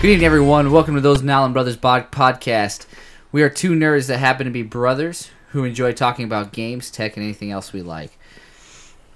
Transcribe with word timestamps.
Good 0.00 0.12
evening, 0.12 0.24
everyone. 0.24 0.72
Welcome 0.72 0.94
to 0.94 1.02
those 1.02 1.20
Nallen 1.20 1.52
Brothers 1.52 1.76
bod- 1.76 2.10
podcast. 2.10 2.86
We 3.32 3.42
are 3.42 3.50
two 3.50 3.72
nerds 3.72 4.06
that 4.06 4.16
happen 4.16 4.46
to 4.46 4.50
be 4.50 4.62
brothers 4.62 5.30
who 5.50 5.62
enjoy 5.64 5.92
talking 5.92 6.24
about 6.24 6.54
games, 6.54 6.90
tech, 6.90 7.18
and 7.18 7.22
anything 7.22 7.50
else 7.50 7.74
we 7.74 7.82
like. 7.82 8.18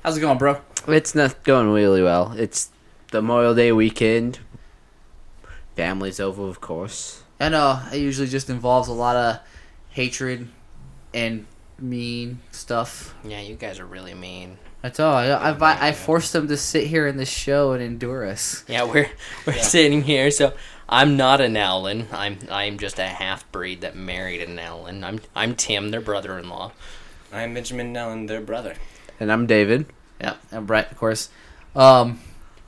How's 0.03 0.19
it 0.19 0.21
going, 0.21 0.37
bro? 0.37 0.61
It's 0.87 1.15
not 1.15 1.43
going 1.43 1.71
really 1.71 2.03
well. 2.03 2.35
It's 2.37 2.69
the 3.13 3.23
Memorial 3.23 3.55
Day 3.55 3.73
weekend. 3.73 4.41
Family's 5.75 6.21
over, 6.21 6.43
of 6.43 6.61
course. 6.61 7.23
I 7.41 7.49
know 7.49 7.81
it 7.91 7.97
usually 7.97 8.29
just 8.29 8.51
involves 8.51 8.89
a 8.89 8.93
lot 8.93 9.17
of 9.17 9.41
hatred 9.89 10.49
and 11.15 11.47
mean 11.79 12.41
stuff. 12.51 13.15
Yeah, 13.25 13.41
you 13.41 13.55
guys 13.55 13.81
are 13.81 13.87
really 13.87 14.13
mean. 14.13 14.59
That's 14.83 15.01
all. 15.01 15.15
I, 15.15 15.29
I, 15.29 15.89
I 15.89 15.93
forced 15.93 16.35
them 16.35 16.47
to 16.49 16.59
sit 16.59 16.87
here 16.87 17.07
in 17.07 17.17
this 17.17 17.31
show 17.31 17.73
and 17.73 17.83
endure 17.83 18.27
us. 18.27 18.67
Yeah, 18.69 18.85
we're 18.85 19.11
we're 19.47 19.55
sitting 19.55 20.03
here. 20.03 20.31
So 20.31 20.53
I'm 20.95 21.17
not 21.17 21.41
an 21.41 21.57
Allen. 21.57 22.07
I'm 22.13 22.39
I'm 22.49 22.79
just 22.79 23.01
a 23.01 23.09
half 23.09 23.51
breed 23.51 23.81
that 23.81 23.97
married 23.97 24.41
an 24.41 24.61
Allen. 24.61 25.03
I'm 25.03 25.21
I'm 25.35 25.57
Tim, 25.57 25.91
their 25.91 26.01
brother-in-law. 26.01 26.71
I'm 27.33 27.53
Benjamin 27.53 27.93
Nellen, 27.93 28.29
their 28.29 28.41
brother. 28.41 28.77
And 29.19 29.33
I'm 29.33 29.49
David. 29.49 29.87
Yeah, 30.21 30.37
and 30.53 30.69
Brett, 30.69 30.93
of 30.93 30.97
course. 30.97 31.31
Um, 31.75 32.21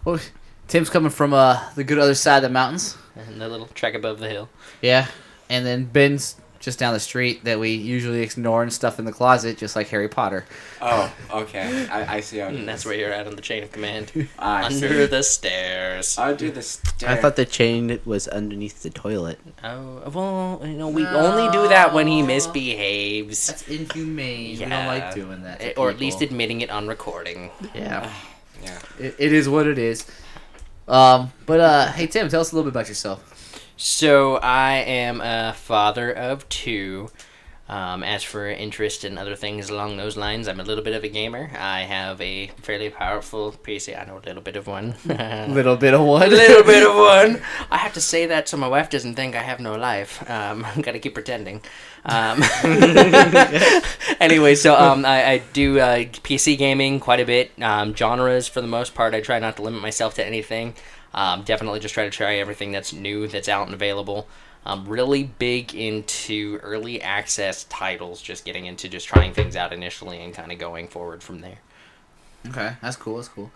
well, 0.05 0.19
Tim's 0.67 0.91
coming 0.91 1.11
from 1.11 1.33
uh 1.33 1.73
the 1.77 1.85
good 1.85 2.01
other 2.01 2.17
side 2.17 2.39
of 2.39 2.43
the 2.43 2.49
mountains. 2.49 2.99
And 3.15 3.41
the 3.41 3.49
little 3.49 3.69
trek 3.69 3.95
above 3.95 4.19
the 4.19 4.29
hill. 4.29 4.49
Yeah, 4.83 5.07
and 5.49 5.65
then 5.65 5.85
Ben's 5.85 6.35
just 6.67 6.81
down 6.81 6.93
the 6.93 7.01
street 7.01 7.45
that 7.45 7.61
we 7.61 7.71
usually 7.71 8.23
ignore 8.23 8.63
and 8.65 8.73
stuff 8.73 8.99
in 8.99 9.05
the 9.05 9.13
closet, 9.13 9.57
just 9.57 9.77
like 9.77 9.87
Harry 9.89 10.09
Potter. 10.09 10.45
Oh, 10.83 11.15
okay. 11.31 11.87
I, 11.89 12.17
I 12.17 12.21
see 12.21 12.39
how 12.39 12.49
it 12.49 12.57
And 12.57 12.69
that's 12.69 12.85
where 12.85 12.95
you're 12.95 13.13
at 13.13 13.27
on 13.29 13.37
the 13.37 13.41
chain 13.41 13.63
of 13.63 13.71
command. 13.71 14.11
I 14.39 14.65
Under 14.65 14.89
see. 14.89 15.07
the 15.07 15.23
stairs. 15.23 16.19
I'll 16.19 16.35
do 16.35 16.51
the 16.51 16.63
stair. 16.63 17.09
I 17.09 17.15
thought 17.17 17.37
the 17.37 17.45
chain 17.47 18.01
was 18.05 18.27
underneath 18.27 18.83
the 18.83 18.91
toilet. 18.91 19.39
Oh 19.63 20.11
well, 20.11 20.61
you 20.69 20.75
know 20.77 20.89
we 20.89 21.07
only 21.07 21.51
do 21.53 21.69
that 21.69 21.95
when 21.95 22.09
he 22.09 22.21
misbehaves, 22.23 23.47
That's 23.47 23.69
inhumane. 23.69 24.59
We 24.59 24.65
don't 24.67 24.87
like 24.87 25.15
doing 25.15 25.43
that. 25.45 25.61
to 25.61 25.71
Eh, 25.71 25.75
or 25.77 25.89
at 25.91 26.01
least 26.01 26.21
admitting 26.21 26.61
it 26.63 26.71
on 26.71 26.89
recording. 26.89 27.51
yeah, 27.77 28.13
Yeah. 28.63 28.79
it, 28.99 29.15
it 29.19 29.33
is 29.33 29.49
what 29.49 29.69
it 29.69 29.79
is. 29.79 30.05
Um, 30.89 31.33
but 31.47 31.61
uh, 31.61 31.93
hey 31.93 32.09
Tim, 32.09 32.29
tell 32.29 32.41
us 32.41 32.51
a 32.51 32.57
little 32.57 32.69
bit 32.69 32.75
about 32.75 32.89
yourself. 32.89 33.33
So 33.77 34.37
I 34.37 34.77
am 34.77 35.21
a 35.21 35.53
father 35.53 36.11
of 36.11 36.49
two. 36.49 37.11
Um, 37.69 38.05
as 38.05 38.23
for 38.23 38.49
interest 38.49 39.05
in 39.05 39.19
other 39.19 39.35
things 39.35 39.71
along 39.71 39.97
those 39.97 40.17
lines, 40.17 40.47
I'm 40.47 40.61
a 40.61 40.63
little 40.63 40.85
bit 40.85 40.95
of 40.95 41.03
a 41.03 41.09
gamer. 41.09 41.51
I 41.59 41.81
have 41.81 42.21
a 42.21 42.47
fairly 42.63 42.91
powerful 42.91 43.51
PC. 43.51 44.01
I 44.01 44.05
know 44.05 44.19
a 44.19 44.25
little 44.25 44.41
bit 44.41 44.55
of 44.55 44.69
one. 44.69 44.95
Little 45.05 45.75
bit 45.77 45.93
of 45.93 46.01
one. 46.03 46.31
little 46.31 46.63
bit 46.63 46.89
of 46.89 46.95
one. 47.35 47.43
I 47.69 47.79
have 47.79 47.93
to 47.95 48.01
say 48.01 48.27
that 48.27 48.49
so 48.49 48.57
my 48.57 48.69
wife 48.69 48.89
doesn't 48.89 49.17
think 49.17 49.35
I 49.35 49.43
have 49.43 49.59
no 49.59 49.75
life. 49.75 50.23
Um, 50.31 50.65
gotta 50.81 51.01
keep 51.01 51.15
pretending. 51.15 51.61
Um, 52.05 52.41
anyway, 54.21 54.55
so 54.55 54.77
um, 54.77 55.05
I, 55.05 55.31
I 55.33 55.39
do 55.53 55.81
uh, 55.81 55.97
PC 56.05 56.57
gaming 56.57 57.01
quite 57.01 57.19
a 57.19 57.27
bit. 57.27 57.51
Um, 57.61 57.97
genres, 57.97 58.47
for 58.47 58.61
the 58.61 58.69
most 58.69 58.95
part, 58.95 59.13
I 59.13 59.21
try 59.21 59.41
not 59.41 59.57
to 59.57 59.63
limit 59.63 59.83
myself 59.83 60.15
to 60.15 60.25
anything. 60.25 60.75
Um, 61.17 61.43
definitely 61.43 61.81
just 61.81 61.95
try 61.95 62.05
to 62.05 62.11
try 62.11 62.37
everything 62.37 62.71
that's 62.71 62.93
new, 62.93 63.27
that's 63.27 63.49
out 63.49 63.67
and 63.67 63.75
available. 63.75 64.29
I'm 64.67 64.87
really 64.87 65.25
big 65.25 65.75
into 65.75 66.59
early 66.63 67.01
access 67.01 67.65
titles, 67.65 68.21
just 68.21 68.45
getting 68.45 68.67
into 68.67 68.89
just 68.89 69.09
trying 69.09 69.33
things 69.33 69.57
out 69.57 69.73
initially 69.73 70.23
and 70.23 70.35
kind 70.35 70.53
of 70.53 70.59
going 70.59 70.89
forward 70.89 71.23
from 71.23 71.41
there. 71.41 71.59
Okay, 72.49 72.75
that's 72.83 72.97
cool. 72.97 73.17
That's 73.17 73.29
cool. 73.29 73.51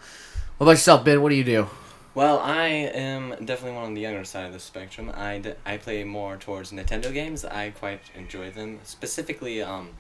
What 0.57 0.65
about 0.65 0.71
yourself, 0.73 1.05
Ben? 1.05 1.21
What 1.21 1.29
do 1.29 1.35
you 1.35 1.45
do? 1.45 1.69
Well, 2.15 2.39
I 2.39 2.67
am 2.67 3.31
definitely 3.45 3.77
one 3.77 3.85
on 3.85 3.95
the 3.95 4.01
younger 4.01 4.25
side 4.25 4.47
of 4.47 4.53
the 4.53 4.59
spectrum. 4.59 5.13
I, 5.15 5.39
d- 5.39 5.53
I 5.65 5.77
play 5.77 6.03
more 6.03 6.37
towards 6.37 6.73
Nintendo 6.73 7.13
games. 7.13 7.45
I 7.45 7.71
quite 7.71 8.01
enjoy 8.17 8.51
them. 8.51 8.81
Specifically, 8.85 9.63
um, 9.63 9.91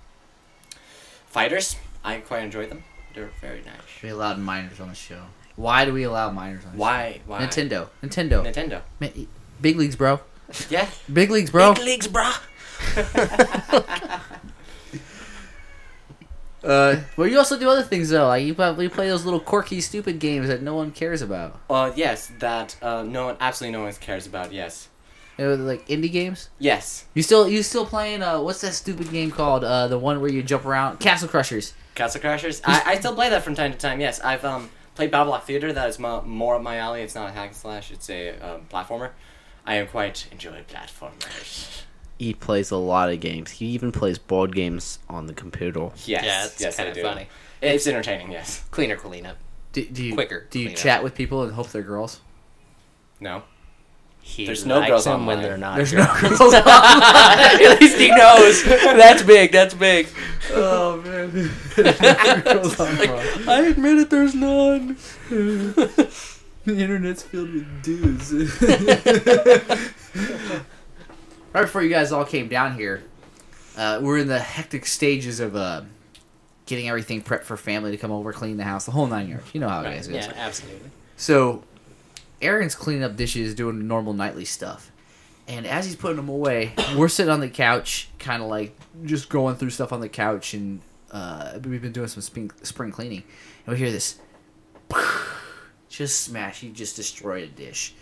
fighters. 1.26 1.76
I 2.04 2.18
quite 2.18 2.42
enjoy 2.42 2.66
them. 2.66 2.84
They're 3.14 3.30
very 3.40 3.62
nice. 3.62 4.02
We 4.02 4.08
allowed 4.08 4.38
minors 4.38 4.80
on 4.80 4.88
the 4.88 4.94
show. 4.94 5.22
Why 5.56 5.84
do 5.84 5.92
we 5.92 6.04
allow 6.04 6.30
minors 6.30 6.64
on 6.64 6.76
Why? 6.76 7.20
Why? 7.26 7.40
Nintendo. 7.40 7.88
Nintendo. 8.02 8.44
Nintendo. 8.44 9.26
Big 9.60 9.76
leagues, 9.76 9.96
bro. 9.96 10.20
Yeah. 10.68 10.88
Big 11.12 11.30
leagues, 11.30 11.50
bro. 11.50 11.74
Big 11.74 11.84
leagues, 11.84 12.08
brah. 12.08 12.40
Uh, 16.62 17.00
well, 17.16 17.26
you 17.26 17.38
also 17.38 17.58
do 17.58 17.70
other 17.70 17.82
things 17.82 18.10
though. 18.10 18.26
Like 18.26 18.44
you 18.44 18.54
play, 18.54 18.74
you 18.82 18.90
play 18.90 19.08
those 19.08 19.24
little 19.24 19.40
quirky, 19.40 19.80
stupid 19.80 20.18
games 20.18 20.48
that 20.48 20.62
no 20.62 20.74
one 20.74 20.90
cares 20.90 21.22
about. 21.22 21.58
Uh, 21.70 21.90
yes, 21.96 22.30
that 22.38 22.76
uh, 22.82 23.02
no 23.02 23.26
one, 23.26 23.36
absolutely 23.40 23.78
no 23.78 23.84
one 23.84 23.92
cares 23.94 24.26
about. 24.26 24.52
Yes. 24.52 24.88
You 25.38 25.46
know, 25.46 25.54
like 25.54 25.86
indie 25.88 26.12
games. 26.12 26.50
Yes. 26.58 27.06
You 27.14 27.22
still 27.22 27.48
you 27.48 27.62
still 27.62 27.86
playing? 27.86 28.22
Uh, 28.22 28.40
what's 28.40 28.60
that 28.60 28.74
stupid 28.74 29.10
game 29.10 29.30
called? 29.30 29.64
Uh, 29.64 29.88
the 29.88 29.98
one 29.98 30.20
where 30.20 30.30
you 30.30 30.42
jump 30.42 30.66
around, 30.66 31.00
Castle 31.00 31.28
Crashers. 31.28 31.72
Castle 31.94 32.20
Crashers. 32.20 32.60
I, 32.64 32.82
I 32.92 32.98
still 32.98 33.14
play 33.14 33.30
that 33.30 33.42
from 33.42 33.54
time 33.54 33.72
to 33.72 33.78
time. 33.78 34.00
Yes, 34.00 34.20
I've 34.20 34.44
um 34.44 34.68
played 35.00 35.12
BattleBlock 35.12 35.42
Theater. 35.44 35.72
That 35.72 35.88
is 35.88 35.98
mo- 35.98 36.22
more 36.22 36.56
up 36.56 36.62
my 36.62 36.76
alley. 36.76 37.00
It's 37.02 37.14
not 37.14 37.30
a 37.30 37.32
hack 37.32 37.48
and 37.48 37.56
slash. 37.56 37.90
It's 37.90 38.10
a 38.10 38.38
um, 38.40 38.66
platformer. 38.70 39.10
I 39.64 39.76
am 39.76 39.86
quite 39.86 40.26
enjoy 40.30 40.62
platformers. 40.68 41.82
He 42.18 42.34
plays 42.34 42.70
a 42.70 42.76
lot 42.76 43.10
of 43.10 43.18
games. 43.20 43.50
He 43.52 43.66
even 43.68 43.92
plays 43.92 44.18
board 44.18 44.54
games 44.54 44.98
on 45.08 45.26
the 45.26 45.32
computer. 45.32 45.88
Yes, 46.04 46.24
Yeah, 46.24 46.44
it's 46.44 46.60
yes, 46.60 46.74
I 46.78 46.82
kind 46.84 46.88
of 46.90 46.94
do. 46.96 47.02
funny. 47.02 47.28
It's 47.62 47.86
entertaining. 47.86 48.30
Yes. 48.30 48.62
Cleaner 48.70 48.96
cleanup. 48.96 49.38
Do, 49.72 49.84
do 49.86 50.04
you 50.04 50.12
Quicker, 50.14 50.46
Do 50.50 50.58
you 50.58 50.66
cleaner. 50.66 50.76
chat 50.78 51.02
with 51.02 51.14
people 51.14 51.42
and 51.44 51.52
hope 51.54 51.68
they're 51.70 51.82
girls? 51.82 52.20
No. 53.20 53.42
He 54.22 54.46
There's 54.46 54.64
no 54.64 54.78
likes 54.78 54.90
girls 54.90 55.04
them 55.04 55.26
when 55.26 55.42
they're 55.42 55.56
not. 55.58 55.76
There's 55.76 55.92
no 55.92 56.04
girls. 56.20 56.38
girls. 56.38 56.54
At 56.54 57.80
least 57.80 57.96
he 57.98 58.08
knows. 58.10 58.62
That's 58.64 59.22
big. 59.22 59.50
That's 59.52 59.74
big. 59.74 60.06
oh 60.52 61.00
man. 61.02 61.50
I 63.48 63.66
admit 63.70 63.98
it. 63.98 64.10
There's 64.10 64.34
none. 64.34 64.96
the 65.28 66.10
internet's 66.66 67.22
filled 67.22 67.52
with 67.52 67.82
dudes. 67.82 68.32
right 71.52 71.62
before 71.62 71.82
you 71.82 71.90
guys 71.90 72.12
all 72.12 72.24
came 72.24 72.48
down 72.48 72.74
here, 72.74 73.02
uh, 73.76 73.98
we're 74.02 74.18
in 74.18 74.28
the 74.28 74.38
hectic 74.38 74.86
stages 74.86 75.40
of 75.40 75.56
uh, 75.56 75.82
getting 76.66 76.88
everything 76.88 77.22
prepped 77.22 77.44
for 77.44 77.56
family 77.56 77.90
to 77.90 77.96
come 77.96 78.10
over, 78.12 78.32
clean 78.32 78.56
the 78.56 78.64
house, 78.64 78.84
the 78.84 78.92
whole 78.92 79.06
nine 79.06 79.28
yards. 79.28 79.52
You 79.54 79.60
know 79.60 79.68
how 79.68 79.80
it 79.82 79.84
Right, 79.86 79.96
is. 79.98 80.08
Yeah, 80.08 80.32
absolutely. 80.36 80.90
So, 81.16 81.62
Aaron's 82.40 82.74
cleaning 82.74 83.04
up 83.04 83.16
dishes, 83.16 83.54
doing 83.54 83.86
normal 83.86 84.12
nightly 84.12 84.44
stuff. 84.44 84.90
And 85.48 85.66
as 85.66 85.84
he's 85.84 85.96
putting 85.96 86.16
them 86.16 86.28
away, 86.28 86.72
we're 86.96 87.08
sitting 87.08 87.32
on 87.32 87.40
the 87.40 87.48
couch, 87.48 88.08
kind 88.18 88.42
of 88.42 88.48
like 88.48 88.76
just 89.04 89.28
going 89.28 89.56
through 89.56 89.70
stuff 89.70 89.92
on 89.92 90.00
the 90.00 90.08
couch. 90.08 90.54
And 90.54 90.80
uh, 91.10 91.58
we've 91.64 91.82
been 91.82 91.92
doing 91.92 92.08
some 92.08 92.22
spring, 92.22 92.50
spring 92.62 92.92
cleaning. 92.92 93.24
And 93.66 93.74
we 93.74 93.78
hear 93.78 93.90
this 93.90 94.18
just 95.88 96.20
smash. 96.20 96.60
He 96.60 96.70
just 96.70 96.96
destroyed 96.96 97.44
a 97.44 97.48
dish. 97.48 97.94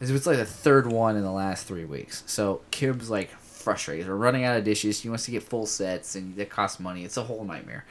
It's 0.00 0.26
like 0.26 0.38
the 0.38 0.46
third 0.46 0.90
one 0.90 1.16
in 1.16 1.22
the 1.22 1.30
last 1.30 1.66
three 1.66 1.84
weeks. 1.84 2.22
So, 2.26 2.62
Kim's 2.70 3.10
like 3.10 3.30
frustrated. 3.30 4.08
We're 4.08 4.14
running 4.14 4.44
out 4.44 4.56
of 4.56 4.64
dishes. 4.64 5.02
He 5.02 5.10
wants 5.10 5.26
to 5.26 5.30
get 5.30 5.42
full 5.42 5.66
sets, 5.66 6.14
and 6.14 6.34
that 6.36 6.48
costs 6.48 6.80
money. 6.80 7.04
It's 7.04 7.18
a 7.18 7.22
whole 7.22 7.44
nightmare. 7.44 7.84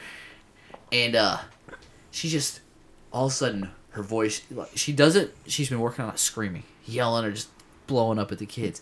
And 0.92 1.16
uh, 1.16 1.38
she 2.10 2.30
just 2.30 2.62
all 3.14 3.28
of 3.28 3.32
a 3.32 3.36
sudden 3.36 3.70
her 3.92 4.04
voice 4.04 4.42
she 4.76 4.94
doesn't 4.94 5.32
she's 5.48 5.70
been 5.70 5.80
working 5.80 6.06
on 6.06 6.14
it 6.14 6.20
screaming 6.20 6.64
yelling 6.86 7.26
or 7.26 7.32
just 7.32 7.50
blowing 7.88 8.20
up 8.20 8.32
at 8.32 8.38
the 8.38 8.46
kids. 8.46 8.82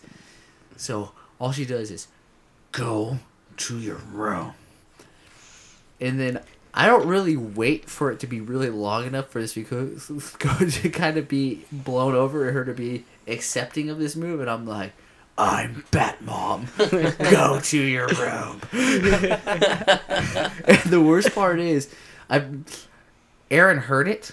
So 0.76 1.12
all 1.40 1.52
she 1.52 1.64
does 1.64 1.90
is 1.90 2.08
go 2.72 3.18
to 3.56 3.78
your 3.78 3.96
room. 4.12 4.52
And 6.00 6.20
then 6.20 6.40
i 6.74 6.86
don't 6.86 7.06
really 7.08 7.34
wait 7.34 7.88
for 7.88 8.12
it 8.12 8.20
to 8.20 8.26
be 8.26 8.40
really 8.42 8.68
long 8.68 9.06
enough 9.06 9.30
for 9.30 9.40
this 9.40 9.54
because 9.54 10.06
to 10.38 10.90
kind 10.90 11.16
of 11.16 11.26
be 11.26 11.64
blown 11.72 12.14
over 12.14 12.46
and 12.46 12.54
her 12.54 12.62
to 12.62 12.74
be 12.74 13.04
accepting 13.26 13.88
of 13.88 13.98
this 13.98 14.14
move 14.14 14.38
and 14.38 14.50
i'm 14.50 14.66
like 14.66 14.92
i'm 15.38 15.82
bat 15.90 16.20
mom 16.20 16.68
go 16.78 17.58
to 17.58 17.80
your 17.80 18.06
room. 18.08 18.60
And 20.68 20.82
the 20.90 21.02
worst 21.02 21.34
part 21.34 21.58
is 21.58 21.92
i 22.28 22.44
Aaron 23.50 23.78
heard 23.78 24.08
it, 24.08 24.32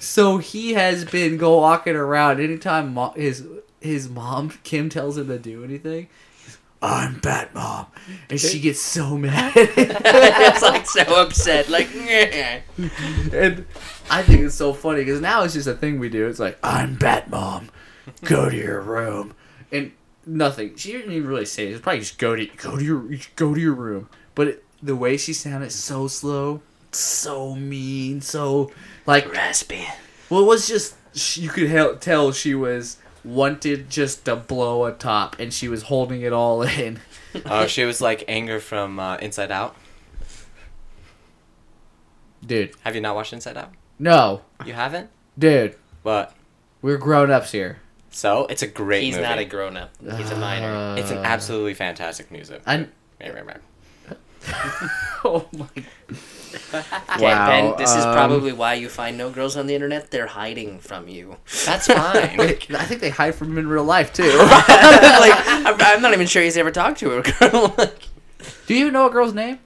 so 0.00 0.38
he 0.38 0.72
has 0.72 1.04
been 1.04 1.36
go 1.36 1.58
walking 1.58 1.94
around 1.94 2.40
anytime 2.40 2.94
mo- 2.94 3.12
his 3.14 3.46
his 3.80 4.08
mom 4.08 4.50
Kim 4.64 4.88
tells 4.88 5.16
him 5.16 5.28
to 5.28 5.38
do 5.38 5.62
anything. 5.62 6.08
I'm 6.82 7.18
Bat 7.20 7.54
Mom, 7.54 7.86
and 8.30 8.40
she 8.40 8.58
gets 8.58 8.80
so 8.80 9.18
mad. 9.18 9.52
it's 9.56 10.62
like 10.62 10.86
so 10.86 11.02
upset. 11.22 11.68
Like, 11.68 11.94
and 11.94 13.66
I 14.10 14.22
think 14.22 14.40
it's 14.40 14.54
so 14.54 14.72
funny 14.72 15.00
because 15.00 15.20
now 15.20 15.42
it's 15.42 15.52
just 15.52 15.68
a 15.68 15.74
thing 15.74 15.98
we 15.98 16.08
do. 16.08 16.26
It's 16.26 16.38
like 16.40 16.58
I'm 16.62 16.94
Bat 16.94 17.28
Mom, 17.28 17.68
go 18.24 18.48
to 18.48 18.56
your 18.56 18.80
room, 18.80 19.34
and 19.70 19.92
nothing. 20.24 20.74
She 20.76 20.92
didn't 20.92 21.12
even 21.12 21.28
really 21.28 21.44
say 21.44 21.66
it. 21.66 21.72
It's 21.72 21.82
probably 21.82 22.00
just 22.00 22.18
go 22.18 22.34
to 22.34 22.46
go 22.46 22.78
to 22.78 22.84
your 22.84 23.04
go 23.36 23.54
to 23.54 23.60
your 23.60 23.74
room. 23.74 24.08
But 24.34 24.48
it, 24.48 24.64
the 24.82 24.96
way 24.96 25.18
she 25.18 25.34
sounded 25.34 25.72
so 25.72 26.08
slow, 26.08 26.62
so 26.92 27.54
mean, 27.54 28.20
so 28.20 28.70
like 29.06 29.30
raspy. 29.32 29.86
Well, 30.28 30.40
it 30.42 30.46
was 30.46 30.68
just 30.68 30.94
you 31.36 31.48
could 31.48 31.68
hel- 31.68 31.96
tell 31.96 32.32
she 32.32 32.54
was 32.54 32.96
wanted 33.24 33.90
just 33.90 34.24
to 34.24 34.36
blow 34.36 34.84
a 34.86 34.92
top, 34.92 35.36
and 35.38 35.52
she 35.52 35.68
was 35.68 35.82
holding 35.84 36.22
it 36.22 36.32
all 36.32 36.62
in. 36.62 37.00
Oh, 37.46 37.66
she 37.66 37.84
was 37.84 38.00
like 38.00 38.24
anger 38.28 38.60
from 38.60 38.98
uh, 38.98 39.16
Inside 39.18 39.50
Out. 39.50 39.76
Dude, 42.44 42.72
Have 42.84 42.94
you 42.94 43.00
not 43.00 43.14
watched 43.14 43.32
Inside 43.32 43.56
Out? 43.56 43.70
no, 43.98 44.40
You 44.64 44.72
haven't? 44.72 45.10
dude, 45.38 45.76
But 46.02 46.34
we're 46.80 46.96
grown 46.96 47.30
ups 47.30 47.52
here. 47.52 47.80
so 48.10 48.46
it's 48.46 48.62
a 48.62 48.66
great 48.66 49.02
He's 49.04 49.14
movie. 49.16 49.26
not 49.28 49.38
a 49.38 49.44
grown 49.44 49.76
up. 49.76 49.90
He's 50.16 50.30
a 50.30 50.36
minor. 50.36 50.72
Uh, 50.74 50.96
it's 50.96 51.10
an 51.10 51.18
absolutely 51.18 51.74
fantastic 51.74 52.30
music. 52.30 52.62
I'm. 52.66 52.90
Right, 53.20 53.34
right, 53.34 53.46
right. 53.46 53.60
Oh 55.22 55.46
my. 55.52 55.66
Okay, 55.74 57.22
Wow, 57.22 57.46
Ben, 57.46 57.76
this 57.76 57.90
is 57.90 58.04
um, 58.04 58.14
probably 58.14 58.52
why 58.52 58.72
you 58.74 58.88
find 58.88 59.18
no 59.18 59.28
girls 59.30 59.54
on 59.56 59.66
the 59.66 59.74
internet. 59.74 60.10
They're 60.10 60.26
hiding 60.26 60.78
from 60.80 61.08
you. 61.08 61.36
That's 61.66 61.86
fine. 61.88 62.40
I 62.40 62.54
think 62.86 63.00
they 63.02 63.10
hide 63.10 63.34
from 63.34 63.48
him 63.52 63.58
in 63.58 63.68
real 63.68 63.84
life 63.84 64.12
too. 64.14 64.22
like, 64.38 65.34
I'm, 65.46 65.76
I'm 65.78 66.02
not 66.02 66.14
even 66.14 66.26
sure 66.26 66.42
he's 66.42 66.56
ever 66.56 66.70
talked 66.70 67.00
to 67.00 67.18
a 67.18 67.22
girl. 67.22 67.74
like, 67.76 68.08
Do 68.66 68.74
you 68.74 68.80
even 68.80 68.94
know 68.94 69.06
a 69.06 69.10
girl's 69.10 69.34
name? 69.34 69.58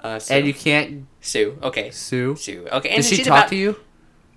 uh, 0.00 0.18
so, 0.18 0.34
And 0.34 0.46
you 0.46 0.52
can't 0.54 1.06
Sue. 1.22 1.58
Okay. 1.62 1.90
sue. 1.90 2.36
Sue. 2.36 2.68
Okay. 2.70 2.90
And 2.90 3.02
Did 3.02 3.08
she 3.08 3.16
she's 3.16 3.26
talk 3.26 3.38
about, 3.38 3.48
to 3.48 3.56
you, 3.56 3.76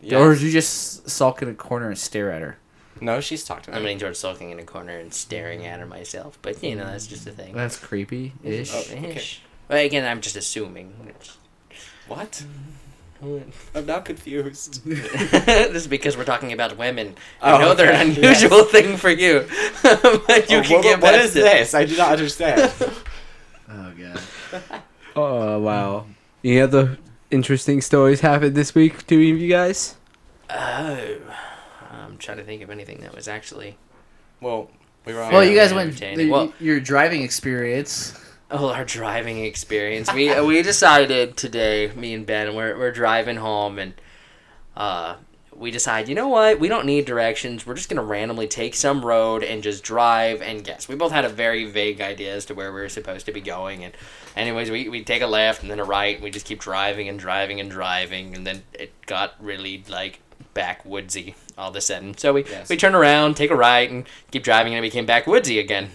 yes. 0.01 0.19
or 0.19 0.33
did 0.33 0.43
you 0.43 0.51
just 0.51 1.09
sulk 1.09 1.41
in 1.41 1.49
a 1.49 1.53
corner 1.53 1.89
and 1.89 1.97
stare 1.97 2.31
at 2.31 2.41
her? 2.41 2.57
No, 3.01 3.19
she's 3.19 3.43
talked 3.43 3.65
to 3.65 3.71
me. 3.71 3.77
I'm 3.77 3.83
leaning 3.83 3.99
towards 3.99 4.17
sulking 4.19 4.49
in 4.51 4.59
a 4.59 4.63
corner 4.63 4.97
and 4.97 5.13
staring 5.13 5.65
at 5.65 5.79
her 5.81 5.85
myself, 5.85 6.39
but 6.41 6.63
you 6.63 6.75
know 6.75 6.85
that's 6.85 7.05
just 7.07 7.27
a 7.27 7.31
thing. 7.31 7.53
That's 7.53 7.77
creepy 7.77 8.31
ish. 8.43 8.73
Oh, 8.73 8.79
okay. 8.79 9.21
Ish. 9.73 9.79
But 9.79 9.85
again, 9.85 10.05
I'm 10.09 10.21
just 10.21 10.35
assuming. 10.35 10.93
It's- 11.07 11.37
What? 12.07 12.43
I'm 13.75 13.85
not 13.85 14.03
confused. 14.03 14.83
this 14.85 15.75
is 15.75 15.87
because 15.87 16.17
we're 16.17 16.25
talking 16.25 16.51
about 16.51 16.77
women. 16.77 17.15
Oh, 17.41 17.55
I 17.55 17.61
know 17.61 17.73
they're 17.73 17.91
an 17.93 18.11
okay. 18.11 18.19
unusual 18.21 18.63
thing 18.65 18.97
for 18.97 19.09
you, 19.09 19.47
but 19.81 20.49
you 20.49 20.57
Oh, 20.57 20.61
can 20.61 20.71
what- 20.73 20.83
get 20.83 21.01
what 21.01 21.13
back 21.13 21.23
is 21.23 21.33
to- 21.33 21.39
this? 21.39 21.73
I 21.73 21.85
do 21.85 21.95
not 21.97 22.11
understand. 22.11 22.73
Oh 23.69 23.91
god. 23.97 24.81
Oh 25.15 25.59
wow. 25.59 26.05
Any 26.43 26.59
other 26.59 26.97
interesting 27.31 27.79
stories 27.81 28.19
happened 28.19 28.55
this 28.55 28.75
week 28.75 29.07
to 29.07 29.15
any 29.15 29.31
of 29.31 29.37
you 29.39 29.47
guys? 29.49 29.95
Oh, 30.49 30.99
I'm 31.91 32.17
trying 32.17 32.37
to 32.39 32.43
think 32.43 32.61
of 32.61 32.69
anything 32.69 32.99
that 33.01 33.15
was 33.15 33.27
actually. 33.29 33.77
well, 34.41 34.69
we 35.05 35.13
were 35.13 35.21
on. 35.21 35.31
Well, 35.31 35.45
you 35.45 35.55
guys 35.55 35.73
went 35.73 35.95
the- 35.97 36.29
Well- 36.29 36.53
your 36.59 36.79
driving 36.81 37.21
experience. 37.23 38.19
Oh, 38.55 38.69
our 38.69 38.85
driving 38.85 39.43
experience. 39.43 40.13
We 40.13 40.39
we 40.41 40.61
decided 40.61 41.35
today, 41.35 41.91
me 41.95 42.13
and 42.13 42.23
Ben, 42.23 42.53
we're 42.53 42.77
we're 42.77 42.91
driving 42.91 43.37
home, 43.37 43.79
and 43.79 43.93
uh, 44.77 45.15
we 45.55 45.71
decide, 45.71 46.07
you 46.07 46.13
know 46.13 46.27
what? 46.27 46.59
We 46.59 46.67
don't 46.67 46.85
need 46.85 47.05
directions. 47.05 47.65
We're 47.65 47.73
just 47.73 47.89
gonna 47.89 48.03
randomly 48.03 48.47
take 48.47 48.75
some 48.75 49.03
road 49.03 49.43
and 49.43 49.63
just 49.63 49.83
drive 49.83 50.43
and 50.43 50.63
guess. 50.63 50.87
We 50.87 50.93
both 50.93 51.11
had 51.11 51.25
a 51.25 51.29
very 51.29 51.65
vague 51.65 51.99
idea 51.99 52.35
as 52.35 52.45
to 52.45 52.53
where 52.53 52.71
we 52.71 52.79
were 52.81 52.89
supposed 52.89 53.25
to 53.25 53.31
be 53.31 53.41
going, 53.41 53.83
and 53.83 53.93
anyways, 54.35 54.69
we 54.69 54.87
we 54.87 55.03
take 55.03 55.23
a 55.23 55.27
left 55.27 55.63
and 55.63 55.71
then 55.71 55.79
a 55.79 55.83
right. 55.83 56.13
And 56.15 56.23
we 56.23 56.29
just 56.29 56.45
keep 56.45 56.59
driving 56.59 57.09
and 57.09 57.17
driving 57.19 57.59
and 57.59 57.71
driving, 57.71 58.35
and 58.35 58.45
then 58.45 58.61
it 58.71 58.93
got 59.07 59.33
really 59.43 59.83
like 59.89 60.19
backwoodsy 60.53 61.33
all 61.57 61.71
of 61.71 61.75
a 61.75 61.81
sudden. 61.81 62.15
So 62.19 62.33
we 62.33 62.43
Yes. 62.43 62.69
we 62.69 62.77
turn 62.77 62.93
around, 62.93 63.35
take 63.35 63.49
a 63.49 63.55
right, 63.55 63.89
and 63.89 64.05
keep 64.29 64.43
driving, 64.43 64.75
and 64.75 64.85
it 64.85 64.87
became 64.87 65.07
backwoodsy 65.07 65.59
again. 65.59 65.89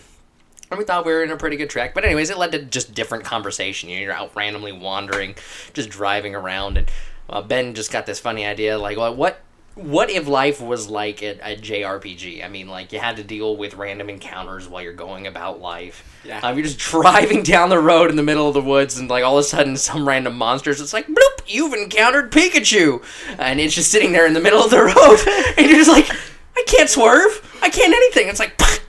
And 0.71 0.79
we 0.79 0.85
thought 0.85 1.07
we 1.07 1.13
were 1.13 1.23
in 1.25 1.31
a 1.31 1.37
pretty 1.37 1.57
good 1.57 1.71
track. 1.71 1.95
But 1.95 2.05
anyways, 2.05 2.31
it 2.31 2.39
led 2.39 2.53
to 2.53 2.63
just 2.63 2.95
different 2.95 3.25
conversation. 3.25 3.89
You 3.89 3.97
know, 3.97 4.03
you're 4.03 4.13
out 4.13 4.37
randomly 4.37 4.73
wandering, 4.73 5.35
just 5.73 5.89
driving 5.89 6.35
around, 6.35 6.77
and 6.77 6.91
uh, 7.31 7.43
Ben 7.43 7.75
just 7.75 7.91
got 7.91 8.07
this 8.07 8.21
funny 8.21 8.45
idea, 8.45 8.79
like, 8.79 8.97
well, 8.97 9.15
what 9.15 9.41
what 9.79 10.11
if 10.11 10.27
life 10.27 10.61
was 10.61 10.89
like 10.89 11.23
a, 11.23 11.39
a 11.53 11.57
JRPG? 11.57 12.45
I 12.45 12.49
mean, 12.49 12.67
like 12.67 12.93
you 12.93 12.99
had 12.99 13.17
to 13.17 13.23
deal 13.23 13.57
with 13.57 13.75
random 13.75 14.11
encounters 14.11 14.69
while 14.69 14.83
you're 14.83 14.93
going 14.93 15.27
about 15.27 15.61
life. 15.61 16.21
Yeah. 16.25 16.41
Um, 16.41 16.57
you're 16.57 16.67
just 16.67 16.79
driving 16.79 17.43
down 17.45 17.69
the 17.69 17.79
road 17.79 18.11
in 18.11 18.17
the 18.17 18.23
middle 18.23 18.49
of 18.49 18.55
the 18.55 18.63
woods, 18.63 18.99
and 18.99 19.09
like 19.09 19.25
all 19.25 19.39
of 19.39 19.45
a 19.45 19.49
sudden, 19.49 19.77
some 19.77 20.07
random 20.07 20.37
monsters. 20.37 20.81
It's 20.81 20.93
like, 20.93 21.07
bloop! 21.07 21.43
You've 21.47 21.75
encountered 21.75 22.33
Pikachu, 22.33 23.03
and 23.39 23.61
it's 23.61 23.75
just 23.75 23.91
sitting 23.91 24.13
there 24.13 24.27
in 24.27 24.35
the 24.35 24.41
middle 24.41 24.63
of 24.63 24.71
the 24.71 24.83
road, 24.83 25.55
and 25.57 25.67
you're 25.67 25.79
just 25.79 25.91
like, 25.91 26.11
I 26.57 26.65
can't 26.67 26.91
swerve. 26.91 27.59
I 27.63 27.71
can't 27.71 27.95
anything. 27.95 28.29
It's 28.29 28.41
like. 28.41 28.61
And 28.61 28.81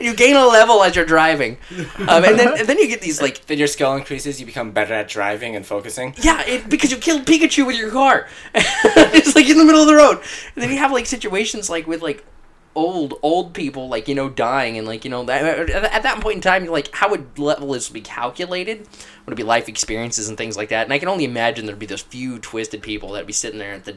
you 0.00 0.14
gain 0.14 0.36
a 0.36 0.46
level 0.46 0.82
as 0.82 0.94
you're 0.96 1.04
driving, 1.04 1.58
um, 2.08 2.24
and 2.24 2.38
then 2.38 2.58
and 2.58 2.66
then 2.66 2.78
you 2.78 2.88
get 2.88 3.00
these 3.00 3.20
like 3.20 3.44
Then 3.46 3.58
your 3.58 3.68
skill 3.68 3.94
increases. 3.94 4.40
You 4.40 4.46
become 4.46 4.70
better 4.72 4.94
at 4.94 5.08
driving 5.08 5.56
and 5.56 5.64
focusing. 5.66 6.14
yeah, 6.18 6.42
it, 6.46 6.68
because 6.68 6.90
you 6.90 6.96
killed 6.96 7.24
Pikachu 7.24 7.66
with 7.66 7.76
your 7.76 7.90
car. 7.90 8.28
it's 8.54 9.34
like 9.34 9.48
in 9.48 9.58
the 9.58 9.64
middle 9.64 9.82
of 9.82 9.88
the 9.88 9.94
road. 9.94 10.18
And 10.54 10.62
then 10.62 10.70
you 10.70 10.78
have 10.78 10.92
like 10.92 11.06
situations 11.06 11.68
like 11.70 11.86
with 11.86 12.02
like 12.02 12.24
old 12.76 13.14
old 13.22 13.54
people 13.54 13.88
like 13.88 14.06
you 14.06 14.14
know 14.14 14.28
dying 14.28 14.76
and 14.76 14.86
like 14.86 15.04
you 15.04 15.10
know 15.10 15.24
that, 15.24 15.70
at 15.70 16.02
that 16.02 16.20
point 16.20 16.36
in 16.36 16.40
time 16.42 16.66
like 16.66 16.94
how 16.94 17.10
would 17.10 17.38
levels 17.38 17.88
be 17.88 18.02
calculated 18.02 18.86
would 19.24 19.32
it 19.32 19.36
be 19.36 19.42
life 19.42 19.68
experiences 19.68 20.28
and 20.28 20.36
things 20.36 20.56
like 20.56 20.68
that 20.68 20.84
and 20.84 20.92
i 20.92 20.98
can 20.98 21.08
only 21.08 21.24
imagine 21.24 21.64
there'd 21.64 21.78
be 21.78 21.86
those 21.86 22.02
few 22.02 22.38
twisted 22.38 22.82
people 22.82 23.12
that'd 23.12 23.26
be 23.26 23.32
sitting 23.32 23.58
there 23.58 23.72
at 23.72 23.84
the 23.84 23.96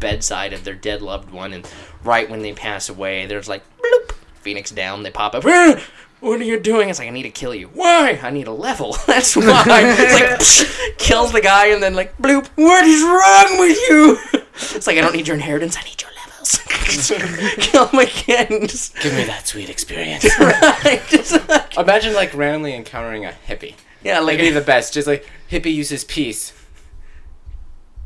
bedside 0.00 0.52
of 0.52 0.64
their 0.64 0.74
dead 0.74 1.02
loved 1.02 1.30
one 1.30 1.52
and 1.52 1.70
right 2.02 2.30
when 2.30 2.40
they 2.40 2.52
pass 2.52 2.88
away 2.88 3.26
there's 3.26 3.48
like 3.48 3.62
bloop, 3.78 4.12
phoenix 4.40 4.70
down 4.70 5.02
they 5.02 5.10
pop 5.10 5.34
up 5.34 5.44
"Ah, 5.46 5.78
what 6.20 6.40
are 6.40 6.44
you 6.44 6.58
doing? 6.58 6.88
It's 6.88 6.98
like 6.98 7.08
I 7.08 7.10
need 7.10 7.24
to 7.24 7.30
kill 7.30 7.54
you. 7.54 7.66
Why? 7.68 8.18
I 8.22 8.30
need 8.30 8.46
a 8.46 8.52
level. 8.52 8.96
That's 9.06 9.36
why. 9.36 9.64
It's 9.66 10.14
like 10.14 10.38
psh, 10.40 10.96
kills 10.98 11.32
the 11.32 11.42
guy 11.42 11.66
and 11.66 11.82
then 11.82 11.94
like 11.94 12.16
bloop. 12.16 12.48
What 12.54 12.86
is 12.86 13.02
wrong 13.02 13.58
with 13.60 13.76
you? 13.88 14.18
It's 14.56 14.86
like 14.86 14.96
I 14.96 15.00
don't 15.00 15.16
need 15.16 15.26
your 15.26 15.34
inheritance. 15.34 15.76
I 15.76 15.82
need 15.82 16.00
your 16.00 16.12
levels. 16.44 17.12
Kill 17.58 17.86
him 17.86 17.98
again. 18.00 18.66
Just, 18.68 18.96
Give 19.00 19.14
me 19.14 19.24
that 19.24 19.46
sweet 19.46 19.70
experience. 19.70 20.24
right. 20.40 21.02
Just 21.08 21.48
like, 21.48 21.76
Imagine 21.76 22.14
like 22.14 22.34
randomly 22.34 22.74
encountering 22.74 23.24
a 23.24 23.32
hippie. 23.48 23.74
yeah, 24.02 24.18
like 24.20 24.38
Like 24.38 24.38
be 24.38 24.50
the 24.50 24.60
best. 24.60 24.92
Just 24.94 25.06
like 25.06 25.28
hippie 25.50 25.74
uses 25.74 26.04
peace. 26.04 26.52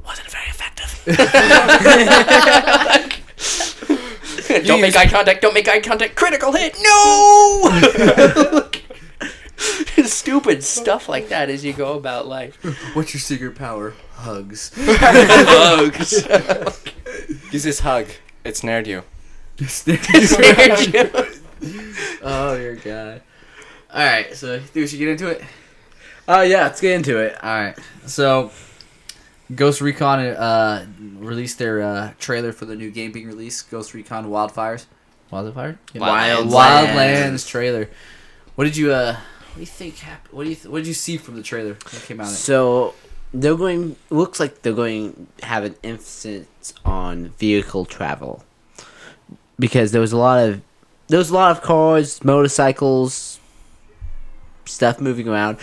wasn't 0.04 0.30
very 0.30 0.46
effective. 0.46 1.04
don't 4.66 4.80
make 4.80 4.96
eye 4.96 5.06
contact. 5.08 5.42
Don't 5.42 5.54
make 5.54 5.68
eye 5.68 5.80
contact. 5.80 6.16
Critical 6.16 6.52
hit. 6.52 6.76
No. 6.80 7.70
Stupid 10.04 10.62
stuff 10.62 11.08
like 11.08 11.28
that 11.28 11.50
as 11.50 11.64
you 11.64 11.72
go 11.72 11.94
about 11.94 12.26
life. 12.26 12.56
What's 12.94 13.12
your 13.12 13.20
secret 13.20 13.56
power? 13.56 13.94
Hugs. 14.14 14.70
Bugs. 14.76 16.12
Use 17.52 17.64
this 17.64 17.80
hug. 17.80 18.06
It 18.48 18.56
snared 18.56 18.86
you. 18.86 19.02
oh, 22.22 22.54
your 22.54 22.76
god. 22.76 23.22
All 23.92 24.04
right, 24.04 24.34
so 24.34 24.58
do 24.58 24.80
we 24.80 24.86
should 24.86 24.98
get 24.98 25.08
into 25.08 25.28
it. 25.28 25.42
Oh 26.26 26.42
yeah, 26.42 26.62
let's 26.62 26.80
get 26.80 26.92
into 26.92 27.18
it. 27.18 27.42
All 27.42 27.50
right, 27.50 27.78
so 28.06 28.50
Ghost 29.54 29.80
Recon 29.80 30.20
uh, 30.20 30.86
released 31.16 31.58
their 31.58 31.82
uh, 31.82 32.12
trailer 32.18 32.52
for 32.52 32.66
the 32.66 32.76
new 32.76 32.90
game 32.90 33.12
being 33.12 33.26
released. 33.26 33.70
Ghost 33.70 33.94
Recon 33.94 34.26
Wildfires. 34.26 34.86
Wildfire. 35.30 35.78
Yeah. 35.92 36.02
Wildlands. 36.02 36.50
Wildlands 36.50 37.48
trailer. 37.48 37.88
What 38.54 38.64
did 38.64 38.76
you 38.76 38.92
uh? 38.92 39.14
What 39.14 39.54
do 39.54 39.60
you 39.60 39.66
think 39.66 39.98
happened? 39.98 40.36
What 40.36 40.44
do 40.44 40.50
you 40.50 40.56
th- 40.56 40.68
what 40.68 40.78
did 40.78 40.86
you 40.86 40.94
see 40.94 41.16
from 41.16 41.36
the 41.36 41.42
trailer 41.42 41.74
that 41.74 42.04
came 42.06 42.20
out? 42.20 42.28
So 42.28 42.94
they're 43.32 43.56
going. 43.56 43.96
Looks 44.10 44.40
like 44.40 44.62
they're 44.62 44.72
going 44.72 45.26
to 45.38 45.46
have 45.46 45.64
an 45.64 45.74
emphasis 45.84 46.46
on 46.84 47.30
vehicle 47.38 47.84
travel 47.84 48.44
because 49.58 49.92
there 49.92 50.00
was 50.00 50.12
a 50.12 50.16
lot 50.16 50.46
of 50.48 50.60
there 51.08 51.18
was 51.18 51.30
a 51.30 51.34
lot 51.34 51.50
of 51.50 51.62
cars, 51.62 52.22
motorcycles, 52.24 53.38
stuff 54.64 55.00
moving 55.00 55.28
around. 55.28 55.58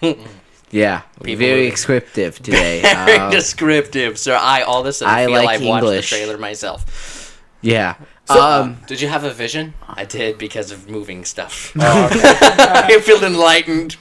yeah, 0.70 1.02
People 1.22 1.38
very 1.40 1.56
moving. 1.56 1.70
descriptive 1.70 2.36
today. 2.42 2.82
Very 2.82 3.18
Um, 3.18 3.30
descriptive, 3.30 4.18
sir. 4.18 4.36
I 4.40 4.62
all 4.62 4.80
of 4.80 4.86
a 4.86 4.92
sudden 4.92 5.14
I 5.14 5.24
feel 5.26 5.34
like 5.34 5.48
I've 5.48 5.62
watched 5.62 5.84
English. 5.84 6.10
the 6.10 6.16
trailer 6.16 6.38
myself. 6.38 7.40
yeah. 7.62 7.94
So, 8.26 8.38
um, 8.42 8.76
did 8.86 9.00
you 9.00 9.08
have 9.08 9.24
a 9.24 9.30
vision? 9.32 9.72
I 9.88 10.04
did 10.04 10.36
because 10.36 10.70
of 10.70 10.86
moving 10.90 11.24
stuff. 11.24 11.72
Oh, 11.80 12.08
I 12.12 13.00
feel 13.00 13.24
enlightened. 13.24 13.96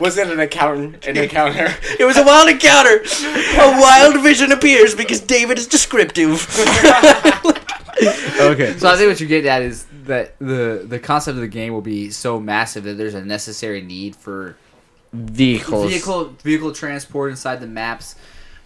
Was 0.00 0.18
it 0.18 0.28
an 0.28 0.40
accountant? 0.40 1.06
An 1.06 1.16
encounter? 1.16 1.74
It 1.98 2.04
was 2.04 2.16
a 2.16 2.24
wild 2.24 2.48
encounter. 2.48 3.02
A 3.60 3.80
wild 3.80 4.22
vision 4.22 4.52
appears 4.52 4.94
because 4.94 5.20
David 5.20 5.58
is 5.58 5.66
descriptive. 5.66 6.32
okay. 8.40 8.74
So 8.78 8.88
I 8.88 8.96
think 8.96 9.08
what 9.08 9.20
you're 9.20 9.28
getting 9.28 9.48
at 9.50 9.62
is 9.62 9.86
that 10.04 10.38
the 10.38 10.84
the 10.86 10.98
concept 10.98 11.36
of 11.36 11.40
the 11.40 11.48
game 11.48 11.72
will 11.72 11.80
be 11.80 12.10
so 12.10 12.38
massive 12.40 12.84
that 12.84 12.94
there's 12.94 13.14
a 13.14 13.24
necessary 13.24 13.80
need 13.80 14.16
for 14.16 14.56
Vehicles. 15.12 15.90
vehicle 15.90 16.24
vehicle 16.42 16.72
transport 16.72 17.30
inside 17.30 17.60
the 17.60 17.66
maps. 17.68 18.16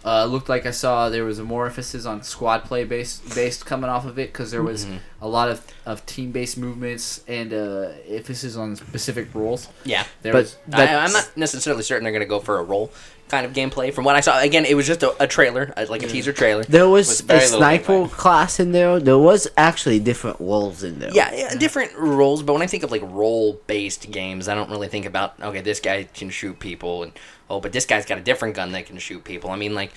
Uh, 0.05 0.23
looked 0.25 0.47
like 0.47 0.65
I 0.65 0.71
saw 0.71 1.09
there 1.09 1.25
was 1.25 1.39
a 1.39 1.43
more 1.43 1.65
emphasis 1.65 2.05
on 2.05 2.23
squad 2.23 2.63
play 2.63 2.85
based 2.85 3.35
based 3.35 3.65
coming 3.65 3.89
off 3.89 4.05
of 4.05 4.17
it 4.17 4.31
because 4.31 4.49
there 4.49 4.63
was 4.63 4.87
a 5.21 5.27
lot 5.27 5.49
of, 5.49 5.65
of 5.85 6.05
team 6.05 6.31
based 6.31 6.57
movements 6.57 7.21
and 7.27 7.51
uh, 7.53 7.89
emphasis 8.07 8.55
on 8.55 8.77
specific 8.77 9.27
roles. 9.35 9.67
yeah. 9.83 10.05
There 10.21 10.31
But 10.31 10.43
was 10.43 10.57
I, 10.71 10.95
I'm 10.95 11.11
not 11.11 11.29
necessarily 11.35 11.83
certain 11.83 12.03
they're 12.03 12.13
going 12.13 12.21
to 12.21 12.25
go 12.29 12.39
for 12.39 12.59
a 12.59 12.63
role. 12.63 12.91
Kind 13.29 13.45
of 13.45 13.53
gameplay 13.53 13.93
from 13.93 14.03
what 14.05 14.15
I 14.15 14.19
saw. 14.19 14.39
Again, 14.39 14.65
it 14.65 14.75
was 14.75 14.87
just 14.87 15.03
a, 15.03 15.23
a 15.23 15.27
trailer, 15.27 15.73
uh, 15.77 15.85
like 15.89 16.03
a 16.03 16.07
teaser 16.07 16.33
trailer. 16.33 16.63
There 16.63 16.89
was 16.89 17.21
With 17.21 17.31
a 17.31 17.41
sniper 17.41 17.93
gameplay. 17.93 18.11
class 18.11 18.59
in 18.59 18.71
there. 18.71 18.99
There 18.99 19.17
was 19.17 19.47
actually 19.55 19.99
different 19.99 20.39
roles 20.39 20.83
in 20.83 20.99
there. 20.99 21.11
Yeah, 21.13 21.33
yeah, 21.33 21.55
different 21.55 21.95
roles, 21.95 22.43
but 22.43 22.53
when 22.53 22.61
I 22.61 22.67
think 22.67 22.83
of 22.83 22.91
like 22.91 23.03
role 23.03 23.61
based 23.67 24.11
games, 24.11 24.47
I 24.47 24.55
don't 24.55 24.69
really 24.69 24.87
think 24.87 25.05
about 25.05 25.39
okay, 25.41 25.61
this 25.61 25.79
guy 25.79 26.03
can 26.13 26.29
shoot 26.29 26.59
people, 26.59 27.03
and 27.03 27.13
oh, 27.49 27.59
but 27.59 27.71
this 27.71 27.85
guy's 27.85 28.05
got 28.05 28.17
a 28.17 28.21
different 28.21 28.55
gun 28.55 28.71
that 28.73 28.85
can 28.85 28.97
shoot 28.97 29.23
people. 29.23 29.51
I 29.51 29.55
mean, 29.55 29.73
like 29.75 29.91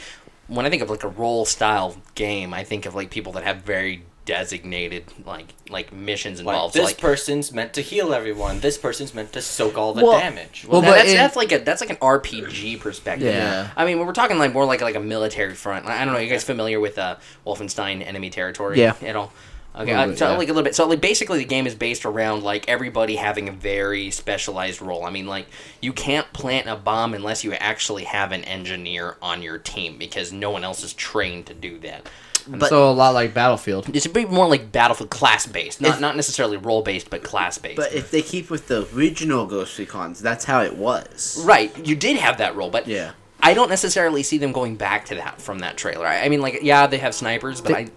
when 0.49 0.67
I 0.67 0.71
think 0.71 0.83
of 0.83 0.91
like 0.91 1.05
a 1.05 1.09
role 1.09 1.45
style 1.45 1.97
game, 2.15 2.53
I 2.53 2.65
think 2.65 2.87
of 2.87 2.95
like 2.95 3.11
people 3.11 3.33
that 3.33 3.45
have 3.45 3.59
very 3.59 4.05
designated 4.25 5.05
like 5.27 5.47
like 5.69 5.93
missions 5.93 6.41
Like, 6.43 6.55
involved. 6.55 6.75
this 6.75 6.81
so, 6.83 6.87
like, 6.87 6.99
person's 6.99 7.53
meant 7.53 7.75
to 7.75 7.81
heal 7.81 8.15
everyone. 8.15 8.61
This 8.61 8.79
person's 8.79 9.15
meant 9.15 9.33
to 9.33 9.43
soak 9.43 9.77
all 9.77 9.95
the 9.95 10.05
Well- 10.05 10.19
damage. 10.19 10.65
well, 10.67 10.81
Well, 10.81 10.83
that- 10.83 10.89
but 10.91 10.97
that's, 10.97 11.11
in- 11.11 11.17
that's 11.17 11.37
like 11.37 11.53
a 11.53 11.59
that's 11.59 11.81
like 11.81 11.91
an 11.91 11.97
RPG 12.01 12.77
perspective. 12.81 13.35
Yeah. 13.35 13.71
I 13.77 13.85
mean, 13.85 13.99
when 13.99 14.07
we're 14.07 14.13
talking 14.13 14.39
like 14.39 14.53
more 14.53 14.65
like 14.65 14.81
like 14.81 14.95
a 14.97 15.01
military 15.01 15.55
front. 15.55 15.87
I 15.87 16.05
don't 16.05 16.15
know. 16.15 16.21
You 16.21 16.29
guys 16.31 16.45
familiar 16.45 16.81
with 16.81 16.99
uh, 16.99 17.17
Wolfenstein 17.47 18.07
Enemy 18.07 18.31
Territory? 18.31 18.79
Yeah. 18.81 18.95
At 19.03 19.17
all? 19.17 19.33
Okay, 19.75 19.87
Little 19.87 20.01
uh, 20.03 20.07
bit, 20.09 20.19
so 20.19 20.31
yeah. 20.31 20.37
like 20.37 20.49
a 20.49 20.53
little 20.53 20.65
bit. 20.65 20.75
So 20.75 20.87
like 20.87 21.01
basically, 21.01 21.39
the 21.39 21.47
game 21.47 21.67
is 21.67 21.75
based 21.75 22.05
around 22.05 22.43
like 22.43 22.69
everybody 22.69 23.17
having 23.17 23.49
a 23.49 23.53
very 23.53 24.11
specialized 24.11 24.83
role. 24.83 25.07
I 25.07 25.11
mean, 25.11 25.27
like 25.27 25.47
you 25.81 25.95
can't 25.95 26.31
plant 26.35 26.69
a 26.69 26.77
bomb 26.77 27.15
unless 27.15 27.43
you 27.43 27.55
actually 27.55 28.05
have 28.05 28.33
an 28.33 28.45
engineer 28.45 29.17
on 29.23 29.41
your 29.41 29.57
team 29.57 29.97
because 29.97 30.31
no 30.31 30.51
one 30.51 30.63
else 30.63 30.83
is 30.85 30.93
trained 30.93 31.47
to 31.47 31.55
do 31.55 31.79
that. 31.81 32.07
But- 32.49 32.69
so 32.69 32.91
a 32.91 32.93
lot 32.93 33.15
like 33.15 33.35
Battlefield. 33.35 33.89
It's 33.95 34.07
a 34.07 34.11
bit 34.11 34.31
more 34.31 34.47
like 34.49 34.73
Battlefield 34.73 35.11
class 35.11 35.47
based, 35.47 35.81
not 35.81 35.95
If- 35.95 36.01
not 36.01 36.17
necessarily 36.17 36.57
role 36.57 36.83
based, 36.83 37.11
but 37.11 37.23
class 37.23 37.59
based. 37.59 37.77
But 37.77 37.93
if 37.93 38.11
they 38.11 38.23
keep 38.23 38.51
with 38.51 38.69
the 38.69 38.87
original 38.95 39.47
Ghost 39.47 39.79
Recons, 39.79 40.19
that's 40.21 40.45
how 40.45 40.63
it 40.63 40.77
was. 40.77 41.41
Right, 41.45 41.73
you 41.87 41.95
did 41.97 42.17
have 42.17 42.39
that 42.39 42.55
role, 42.57 42.71
but 42.71 42.87
Yeah. 42.87 43.13
I 43.45 43.55
don't 43.55 43.71
necessarily 43.71 44.23
see 44.23 44.39
them 44.39 44.53
going 44.53 44.77
back 44.77 45.07
to 45.07 45.17
that 45.17 45.43
from 45.43 45.59
that 45.61 45.77
trailer. 45.77 46.07
I, 46.07 46.21
I 46.25 46.29
mean, 46.29 46.41
like, 46.41 46.61
yeah, 46.63 46.87
they 46.87 46.99
have 46.99 47.15
snipers, 47.15 47.61
but 47.61 47.73
They- 47.73 47.79
I 47.79 47.89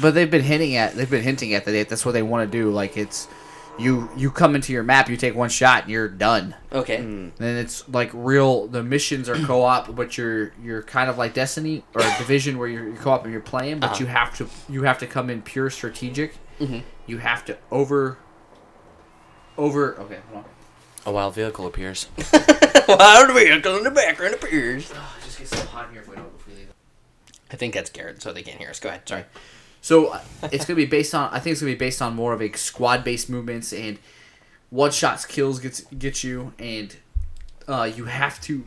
But 0.00 0.14
they've 0.14 0.30
been 0.30 0.42
hinting 0.42 0.76
at 0.76 0.94
they've 0.96 1.08
been 1.08 1.22
hinting 1.22 1.54
at 1.54 1.64
that 1.64 1.88
that's 1.88 2.04
what 2.04 2.12
they 2.12 2.22
want 2.22 2.50
to 2.50 2.58
do. 2.58 2.70
Like 2.70 2.96
it's 2.98 3.26
you 3.78 4.10
you 4.16 4.30
come 4.30 4.54
into 4.54 4.72
your 4.72 4.82
map, 4.82 5.08
you 5.08 5.16
take 5.16 5.34
one 5.34 5.48
shot, 5.48 5.82
and 5.84 5.92
you're 5.92 6.08
done. 6.08 6.54
okay. 6.72 6.96
And 6.96 7.32
it's 7.40 7.88
like 7.88 8.10
real. 8.12 8.66
The 8.66 8.82
missions 8.82 9.28
are 9.28 9.36
co-op, 9.44 9.94
but 9.94 10.18
you're 10.18 10.52
you're 10.62 10.82
kind 10.82 11.08
of 11.08 11.16
like 11.18 11.34
Destiny 11.34 11.84
or 11.94 12.00
Division, 12.18 12.58
where 12.58 12.68
you're, 12.68 12.86
you're 12.88 12.96
co-op 12.96 13.24
and 13.24 13.32
you're 13.32 13.40
playing, 13.40 13.80
but 13.80 13.90
Uh-huh. 13.90 14.00
you 14.00 14.06
have 14.06 14.36
to 14.38 14.48
you 14.68 14.82
have 14.82 14.98
to 14.98 15.06
come 15.06 15.30
in 15.30 15.42
pure 15.42 15.70
strategic. 15.70 16.34
Mhm. 16.60 16.82
You 17.06 17.18
have 17.18 17.44
to 17.46 17.56
over 17.70 18.18
over. 19.56 19.94
Okay, 20.00 20.18
hold 20.30 20.44
on. 20.44 20.50
A 21.06 21.12
wild 21.12 21.34
vehicle 21.34 21.66
appears. 21.66 22.08
Wild 22.88 23.34
vehicle 23.34 23.76
in 23.76 23.84
the 23.84 23.90
background 23.90 24.34
appears. 24.34 24.90
Oh, 24.94 25.16
it 25.20 25.24
just 25.24 25.38
gets 25.38 25.50
so 25.56 25.62
hot 25.66 25.86
in 25.88 25.92
here 25.92 26.00
if 26.02 26.08
we 26.08 26.16
don't 26.16 26.32
if 26.38 26.46
we 26.46 26.54
leave. 26.54 26.72
I 27.52 27.56
think 27.56 27.74
that's 27.74 27.90
Garrett, 27.90 28.22
so 28.22 28.32
they 28.32 28.42
can't 28.42 28.58
hear 28.58 28.70
us. 28.70 28.80
Go 28.80 28.88
ahead. 28.88 29.06
Sorry. 29.08 29.24
So 29.80 30.08
uh, 30.08 30.20
it's 30.52 30.64
gonna 30.64 30.76
be 30.76 30.86
based 30.86 31.14
on. 31.14 31.30
I 31.32 31.38
think 31.38 31.52
it's 31.52 31.60
gonna 31.60 31.72
be 31.72 31.78
based 31.78 32.02
on 32.02 32.14
more 32.14 32.32
of 32.32 32.42
a 32.42 32.52
squad-based 32.52 33.30
movements 33.30 33.72
and 33.72 33.98
one 34.70 34.90
shots 34.90 35.24
kills 35.24 35.60
gets 35.60 35.80
get 35.98 36.22
you, 36.24 36.52
and 36.58 36.94
uh, 37.66 37.90
you 37.94 38.04
have 38.04 38.40
to 38.42 38.64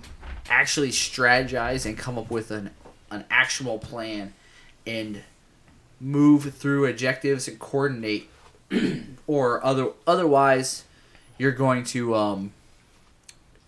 actually 0.49 0.89
strategize 0.89 1.85
and 1.85 1.97
come 1.97 2.17
up 2.17 2.31
with 2.31 2.49
an 2.51 2.71
an 3.11 3.25
actual 3.29 3.77
plan 3.77 4.33
and 4.87 5.21
move 5.99 6.53
through 6.55 6.87
objectives 6.87 7.47
and 7.47 7.59
coordinate, 7.59 8.29
or 9.27 9.63
other 9.63 9.89
otherwise 10.07 10.85
you're 11.37 11.51
going 11.51 11.83
to 11.83 12.15
um 12.15 12.51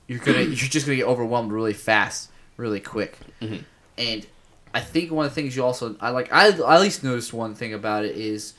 you're 0.07 0.19
gonna 0.19 0.41
you're 0.41 0.55
just 0.55 0.85
gonna 0.85 0.95
get 0.95 1.05
overwhelmed 1.05 1.51
really 1.51 1.73
fast, 1.73 2.29
really 2.57 2.79
quick, 2.79 3.17
Mhm. 3.41 3.63
and 3.97 4.25
I 4.73 4.79
think 4.79 5.11
one 5.11 5.25
of 5.25 5.31
the 5.31 5.35
things 5.41 5.55
you 5.55 5.63
also 5.63 5.95
I 6.01 6.09
like 6.09 6.31
I, 6.33 6.47
I 6.47 6.75
at 6.75 6.81
least 6.81 7.03
noticed 7.03 7.33
one 7.33 7.55
thing 7.55 7.73
about 7.73 8.05
it 8.05 8.15
is 8.17 8.53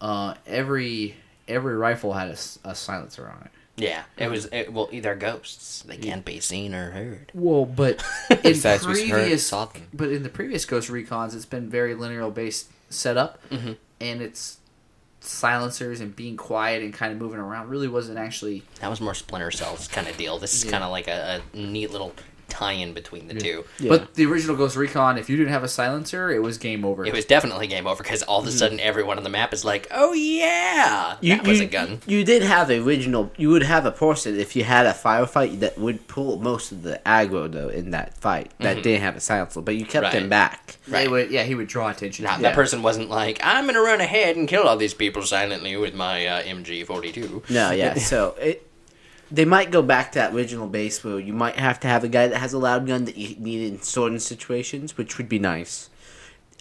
uh, 0.00 0.34
every 0.46 1.16
every 1.48 1.74
rifle 1.76 2.12
had 2.14 2.28
a 2.64 2.74
silencer 2.74 3.26
on 3.28 3.42
it. 3.44 3.50
Yeah, 3.76 4.02
it 4.18 4.28
was. 4.28 4.46
It, 4.46 4.72
well, 4.72 4.90
they're 4.92 5.14
ghosts. 5.14 5.82
They 5.82 5.96
can't 5.96 6.24
be 6.24 6.40
seen 6.40 6.74
or 6.74 6.90
heard. 6.90 7.30
Well, 7.34 7.64
but 7.64 8.02
in 8.30 8.60
previous 8.60 9.50
but 9.94 10.10
in 10.10 10.22
the 10.22 10.28
previous 10.28 10.66
Ghost 10.66 10.90
Recons, 10.90 11.34
it's 11.34 11.46
been 11.46 11.70
very 11.70 11.94
linear 11.94 12.28
based 12.30 12.68
setup, 12.90 13.38
Mhm. 13.50 13.76
and 14.00 14.20
it's 14.20 14.58
silencers 15.20 16.00
and 16.00 16.14
being 16.16 16.36
quiet 16.36 16.82
and 16.82 16.94
kind 16.94 17.12
of 17.12 17.18
moving 17.18 17.38
around 17.38 17.68
really 17.68 17.88
wasn't 17.88 18.18
actually 18.18 18.62
That 18.80 18.88
was 18.88 19.00
more 19.00 19.14
Splinter 19.14 19.50
Cells 19.50 19.86
kind 19.88 20.08
of 20.08 20.16
deal. 20.16 20.38
This 20.38 20.54
is 20.54 20.64
Yeah. 20.64 20.70
kind 20.72 20.84
of 20.84 20.90
like 20.90 21.08
a, 21.08 21.42
a 21.54 21.56
neat 21.56 21.90
little 21.90 22.14
tie-in 22.50 22.92
between 22.92 23.28
the 23.28 23.34
two. 23.34 23.64
Yeah. 23.78 23.88
But 23.88 24.14
the 24.14 24.26
original 24.26 24.56
Ghost 24.56 24.76
Recon, 24.76 25.16
if 25.18 25.30
you 25.30 25.36
didn't 25.36 25.52
have 25.52 25.64
a 25.64 25.68
silencer, 25.68 26.30
it 26.30 26.42
was 26.42 26.58
game 26.58 26.84
over. 26.84 27.04
It 27.06 27.12
was 27.12 27.24
definitely 27.24 27.66
game 27.66 27.86
over 27.86 28.02
because 28.02 28.22
all 28.24 28.40
of 28.40 28.46
a 28.46 28.50
sudden 28.50 28.78
everyone 28.80 29.16
on 29.16 29.24
the 29.24 29.30
map 29.30 29.52
is 29.54 29.64
like, 29.64 29.86
"Oh 29.90 30.12
yeah, 30.12 31.16
You, 31.20 31.36
that 31.36 31.46
was 31.46 31.58
you, 31.60 31.66
a 31.66 31.68
gun." 31.68 32.00
You 32.06 32.24
did 32.24 32.42
have 32.42 32.68
the 32.68 32.78
original. 32.84 33.30
You 33.36 33.50
would 33.50 33.62
have 33.62 33.86
a 33.86 33.92
person 33.92 34.38
if 34.38 34.54
you 34.56 34.64
had 34.64 34.86
a 34.86 34.92
firefight 34.92 35.60
that 35.60 35.78
would 35.78 36.06
pull 36.08 36.38
most 36.38 36.72
of 36.72 36.82
the 36.82 37.00
aggro 37.06 37.50
though 37.50 37.68
in 37.68 37.90
that 37.92 38.16
fight 38.18 38.50
that 38.58 38.78
Mhm. 38.78 38.82
didn't 38.82 39.02
have 39.02 39.16
a 39.16 39.20
silencer, 39.20 39.60
but 39.60 39.76
you 39.76 39.84
kept 39.86 40.04
Right. 40.04 40.12
them 40.12 40.28
back. 40.28 40.76
They 40.86 40.92
Right. 41.02 41.10
would, 41.10 41.30
yeah, 41.30 41.44
he 41.44 41.54
would 41.54 41.68
draw 41.68 41.88
attention. 41.90 42.24
Nah, 42.24 42.36
to 42.36 42.42
that 42.42 42.54
person 42.54 42.82
wasn't 42.82 43.08
like, 43.10 43.38
"I'm 43.42 43.66
gonna 43.66 43.80
run 43.80 44.00
ahead 44.00 44.36
and 44.36 44.48
kill 44.48 44.64
all 44.64 44.76
these 44.76 44.94
people 44.94 45.22
silently 45.22 45.76
with 45.76 45.94
my 45.94 46.26
uh, 46.26 46.42
MG42." 46.42 47.42
No, 47.50 47.70
yeah. 47.70 47.94
so 47.98 48.34
it, 48.40 48.66
they 49.30 49.44
might 49.44 49.70
go 49.70 49.82
back 49.82 50.12
to 50.12 50.18
that 50.18 50.34
original 50.34 50.66
base 50.66 51.04
where 51.04 51.18
you 51.18 51.32
might 51.32 51.56
have 51.56 51.78
to 51.80 51.88
have 51.88 52.04
a 52.04 52.08
guy 52.08 52.26
that 52.28 52.38
has 52.38 52.52
a 52.52 52.58
loud 52.58 52.86
gun 52.86 53.04
that 53.04 53.16
you 53.16 53.36
need 53.36 53.66
in 53.66 53.80
certain 53.82 54.18
situations, 54.18 54.96
which 54.96 55.18
would 55.18 55.28
be 55.28 55.38
nice. 55.38 55.88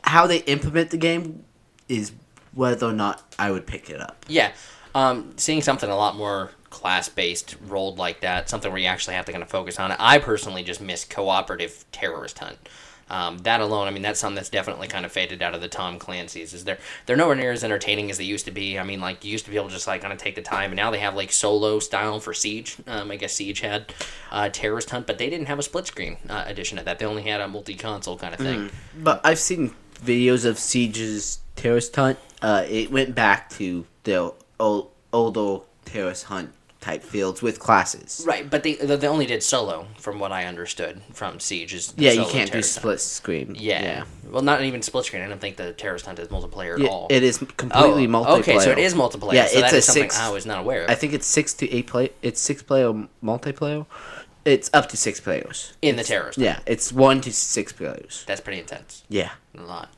How 0.04 0.28
they 0.28 0.40
implement 0.40 0.92
the 0.92 0.98
game 0.98 1.46
is 1.88 2.12
whether 2.54 2.88
or 2.88 2.94
not 2.94 3.36
I 3.38 3.52
would 3.52 3.66
pick 3.66 3.90
it 3.90 4.00
up. 4.00 4.26
Yeah, 4.28 4.52
um, 4.96 5.34
seeing 5.38 5.62
something 5.62 5.90
a 5.90 5.96
lot 5.96 6.16
more 6.16 6.52
class-based 6.70 7.56
rolled 7.68 7.98
like 7.98 8.22
that, 8.22 8.50
something 8.50 8.72
where 8.72 8.80
you 8.80 8.88
actually 8.88 9.16
have 9.16 9.26
to 9.26 9.32
kind 9.32 9.42
of 9.42 9.50
focus 9.50 9.80
on 9.80 9.92
it. 9.92 9.98
I 10.00 10.20
personally 10.20 10.64
just 10.64 10.82
miss 10.82 11.04
cooperative 11.04 11.86
terrorist 11.92 12.40
hunt. 12.40 12.58
Um, 13.10 13.40
that 13.40 13.62
alone, 13.62 13.88
I 13.88 13.92
mean, 13.92 14.02
that's 14.02 14.20
something 14.20 14.36
that's 14.36 14.50
definitely 14.50 14.88
kind 14.88 15.06
of 15.06 15.12
faded 15.12 15.42
out 15.42 15.56
of 15.56 15.62
the 15.62 15.68
Tom 15.68 16.00
Clancy's. 16.00 16.54
Is 16.54 16.64
they're 16.64 16.78
they're 17.06 17.16
nowhere 17.16 17.36
near 17.36 17.52
as 17.52 17.64
entertaining 17.64 18.12
as 18.12 18.18
they 18.18 18.24
used 18.24 18.46
to 18.46 18.52
be. 18.52 18.78
I 18.78 18.84
mean, 18.84 19.02
like 19.02 19.24
you 19.24 19.32
used 19.32 19.46
to 19.46 19.52
be 19.52 19.58
able 19.58 19.68
to 19.68 19.74
just 19.74 19.88
like 19.88 20.02
kind 20.02 20.14
of 20.14 20.20
take 20.20 20.36
the 20.36 20.42
time, 20.42 20.72
and 20.72 20.78
now 20.78 20.92
they 20.92 21.00
have 21.00 21.16
like 21.16 21.32
solo 21.32 21.80
style 21.80 22.20
for 22.20 22.34
Siege. 22.34 22.78
Um, 22.88 23.12
I 23.12 23.16
guess 23.16 23.34
Siege 23.34 23.62
had 23.62 23.94
uh, 24.32 24.50
terrorist 24.50 24.90
hunt, 24.90 25.08
but 25.08 25.18
they 25.18 25.30
didn't 25.30 25.48
have 25.48 25.60
a 25.60 25.64
split 25.64 25.88
screen 25.88 26.18
uh, 26.30 26.44
edition 26.46 26.78
of 26.78 26.86
that. 26.86 27.00
They 27.00 27.06
only 27.06 27.24
had 27.24 27.42
a 27.42 27.48
multi-console 27.48 28.18
kind 28.18 28.34
of 28.34 28.40
thing. 28.40 28.70
But 28.98 29.22
I've 29.24 29.40
seen 29.40 29.74
videos 29.96 30.46
of 30.46 30.58
Siege's 30.58 31.40
terrorist 31.56 31.96
hunt. 31.96 32.20
Uh, 32.42 32.66
it 32.70 32.92
went 32.92 33.16
back 33.16 33.50
to 33.52 33.86
the 34.04 34.34
old, 34.60 34.92
old 35.12 35.38
old 35.38 35.66
terrorist 35.86 36.26
hunt 36.26 36.52
type 36.82 37.04
fields 37.04 37.42
with 37.42 37.60
classes. 37.60 38.24
Right, 38.26 38.50
but 38.50 38.64
they 38.64 38.76
they 38.76 39.08
only 39.08 39.26
did 39.26 39.44
solo, 39.44 39.88
from 39.98 40.18
what 40.20 40.32
I 40.32 40.46
understood 40.46 41.02
from 41.12 41.40
Siege. 41.40 41.74
Is 41.74 41.94
Yeah, 41.98 42.12
you 42.12 42.26
can't 42.26 42.50
do 42.50 42.58
hunt. 42.58 42.66
split 42.66 43.02
screen. 43.02 43.56
Yeah. 43.60 43.82
yeah. 43.84 44.04
Well, 44.30 44.42
not 44.44 44.62
even 44.62 44.82
split 44.82 45.06
screen. 45.06 45.22
I 45.24 45.28
don't 45.28 45.42
think 45.42 45.58
the 45.58 45.74
terrorist 45.74 46.06
hunt 46.06 46.20
is 46.20 46.30
multiplayer 46.30 46.76
at 46.76 46.80
Yeah, 46.82 46.88
all. 46.90 47.08
it 47.10 47.24
is 47.24 47.38
completely 47.58 48.06
oh, 48.06 48.10
multiplayer. 48.10 48.40
Okay, 48.40 48.60
so 48.60 48.72
it 48.72 48.78
is 48.80 48.94
multiplayer. 48.94 49.34
Yeah, 49.34 49.48
so 49.48 49.60
it's 49.60 49.72
that 49.72 49.78
a 49.78 49.82
something 49.82 50.04
six- 50.04 50.20
I 50.20 50.30
was 50.30 50.46
not 50.46 50.60
aware 50.60 50.84
of. 50.84 50.90
I 50.90 50.96
think 50.96 51.14
it's 51.14 51.28
six 51.28 51.54
to 51.56 51.70
eight 51.70 51.88
play. 51.88 52.12
It's 52.22 52.40
six 52.40 52.64
player 52.64 52.94
multiplayer. 53.24 53.86
It's 54.46 54.70
up 54.74 54.88
to 54.90 54.98
six 54.98 55.20
players. 55.20 55.74
in 55.82 55.98
the 55.98 56.04
terrorist. 56.04 56.38
hunt. 56.38 56.46
Yeah, 56.46 56.60
it's 56.66 56.94
one 56.94 57.20
to 57.22 57.34
six 57.34 57.74
players. 57.74 58.24
That's 58.26 58.40
pretty 58.42 58.60
intense. 58.62 59.04
Yeah, 59.10 59.32
A 59.58 59.62
lot. 59.64 59.90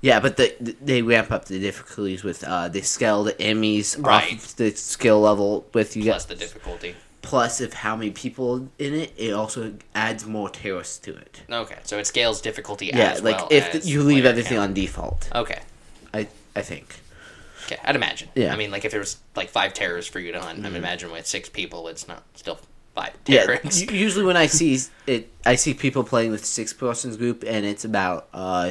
Yeah, 0.00 0.20
but 0.20 0.36
the, 0.36 0.54
they 0.80 1.02
ramp 1.02 1.30
up 1.32 1.46
the 1.46 1.58
difficulties 1.58 2.22
with 2.22 2.44
uh, 2.44 2.68
they 2.68 2.82
scale 2.82 3.24
the 3.24 3.40
enemies 3.40 3.96
Right. 3.98 4.32
off 4.34 4.44
of 4.44 4.56
the 4.56 4.70
skill 4.72 5.20
level 5.20 5.66
with 5.72 5.96
you. 5.96 6.04
Plus 6.04 6.24
the 6.26 6.34
difficulty. 6.36 6.94
plus 7.22 7.60
of 7.60 7.72
how 7.74 7.96
many 7.96 8.10
people 8.10 8.68
in 8.78 8.94
it, 8.94 9.12
it 9.16 9.32
also 9.32 9.74
adds 9.94 10.24
more 10.26 10.48
terrorists 10.48 10.98
to 10.98 11.16
it. 11.16 11.42
Okay, 11.50 11.78
so 11.82 11.98
it 11.98 12.06
scales 12.06 12.40
difficulty 12.40 12.86
Yeah, 12.86 13.12
as 13.12 13.22
like 13.22 13.36
well 13.38 13.48
if 13.50 13.84
you 13.84 14.02
leave 14.02 14.24
everything 14.24 14.58
count. 14.58 14.70
on 14.70 14.74
default, 14.74 15.28
Okay. 15.34 15.60
I 16.14 16.28
I 16.54 16.62
think. 16.62 17.00
Okay, 17.66 17.78
I'd 17.84 17.96
imagine. 17.96 18.28
Yeah. 18.36 18.52
I 18.52 18.56
mean, 18.56 18.70
like 18.70 18.84
if 18.84 18.92
there 18.92 19.00
was 19.00 19.16
like 19.34 19.48
five 19.48 19.74
terrorists 19.74 20.08
for 20.10 20.20
you 20.20 20.30
to 20.32 20.40
hunt, 20.40 20.58
I 20.58 20.62
Mm-hmm. 20.62 20.72
would 20.72 20.78
imagine 20.78 21.10
with 21.10 21.26
six 21.26 21.48
people, 21.48 21.88
it's 21.88 22.06
not 22.06 22.22
still 22.36 22.60
five 22.94 23.12
Yeah, 23.26 23.58
usually 23.90 24.24
when 24.24 24.36
I 24.36 24.46
see 24.60 24.78
it, 25.08 25.28
I 25.44 25.56
see 25.56 25.74
people 25.74 26.04
playing 26.04 26.30
with 26.30 26.44
six 26.44 26.72
persons 26.72 27.16
group, 27.16 27.42
and 27.44 27.66
it's 27.66 27.84
about 27.84 28.28
uh 28.32 28.70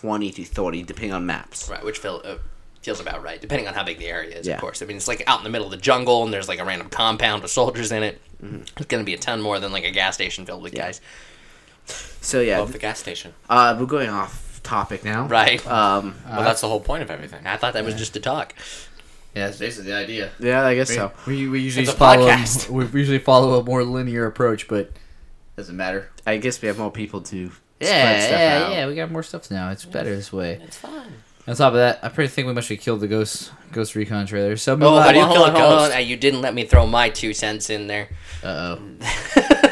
twenty 0.00 0.30
to 0.32 0.44
thirty, 0.44 0.82
depending 0.82 1.12
on 1.12 1.26
maps. 1.26 1.68
Right, 1.68 1.84
which 1.84 1.98
feel, 1.98 2.22
uh, 2.24 2.36
feels 2.80 2.98
about 3.00 3.22
right, 3.22 3.40
depending 3.40 3.68
on 3.68 3.74
how 3.74 3.84
big 3.84 3.98
the 3.98 4.06
area 4.08 4.36
is, 4.38 4.46
Yeah. 4.46 4.54
of 4.54 4.60
course. 4.60 4.80
I 4.82 4.86
mean, 4.86 4.96
it's 4.96 5.06
like 5.08 5.22
out 5.26 5.38
in 5.40 5.44
the 5.44 5.50
middle 5.50 5.66
of 5.66 5.70
the 5.70 5.76
jungle, 5.76 6.24
and 6.24 6.32
there's 6.32 6.48
like 6.48 6.58
a 6.60 6.64
random 6.64 6.88
compound 6.88 7.42
with 7.42 7.50
soldiers 7.50 7.92
in 7.92 8.02
it. 8.02 8.20
Mm-hmm. 8.42 8.62
It's 8.76 8.86
going 8.86 9.02
to 9.02 9.06
be 9.06 9.14
a 9.14 9.18
ton 9.18 9.40
more 9.40 9.58
than 9.60 9.70
like 9.72 9.84
a 9.84 9.90
gas 9.90 10.14
station 10.14 10.46
filled 10.46 10.62
with 10.62 10.74
guys. 10.74 11.00
So 12.20 12.40
yeah, 12.40 12.58
Above 12.58 12.72
the 12.72 12.78
gas 12.78 12.98
station. 12.98 13.34
uh, 13.50 13.76
we're 13.78 13.86
going 13.86 14.08
off 14.08 14.60
topic 14.62 15.04
now. 15.04 15.26
Right. 15.26 15.64
Um. 15.66 16.14
Well, 16.28 16.42
that's 16.44 16.60
the 16.60 16.68
whole 16.68 16.80
point 16.80 17.02
of 17.02 17.10
everything. 17.10 17.46
I 17.46 17.56
thought 17.56 17.74
that 17.74 17.84
was 17.84 17.94
just 17.94 18.14
to 18.14 18.20
talk. 18.20 18.54
Yeah, 19.34 19.46
that's 19.46 19.58
basically 19.58 19.90
the 19.90 19.96
idea. 19.96 20.30
Yeah, 20.38 20.64
I 20.64 20.74
guess 20.74 20.90
We, 20.90 20.94
so. 20.96 21.12
we, 21.26 21.48
we 21.48 21.60
usually 21.60 21.84
It's 21.84 21.92
a 21.92 21.96
follow 21.96 22.28
podcast. 22.28 22.68
we 22.68 22.84
usually 23.00 23.18
follow 23.18 23.58
a 23.58 23.64
more 23.64 23.82
linear 23.82 24.26
approach, 24.26 24.68
but 24.68 24.92
Doesn't 25.56 25.76
matter. 25.76 26.10
I 26.26 26.36
guess 26.36 26.60
we 26.60 26.68
have 26.68 26.78
more 26.78 26.90
people 26.92 27.22
to 27.22 27.50
Yeah, 27.82 28.18
spread 28.18 28.22
stuff 28.22 28.38
yeah, 28.40 28.64
out. 28.66 28.72
yeah. 28.72 28.86
We 28.88 28.94
got 28.94 29.10
more 29.10 29.22
stuff 29.22 29.50
now. 29.50 29.70
It's 29.70 29.84
better 29.84 30.14
this 30.14 30.32
way. 30.32 30.60
It's 30.62 30.76
fine. 30.76 31.12
On 31.48 31.56
top 31.56 31.72
of 31.72 31.78
that, 31.78 31.98
I 32.02 32.08
pretty 32.08 32.28
think 32.28 32.46
we 32.46 32.52
must 32.52 32.68
have 32.68 32.78
killed 32.80 33.00
the 33.00 33.08
Ghost 33.08 33.50
Ghost 33.72 33.94
Recon 33.96 34.26
trailer. 34.26 34.56
So 34.56 34.78
Oh, 34.80 35.00
how 35.00 35.10
do 35.10 35.18
you 35.18 35.24
on. 35.24 35.32
kill 35.32 35.44
a 35.44 35.52
ghost? 35.52 36.04
You 36.06 36.16
didn't 36.16 36.40
let 36.40 36.54
me 36.54 36.64
throw 36.64 36.86
my 36.86 37.08
two 37.08 37.34
cents 37.34 37.68
in 37.68 37.88
there. 37.88 38.08
Uh 38.44 38.76
oh. 38.78 39.68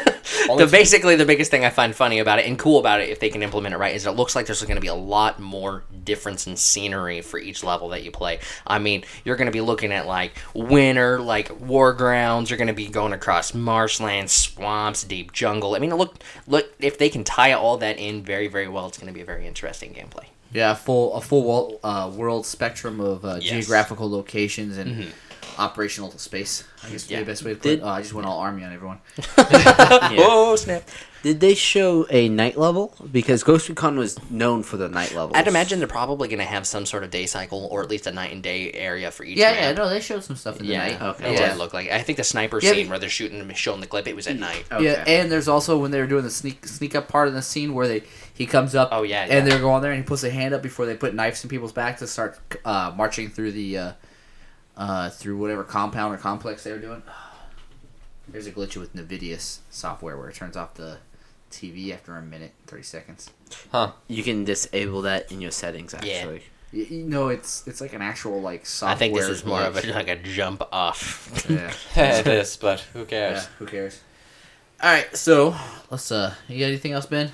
the 0.57 0.67
basically 0.67 1.15
the 1.15 1.25
biggest 1.25 1.51
thing 1.51 1.65
I 1.65 1.69
find 1.69 1.95
funny 1.95 2.19
about 2.19 2.39
it 2.39 2.45
and 2.45 2.57
cool 2.57 2.79
about 2.79 3.01
it, 3.01 3.09
if 3.09 3.19
they 3.19 3.29
can 3.29 3.43
implement 3.43 3.73
it 3.73 3.77
right, 3.77 3.95
is 3.95 4.05
it 4.05 4.11
looks 4.11 4.35
like 4.35 4.45
there's 4.45 4.61
going 4.61 4.75
to 4.75 4.81
be 4.81 4.87
a 4.87 4.93
lot 4.95 5.39
more 5.39 5.83
difference 6.03 6.47
in 6.47 6.55
scenery 6.57 7.21
for 7.21 7.37
each 7.39 7.63
level 7.63 7.89
that 7.89 8.03
you 8.03 8.11
play. 8.11 8.39
I 8.65 8.79
mean, 8.79 9.03
you're 9.23 9.35
going 9.35 9.45
to 9.47 9.51
be 9.51 9.61
looking 9.61 9.91
at 9.91 10.07
like 10.07 10.33
winter, 10.53 11.19
like 11.19 11.59
war 11.59 11.93
grounds. 11.93 12.49
You're 12.49 12.57
going 12.57 12.67
to 12.67 12.73
be 12.73 12.87
going 12.87 13.13
across 13.13 13.53
marshlands, 13.53 14.31
swamps, 14.31 15.03
deep 15.03 15.31
jungle. 15.31 15.75
I 15.75 15.79
mean, 15.79 15.93
look, 15.95 16.15
look 16.47 16.73
if 16.79 16.97
they 16.97 17.09
can 17.09 17.23
tie 17.23 17.53
all 17.53 17.77
that 17.77 17.97
in 17.99 18.23
very, 18.23 18.47
very 18.47 18.67
well, 18.67 18.87
it's 18.87 18.97
going 18.97 19.07
to 19.07 19.13
be 19.13 19.21
a 19.21 19.25
very 19.25 19.45
interesting 19.47 19.93
gameplay. 19.93 20.25
Yeah, 20.53 20.71
a 20.71 20.75
full 20.75 21.13
a 21.13 21.21
full 21.21 21.79
uh, 21.81 22.11
world 22.13 22.45
spectrum 22.45 22.99
of 22.99 23.23
uh, 23.23 23.39
Yes. 23.41 23.43
geographical 23.51 24.09
locations 24.09 24.77
and 24.77 25.13
operational 25.61 26.11
space. 26.17 26.63
I 26.83 26.89
guess 26.89 27.09
Yeah. 27.09 27.19
the 27.19 27.25
best 27.25 27.43
way 27.43 27.51
to 27.51 27.55
put 27.57 27.63
Did- 27.63 27.79
it. 27.79 27.83
Oh, 27.83 27.89
I 27.89 28.01
just 28.01 28.13
went 28.13 28.27
all 28.27 28.39
army 28.39 28.63
on 28.63 28.73
everyone. 28.73 28.99
Oh 29.37 30.55
snap! 30.55 30.83
Did 31.23 31.39
they 31.39 31.53
show 31.53 32.07
a 32.09 32.29
night 32.29 32.57
level? 32.57 32.95
Because 33.11 33.43
Ghost 33.43 33.69
Recon 33.69 33.95
was 33.97 34.17
known 34.31 34.63
for 34.63 34.77
the 34.77 34.89
night 34.89 35.13
level. 35.13 35.35
I'd 35.35 35.47
imagine 35.47 35.77
they're 35.77 35.87
probably 35.87 36.27
going 36.27 36.39
to 36.39 36.45
have 36.45 36.65
some 36.65 36.85
sort 36.87 37.03
of 37.03 37.11
day 37.11 37.27
cycle, 37.27 37.67
or 37.71 37.83
at 37.83 37.89
least 37.89 38.07
a 38.07 38.11
night 38.11 38.31
and 38.33 38.41
day 38.41 38.71
area 38.71 39.11
for 39.11 39.23
each. 39.23 39.37
Yeah, 39.37 39.51
map. 39.51 39.59
yeah, 39.61 39.71
no, 39.73 39.87
they 39.89 39.99
showed 39.99 40.23
some 40.23 40.35
stuff 40.35 40.59
in 40.59 40.65
the 40.65 40.73
Yeah, 40.73 40.79
night. 40.87 41.01
Okay. 41.01 41.29
It 41.35 41.39
yeah. 41.39 41.49
did 41.49 41.57
look 41.59 41.73
like. 41.73 41.91
I 41.91 42.01
think 42.01 42.17
the 42.17 42.23
sniper 42.23 42.59
Yeah, 42.61 42.71
scene 42.71 42.89
where 42.89 42.97
they're 42.97 43.09
shooting, 43.09 43.39
and 43.39 43.55
showing 43.55 43.81
the 43.81 43.87
clip, 43.87 44.07
it 44.07 44.15
was 44.15 44.25
at 44.25 44.37
night. 44.39 44.65
Okay. 44.71 44.83
Yeah, 44.83 45.03
and 45.05 45.31
there's 45.31 45.47
also 45.47 45.77
when 45.77 45.91
they 45.91 45.99
were 45.99 46.07
doing 46.07 46.23
the 46.23 46.31
sneak 46.31 46.65
sneak 46.67 46.95
up 46.95 47.07
part 47.07 47.27
of 47.27 47.35
the 47.35 47.43
scene 47.43 47.75
where 47.75 47.87
they 47.87 48.01
he 48.33 48.47
comes 48.47 48.73
up. 48.73 48.89
Oh, 48.91 49.03
yeah, 49.03 49.21
and 49.21 49.31
yeah. 49.31 49.41
they're 49.41 49.59
going 49.61 49.83
there 49.83 49.91
and 49.91 50.01
he 50.03 50.07
puts 50.07 50.23
a 50.23 50.31
hand 50.31 50.55
up 50.55 50.63
before 50.63 50.87
they 50.87 50.95
put 50.95 51.13
knives 51.13 51.43
in 51.43 51.49
people's 51.51 51.71
back 51.73 51.97
to 51.99 52.07
start 52.07 52.39
uh, 52.65 52.91
marching 52.97 53.29
through 53.29 53.51
the 53.51 53.77
uh, 53.77 53.91
uh, 54.77 55.09
through 55.09 55.37
whatever 55.37 55.63
compound 55.63 56.13
or 56.13 56.17
complex 56.17 56.63
they 56.63 56.71
were 56.71 56.79
doing. 56.79 57.03
There's 58.27 58.47
a 58.47 58.51
glitch 58.51 58.77
with 58.77 58.95
Nvidia's 58.95 59.59
software 59.69 60.17
where 60.17 60.29
it 60.29 60.35
turns 60.35 60.55
off 60.55 60.75
the 60.75 60.97
TV 61.51 61.93
after 61.93 62.15
a 62.15 62.21
minute, 62.21 62.53
thirty 62.67 62.83
seconds. 62.83 63.29
Huh? 63.71 63.91
You 64.07 64.23
can 64.23 64.45
disable 64.45 65.01
that 65.03 65.31
in 65.31 65.41
your 65.41 65.51
settings. 65.51 65.93
Yeah. 66.03 66.13
Actually, 66.13 66.43
You, 66.71 66.83
you 66.85 67.03
know, 67.03 67.27
it's 67.27 67.67
it's 67.67 67.81
like 67.81 67.93
an 67.93 68.01
actual 68.01 68.39
like 68.41 68.65
software. 68.65 68.95
I 68.95 68.97
think 68.97 69.15
this 69.15 69.27
is 69.27 69.43
more 69.45 69.61
of 69.61 69.75
glitch. 69.75 69.89
a, 69.89 69.93
like 69.93 70.07
a 70.07 70.15
jump 70.15 70.61
off. 70.71 71.45
yeah. 71.49 71.73
it 72.19 72.27
is, 72.27 72.55
but 72.55 72.79
who 72.93 73.03
cares? 73.05 73.09
yeah. 73.33 73.33
cares? 73.39 73.45
Who 73.59 73.65
cares? 73.65 74.01
All 74.81 74.91
right, 74.91 75.15
so 75.15 75.53
let's. 75.89 76.11
uh 76.11 76.33
You 76.47 76.59
got 76.59 76.67
anything 76.67 76.93
else, 76.93 77.05
Ben? 77.05 77.31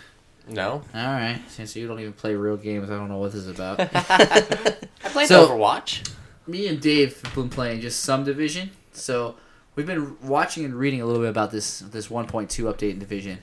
No. 0.49 0.71
All 0.71 0.81
right, 0.93 1.39
since 1.49 1.75
you 1.75 1.87
don't 1.87 1.99
even 1.99 2.13
play 2.13 2.33
real 2.33 2.57
games, 2.57 2.89
I 2.89 2.95
don't 2.95 3.09
know 3.09 3.17
what 3.19 3.33
this 3.33 3.41
is 3.45 3.49
about. 3.49 3.79
I 3.93 4.75
played 5.09 5.27
So- 5.27 5.47
Overwatch. 5.47 6.09
Me 6.47 6.67
and 6.67 6.79
Dave 6.79 7.21
have 7.21 7.35
been 7.35 7.49
playing 7.49 7.81
just 7.81 7.99
some 8.01 8.23
division, 8.23 8.71
so 8.93 9.35
we've 9.75 9.85
been 9.85 10.15
watching 10.21 10.63
and 10.63 10.73
reading 10.75 11.01
a 11.01 11.05
little 11.05 11.21
bit 11.21 11.29
about 11.29 11.51
this 11.51 11.79
this 11.79 12.07
1.2 12.07 12.47
update 12.73 12.91
in 12.91 12.99
division. 12.99 13.39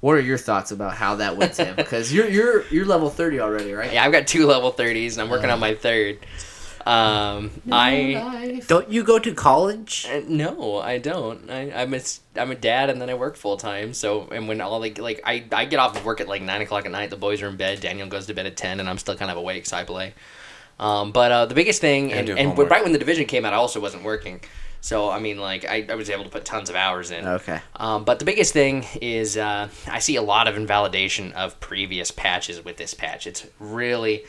What 0.00 0.12
are 0.12 0.20
your 0.20 0.38
thoughts 0.38 0.70
about 0.70 0.94
how 0.94 1.16
that 1.16 1.36
went, 1.36 1.54
Tim? 1.54 1.74
Because 1.76 2.12
you're 2.12 2.28
you're 2.28 2.66
you're 2.68 2.86
level 2.86 3.10
30 3.10 3.40
already, 3.40 3.72
right? 3.74 3.92
Yeah, 3.92 4.04
I've 4.04 4.12
got 4.12 4.26
two 4.26 4.46
level 4.46 4.70
thirties, 4.70 5.16
and 5.18 5.24
I'm 5.24 5.30
working 5.30 5.50
Uh. 5.50 5.54
on 5.54 5.60
my 5.60 5.74
third. 5.74 6.18
Um, 6.86 7.50
I 7.70 8.62
don't 8.66 8.88
you 8.90 9.02
go 9.04 9.18
to 9.18 9.34
college? 9.34 10.06
uh, 10.10 10.22
no, 10.26 10.78
I 10.78 10.96
don't. 10.96 11.50
I, 11.50 11.70
I'm 11.82 11.92
a 11.92 11.98
s- 11.98 12.20
I'm 12.34 12.50
a 12.50 12.54
dad, 12.54 12.88
and 12.88 13.02
then 13.02 13.10
I 13.10 13.14
work 13.14 13.36
full 13.36 13.58
time. 13.58 13.92
So, 13.92 14.26
and 14.32 14.48
when 14.48 14.62
all 14.62 14.80
like 14.80 14.96
like 14.98 15.20
I 15.26 15.44
I 15.52 15.66
get 15.66 15.80
off 15.80 15.94
of 15.98 16.06
work 16.06 16.22
at 16.22 16.28
like 16.28 16.40
nine 16.40 16.62
o'clock 16.62 16.86
at 16.86 16.92
night. 16.92 17.10
The 17.10 17.16
boys 17.16 17.42
are 17.42 17.48
in 17.48 17.56
bed. 17.56 17.80
Daniel 17.80 18.08
goes 18.08 18.24
to 18.26 18.32
bed 18.34 18.46
at 18.46 18.56
ten, 18.56 18.80
and 18.80 18.88
I'm 18.88 18.96
still 18.96 19.16
kind 19.16 19.30
of 19.30 19.36
awake, 19.36 19.66
so 19.66 19.76
I 19.76 19.84
play. 19.84 20.14
Um, 20.78 21.12
but 21.12 21.32
uh, 21.32 21.46
the 21.46 21.54
biggest 21.54 21.80
thing, 21.80 22.12
And 22.12 22.28
and, 22.28 22.38
and 22.38 22.58
right 22.70 22.82
when 22.82 22.92
the 22.92 22.98
division 22.98 23.26
came 23.26 23.44
out, 23.44 23.52
I 23.52 23.56
also 23.56 23.80
wasn't 23.80 24.04
working. 24.04 24.40
So 24.80 25.10
I 25.10 25.18
mean, 25.18 25.38
like 25.38 25.64
I, 25.64 25.86
I 25.88 25.94
was 25.94 26.08
able 26.08 26.24
to 26.24 26.30
put 26.30 26.44
tons 26.44 26.70
of 26.70 26.76
hours 26.76 27.10
in. 27.10 27.26
Okay. 27.26 27.60
Um, 27.76 28.04
but 28.04 28.18
the 28.18 28.24
biggest 28.24 28.52
thing 28.52 28.86
is 29.00 29.36
uh, 29.36 29.68
I 29.88 29.98
see 29.98 30.16
a 30.16 30.22
lot 30.22 30.46
of 30.46 30.56
invalidation 30.56 31.32
of 31.32 31.58
previous 31.60 32.10
patches 32.10 32.64
with 32.64 32.76
this 32.76 32.94
patch. 32.94 33.26
It's 33.26 33.46
really 33.58 34.24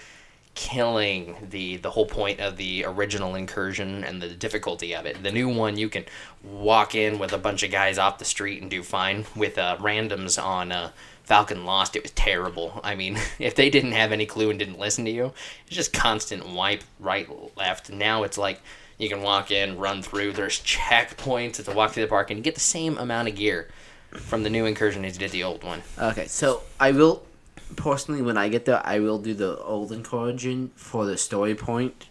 killing 0.55 1.37
the 1.51 1.77
the 1.77 1.91
whole 1.91 2.07
point 2.07 2.39
of 2.39 2.57
the 2.57 2.83
original 2.85 3.35
incursion 3.35 4.03
and 4.03 4.21
the 4.21 4.29
difficulty 4.29 4.95
of 4.95 5.05
it. 5.05 5.21
The 5.21 5.31
new 5.31 5.47
one 5.47 5.77
you 5.77 5.87
can 5.87 6.05
walk 6.43 6.95
in 6.95 7.19
with 7.19 7.31
a 7.31 7.37
bunch 7.37 7.61
of 7.63 7.71
guys 7.71 7.97
off 7.99 8.17
the 8.17 8.25
street 8.25 8.61
and 8.61 8.71
do 8.71 8.81
fine. 8.81 9.25
With 9.35 9.57
uh, 9.57 9.77
randoms 9.79 10.43
on 10.43 10.71
uh, 10.71 10.91
Falcon 11.29 11.63
Lost, 11.63 11.95
it 11.95 12.01
was 12.01 12.09
terrible. 12.11 12.81
I 12.83 12.95
mean, 12.95 13.15
if 13.39 13.53
they 13.53 13.69
didn't 13.69 13.91
have 13.91 14.11
any 14.11 14.25
clue 14.25 14.49
and 14.49 14.57
didn't 14.57 14.79
listen 14.79 15.05
to 15.05 15.11
you, 15.11 15.31
it's 15.67 15.75
just 15.75 15.93
constant 15.93 16.49
wipe 16.49 16.83
right 16.99 17.29
left. 17.55 17.91
Now 17.91 18.23
it's 18.23 18.39
like 18.39 18.59
you 18.97 19.09
can 19.09 19.21
walk 19.21 19.51
in, 19.51 19.77
run 19.77 20.01
through. 20.01 20.33
There's 20.33 20.59
checkpoints 20.59 21.63
to 21.63 21.71
walk 21.71 21.91
through 21.91 22.01
the 22.03 22.09
park, 22.09 22.31
and 22.31 22.39
you 22.39 22.43
get 22.43 22.55
the 22.55 22.59
same 22.61 22.97
amount 22.97 23.27
of 23.27 23.35
gear 23.35 23.69
from 24.09 24.41
the 24.41 24.49
new 24.49 24.65
incursion 24.65 25.05
as 25.05 25.13
you 25.13 25.19
did 25.19 25.29
the 25.29 25.43
old 25.43 25.63
one. 25.63 25.83
Okay. 25.99 26.25
So 26.25 26.63
I 26.79 26.91
will 26.93 27.21
personally, 27.75 28.23
when 28.23 28.35
I 28.35 28.49
get 28.49 28.65
there, 28.65 28.81
I 28.83 28.97
will 28.97 29.19
do 29.19 29.35
the 29.35 29.55
old 29.59 29.91
incursion 29.91 30.71
for 30.75 31.05
the 31.05 31.15
story 31.15 31.53
point 31.53 32.07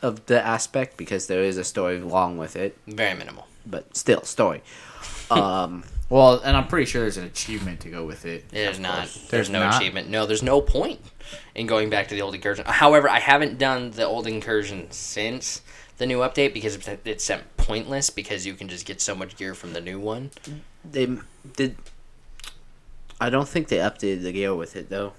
of 0.00 0.24
the 0.24 0.42
aspect 0.42 0.96
because 0.96 1.26
there 1.26 1.42
is 1.42 1.58
a 1.58 1.64
story 1.64 2.00
along 2.00 2.38
with 2.38 2.56
it, 2.56 2.78
Very 2.86 3.18
minimal. 3.18 3.46
but 3.66 3.94
still 3.94 4.22
story. 4.22 4.62
Um. 5.30 5.84
Well, 6.12 6.42
and 6.44 6.54
I'm 6.58 6.66
pretty 6.66 6.84
sure 6.84 7.00
there's 7.00 7.16
an 7.16 7.24
achievement 7.24 7.80
to 7.80 7.88
go 7.88 8.04
with 8.04 8.26
it. 8.26 8.50
There's 8.50 8.78
not. 8.78 9.06
There's, 9.06 9.28
There's 9.28 9.50
no 9.50 9.60
not? 9.60 9.76
achievement. 9.76 10.10
No, 10.10 10.26
there's 10.26 10.42
no 10.42 10.60
point 10.60 11.00
in 11.54 11.66
going 11.66 11.88
back 11.88 12.08
to 12.08 12.14
the 12.14 12.20
old 12.20 12.34
incursion. 12.34 12.66
However, 12.66 13.08
I 13.08 13.18
haven't 13.18 13.56
done 13.56 13.92
the 13.92 14.04
old 14.04 14.26
incursion 14.26 14.90
since 14.90 15.62
the 15.96 16.04
new 16.04 16.18
update 16.18 16.52
because 16.52 16.74
it's, 16.74 16.86
it's 17.06 17.30
pointless 17.56 18.10
because 18.10 18.44
you 18.44 18.52
can 18.52 18.68
just 18.68 18.84
get 18.84 19.00
so 19.00 19.14
much 19.14 19.36
gear 19.36 19.54
from 19.54 19.72
the 19.72 19.80
new 19.80 19.98
one. 19.98 20.32
they 20.84 21.16
did. 21.56 21.76
I 23.18 23.30
don't 23.30 23.48
think 23.48 23.68
they 23.68 23.78
updated 23.78 24.22
the 24.22 24.32
gear 24.32 24.54
with 24.54 24.76
it 24.76 24.90
though. 24.90 25.14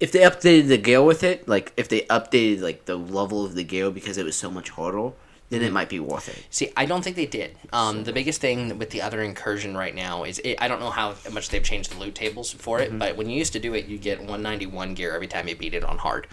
If 0.00 0.10
they 0.10 0.22
updated 0.22 0.66
the 0.66 0.76
gear 0.78 1.02
with 1.02 1.22
it, 1.22 1.46
like 1.46 1.72
if 1.76 1.88
they 1.88 2.00
updated 2.00 2.62
like 2.62 2.86
the 2.86 2.96
level 2.96 3.44
of 3.44 3.54
the 3.54 3.62
gear 3.62 3.92
because 3.92 4.18
it 4.18 4.24
was 4.24 4.34
so 4.34 4.50
much 4.50 4.70
harder, 4.70 5.12
then 5.50 5.62
it 5.62 5.72
might 5.72 5.88
be 5.88 6.00
worth 6.00 6.28
it. 6.28 6.44
See, 6.50 6.72
I 6.76 6.86
don't 6.86 7.02
think 7.02 7.16
they 7.16 7.26
did. 7.26 7.56
Um, 7.72 8.04
the 8.04 8.12
biggest 8.12 8.40
thing 8.40 8.78
with 8.78 8.90
the 8.90 9.02
other 9.02 9.22
incursion 9.22 9.76
right 9.76 9.94
now 9.94 10.24
is 10.24 10.38
it, 10.40 10.56
I 10.60 10.68
don't 10.68 10.80
know 10.80 10.90
how 10.90 11.14
much 11.32 11.50
they've 11.50 11.62
changed 11.62 11.92
the 11.92 12.00
loot 12.00 12.14
tables 12.14 12.52
for 12.52 12.80
it, 12.80 12.98
but 12.98 13.16
when 13.16 13.30
you 13.30 13.36
used 13.36 13.52
to 13.52 13.60
do 13.60 13.74
it, 13.74 13.86
you 13.86 13.98
get 13.98 14.18
191 14.18 14.94
gear 14.94 15.14
every 15.14 15.28
time 15.28 15.46
you 15.48 15.54
beat 15.56 15.74
it 15.74 15.84
on 15.84 15.98
hard. 15.98 16.26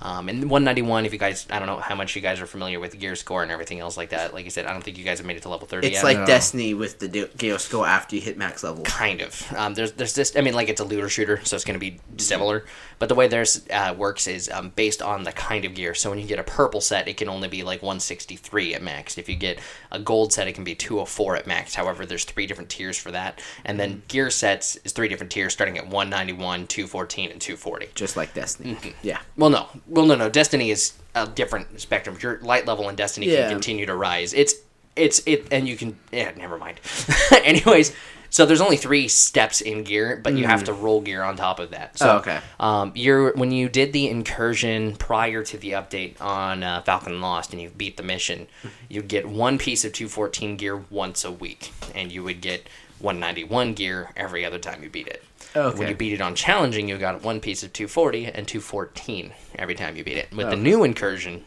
Um, 0.00 0.28
and 0.28 0.42
191, 0.50 1.06
if 1.06 1.12
you 1.12 1.18
guys, 1.18 1.46
I 1.50 1.58
don't 1.58 1.66
know 1.68 1.78
how 1.78 1.94
much 1.94 2.14
you 2.16 2.22
guys 2.22 2.40
are 2.40 2.46
familiar 2.46 2.80
with 2.80 2.98
gear 2.98 3.16
score 3.16 3.42
and 3.42 3.50
everything 3.50 3.80
else 3.80 3.96
like 3.96 4.10
that. 4.10 4.34
Like 4.34 4.44
I 4.46 4.48
said, 4.48 4.66
I 4.66 4.72
don't 4.72 4.82
think 4.82 4.98
you 4.98 5.04
guys 5.04 5.18
have 5.18 5.26
made 5.26 5.36
it 5.36 5.42
to 5.44 5.48
level 5.48 5.66
30 5.66 5.86
It's 5.86 5.94
yet. 5.96 6.04
like 6.04 6.18
No. 6.18 6.26
Destiny 6.26 6.74
with 6.74 6.98
the 6.98 7.08
de- 7.08 7.28
gear 7.28 7.58
score 7.58 7.86
after 7.86 8.16
you 8.16 8.22
hit 8.22 8.36
max 8.36 8.62
level. 8.64 8.82
kind 8.84 9.20
of. 9.22 9.52
Um, 9.56 9.74
there's 9.74 9.92
there's 9.92 10.14
this. 10.14 10.36
I 10.36 10.40
mean, 10.40 10.54
like 10.54 10.68
it's 10.68 10.80
a 10.80 10.84
looter 10.84 11.08
shooter, 11.08 11.40
so 11.44 11.56
it's 11.56 11.64
going 11.64 11.78
to 11.78 11.90
be 11.90 12.00
similar. 12.18 12.64
But 12.98 13.08
the 13.08 13.14
way 13.14 13.28
theirs 13.28 13.66
uh, 13.72 13.94
works 13.96 14.26
is 14.26 14.48
um, 14.50 14.70
based 14.76 15.02
on 15.02 15.24
the 15.24 15.32
kind 15.32 15.64
of 15.64 15.74
gear. 15.74 15.94
So 15.94 16.10
when 16.10 16.18
you 16.18 16.26
get 16.26 16.38
a 16.38 16.44
purple 16.44 16.80
set, 16.80 17.08
it 17.08 17.16
can 17.16 17.28
only 17.28 17.48
be 17.48 17.62
like 17.62 17.82
163 17.82 18.74
at 18.74 18.82
max. 18.82 19.18
If 19.18 19.28
you 19.28 19.36
get 19.36 19.58
a 19.90 19.98
gold 19.98 20.32
set, 20.32 20.46
it 20.48 20.52
can 20.52 20.64
be 20.64 20.74
204 20.74 21.36
at 21.36 21.46
max. 21.46 21.74
However, 21.74 22.06
there's 22.06 22.24
three 22.24 22.46
different 22.46 22.70
tiers 22.70 22.96
for 22.96 23.10
that, 23.10 23.40
and 23.64 23.78
then 23.80 24.02
gear 24.08 24.30
sets 24.30 24.76
is 24.84 24.92
three 24.92 25.08
different 25.08 25.32
tiers, 25.32 25.52
starting 25.52 25.76
at 25.78 25.84
191, 25.88 26.66
214, 26.66 27.30
and 27.30 27.40
240. 27.40 27.88
Just 27.94 28.16
like 28.16 28.32
Destiny. 28.34 28.76
Yeah. 29.02 29.20
Well, 29.36 29.50
no, 29.50 29.68
well, 29.86 30.06
no, 30.06 30.14
no. 30.14 30.28
Destiny 30.28 30.70
is 30.70 30.94
a 31.14 31.26
different 31.26 31.80
spectrum. 31.80 32.16
Your 32.20 32.38
light 32.40 32.66
level 32.66 32.88
in 32.88 32.96
Destiny 32.96 33.30
Yeah. 33.30 33.42
can 33.42 33.50
continue 33.50 33.86
to 33.86 33.94
rise. 33.94 34.32
It's 34.34 34.54
it's 34.96 35.20
it, 35.26 35.46
and 35.50 35.66
you 35.68 35.76
can. 35.76 35.98
Yeah, 36.12 36.32
never 36.36 36.56
mind. 36.56 36.80
Anyways, 37.44 37.92
so 38.30 38.46
there's 38.46 38.60
only 38.60 38.76
three 38.76 39.08
steps 39.08 39.60
in 39.60 39.82
gear, 39.84 40.20
but 40.22 40.34
you 40.34 40.46
have 40.46 40.64
to 40.64 40.72
roll 40.72 41.00
gear 41.00 41.22
on 41.22 41.36
top 41.36 41.58
of 41.58 41.70
that. 41.72 41.98
So, 41.98 42.10
Oh, 42.12 42.16
okay. 42.18 42.40
Um, 42.60 42.92
you're 42.94 43.32
when 43.34 43.50
you 43.50 43.68
did 43.68 43.92
the 43.92 44.08
incursion 44.08 44.94
prior 44.96 45.42
to 45.44 45.56
the 45.58 45.72
update 45.72 46.20
on 46.20 46.62
uh, 46.62 46.82
Falcon 46.82 47.20
Lost, 47.20 47.52
and 47.52 47.60
you 47.60 47.70
beat 47.70 47.96
the 47.96 48.02
mission, 48.04 48.46
you'd 48.88 49.08
get 49.08 49.28
one 49.28 49.58
piece 49.58 49.84
of 49.84 49.92
214 49.92 50.56
gear 50.56 50.76
once 50.90 51.24
a 51.24 51.30
week, 51.32 51.72
and 51.94 52.10
you 52.12 52.22
would 52.22 52.40
get 52.40 52.68
191 53.00 53.74
gear 53.74 54.10
every 54.16 54.44
other 54.44 54.58
time 54.58 54.82
you 54.82 54.88
beat 54.90 55.08
it. 55.08 55.22
Okay. 55.56 55.78
When 55.78 55.88
you 55.88 55.94
beat 55.94 56.12
it 56.12 56.20
on 56.20 56.34
challenging, 56.34 56.88
you 56.88 56.98
got 56.98 57.22
one 57.22 57.40
piece 57.40 57.62
of 57.62 57.72
240 57.72 58.26
and 58.26 58.46
214 58.48 59.32
every 59.58 59.74
time 59.74 59.96
you 59.96 60.02
beat 60.04 60.16
it. 60.16 60.32
With 60.34 60.50
the 60.50 60.56
new 60.56 60.82
incursion, 60.84 61.44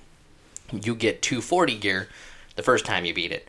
you 0.72 0.96
get 0.96 1.22
240 1.22 1.76
gear 1.76 2.08
the 2.56 2.64
first 2.64 2.86
time 2.86 3.04
you 3.06 3.14
beat 3.14 3.32
it 3.32 3.48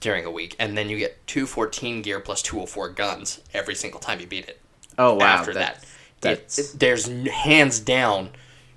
during 0.00 0.24
a 0.24 0.30
week, 0.30 0.54
and 0.58 0.76
then 0.78 0.88
you 0.88 0.98
get 0.98 1.26
214 1.26 2.02
gear 2.02 2.20
plus 2.20 2.42
204 2.42 2.90
guns 2.90 3.40
every 3.54 3.74
single 3.74 4.00
time 4.00 4.20
you 4.20 4.26
beat 4.26 4.48
it. 4.48 4.60
Oh 4.96 5.14
wow. 5.14 5.26
after 5.26 5.54
that, 5.54 5.84
that's- 6.20 6.58
It- 6.58 6.64
it- 6.74 6.78
there's 6.80 7.06
hands 7.28 7.80
down 7.80 8.30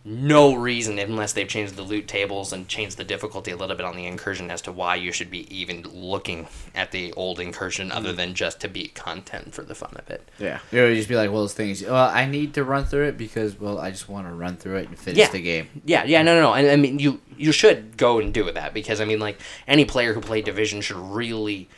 no 0.04 0.56
reason 0.56 0.98
unless 0.98 1.34
they've 1.34 1.48
changed 1.48 1.76
the 1.76 1.82
loot 1.84 2.08
tables 2.08 2.52
and 2.52 2.68
changed 2.68 2.98
the 2.98 3.04
difficulty 3.04 3.52
a 3.52 3.56
little 3.56 3.76
bit 3.76 3.86
on 3.86 3.96
the 3.96 4.06
incursion 4.06 4.50
as 4.50 4.62
to 4.62 4.72
why 4.72 4.96
you 4.96 5.12
should 5.12 5.30
be 5.30 5.54
even 5.56 5.84
looking 5.94 6.48
at 6.74 6.92
the 6.92 7.14
old 7.14 7.40
incursion 7.40 7.92
other 7.92 8.12
mm. 8.12 8.16
than 8.16 8.34
just 8.34 8.60
to 8.60 8.68
beat 8.68 8.96
content 8.96 9.54
for 9.54 9.62
the 9.62 9.76
fun 9.76 9.94
of 9.96 10.10
it. 10.10 10.28
Yeah. 10.40 10.60
It 10.72 10.82
would 10.82 10.96
just 10.96 11.08
be 11.08 11.16
like 11.16 11.30
one 11.30 11.38
of 11.38 11.44
those 11.44 11.54
things. 11.54 11.84
Well, 11.84 12.10
I 12.10 12.26
need 12.26 12.56
to 12.56 12.64
run 12.64 12.86
through 12.86 13.10
it 13.10 13.18
because 13.18 13.60
well, 13.60 13.78
I 13.78 13.92
just 13.92 14.10
want 14.10 14.28
to 14.28 14.34
run 14.34 14.58
through 14.58 14.78
it 14.78 14.88
and 14.88 14.98
finish 14.98 15.20
Yeah. 15.20 15.30
the 15.30 15.42
game. 15.42 15.70
Yeah, 15.86 16.04
yeah, 16.04 16.24
no, 16.24 16.34
no, 16.34 16.42
no. 16.42 16.52
I, 16.52 16.72
I 16.72 16.76
mean, 16.78 16.98
you 16.98 17.22
you 17.38 17.52
should 17.52 17.96
go 17.96 18.20
and 18.20 18.34
do 18.34 18.52
that 18.52 18.74
because 18.74 19.02
I 19.02 19.06
mean, 19.06 19.20
like 19.20 19.40
any 19.68 19.86
player 19.86 20.14
who 20.14 20.22
played 20.22 20.46
Division 20.46 20.82
should 20.82 20.98
really 20.98 21.70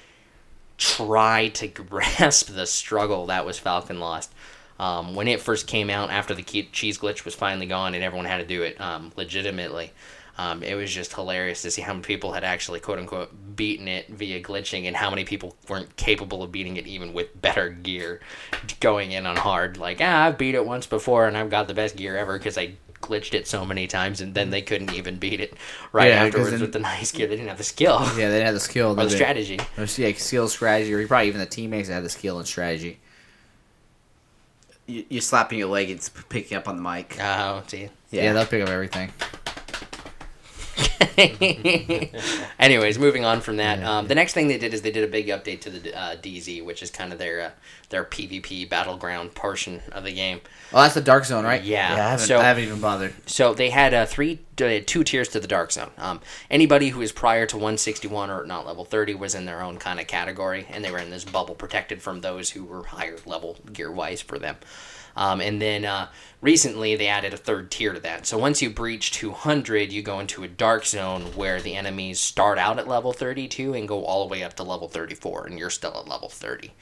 try 0.78 1.50
to 1.50 1.68
grasp 1.68 2.54
the 2.54 2.66
struggle 2.66 3.26
that 3.26 3.46
was 3.46 3.60
Falcon 3.60 4.00
Lost. 4.00 4.34
Um, 4.80 5.16
when 5.16 5.28
it 5.28 5.40
first 5.40 5.68
came 5.68 5.90
out, 5.90 6.10
after 6.10 6.34
the 6.34 6.44
cheese 6.44 6.98
glitch 6.98 7.26
was 7.26 7.36
finally 7.36 7.66
gone 7.68 7.94
and 7.94 8.04
everyone 8.04 8.26
had 8.26 8.38
to 8.38 8.46
do 8.46 8.64
it 8.64 8.80
um, 8.82 9.12
legitimately, 9.16 9.92
um, 10.38 10.64
it 10.64 10.74
was 10.74 10.92
just 10.92 11.14
hilarious 11.14 11.62
to 11.62 11.70
see 11.70 11.84
how 11.84 11.94
many 11.94 12.04
people 12.04 12.34
had 12.34 12.44
actually 12.44 12.80
quote 12.80 12.98
unquote 12.98 13.56
beaten 13.56 13.88
it 13.88 14.08
via 14.10 14.42
glitching 14.42 14.86
and 14.88 14.96
how 14.96 15.10
many 15.12 15.24
people 15.26 15.56
weren't 15.70 15.96
capable 15.96 16.42
of 16.42 16.52
beating 16.52 16.78
it 16.78 16.88
even 16.88 17.14
with 17.14 17.40
better 17.40 17.70
gear 17.70 18.20
going 18.80 19.12
in 19.12 19.28
on 19.28 19.36
hard. 19.38 19.78
Like, 19.78 20.00
ah, 20.02 20.26
I've 20.26 20.38
beat 20.40 20.56
it 20.56 20.66
once 20.66 20.88
before 20.88 21.28
and 21.28 21.38
I've 21.38 21.52
got 21.52 21.68
the 21.68 21.76
best 21.76 21.96
gear 21.96 22.18
ever 22.18 22.38
because 22.38 22.58
I 22.58 22.74
glitched 23.00 23.34
it 23.34 23.46
so 23.48 23.64
many 23.66 23.86
times 23.86 24.22
and 24.22 24.34
then 24.34 24.50
they 24.50 24.62
couldn't 24.62 24.94
even 24.94 25.18
beat 25.18 25.40
it 25.42 25.54
right 25.92 26.08
Yeah, 26.10 26.24
afterwards 26.24 26.52
then- 26.52 26.62
with 26.62 26.74
the 26.74 26.80
nice 26.80 27.12
gear. 27.12 27.28
They 27.28 27.36
didn't 27.36 27.50
have 27.50 27.58
the 27.60 27.64
skill 27.64 28.00
Yeah, 28.02 28.30
they 28.30 28.38
didn't 28.38 28.46
have 28.46 28.54
the 28.56 28.60
skill 28.60 28.92
or 29.00 29.04
the 29.04 29.10
strategy. 29.12 29.60
or, 29.78 29.84
Yeah, 29.86 30.14
skill, 30.16 30.48
strategy, 30.48 30.92
or 30.94 31.08
probably 31.08 31.28
even 31.28 31.42
the 31.42 31.46
teammates 31.46 31.90
that 31.90 31.96
had 31.96 32.04
the 32.06 32.10
skill 32.10 32.40
and 32.40 32.48
strategy. 32.48 32.98
You- 34.86 35.06
You're 35.10 35.22
slapping 35.22 35.60
your 35.60 35.70
leg 35.70 35.90
and 35.90 35.98
it's 35.98 36.10
picking 36.10 36.58
up 36.58 36.68
on 36.68 36.76
the 36.76 36.82
mic. 36.82 37.18
Oh, 37.22 37.64
see. 37.68 37.90
Yeah, 38.12 38.34
they'll 38.34 38.46
pick 38.46 38.62
up 38.64 38.70
everything. 38.70 39.12
Anyways, 42.60 42.98
moving 43.00 43.26
on 43.26 43.42
from 43.42 43.58
that, 43.58 43.84
um, 43.84 44.08
the 44.08 44.16
next 44.16 44.34
thing 44.34 44.48
they 44.48 44.58
did 44.58 44.74
is 44.74 44.82
they 44.82 44.92
did 44.92 45.04
a 45.04 45.08
big 45.12 45.28
update 45.28 45.62
to 45.62 45.70
the 45.70 45.94
uh, 45.98 46.16
DZ, 46.16 46.64
which 46.64 46.82
is 46.84 46.90
kind 46.92 47.12
of 47.14 47.20
their 47.20 47.42
uh, 47.42 47.50
their 47.90 48.04
PvP 48.04 48.68
battleground 48.70 49.36
portion 49.36 49.82
of 49.92 50.04
the 50.04 50.12
game. 50.14 50.42
Oh, 50.74 50.82
that's 50.82 50.94
the 50.96 51.02
dark 51.02 51.26
zone, 51.26 51.44
right? 51.44 51.64
Yeah, 51.64 51.94
I 51.94 51.98
haven't, 51.98 52.26
so- 52.28 52.40
I 52.40 52.44
haven't 52.44 52.64
even 52.64 52.80
bothered. 52.82 53.14
So 53.30 53.54
they 53.54 53.70
had 53.70 53.94
uh, 53.94 54.06
three, 54.06 54.40
uh, 54.62 54.80
two 54.86 55.04
tiers 55.04 55.30
to 55.30 55.40
the 55.40 55.48
Dark 55.48 55.72
Zone. 55.72 55.92
Um, 55.98 56.20
anybody 56.50 56.90
who 56.90 57.00
was 57.00 57.12
prior 57.12 57.46
to 57.48 57.56
161 57.56 58.30
or 58.30 58.46
not 58.46 58.66
level 58.66 58.86
30 58.86 59.16
was 59.16 59.36
in 59.36 59.46
their 59.46 59.62
own 59.62 59.78
kind 59.78 60.00
of 60.00 60.08
category, 60.08 60.66
and 60.70 60.84
they 60.84 60.92
were 60.92 60.98
in 60.98 61.10
this 61.12 61.24
bubble 61.26 61.56
protected 61.56 62.02
from 62.02 62.22
those 62.22 62.50
who 62.52 62.64
were 62.64 62.84
higher 62.84 63.18
level 63.26 63.58
gear 63.72 63.92
wise 63.92 64.22
for 64.22 64.40
them. 64.40 64.56
Um, 65.16 65.42
and 65.42 65.62
then 65.62 65.86
uh, 65.86 66.10
recently 66.42 66.96
they 66.96 67.08
added 67.08 67.34
a 67.34 67.38
third 67.38 67.72
tier 67.72 67.94
to 67.94 68.00
that. 68.02 68.26
So 68.26 68.38
once 68.38 68.62
you 68.62 68.70
breach 68.70 69.12
200, 69.12 69.92
you 69.92 70.02
go 70.02 70.20
into 70.20 70.44
a 70.44 70.48
dark 70.48 70.86
zone 70.86 71.24
where 71.36 71.62
the 71.62 71.76
enemies 71.76 72.20
start 72.20 72.58
out 72.58 72.80
at 72.80 72.88
level 72.88 73.14
32 73.14 73.74
and 73.74 73.88
go 73.88 74.04
all 74.06 74.28
the 74.28 74.32
way 74.32 74.44
up 74.44 74.56
to 74.56 74.64
level 74.64 74.88
34, 74.88 75.48
and 75.48 75.60
you're 75.60 75.70
still 75.70 75.98
at 76.00 76.08
level 76.08 76.30
30. 76.30 76.74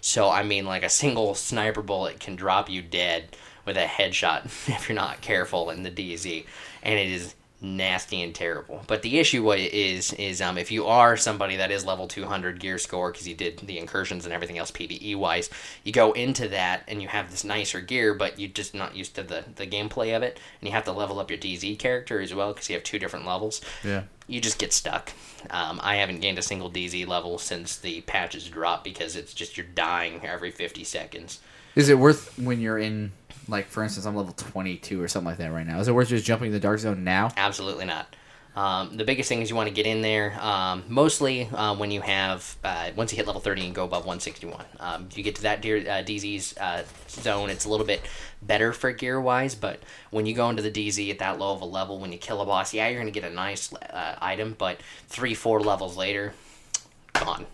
So 0.00 0.30
I 0.30 0.42
mean, 0.42 0.66
like 0.66 0.82
a 0.82 0.90
single 0.90 1.34
sniper 1.34 1.82
bullet 1.82 2.20
can 2.20 2.36
drop 2.36 2.68
you 2.68 2.82
dead 2.82 3.36
with 3.64 3.76
a 3.76 3.86
headshot 3.86 4.44
if 4.68 4.88
you're 4.88 4.96
not 4.96 5.20
careful 5.20 5.70
in 5.70 5.82
the 5.82 5.90
DZ, 5.90 6.44
and 6.82 6.98
it 6.98 7.10
is 7.10 7.34
nasty 7.64 8.22
and 8.22 8.34
terrible. 8.34 8.82
But 8.86 9.02
the 9.02 9.18
issue 9.18 9.50
is 9.52 10.12
is 10.12 10.40
um, 10.40 10.58
if 10.58 10.70
you 10.70 10.86
are 10.86 11.16
somebody 11.16 11.56
that 11.56 11.70
is 11.70 11.84
level 11.84 12.06
200 12.06 12.60
gear 12.60 12.78
score 12.78 13.10
because 13.10 13.26
you 13.26 13.34
did 13.34 13.58
the 13.58 13.78
incursions 13.78 14.24
and 14.26 14.34
everything 14.34 14.58
else 14.58 14.70
PVE 14.70 15.16
wise, 15.16 15.48
you 15.82 15.92
go 15.92 16.12
into 16.12 16.48
that 16.48 16.82
and 16.86 17.00
you 17.00 17.08
have 17.08 17.30
this 17.30 17.42
nicer 17.44 17.80
gear, 17.80 18.14
but 18.14 18.38
you're 18.38 18.50
just 18.50 18.74
not 18.74 18.94
used 18.94 19.14
to 19.16 19.22
the 19.22 19.44
the 19.56 19.66
gameplay 19.66 20.14
of 20.16 20.22
it, 20.22 20.38
and 20.60 20.68
you 20.68 20.74
have 20.74 20.84
to 20.84 20.92
level 20.92 21.18
up 21.18 21.30
your 21.30 21.38
DZ 21.38 21.78
character 21.78 22.20
as 22.20 22.34
well 22.34 22.52
because 22.52 22.68
you 22.68 22.74
have 22.74 22.84
two 22.84 22.98
different 22.98 23.26
levels 23.26 23.60
Yeah. 23.82 24.02
you 24.26 24.40
just 24.40 24.58
get 24.58 24.72
stuck. 24.72 25.12
Um, 25.50 25.80
I 25.82 25.96
haven't 25.96 26.20
gained 26.20 26.38
a 26.38 26.42
single 26.42 26.70
DZ 26.70 27.06
level 27.06 27.38
since 27.38 27.76
the 27.76 28.02
patches 28.02 28.48
dropped 28.48 28.84
because 28.84 29.16
it's 29.16 29.34
just 29.34 29.56
you're 29.56 29.66
dying 29.66 30.20
every 30.24 30.50
50 30.50 30.84
seconds. 30.84 31.40
Is 31.74 31.88
it 31.88 31.98
worth 31.98 32.38
when 32.38 32.60
you're 32.60 32.78
in, 32.78 33.12
like, 33.48 33.66
for 33.66 33.82
instance, 33.82 34.06
I'm 34.06 34.16
level 34.16 34.32
22 34.36 35.02
or 35.02 35.08
something 35.08 35.26
like 35.28 35.38
that 35.38 35.52
right 35.52 35.66
now? 35.66 35.78
Is 35.80 35.88
it 35.88 35.92
worth 35.92 36.08
just 36.08 36.24
jumping 36.24 36.52
the 36.52 36.60
dark 36.60 36.78
zone 36.80 37.04
now? 37.04 37.30
Absolutely 37.36 37.84
not. 37.84 38.14
Um, 38.56 38.96
the 38.96 39.02
biggest 39.04 39.28
thing 39.28 39.42
is 39.42 39.50
you 39.50 39.56
want 39.56 39.68
to 39.68 39.74
get 39.74 39.84
in 39.84 40.00
there. 40.00 40.38
Um, 40.40 40.84
mostly 40.88 41.48
uh, 41.52 41.74
when 41.74 41.90
you 41.90 42.00
have 42.02 42.56
uh, 42.62 42.90
once 42.94 43.10
you 43.12 43.16
hit 43.16 43.26
level 43.26 43.40
30 43.40 43.66
and 43.66 43.74
go 43.74 43.82
above 43.82 44.06
161, 44.06 44.64
um, 44.78 45.08
you 45.12 45.24
get 45.24 45.34
to 45.36 45.42
that 45.42 45.60
deer, 45.60 45.78
uh, 45.78 46.04
DZ's 46.04 46.56
uh, 46.58 46.84
zone. 47.08 47.50
It's 47.50 47.64
a 47.64 47.68
little 47.68 47.84
bit 47.84 48.00
better 48.42 48.72
for 48.72 48.92
gear 48.92 49.20
wise, 49.20 49.56
but 49.56 49.80
when 50.10 50.24
you 50.24 50.34
go 50.34 50.48
into 50.50 50.62
the 50.62 50.70
DZ 50.70 51.10
at 51.10 51.18
that 51.18 51.40
low 51.40 51.52
of 51.52 51.62
a 51.62 51.64
level, 51.64 51.98
when 51.98 52.12
you 52.12 52.18
kill 52.18 52.40
a 52.42 52.46
boss, 52.46 52.72
yeah, 52.72 52.86
you're 52.86 53.00
gonna 53.00 53.10
get 53.10 53.24
a 53.24 53.30
nice 53.30 53.72
uh, 53.74 54.14
item, 54.22 54.54
but 54.56 54.78
three, 55.08 55.34
four 55.34 55.60
levels 55.60 55.96
later, 55.96 56.32
gone. 57.12 57.46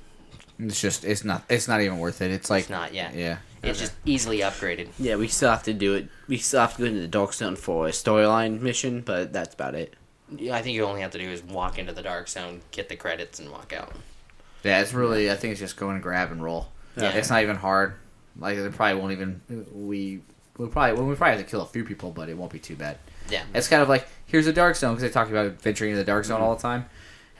It's 0.58 0.78
just, 0.82 1.06
it's 1.06 1.24
not, 1.24 1.44
it's 1.48 1.66
not 1.66 1.80
even 1.80 1.98
worth 1.98 2.20
it. 2.20 2.30
It's 2.30 2.50
like, 2.50 2.64
It's 2.64 2.70
not 2.70 2.92
yet. 2.92 3.14
yeah. 3.14 3.38
It's 3.62 3.78
just 3.78 3.92
easily 4.04 4.38
upgraded. 4.40 4.88
Yeah, 4.98 5.16
we 5.16 5.28
still 5.28 5.50
have 5.50 5.62
to 5.64 5.74
do 5.74 5.94
it. 5.94 6.08
We 6.28 6.38
still 6.38 6.60
have 6.60 6.74
to 6.76 6.82
go 6.82 6.84
into 6.86 7.00
the 7.00 7.08
Dark 7.08 7.34
Zone 7.34 7.56
for 7.56 7.86
a 7.88 7.90
storyline 7.90 8.60
mission, 8.60 9.02
but 9.02 9.32
that's 9.32 9.54
about 9.54 9.74
it. 9.74 9.94
Yeah, 10.34 10.56
I 10.56 10.62
think 10.62 10.76
you 10.76 10.84
only 10.84 11.00
have 11.02 11.10
to 11.10 11.18
do 11.18 11.28
is 11.28 11.42
walk 11.42 11.78
into 11.78 11.92
the 11.92 12.02
dark 12.02 12.28
zone, 12.28 12.60
get 12.70 12.88
the 12.88 12.94
credits, 12.96 13.40
and 13.40 13.50
walk 13.50 13.72
out. 13.72 13.92
Yeah, 14.62 14.80
it's 14.80 14.94
really, 14.94 15.30
I 15.30 15.34
think 15.34 15.50
it's 15.52 15.60
just 15.60 15.76
go 15.76 15.90
and 15.90 16.00
grab 16.02 16.30
and 16.30 16.42
roll. 16.42 16.68
Yeah. 16.96 17.10
It's 17.10 17.30
not 17.30 17.42
even 17.42 17.56
hard. 17.56 17.94
Like, 18.38 18.56
it 18.56 18.72
probably 18.72 19.00
won't 19.00 19.12
even, 19.12 19.40
we, 19.74 20.20
we 20.56 20.68
probably, 20.68 20.92
well, 20.96 21.08
we 21.08 21.16
probably 21.16 21.36
have 21.38 21.44
to 21.44 21.50
kill 21.50 21.62
a 21.62 21.66
few 21.66 21.84
people, 21.84 22.12
but 22.12 22.28
it 22.28 22.36
won't 22.38 22.52
be 22.52 22.60
too 22.60 22.76
bad. 22.76 22.98
Yeah. 23.28 23.42
It's 23.54 23.66
kind 23.68 23.82
of 23.82 23.88
like 23.88 24.06
here's 24.26 24.46
a 24.46 24.52
dark 24.52 24.76
zone 24.76 24.94
because 24.94 25.02
they 25.02 25.12
talk 25.12 25.28
about 25.30 25.60
venturing 25.60 25.90
into 25.90 25.98
the 25.98 26.04
dark 26.06 26.24
zone 26.24 26.36
Mm-hmm. 26.36 26.44
all 26.44 26.54
the 26.56 26.62
time. 26.62 26.86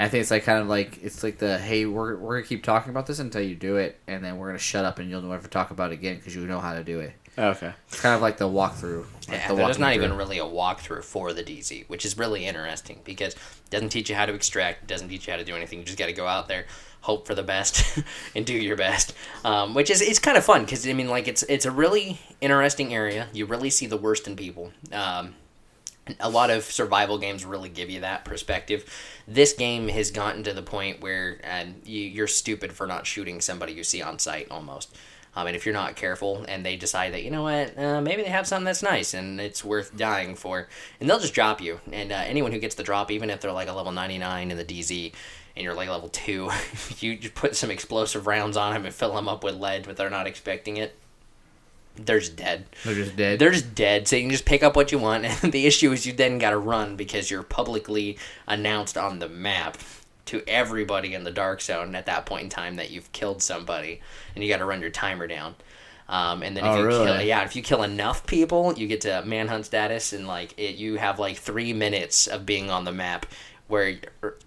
And 0.01 0.07
I 0.07 0.09
think 0.09 0.23
it's 0.23 0.31
like 0.31 0.45
kind 0.45 0.63
of 0.63 0.67
like 0.67 0.99
it's 1.03 1.23
like 1.23 1.37
the 1.37 1.59
hey 1.59 1.85
we're 1.85 2.17
we're 2.17 2.37
gonna 2.37 2.47
keep 2.47 2.65
talking 2.65 2.89
about 2.89 3.07
this 3.07 3.19
until 3.19 3.43
you 3.43 3.55
do 3.55 3.77
it, 3.77 4.01
and 4.07 4.25
then 4.25 4.39
we're 4.39 4.47
gonna 4.47 4.59
shut 4.59 4.87
up 4.87 4.99
and 4.99 5.11
you'll 5.11 5.21
never 5.21 5.47
talk 5.47 5.73
about 5.73 5.93
it 5.93 5.97
again 5.97 6.17
because 6.17 6.35
you 6.35 6.47
know 6.47 6.59
how 6.59 6.73
to 6.73 6.83
do 6.83 7.01
it. 7.01 7.13
Okay. 7.37 7.71
It's 7.87 8.01
kind 8.01 8.15
of 8.15 8.23
like 8.23 8.39
the 8.39 8.49
walkthrough. 8.49 9.05
Like 9.29 9.41
Yeah, 9.41 9.49
the 9.49 9.57
there's 9.57 9.79
not 9.79 9.93
through. 9.93 10.05
even 10.05 10.17
really 10.17 10.39
a 10.39 10.45
walkthrough 10.45 11.05
for 11.05 11.35
the 11.35 11.43
DZ, 11.43 11.87
which 11.89 12.07
is 12.07 12.17
really 12.17 12.47
interesting 12.47 13.01
because 13.05 13.35
it 13.35 13.41
doesn't 13.69 13.91
teach 13.91 14.09
you 14.09 14.17
how 14.17 14.25
to 14.25 14.33
extract, 14.33 14.85
it 14.85 14.87
doesn't 14.87 15.11
teach 15.11 15.27
you 15.27 15.35
how 15.35 15.39
to 15.39 15.45
do 15.45 15.55
anything. 15.55 15.81
You 15.81 15.85
just 15.85 15.99
got 15.99 16.07
to 16.07 16.15
go 16.15 16.27
out 16.27 16.49
there, 16.49 16.65
hope 17.03 17.27
for 17.27 17.35
the 17.35 17.43
best, 17.43 18.03
and 18.35 18.47
do 18.47 18.55
your 18.55 18.77
best. 18.77 19.13
Um, 19.45 19.75
which 19.75 19.91
is 19.91 20.01
it's 20.01 20.19
kind 20.19 20.39
of 20.39 20.45
fun 20.47 20.65
because 20.65 20.89
I 20.89 20.95
mean, 20.95 21.11
like 21.11 21.29
it's 21.29 21.43
it's 21.43 21.67
a 21.67 21.71
really 21.71 22.19
interesting 22.41 22.95
area. 22.95 23.29
You 23.35 23.45
really 23.45 23.69
see 23.69 23.85
the 23.85 23.99
worst 23.99 24.27
in 24.27 24.35
people. 24.35 24.73
Um, 24.93 25.35
a 26.18 26.31
lot 26.31 26.51
of 26.51 26.64
survival 26.64 27.18
games 27.18 27.44
really 27.44 27.68
give 27.68 27.90
you 27.90 28.01
that 28.01 28.25
perspective. 28.25 28.85
This 29.29 29.53
game 29.53 29.88
has 29.88 30.11
gotten 30.11 30.42
to 30.44 30.53
the 30.53 30.62
point 30.62 31.01
where 31.01 31.40
um, 31.44 31.77
you, 31.85 32.01
you're 32.01 32.27
stupid 32.27 32.73
for 32.73 32.87
not 32.87 33.07
shooting 33.07 33.40
somebody 33.40 33.73
you 33.73 33.85
see 33.85 34.03
on 34.03 34.18
sight 34.18 34.49
almost. 34.51 34.94
Um, 35.37 35.46
and 35.46 35.55
if 35.55 35.64
you're 35.64 35.73
not 35.73 35.94
careful 35.94 36.44
and 36.49 36.66
they 36.66 36.77
decide 36.77 37.12
that, 37.12 37.23
you 37.23 37.31
know 37.31 37.44
what, 37.44 37.79
uh, 37.79 38.01
maybe 38.01 38.23
they 38.23 38.29
have 38.29 38.49
something 38.49 38.64
that's 38.64 38.83
nice 38.83 39.14
and 39.14 39.40
it's 39.40 39.64
worth 39.64 39.96
dying 39.96 40.35
for, 40.35 40.68
and 40.99 41.09
they'll 41.09 41.20
just 41.20 41.35
drop 41.35 41.61
you. 41.61 41.81
And 41.92 42.11
uh, 42.11 42.16
anyone 42.16 42.53
who 42.53 42.59
gets 42.59 42.75
the 42.75 42.83
drop, 42.83 43.11
even 43.11 43.31
if 43.31 43.40
they're 43.40 43.53
like 43.53 43.68
a 43.68 43.73
level 43.73 43.92
99 43.92 44.51
in 44.51 44.57
the 44.57 44.64
DZ 44.64 45.12
and 45.55 45.64
you're 45.64 45.75
like 45.75 45.88
level 45.88 46.09
2, 46.09 46.51
you 46.99 47.31
put 47.31 47.55
some 47.55 47.70
explosive 47.70 48.27
rounds 48.27 48.57
on 48.57 48.73
them 48.73 48.85
and 48.85 48.94
fill 48.94 49.14
them 49.14 49.29
up 49.29 49.44
with 49.44 49.55
lead, 49.55 49.85
but 49.87 49.96
they're 49.96 50.11
not 50.11 50.27
expecting 50.27 50.77
it. 50.79 50.96
They're 52.07 52.21
just 52.21 52.37
dead. 52.37 52.67
They're 52.85 52.95
just 52.95 53.17
dead. 53.17 53.39
They're 53.39 53.51
just 53.51 53.75
dead, 53.75 54.09
so 54.09 54.17
you 54.17 54.23
can 54.23 54.31
just 54.31 54.45
pick 54.45 54.63
up 54.63 54.77
what 54.77 54.93
you 54.93 54.99
want. 54.99 55.25
And 55.43 55.53
the 55.53 55.67
issue 55.67 55.93
is 55.93 56.07
you 56.07 56.13
then 56.13 56.39
got 56.39 56.51
to 56.51 56.59
run 56.59 56.97
because 56.97 57.31
you're 57.31 57.43
publicly 57.43 58.19
announced 58.47 58.97
on 58.99 59.19
the 59.19 59.29
map 59.29 59.79
to 60.27 60.43
everybody 60.47 61.15
in 61.15 61.25
the 61.25 61.31
dark 61.31 61.61
zone 61.61 61.95
at 61.95 62.07
that 62.07 62.25
point 62.27 62.45
in 62.45 62.49
time 62.51 62.77
that 62.77 62.91
you've 62.91 63.11
killed 63.13 63.43
somebody, 63.43 64.01
and 64.35 64.45
you 64.45 64.51
got 64.51 64.59
to 64.59 64.65
run 64.65 64.81
your 64.81 64.91
timer 64.91 65.27
down. 65.27 65.55
Um, 66.09 66.43
and 66.43 66.57
then 66.57 66.65
if 66.65 66.71
Oh, 66.71 66.77
you 66.79 66.87
really? 66.87 67.07
kill, 67.07 67.23
yeah, 67.23 67.45
if 67.45 67.55
you 67.55 67.63
kill 67.63 67.83
enough 67.85 68.27
people, 68.27 68.75
you 68.77 68.87
get 68.89 69.01
to 69.03 69.23
manhunt 69.25 69.67
status, 69.67 70.13
and 70.13 70.27
like 70.27 70.55
it, 70.59 70.75
you 70.77 70.97
have 70.97 71.19
like 71.19 71.37
three 71.37 71.73
minutes 71.73 72.27
of 72.27 72.45
being 72.47 72.69
on 72.71 72.85
the 72.85 72.93
map, 72.93 73.27
where 73.69 73.97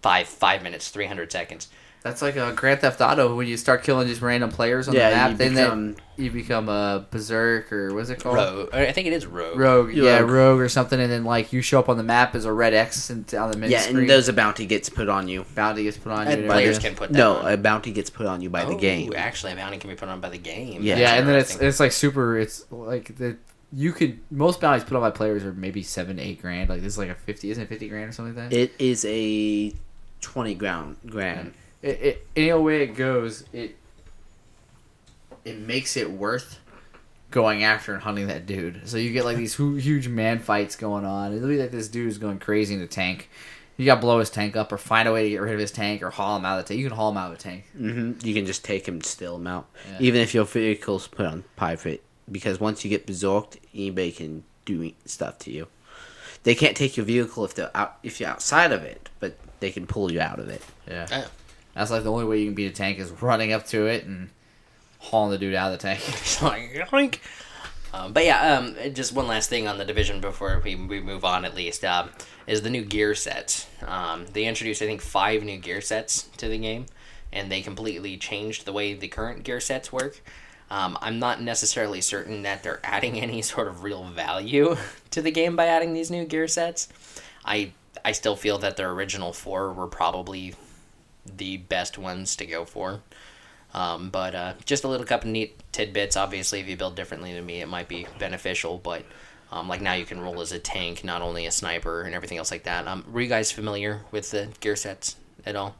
five 0.02 0.28
five 0.28 0.62
minutes, 0.62 0.89
three 0.89 1.06
hundred 1.06 1.32
seconds. 1.32 1.70
That's 2.04 2.22
like 2.22 2.36
a 2.36 2.52
Grand 2.54 2.82
Theft 2.82 3.00
Auto 3.00 3.34
when 3.34 3.48
you 3.48 3.56
start 3.56 3.82
killing 3.84 4.10
just 4.10 4.22
random 4.22 4.50
players 4.52 4.89
on 4.89 4.94
Yeah, 4.94 5.10
the 5.10 5.16
map. 5.16 5.32
you 5.32 5.38
then 5.38 5.50
become- 5.54 5.86
then 5.94 5.96
you 6.18 6.32
become 6.32 6.68
a 6.68 7.06
berserk 7.10 7.72
or 7.72 7.94
what's 7.94 8.10
it 8.10 8.20
called? 8.22 8.36
Rogue, 8.36 8.70
I 8.74 8.92
think 8.92 9.08
it 9.08 9.13
is 9.13 9.26
rogue. 9.26 9.58
Rogue, 9.58 9.94
You're 9.94 10.06
yeah, 10.08 10.20
rogue. 10.20 10.30
rogue 10.30 10.60
or 10.60 10.68
something, 10.68 11.00
and 11.00 11.10
then 11.10 11.24
like 11.24 11.54
you 11.54 11.62
show 11.62 11.80
up 11.80 11.88
on 11.88 11.96
the 11.96 12.04
map 12.04 12.36
as 12.36 12.44
a 12.44 12.52
red 12.52 12.74
X 12.74 13.10
and 13.10 13.34
on 13.34 13.52
the 13.52 13.58
mini 13.58 13.72
Yeah, 13.72 13.80
screen. 13.80 14.00
and 14.00 14.10
there's 14.10 14.28
a 14.28 14.34
bounty 14.34 14.66
gets 14.66 14.89
put 14.89 15.08
on 15.08 15.30
you. 15.30 15.46
bounty 15.56 15.84
gets 15.84 15.98
put 15.98 16.12
on 16.12 16.26
you. 16.28 16.32
And 16.34 16.42
and 16.42 16.50
Players 16.52 16.78
can 16.78 16.94
put 16.94 17.13
that 17.13 17.18
No, 17.18 17.38
on. 17.38 17.54
a 17.54 17.56
bounty 17.58 17.92
gets 17.92 18.10
put 18.10 18.26
on 18.26 18.42
you 18.42 18.50
by 18.50 18.66
the 18.66 18.74
Oh, 18.74 18.78
game. 18.78 19.13
Actually, 19.16 19.54
a 19.54 19.56
bounty 19.56 19.78
can 19.78 19.89
be 19.89 19.96
put 19.96 20.10
on 20.10 20.20
by 20.20 20.30
the 20.30 20.38
game. 20.38 20.84
Yeah. 20.84 20.98
yeah, 20.98 21.13
and 21.13 21.28
then 21.28 21.38
it's 21.38 21.56
it's 21.56 21.80
like 21.80 21.94
super. 21.94 22.38
It's 22.38 22.66
like 22.70 23.16
the 23.18 23.38
you 23.72 23.94
could 23.94 24.20
most 24.30 24.60
bounties 24.60 24.84
put 24.84 24.96
on 24.96 25.02
by 25.02 25.10
players 25.10 25.46
are 25.46 25.54
maybe 25.54 25.82
seven 25.82 26.20
eight 26.20 26.42
grand. 26.42 26.70
Like 26.70 26.82
this 26.82 26.92
is 26.94 26.98
like 26.98 27.10
a 27.10 27.16
fifty, 27.16 27.50
isn't 27.50 27.63
it 27.63 27.70
fifty 27.70 27.88
grand 27.88 28.10
or 28.10 28.12
something 28.12 28.36
like 28.36 28.50
that? 28.50 28.56
It 28.58 28.74
is 28.78 29.06
a 29.08 29.74
twenty 30.20 30.54
ground 30.54 30.98
grand. 31.08 31.54
It, 31.84 32.02
it 32.02 32.28
any 32.36 32.54
way 32.54 32.82
it 32.82 32.96
goes, 32.96 33.43
it 33.54 33.76
it 35.46 35.60
makes 35.60 35.96
it 35.98 36.10
worth 36.12 36.60
going 37.30 37.63
after 37.63 37.93
and 37.93 38.02
hunting 38.04 38.28
that 38.28 38.46
dude. 38.46 38.88
So 38.88 38.98
you 38.98 39.12
get 39.12 39.26
like 39.26 39.38
these 39.38 39.56
huge 39.56 40.08
man 40.08 40.39
fights 40.39 40.76
going 40.76 41.06
on. 41.06 41.34
It'll 41.34 41.48
be 41.50 41.58
like 41.60 41.72
this 41.72 41.88
dude 41.89 42.08
is 42.08 42.17
going 42.17 42.39
crazy 42.39 42.74
in 42.74 42.80
the 42.80 42.88
tank. 42.88 43.30
You 43.76 43.86
got 43.88 43.96
to 43.96 44.02
blow 44.02 44.19
his 44.19 44.30
tank 44.30 44.56
up 44.56 44.72
or 44.72 44.78
find 44.78 45.08
a 45.10 45.12
way 45.12 45.24
to 45.24 45.30
get 45.32 45.41
rid 45.41 45.54
of 45.56 45.60
his 45.60 45.72
tank 45.72 46.04
or 46.04 46.12
haul 46.12 46.38
him 46.38 46.46
out 46.46 46.60
of 46.60 46.65
the 46.65 46.69
tank. 46.69 46.80
You 46.80 46.88
can 46.88 46.96
haul 46.96 47.10
him 47.10 47.17
out 47.17 47.32
of 47.32 47.38
the 47.39 47.43
tank. 47.43 47.65
hmm 47.76 48.12
You 48.24 48.34
can 48.36 48.46
just 48.46 48.63
take 48.63 48.88
him, 48.88 49.02
steal 49.02 49.36
him 49.38 49.48
out, 49.48 49.67
Yeah. 49.89 49.98
even 50.00 50.22
if 50.22 50.34
your 50.36 50.46
vehicle's 50.46 51.08
put 51.08 51.26
on 51.26 51.43
private. 51.56 52.04
Because 52.32 52.60
once 52.60 52.84
you 52.86 52.89
get 52.91 53.08
berserked, 53.08 53.58
anybody 53.74 54.12
can 54.12 54.43
do 54.65 54.91
stuff 55.06 55.39
to 55.39 55.52
you. 55.52 55.67
They 56.43 56.54
can't 56.54 56.78
take 56.78 56.96
your 56.98 57.06
vehicle 57.08 57.43
if 57.46 57.56
they're 57.56 57.72
out 57.76 57.98
if 58.04 58.19
you're 58.19 58.30
outside 58.30 58.72
of 58.72 58.84
it, 58.84 59.10
but 59.19 59.38
they 59.60 59.72
can 59.72 59.88
pull 59.88 60.12
you 60.12 60.22
out 60.22 60.39
of 60.39 60.50
it. 60.50 60.62
Yeah. 60.88 61.08
Oh. 61.12 61.26
That's 61.73 61.91
like 61.91 62.03
the 62.03 62.12
only 62.12 62.25
way 62.25 62.39
you 62.39 62.47
can 62.47 62.55
beat 62.55 62.67
a 62.67 62.71
tank 62.71 62.99
is 62.99 63.12
running 63.21 63.51
up 63.51 63.65
to 63.67 63.88
it 63.88 64.05
and 64.05 64.29
hauling 64.99 65.31
the 65.31 65.38
dude 65.38 65.55
out 65.55 65.73
of 65.73 65.79
the 65.79 65.88
tank. 65.88 66.01
It's 66.07 66.41
like. 66.41 67.21
Um, 67.93 68.12
but 68.12 68.25
yeah, 68.25 68.57
um, 68.57 68.75
just 68.93 69.13
one 69.13 69.27
last 69.27 69.49
thing 69.49 69.67
on 69.67 69.77
the 69.77 69.86
division 69.86 70.19
before 70.19 70.59
we, 70.63 70.75
we 70.75 70.99
move 70.99 71.23
on, 71.23 71.45
at 71.45 71.53
least, 71.53 71.86
um, 71.86 72.09
is 72.47 72.63
the 72.63 72.69
new 72.71 72.83
gear 72.83 73.13
sets. 73.13 73.67
Um, 73.86 74.25
they 74.33 74.45
introduced, 74.45 74.81
I 74.81 74.88
think, 74.88 75.01
five 75.01 75.43
new 75.43 75.57
gear 75.57 75.79
sets 75.79 76.23
to 76.38 76.47
the 76.47 76.57
game, 76.57 76.88
and 77.31 77.51
they 77.51 77.62
completely 77.62 78.17
changed 78.17 78.65
the 78.65 78.73
way 78.73 78.95
the 78.95 79.07
current 79.07 79.43
gear 79.43 79.59
sets 79.59 79.91
work. 79.91 80.21
Um, 80.71 80.97
I'm 81.01 81.19
not 81.19 81.39
necessarily 81.43 82.01
certain 82.01 82.41
that 82.43 82.63
they're 82.63 82.79
adding 82.83 83.19
any 83.19 83.43
sort 83.43 83.67
of 83.67 83.83
real 83.83 84.05
value 84.05 84.75
to 85.12 85.21
the 85.21 85.31
game 85.31 85.55
by 85.55 85.67
adding 85.67 85.93
these 85.93 86.09
new 86.09 86.25
gear 86.25 86.47
sets. 86.47 86.89
I 87.45 87.73
I 88.03 88.12
still 88.12 88.36
feel 88.36 88.57
that 88.57 88.75
their 88.75 88.89
original 88.91 89.31
four 89.33 89.71
were 89.71 89.88
probably 89.88 90.55
the 91.25 91.57
best 91.57 91.97
ones 91.97 92.36
to 92.38 92.45
go 92.45 92.65
for. 92.65 93.01
Um, 93.73 94.09
but 94.09 94.36
uh, 94.36 94.53
just 94.65 94.83
a 94.83 94.88
little 94.88 95.05
couple 95.05 95.31
neat 95.31 95.59
tidbits. 95.71 96.15
Obviously, 96.15 96.59
if 96.59 96.67
you 96.67 96.77
build 96.77 96.95
differently 96.95 97.33
than 97.33 97.45
me, 97.45 97.62
it 97.62 97.67
might 97.67 97.88
be 97.88 98.05
beneficial. 98.19 98.77
But 98.77 99.03
um, 99.51 99.67
like 99.67 99.81
now, 99.81 99.93
you 99.93 100.05
can 100.05 100.19
roll 100.21 100.41
as 100.41 100.51
a 100.51 100.59
tank, 100.59 101.03
not 101.03 101.21
only 101.23 101.45
a 101.47 101.51
sniper 101.51 102.03
and 102.03 102.13
everything 102.13 102.38
else 102.38 102.51
like 102.51 102.63
that. 102.63 102.88
Um, 102.88 103.03
were 103.12 103.21
you 103.21 103.27
guys 103.29 103.51
familiar 103.51 104.01
with 104.12 104.29
the 104.31 104.49
gear 104.59 104.75
sets 104.75 105.15
at 105.45 105.55
all? 105.55 105.75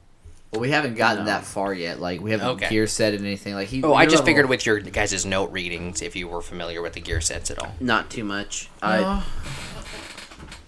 Well, 0.52 0.62
we 0.62 0.70
haven't 0.72 0.96
gotten 0.96 1.26
No. 1.26 1.32
that 1.32 1.44
far 1.46 1.74
yet. 1.74 2.00
Like 2.00 2.20
we 2.22 2.32
haven't 2.32 2.48
Okay. 2.48 2.70
gear 2.70 2.86
set 2.88 3.14
in 3.16 3.26
anything. 3.26 3.54
Like 3.56 3.68
he. 3.70 3.84
Oh, 3.84 3.94
I 3.94 4.06
just 4.06 4.18
level- 4.18 4.26
figured 4.28 4.50
with 4.50 4.66
your 4.66 4.80
guys' 4.80 5.26
note 5.26 5.52
readings 5.52 6.02
if 6.02 6.16
you 6.16 6.28
were 6.28 6.42
familiar 6.42 6.82
with 6.82 6.94
the 6.94 7.00
gear 7.00 7.22
sets 7.22 7.50
at 7.52 7.60
all. 7.60 7.74
Not 7.80 8.10
too 8.12 8.24
much. 8.24 8.70
No. 8.82 8.88
I 8.88 9.24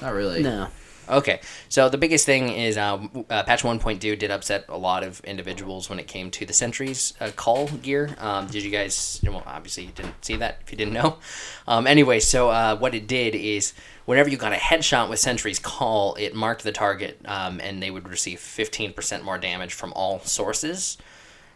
Not 0.01 0.13
really. 0.13 0.43
no. 0.43 0.67
Okay, 1.07 1.39
so 1.69 1.87
the 1.87 1.99
biggest 1.99 2.25
thing 2.25 2.49
is 2.49 2.77
uh, 2.77 2.97
uh, 3.29 3.43
patch 3.43 3.61
1.2 3.61 3.99
did 3.99 4.31
upset 4.31 4.65
a 4.69 4.77
lot 4.77 5.03
of 5.03 5.19
individuals 5.21 5.87
when 5.87 5.99
it 5.99 6.07
came 6.07 6.31
to 6.31 6.45
the 6.45 6.53
sentries 6.53 7.13
uh, 7.21 7.29
call 7.35 7.67
gear. 7.67 8.15
Um, 8.19 8.47
did 8.47 8.63
you 8.63 8.71
guys? 8.71 9.21
Well, 9.23 9.43
obviously 9.45 9.85
you 9.85 9.91
didn't 9.91 10.25
see 10.25 10.35
that 10.37 10.59
if 10.65 10.71
you 10.71 10.77
didn't 10.77 10.93
know. 10.93 11.17
Um, 11.67 11.87
anyway, 11.87 12.19
so 12.19 12.51
uh, 12.51 12.77
what 12.77 12.93
it 12.93 13.07
did 13.07 13.33
is 13.33 13.73
whenever 14.05 14.29
you 14.29 14.37
got 14.37 14.53
a 14.53 14.57
headshot 14.57 15.09
with 15.09 15.17
Sentry's 15.17 15.57
Call, 15.57 16.13
it 16.13 16.35
marked 16.35 16.63
the 16.63 16.71
target, 16.71 17.19
um, 17.25 17.59
and 17.59 17.81
they 17.81 17.89
would 17.89 18.07
receive 18.07 18.37
15% 18.37 19.23
more 19.23 19.39
damage 19.39 19.73
from 19.73 19.91
all 19.93 20.19
sources, 20.19 20.99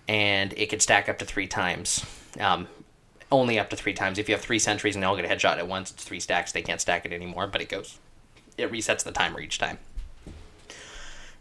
and 0.08 0.52
it 0.58 0.72
could 0.72 0.82
stack 0.82 1.08
up 1.08 1.20
to 1.20 1.26
three 1.26 1.46
times. 1.46 2.04
Um, 2.40 2.68
only 3.32 3.60
up 3.60 3.70
to 3.70 3.76
three 3.76 3.94
times. 3.94 4.18
If 4.18 4.28
you 4.28 4.34
have 4.34 4.42
three 4.42 4.58
sentries 4.58 4.96
and 4.96 5.04
they 5.04 5.08
all 5.08 5.16
get 5.16 5.26
a 5.26 5.28
headshot 5.28 5.58
at 5.58 5.68
once, 5.68 5.92
it's 5.92 6.04
three 6.04 6.20
stacks. 6.20 6.52
They 6.52 6.64
can't 6.64 6.82
stack 6.82 7.06
it 7.06 7.14
anymore, 7.14 7.46
but 7.46 7.62
it 7.62 7.70
goes 7.70 8.00
it 8.60 8.72
resets 8.72 9.04
the 9.04 9.12
timer 9.12 9.40
each 9.40 9.58
time. 9.58 9.80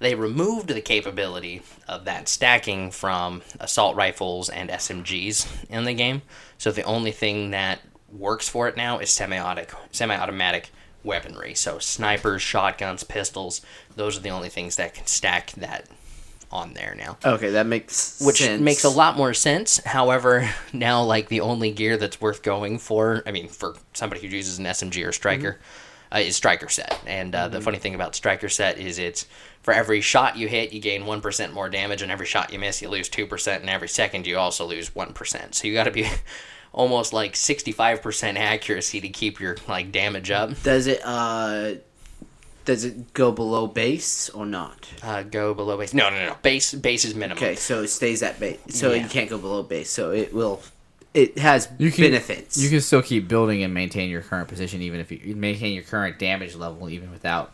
They 0.00 0.14
removed 0.14 0.68
the 0.68 0.80
capability 0.80 1.62
of 1.88 2.04
that 2.04 2.28
stacking 2.28 2.92
from 2.92 3.42
assault 3.58 3.96
rifles 3.96 4.48
and 4.48 4.70
SMGs 4.70 5.66
in 5.68 5.84
the 5.84 5.94
game. 5.94 6.22
So 6.56 6.70
the 6.70 6.82
only 6.82 7.10
thing 7.10 7.50
that 7.50 7.80
works 8.12 8.48
for 8.48 8.68
it 8.68 8.76
now 8.76 8.98
is 9.00 9.10
semi-automatic, 9.10 9.72
semi-automatic 9.90 10.70
weaponry. 11.02 11.54
So 11.54 11.78
snipers, 11.78 12.42
shotguns, 12.42 13.02
pistols, 13.02 13.60
those 13.96 14.16
are 14.16 14.20
the 14.20 14.30
only 14.30 14.48
things 14.48 14.76
that 14.76 14.94
can 14.94 15.06
stack 15.06 15.50
that 15.52 15.86
on 16.50 16.72
there 16.72 16.94
now 16.96 17.18
Okay, 17.26 17.50
that 17.50 17.66
makes 17.66 18.20
which 18.20 18.38
sense. 18.38 18.62
makes 18.62 18.84
a 18.84 18.88
lot 18.88 19.16
more 19.16 19.34
sense. 19.34 19.84
However, 19.84 20.48
now 20.72 21.02
like 21.02 21.28
the 21.28 21.40
only 21.40 21.70
gear 21.70 21.96
that's 21.96 22.20
worth 22.20 22.42
going 22.42 22.78
for, 22.78 23.22
I 23.26 23.32
mean, 23.32 23.48
for 23.48 23.74
somebody 23.92 24.22
who 24.22 24.28
uses 24.28 24.58
an 24.58 24.64
SMG 24.64 25.06
or 25.06 25.12
striker, 25.12 25.52
mm-hmm. 25.52 25.87
Uh, 26.14 26.18
is 26.18 26.36
striker 26.36 26.68
set. 26.68 26.98
And 27.06 27.34
uh, 27.34 27.48
the 27.48 27.60
funny 27.60 27.78
thing 27.78 27.94
about 27.94 28.14
striker 28.14 28.48
set 28.48 28.78
is 28.78 28.98
it's 28.98 29.26
for 29.62 29.74
every 29.74 30.00
shot 30.00 30.36
you 30.36 30.48
hit, 30.48 30.72
you 30.72 30.80
gain 30.80 31.04
one 31.06 31.20
percent 31.20 31.52
more 31.52 31.68
damage, 31.68 32.02
and 32.02 32.10
every 32.12 32.26
shot 32.26 32.52
you 32.52 32.58
miss, 32.58 32.80
you 32.82 32.88
lose 32.88 33.08
two 33.08 33.26
percent, 33.26 33.60
and 33.60 33.70
every 33.70 33.88
second 33.88 34.26
you 34.26 34.38
also 34.38 34.64
lose 34.66 34.94
one 34.94 35.12
percent. 35.12 35.54
So 35.54 35.66
you 35.68 35.74
got 35.74 35.84
to 35.84 35.90
be 35.90 36.06
almost 36.72 37.12
like 37.12 37.36
sixty-five 37.36 38.02
percent 38.02 38.38
accuracy 38.38 39.00
to 39.00 39.08
keep 39.08 39.40
your 39.40 39.56
like 39.68 39.92
damage 39.92 40.30
up. 40.30 40.50
Does 40.62 40.86
it 40.86 41.00
uh 41.04 41.74
does 42.64 42.84
it 42.84 43.14
go 43.14 43.32
below 43.32 43.66
base 43.66 44.28
or 44.28 44.44
not? 44.44 44.86
Uh, 45.02 45.22
go 45.22 45.54
below 45.54 45.78
base. 45.78 45.94
No, 45.94 46.10
no, 46.10 46.16
no. 46.26 46.36
Base 46.42 46.74
base 46.74 47.06
is 47.06 47.14
minimum. 47.14 47.42
Okay, 47.42 47.54
so 47.56 47.82
it 47.82 47.88
stays 47.88 48.22
at 48.22 48.38
base. 48.38 48.58
So 48.68 48.92
Yeah. 48.92 49.02
you 49.04 49.08
can't 49.08 49.30
go 49.30 49.38
below 49.38 49.62
base. 49.62 49.88
So 49.90 50.10
it 50.10 50.34
will 50.34 50.60
it 51.18 51.38
has 51.38 51.68
You 51.78 51.90
can- 51.90 52.04
benefits. 52.04 52.56
You 52.56 52.68
can 52.70 52.80
still 52.80 53.02
keep 53.02 53.28
building 53.28 53.62
and 53.62 53.72
maintain 53.74 54.08
your 54.10 54.22
current 54.22 54.48
position, 54.48 54.80
even 54.82 55.00
if 55.00 55.10
you, 55.12 55.20
you 55.22 55.34
maintain 55.36 55.74
your 55.74 55.84
current 55.84 56.18
damage 56.18 56.54
level, 56.54 56.88
even 56.88 57.10
without. 57.10 57.52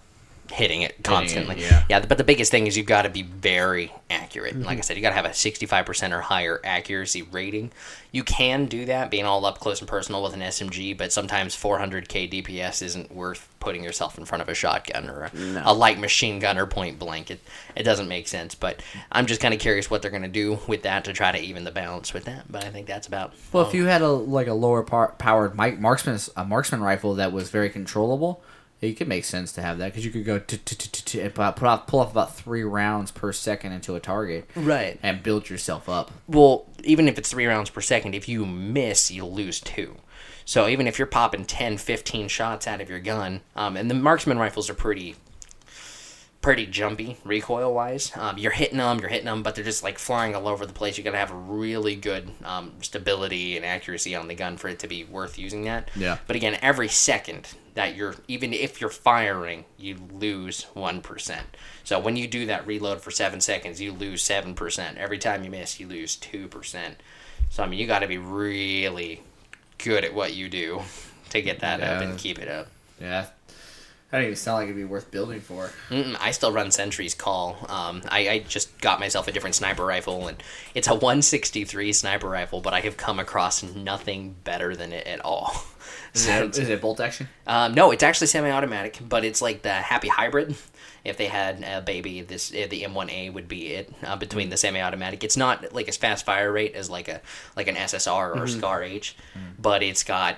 Hitting 0.52 0.82
it 0.82 1.02
constantly. 1.02 1.60
yeah. 1.62 2.00
but 2.06 2.18
the 2.18 2.24
biggest 2.24 2.50
thing 2.50 2.66
is 2.66 2.76
you've 2.76 2.86
got 2.86 3.02
to 3.02 3.08
be 3.08 3.22
very 3.22 3.92
accurate. 4.10 4.54
Mm-hmm. 4.54 4.64
Like 4.64 4.78
I 4.78 4.80
said, 4.82 4.96
you 4.96 5.02
got 5.02 5.08
to 5.10 5.14
have 5.16 5.24
a 5.24 5.30
65% 5.30 6.12
or 6.12 6.20
higher 6.20 6.60
accuracy 6.64 7.22
rating. 7.22 7.72
You 8.12 8.22
can 8.24 8.66
do 8.66 8.84
that 8.84 9.10
being 9.10 9.24
all 9.24 9.44
up 9.46 9.58
close 9.58 9.80
and 9.80 9.88
personal 9.88 10.22
with 10.22 10.34
an 10.34 10.40
SMG, 10.40 10.96
but 10.96 11.12
sometimes 11.12 11.56
400k 11.56 12.30
DPS 12.44 12.82
isn't 12.82 13.12
worth 13.12 13.48
putting 13.58 13.82
yourself 13.82 14.18
in 14.18 14.24
front 14.26 14.42
of 14.42 14.48
a 14.48 14.54
shotgun 14.54 15.08
or 15.08 15.24
a, 15.24 15.36
No. 15.36 15.62
a 15.64 15.74
light 15.74 15.98
machine 15.98 16.38
gun 16.38 16.58
or 16.58 16.66
point 16.66 16.98
blank. 16.98 17.30
It, 17.30 17.40
it 17.74 17.82
doesn't 17.82 18.06
make 18.06 18.28
sense, 18.28 18.54
but 18.54 18.82
I'm 19.10 19.26
just 19.26 19.40
kind 19.40 19.54
of 19.54 19.58
curious 19.60 19.90
what 19.90 20.02
they're 20.02 20.10
going 20.10 20.22
to 20.22 20.28
do 20.28 20.58
with 20.68 20.82
that 20.82 21.04
to 21.06 21.12
try 21.12 21.32
to 21.32 21.38
even 21.38 21.64
the 21.64 21.70
balance 21.72 22.12
with 22.14 22.24
that. 22.26 22.44
But 22.52 22.64
I 22.64 22.68
think 22.70 22.86
that's 22.86 23.06
about 23.08 23.32
Well, 23.52 23.66
if 23.66 23.74
you 23.74 23.86
had 23.86 24.02
a 24.02 24.08
like 24.10 24.46
a 24.46 24.54
lower 24.54 24.82
par- 24.82 25.14
powered 25.18 25.56
mic- 25.56 25.80
marksman 25.80 26.18
a 26.36 26.44
marksman 26.44 26.82
rifle 26.82 27.14
that 27.14 27.32
was 27.32 27.50
very 27.50 27.70
controllable, 27.70 28.42
it 28.88 28.94
could 28.94 29.08
make 29.08 29.24
sense 29.24 29.52
to 29.52 29.62
have 29.62 29.78
that 29.78 29.92
because 29.92 30.04
you 30.04 30.10
could 30.10 30.24
go 30.24 30.36
off, 30.36 31.86
pull 31.86 32.00
off 32.00 32.12
about 32.12 32.36
three 32.36 32.64
rounds 32.64 33.10
per 33.10 33.32
second 33.32 33.72
into 33.72 33.94
a 33.94 34.00
target 34.00 34.48
right. 34.54 34.98
and 35.02 35.22
build 35.22 35.48
yourself 35.48 35.88
up. 35.88 36.10
Well, 36.26 36.66
even 36.82 37.08
if 37.08 37.18
it's 37.18 37.30
three 37.30 37.46
rounds 37.46 37.70
per 37.70 37.80
second, 37.80 38.14
if 38.14 38.28
you 38.28 38.46
miss, 38.46 39.10
you'll 39.10 39.32
lose 39.32 39.60
two. 39.60 39.96
So 40.44 40.68
even 40.68 40.86
if 40.86 40.98
you're 40.98 41.06
popping 41.06 41.44
10, 41.44 41.78
15 41.78 42.28
shots 42.28 42.66
out 42.66 42.80
of 42.80 42.90
your 42.90 43.00
gun, 43.00 43.40
um, 43.56 43.76
and 43.76 43.90
the 43.90 43.94
marksman 43.94 44.38
rifles 44.38 44.68
are 44.68 44.74
pretty, 44.74 45.16
pretty 46.44 46.66
jumpy 46.66 47.16
recoil 47.24 47.72
wise. 47.72 48.12
Um, 48.14 48.36
you're 48.36 48.52
hitting 48.52 48.76
them, 48.76 48.98
you're 48.98 49.08
hitting 49.08 49.24
them, 49.24 49.42
but 49.42 49.54
they're 49.54 49.64
just 49.64 49.82
like 49.82 49.98
flying 49.98 50.34
all 50.36 50.46
over 50.46 50.66
the 50.66 50.74
place. 50.74 50.98
You 50.98 51.02
got 51.02 51.12
to 51.12 51.16
have 51.16 51.30
a 51.30 51.36
really 51.36 51.96
good 51.96 52.30
um, 52.44 52.72
stability 52.82 53.56
and 53.56 53.64
accuracy 53.64 54.14
on 54.14 54.28
the 54.28 54.34
gun 54.34 54.58
for 54.58 54.68
it 54.68 54.78
to 54.80 54.86
be 54.86 55.04
worth 55.04 55.38
using 55.38 55.64
that. 55.64 55.88
Yeah. 55.96 56.18
But 56.26 56.36
again, 56.36 56.58
every 56.60 56.88
second 56.88 57.48
that 57.72 57.96
you're, 57.96 58.16
even 58.28 58.52
if 58.52 58.78
you're 58.78 58.90
firing, 58.90 59.64
you 59.78 59.96
lose 60.12 60.66
1%. 60.76 61.38
So 61.82 61.98
when 61.98 62.14
you 62.14 62.28
do 62.28 62.44
that 62.44 62.66
reload 62.66 63.00
for 63.00 63.10
seven 63.10 63.40
seconds, 63.40 63.80
you 63.80 63.94
lose 63.94 64.22
7%. 64.22 64.96
Every 64.98 65.18
time 65.18 65.44
you 65.44 65.50
miss, 65.50 65.80
you 65.80 65.88
lose 65.88 66.14
2%. 66.18 66.94
So, 67.48 67.62
I 67.62 67.66
mean, 67.66 67.78
you 67.80 67.86
got 67.86 68.00
to 68.00 68.06
be 68.06 68.18
really 68.18 69.22
good 69.78 70.04
at 70.04 70.12
what 70.12 70.34
you 70.34 70.50
do 70.50 70.82
to 71.30 71.40
get 71.40 71.60
that 71.60 71.80
up 71.80 72.02
and 72.02 72.18
keep 72.18 72.38
it 72.38 72.48
up. 72.48 72.68
Yeah, 73.00 73.28
that 74.14 74.20
don't 74.20 74.26
even 74.26 74.36
sound 74.36 74.58
like 74.58 74.64
it'd 74.66 74.76
be 74.76 74.84
worth 74.84 75.10
building 75.10 75.40
for. 75.40 75.70
Mm-mm, 75.90 76.16
I 76.20 76.30
still 76.30 76.52
run 76.52 76.70
Sentry's 76.70 77.14
Call. 77.14 77.56
Um, 77.68 78.00
I, 78.08 78.28
I 78.28 78.38
just 78.38 78.78
got 78.80 79.00
myself 79.00 79.26
a 79.26 79.32
different 79.32 79.56
sniper 79.56 79.84
rifle, 79.84 80.28
and 80.28 80.40
it's 80.72 80.86
a 80.86 80.92
163 80.94 81.92
sniper 81.92 82.28
rifle, 82.28 82.60
but 82.60 82.72
I 82.72 82.80
have 82.80 82.96
come 82.96 83.18
across 83.18 83.62
nothing 83.64 84.36
better 84.44 84.76
than 84.76 84.92
it 84.92 85.06
at 85.08 85.20
all. 85.24 85.52
Is 86.14 86.22
So 86.26 86.44
it, 86.44 86.80
bolt 86.80 87.00
action? 87.00 87.28
um, 87.48 87.74
no, 87.74 87.90
it's 87.90 88.04
actually 88.04 88.28
semi-automatic, 88.28 89.00
but 89.08 89.24
it's 89.24 89.42
like 89.42 89.62
the 89.62 89.72
Happy 89.72 90.06
Hybrid. 90.06 90.54
If 91.04 91.16
they 91.16 91.26
had 91.26 91.64
a 91.64 91.82
baby, 91.82 92.22
this 92.22 92.52
uh, 92.52 92.68
the 92.70 92.84
M1A 92.84 93.32
would 93.32 93.48
be 93.48 93.72
it 93.74 93.92
uh, 94.04 94.14
between 94.14 94.48
the 94.48 94.56
semi-automatic. 94.56 95.24
It's 95.24 95.36
not 95.36 95.74
like 95.74 95.88
as 95.88 95.96
fast 95.96 96.24
fire 96.24 96.52
rate 96.52 96.74
as 96.76 96.88
like 96.88 97.08
a 97.08 97.20
like 97.56 97.66
an 97.66 97.74
SSR 97.74 98.36
or 98.36 98.46
Scar 98.46 98.82
H, 98.84 99.16
but 99.58 99.82
it's 99.82 100.04
got 100.04 100.36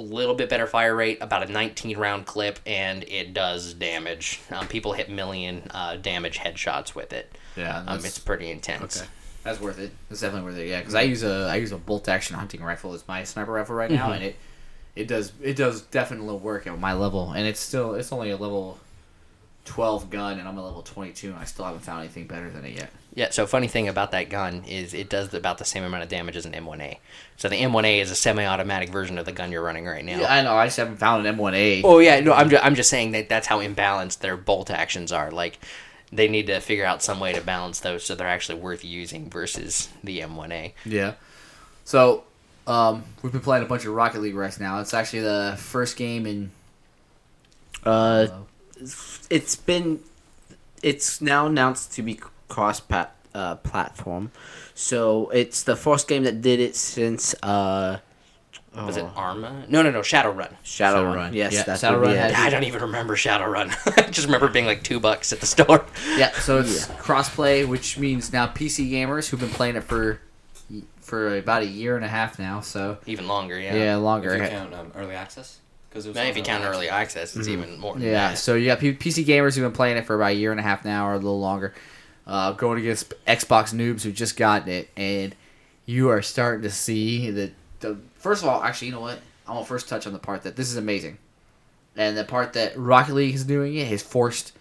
little 0.00 0.34
bit 0.34 0.48
better 0.48 0.66
fire 0.66 0.94
rate, 0.96 1.18
about 1.20 1.48
a 1.48 1.52
19 1.52 1.98
round 1.98 2.26
clip, 2.26 2.58
and 2.66 3.04
it 3.04 3.34
does 3.34 3.74
damage. 3.74 4.40
Um, 4.50 4.66
people 4.68 4.92
hit 4.94 5.10
million 5.10 5.62
uh, 5.70 5.96
damage 5.96 6.38
headshots 6.38 6.94
with 6.94 7.12
it. 7.12 7.36
Yeah, 7.56 7.84
Um, 7.86 7.98
it's 7.98 8.18
pretty 8.18 8.50
intense. 8.50 9.00
Okay, 9.02 9.10
that's 9.44 9.60
worth 9.60 9.78
it. 9.78 9.92
That's 10.08 10.20
definitely 10.22 10.50
worth 10.50 10.58
it. 10.58 10.68
Yeah, 10.68 10.78
because 10.80 10.94
I 10.94 11.02
use 11.02 11.22
a 11.22 11.48
I 11.50 11.56
use 11.56 11.72
a 11.72 11.76
bolt 11.78 12.08
action 12.08 12.36
hunting 12.36 12.62
rifle 12.62 12.94
as 12.94 13.06
my 13.06 13.24
sniper 13.24 13.52
rifle 13.52 13.74
right 13.76 13.90
now, 13.90 14.12
and 14.12 14.24
it 14.24 14.36
it 14.96 15.08
does 15.08 15.32
it 15.42 15.56
does 15.56 15.82
definitely 15.82 16.36
work 16.36 16.66
at 16.66 16.78
my 16.78 16.94
level, 16.94 17.32
and 17.32 17.46
it's 17.46 17.60
still 17.60 17.94
it's 17.94 18.12
only 18.12 18.30
a 18.30 18.36
level 18.36 18.78
12 19.66 20.10
gun, 20.10 20.38
and 20.38 20.48
I'm 20.48 20.58
a 20.58 20.64
level 20.64 20.82
22, 20.82 21.28
and 21.30 21.38
I 21.38 21.44
still 21.44 21.64
haven't 21.64 21.80
found 21.82 22.00
anything 22.00 22.26
better 22.26 22.50
than 22.50 22.64
it 22.64 22.76
yet. 22.76 22.90
Yeah, 23.14 23.28
so 23.30 23.46
funny 23.46 23.68
thing 23.68 23.88
about 23.88 24.12
that 24.12 24.30
gun 24.30 24.64
is 24.64 24.94
it 24.94 25.10
does 25.10 25.34
about 25.34 25.58
the 25.58 25.66
same 25.66 25.84
amount 25.84 26.02
of 26.02 26.08
damage 26.08 26.36
as 26.36 26.46
an 26.46 26.52
M1A. 26.52 26.96
So 27.36 27.48
the 27.48 27.56
M1A 27.56 28.00
is 28.00 28.10
a 28.10 28.14
semi-automatic 28.14 28.88
version 28.88 29.18
of 29.18 29.26
the 29.26 29.32
gun 29.32 29.52
you're 29.52 29.62
running 29.62 29.84
right 29.84 30.04
now. 30.04 30.20
Yeah, 30.20 30.32
I 30.32 30.42
know. 30.42 30.54
I 30.54 30.66
just 30.66 30.78
haven't 30.78 30.96
found 30.96 31.26
an 31.26 31.36
M1A. 31.36 31.82
Oh 31.84 31.98
yeah, 31.98 32.20
no, 32.20 32.32
I'm 32.32 32.48
just, 32.48 32.64
I'm 32.64 32.74
just 32.74 32.88
saying 32.88 33.12
that 33.12 33.28
that's 33.28 33.46
how 33.46 33.60
imbalanced 33.60 34.20
their 34.20 34.36
bolt 34.36 34.70
actions 34.70 35.12
are. 35.12 35.30
Like 35.30 35.58
they 36.10 36.26
need 36.26 36.46
to 36.46 36.60
figure 36.60 36.86
out 36.86 37.02
some 37.02 37.20
way 37.20 37.34
to 37.34 37.42
balance 37.42 37.80
those 37.80 38.04
so 38.04 38.14
they're 38.14 38.26
actually 38.26 38.58
worth 38.58 38.82
using 38.82 39.28
versus 39.28 39.90
the 40.02 40.20
M1A. 40.20 40.72
Yeah. 40.86 41.14
So, 41.84 42.24
um, 42.66 43.04
we've 43.22 43.32
been 43.32 43.42
playing 43.42 43.64
a 43.64 43.66
bunch 43.66 43.84
of 43.84 43.92
Rocket 43.92 44.22
League 44.22 44.34
right 44.34 44.58
now. 44.58 44.80
It's 44.80 44.94
actually 44.94 45.22
the 45.22 45.56
first 45.58 45.96
game 45.96 46.26
in. 46.26 46.50
Uh, 47.84 48.28
it's 49.28 49.56
been 49.56 50.00
it's 50.82 51.20
now 51.20 51.46
announced 51.46 51.92
to 51.92 52.02
be 52.02 52.20
cross 52.52 52.78
pat, 52.80 53.14
uh, 53.34 53.54
platform 53.56 54.30
so 54.74 55.30
it's 55.30 55.62
the 55.62 55.74
first 55.76 56.06
game 56.08 56.24
that 56.24 56.42
did 56.42 56.60
it 56.60 56.74
since 56.76 57.34
uh 57.42 57.98
Was 58.74 58.96
it 58.96 59.04
oh, 59.04 59.12
Arma? 59.16 59.64
No, 59.68 59.82
no, 59.82 59.90
no, 59.90 60.00
Shadowrun. 60.00 60.52
Shadowrun. 60.64 61.30
Shadowrun. 61.30 61.32
Yes, 61.34 61.52
Yeah, 61.52 61.62
that's 61.64 61.82
Shadowrun 61.82 62.00
what 62.00 62.10
we 62.10 62.16
had- 62.16 62.32
had. 62.32 62.46
I 62.46 62.50
don't 62.50 62.64
even 62.64 62.80
remember 62.82 63.16
Shadowrun. 63.16 63.68
I 64.06 64.10
just 64.10 64.26
remember 64.26 64.48
being 64.48 64.64
like 64.66 64.82
two 64.82 64.98
bucks 65.00 65.32
at 65.32 65.40
the 65.40 65.46
store. 65.46 65.84
Yeah, 66.16 66.32
so 66.32 66.58
it's 66.60 66.86
crossplay, 67.06 67.66
which 67.68 67.98
means 67.98 68.32
now 68.32 68.46
PC 68.46 68.90
gamers 68.90 69.28
who've 69.28 69.40
been 69.40 69.50
playing 69.60 69.76
it 69.76 69.84
for 69.84 70.20
for 71.00 71.36
about 71.36 71.62
a 71.62 71.66
year 71.66 71.96
and 71.96 72.04
a 72.04 72.08
half 72.08 72.38
now. 72.38 72.60
So 72.60 72.96
Even 73.06 73.28
longer, 73.28 73.58
yeah. 73.58 73.74
yeah, 73.74 73.96
If 73.96 74.02
longer. 74.02 74.36
you 74.36 74.48
count 74.48 74.72
um, 74.74 74.92
early 74.94 75.14
access, 75.14 75.58
because 75.90 76.06
Maybe 76.06 76.30
if 76.30 76.36
you 76.38 76.42
count 76.42 76.64
early 76.64 76.88
access, 76.88 77.36
it's 77.36 77.48
even 77.48 77.78
more. 77.78 77.94
Than 77.94 78.02
Yeah, 78.04 78.30
that. 78.30 78.38
so 78.38 78.54
you 78.54 78.66
got 78.66 78.78
P- 78.80 78.94
PC 78.94 79.24
gamers 79.26 79.54
who've 79.54 79.64
been 79.68 79.72
playing 79.76 79.96
it 79.98 80.06
for 80.06 80.14
about 80.16 80.30
a 80.32 80.34
year 80.34 80.50
and 80.50 80.60
a 80.60 80.62
half 80.62 80.84
now, 80.84 81.06
or 81.08 81.12
a 81.12 81.16
little 81.16 81.40
longer, 81.40 81.74
uh, 82.26 82.52
going 82.52 82.78
against 82.78 83.12
Xbox 83.26 83.74
noobs 83.74 84.02
who 84.02 84.12
just 84.12 84.36
gotten 84.36 84.68
it, 84.68 84.90
and 84.96 85.34
you 85.86 86.08
are 86.10 86.22
starting 86.22 86.62
to 86.62 86.70
see 86.70 87.30
that. 87.30 87.52
The 87.80 87.98
first 88.14 88.42
of 88.42 88.48
all, 88.48 88.62
actually, 88.62 88.88
you 88.88 88.94
know 88.94 89.00
what? 89.00 89.18
I 89.46 89.52
want 89.52 89.64
to 89.66 89.68
first 89.68 89.88
touch 89.88 90.06
on 90.06 90.12
the 90.12 90.18
part 90.18 90.42
that 90.42 90.56
this 90.56 90.70
is 90.70 90.76
amazing, 90.76 91.18
and 91.96 92.16
the 92.16 92.24
part 92.24 92.52
that 92.52 92.76
Rocket 92.78 93.14
League 93.14 93.34
is 93.34 93.44
doing 93.44 93.74
it 93.74 93.88
has 93.88 94.02
forced 94.02 94.52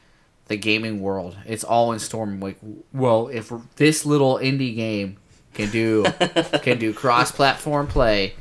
the 0.47 0.57
gaming 0.57 1.01
world. 1.01 1.37
It's 1.45 1.63
all 1.63 1.91
in 1.91 1.99
storm. 1.99 2.39
Like, 2.39 2.57
well, 2.91 3.27
if 3.27 3.51
this 3.75 4.05
little 4.05 4.37
indie 4.37 4.75
game 4.75 5.17
can 5.53 5.69
do 5.69 6.03
can 6.61 6.79
do 6.79 6.93
cross-platform 6.93 7.87
play, 7.87 8.33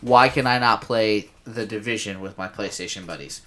why 0.00 0.28
can 0.28 0.46
I 0.46 0.58
not 0.58 0.82
play 0.82 1.30
the 1.44 1.66
Division 1.66 2.20
with 2.20 2.36
my 2.36 2.48
PlayStation 2.48 3.06
buddies 3.06 3.42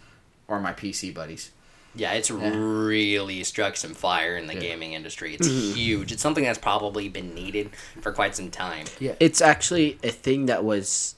or 0.48 0.60
my 0.60 0.74
PC 0.74 1.14
buddies? 1.14 1.52
Yeah, 1.96 2.14
it's 2.14 2.30
Yeah. 2.30 2.52
really 2.56 3.44
struck 3.44 3.76
some 3.76 3.94
fire 3.94 4.38
in 4.38 4.48
the 4.48 4.54
Yeah. 4.54 4.60
gaming 4.62 4.94
industry. 4.94 5.34
It's 5.40 5.48
huge. 5.76 6.12
It's 6.12 6.22
something 6.22 6.44
that's 6.44 6.60
probably 6.60 7.10
been 7.10 7.34
needed 7.34 7.72
for 8.02 8.12
quite 8.12 8.36
some 8.36 8.52
time. 8.52 8.86
Yeah, 9.00 9.16
it's 9.20 9.42
actually 9.42 9.98
a 10.04 10.12
thing 10.12 10.46
that 10.48 10.64
was 10.64 11.16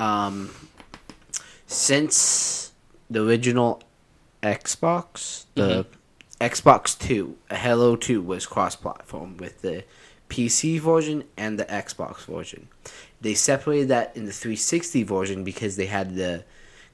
um 0.00 0.50
since 1.66 2.72
the 3.10 3.22
original 3.24 3.82
Xbox, 4.42 5.44
the 5.54 5.86
Xbox 6.40 6.98
2, 6.98 7.36
Halo 7.50 7.96
2 7.96 8.20
was 8.20 8.46
cross-platform 8.46 9.38
with 9.38 9.62
the 9.62 9.84
PC 10.28 10.78
version 10.80 11.24
and 11.36 11.58
the 11.58 11.64
Xbox 11.64 12.24
version. 12.26 12.68
They 13.20 13.34
separated 13.34 13.88
that 13.88 14.14
in 14.16 14.26
the 14.26 14.32
360 14.32 15.02
version 15.04 15.44
because 15.44 15.76
they 15.76 15.86
had 15.86 16.16
the 16.16 16.44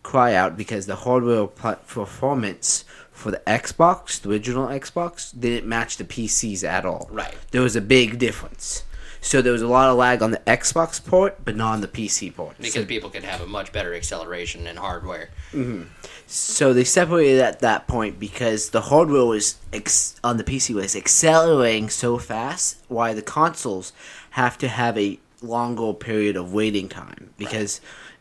cry 0.03 0.35
out 0.35 0.57
because 0.57 0.87
the 0.87 0.97
hardware 0.97 1.47
pla- 1.47 1.75
performance 1.75 2.85
for 3.21 3.31
the 3.31 3.43
Xbox, 3.47 4.21
the 4.21 4.31
original 4.31 4.67
Xbox, 4.67 5.39
didn't 5.39 5.69
match 5.69 5.97
the 5.97 6.05
PCs 6.05 6.65
at 6.65 6.85
all. 6.85 7.09
Right. 7.13 7.35
There 7.51 7.63
was 7.63 7.77
a 7.77 7.81
big 7.81 8.19
difference. 8.19 8.85
So 9.21 9.43
there 9.43 9.53
was 9.53 9.61
a 9.61 9.69
lot 9.69 9.91
of 9.91 9.99
lag 9.99 10.23
on 10.23 10.31
the 10.31 10.39
Xbox 10.39 11.05
port, 11.05 11.45
but 11.45 11.55
not 11.55 11.75
on 11.75 11.81
the 11.83 11.89
PC 11.89 12.35
port. 12.35 12.57
Because 12.59 12.87
people 12.87 13.11
could 13.11 13.25
have 13.25 13.43
a 13.43 13.47
much 13.47 13.71
better 13.71 13.95
acceleration 13.95 14.67
and 14.67 14.79
hardware. 14.79 15.29
Mm-hmm. 15.53 15.83
So 16.27 16.73
they 16.73 16.85
separated 16.85 17.41
at 17.41 17.61
that 17.61 17.87
point 17.87 18.19
because 18.19 18.71
the 18.71 18.81
hardware 18.83 19.27
was 19.27 19.57
ex- 19.73 20.19
on 20.25 20.39
the 20.39 20.45
PC 20.45 20.75
was 20.75 20.97
accelerating 20.97 21.91
so 21.91 22.17
fast, 22.17 22.79
why 22.89 23.13
the 23.13 23.23
consoles 23.23 23.93
have 24.31 24.57
to 24.59 24.69
have 24.69 24.97
a 24.97 25.19
longer 25.43 25.93
period 25.93 26.37
of 26.37 26.53
waiting 26.53 26.89
time 26.89 27.35
because 27.37 27.81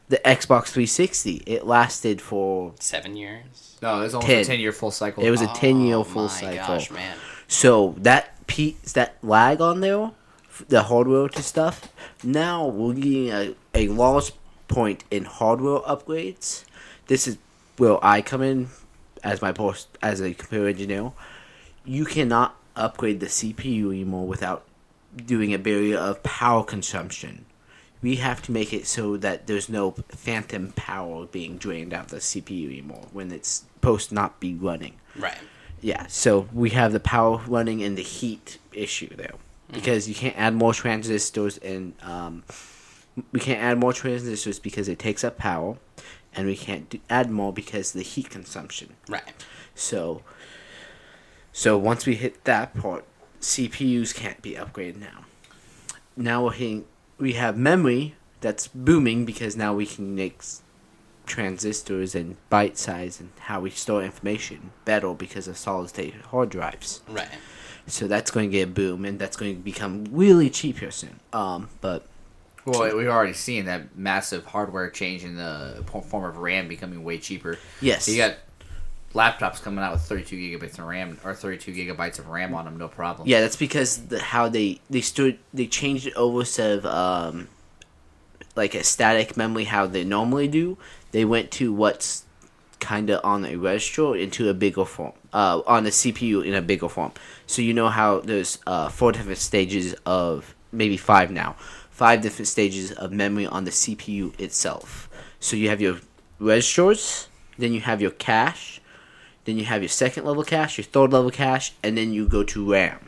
the 0.10 0.18
Xbox 0.26 0.68
360 0.68 1.44
it 1.46 1.66
lasted 1.66 2.22
for 2.22 2.74
Seven 2.80 3.16
years. 3.16 3.69
No, 3.82 4.00
it 4.00 4.04
was 4.04 4.14
almost 4.16 4.28
Ten. 4.30 4.40
a 4.42 4.46
ten 4.46 4.60
year 4.60 4.72
full 4.72 4.92
cycle. 4.92 5.24
it 5.24 5.30
was 5.30 5.42
a 5.42 5.48
10 5.48 5.82
year 5.82 5.96
Oh 5.98 6.04
full 6.04 6.24
my 6.24 6.30
cycle. 6.30 6.68
gosh, 6.68 6.92
man. 6.92 7.18
So 7.48 7.96
that 8.00 8.46
piece, 8.48 8.94
that 8.94 9.16
lag 9.24 9.62
on 9.62 9.80
there, 9.80 10.12
the 10.68 10.84
hardware 10.84 11.30
to 11.30 11.44
stuff. 11.44 11.92
Now 12.24 12.68
we're 12.68 12.94
getting 12.94 13.30
a, 13.30 13.56
a 13.74 13.88
large 13.88 14.32
point 14.68 15.04
in 15.10 15.26
hardware 15.26 15.80
upgrades. 15.80 16.66
This 17.08 17.28
is 17.28 17.38
where 17.78 17.98
I 18.06 18.22
come 18.22 18.42
in 18.42 18.68
as 19.24 19.42
my 19.42 19.52
post 19.52 19.88
as 20.02 20.20
a 20.22 20.34
computer 20.34 20.68
engineer. 20.68 21.12
You 21.86 22.06
cannot 22.06 22.56
upgrade 22.76 23.20
the 23.20 23.26
CPU 23.28 23.86
anymore 23.88 24.28
without 24.28 24.66
doing 25.16 25.54
a 25.54 25.58
barrier 25.58 25.98
of 25.98 26.22
power 26.24 26.64
consumption. 26.64 27.46
We 28.02 28.18
have 28.18 28.42
to 28.44 28.52
make 28.52 28.72
it 28.72 28.86
so 28.88 29.18
that 29.18 29.48
there's 29.48 29.68
no 29.68 29.92
phantom 30.10 30.72
power 30.74 31.26
being 31.26 31.58
drained 31.58 31.94
out 31.94 32.06
of 32.06 32.12
the 32.12 32.18
CPU 32.18 32.66
anymore 32.68 33.08
when 33.12 33.32
it's 33.32 33.64
supposed 33.80 34.12
not 34.12 34.40
be 34.40 34.54
running. 34.54 34.96
Right. 35.16 35.38
Yeah, 35.82 36.08
so 36.08 36.50
we 36.54 36.72
have 36.72 36.92
the 36.92 37.00
power 37.00 37.38
running 37.48 37.82
and 37.82 37.98
the 37.98 38.04
heat 38.04 38.58
issue 38.74 39.16
there 39.16 39.36
because 39.72 40.10
you 40.10 40.16
can't 40.16 40.38
add 40.38 40.54
more 40.54 40.74
transistors 40.74 41.58
and 41.60 41.94
um, 42.02 42.44
we 43.32 43.40
can't 43.40 43.60
add 43.60 43.78
more 43.78 43.94
transistors 43.94 44.60
because 44.60 44.88
it 44.88 45.00
takes 45.00 45.24
up 45.24 45.38
power, 45.38 45.78
and 46.34 46.48
we 46.48 46.56
can't 46.56 46.90
do, 46.90 47.00
add 47.10 47.30
more 47.30 47.52
because 47.54 47.94
of 47.94 48.00
the 48.00 48.04
heat 48.04 48.30
consumption. 48.30 48.96
Right. 49.08 49.24
So, 49.76 50.22
so 51.52 51.78
once 51.78 52.06
we 52.06 52.16
hit 52.16 52.44
that 52.46 52.76
part, 52.76 53.06
CPUs 53.42 54.14
can't 54.14 54.42
be 54.42 54.54
upgraded 54.54 54.98
now. 54.98 55.26
Now 56.16 56.46
we're 56.46 56.52
hitting, 56.52 56.86
we 57.18 57.34
have 57.34 57.58
memory 57.58 58.16
that's 58.42 58.68
booming 58.68 59.26
because 59.26 59.56
now 59.56 59.74
we 59.74 59.86
can 59.86 60.16
make 60.16 60.42
transistors 61.30 62.16
and 62.16 62.36
byte 62.52 62.76
size 62.76 63.20
and 63.22 63.30
how 63.40 63.62
we 63.62 63.70
store 63.70 64.04
information 64.04 64.72
better 64.84 65.14
because 65.14 65.48
of 65.48 65.58
solid 65.58 65.90
state 65.90 66.14
hard 66.32 66.50
drives. 66.50 67.02
Right. 67.08 67.30
So 67.88 68.08
that's 68.08 68.30
going 68.32 68.50
to 68.50 68.52
get 68.52 68.68
a 68.68 68.72
boom, 68.72 69.06
and 69.06 69.18
that's 69.18 69.38
going 69.38 69.56
to 69.56 69.62
become 69.62 70.06
really 70.12 70.50
cheap 70.50 70.80
here 70.80 70.92
soon. 70.92 71.20
Um, 71.32 71.70
but 71.82 72.06
Well, 72.66 72.96
we've 72.96 73.08
already 73.08 73.34
seen 73.34 73.66
that 73.66 73.96
massive 73.96 74.46
hardware 74.46 74.90
change 74.90 75.24
in 75.24 75.36
the 75.36 75.84
form 76.10 76.26
of 76.26 76.38
RAM 76.38 76.68
becoming 76.68 77.04
way 77.04 77.18
cheaper. 77.18 77.58
yes, 77.82 78.06
So 78.06 78.12
you 78.12 78.18
got 78.18 78.36
laptops 79.14 79.62
coming 79.62 79.84
out 79.84 79.92
with 79.92 80.02
32 80.02 80.36
gigabytes 80.36 80.78
of 80.78 80.86
RAM 80.86 81.18
or 81.24 81.34
32 81.34 81.74
gigabytes 81.74 82.20
of 82.20 82.28
RAM 82.28 82.54
on 82.54 82.66
them, 82.66 82.78
no 82.78 82.88
problem. 82.88 83.28
Yeah, 83.28 83.42
that's 83.42 83.56
because 83.56 84.08
the 84.08 84.20
how 84.20 84.50
they 84.50 84.80
they 84.90 85.02
stood 85.02 85.40
they 85.54 85.66
changed 85.66 86.08
it 86.08 86.14
over 86.16 86.44
of 86.60 86.86
um 86.86 87.48
like 88.56 88.76
a 88.76 88.84
static 88.84 89.38
memory 89.38 89.64
how 89.64 89.88
they 89.88 90.04
normally 90.04 90.48
do. 90.48 90.78
They 91.12 91.26
went 91.26 91.52
to 91.52 91.74
what's 91.74 92.24
kind 92.80 93.10
of 93.10 93.20
on 93.24 93.46
a 93.46 93.56
register 93.56 94.16
into 94.16 94.50
a 94.50 94.54
bigger 94.54 94.86
form. 94.86 95.14
Uh, 95.34 95.62
on 95.68 95.84
the 95.84 95.90
CPU 95.90 96.44
in 96.46 96.56
a 96.56 96.62
bigger 96.62 96.90
form. 96.90 97.12
So 97.46 97.62
you 97.62 97.74
know 97.74 97.90
how 97.90 98.20
there's 98.22 98.58
uh 98.66 98.90
four 98.90 99.12
different 99.12 99.38
stages 99.38 99.96
of 100.06 100.56
maybe 100.72 100.98
five 100.98 101.30
now, 101.32 101.56
five 101.92 102.22
different 102.22 102.48
stages 102.48 102.92
of 102.94 103.12
memory 103.12 103.46
on 103.46 103.64
the 103.66 103.72
CPU 103.72 104.40
itself. 104.40 105.10
So 105.40 105.56
you 105.56 105.70
have 105.70 105.82
your 105.82 105.98
registers, 106.40 107.28
then 107.58 107.74
you 107.74 107.82
have 107.82 108.02
your 108.02 108.12
cache, 108.12 108.82
then 109.46 109.58
you 109.58 109.66
have 109.66 109.82
your 109.82 109.90
second 109.90 110.26
level 110.26 110.44
cache, 110.44 110.78
your 110.78 110.86
third 110.86 111.12
level 111.12 111.32
cache, 111.32 111.74
and 111.84 111.98
then 111.98 112.14
you 112.14 112.28
go 112.28 112.44
to 112.44 112.72
RAM. 112.72 113.00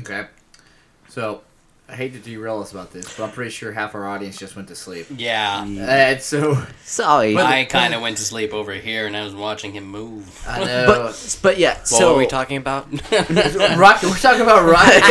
Okay. 0.00 0.26
So 1.08 1.42
I 1.90 1.96
hate 1.96 2.12
to 2.12 2.18
derail 2.18 2.60
us 2.60 2.70
about 2.70 2.92
this, 2.92 3.16
but 3.16 3.24
I'm 3.24 3.30
pretty 3.30 3.50
sure 3.50 3.72
half 3.72 3.94
our 3.94 4.06
audience 4.06 4.36
just 4.36 4.54
went 4.54 4.68
to 4.68 4.74
sleep. 4.74 5.06
Yeah. 5.16 5.64
And 5.64 6.20
so 6.20 6.62
Sorry, 6.84 7.34
I 7.34 7.64
kind 7.64 7.94
of 7.94 8.02
went 8.02 8.18
to 8.18 8.24
sleep 8.24 8.52
over 8.52 8.74
here 8.74 9.06
and 9.06 9.16
I 9.16 9.24
was 9.24 9.34
watching 9.34 9.72
him 9.72 9.84
move. 9.86 10.44
I 10.46 10.64
know. 10.64 10.86
but 10.86 11.38
but 11.42 11.58
yeah. 11.58 11.78
What 11.78 11.86
so 11.86 12.12
were 12.12 12.18
we 12.18 12.26
talking 12.26 12.58
about? 12.58 12.90
Rocket. 13.10 14.10
We're 14.10 14.16
talking 14.18 14.42
about 14.42 14.64
Rocket. 14.70 15.02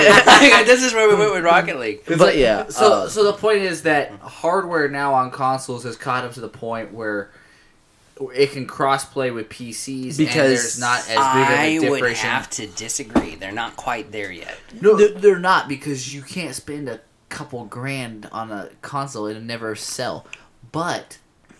League. 0.42 0.66
This 0.68 0.84
is 0.84 0.94
where 0.94 1.10
we 1.10 1.16
went 1.16 1.34
with 1.34 1.44
Rocket 1.44 1.80
League. 1.80 2.04
But 2.06 2.38
yeah, 2.38 2.68
So, 2.70 2.94
uh, 2.94 3.10
so 3.10 3.24
the 3.24 3.34
point 3.34 3.60
is 3.60 3.82
that 3.82 4.12
hardware 4.20 4.88
now 4.88 5.16
on 5.16 5.32
consoles 5.32 5.84
has 5.84 5.96
caught 5.96 6.26
up 6.26 6.34
to 6.34 6.42
the 6.42 6.50
point 6.50 6.94
where 6.94 7.32
it 8.34 8.52
can 8.52 8.66
crossplay 8.68 9.34
with 9.34 9.50
PCs 9.50 10.18
Because 10.18 10.36
and 10.36 10.36
there's 10.36 10.80
not 10.80 11.00
as 11.00 11.08
big 11.08 11.18
I 11.18 11.66
of 11.66 11.84
a 11.84 11.90
would 11.90 11.98
difference. 11.98 12.20
have 12.20 12.50
to 12.52 12.68
disagree. 12.68 13.36
They're 13.36 13.52
not 13.52 13.76
quite 13.76 14.12
there 14.12 14.32
yet. 14.32 14.58
No, 14.82 14.96
they're, 14.96 15.10
they're 15.10 15.40
not 15.40 15.68
because 15.68 16.14
you 16.14 16.22
can't 16.22 16.56
spend 16.56 16.90
a 16.90 17.02
couple 17.30 17.66
grand 17.66 18.28
on 18.32 18.52
a 18.52 18.70
console 18.82 19.28
and 19.28 19.46
never 19.46 19.76
sell. 19.76 20.26
But 20.72 21.18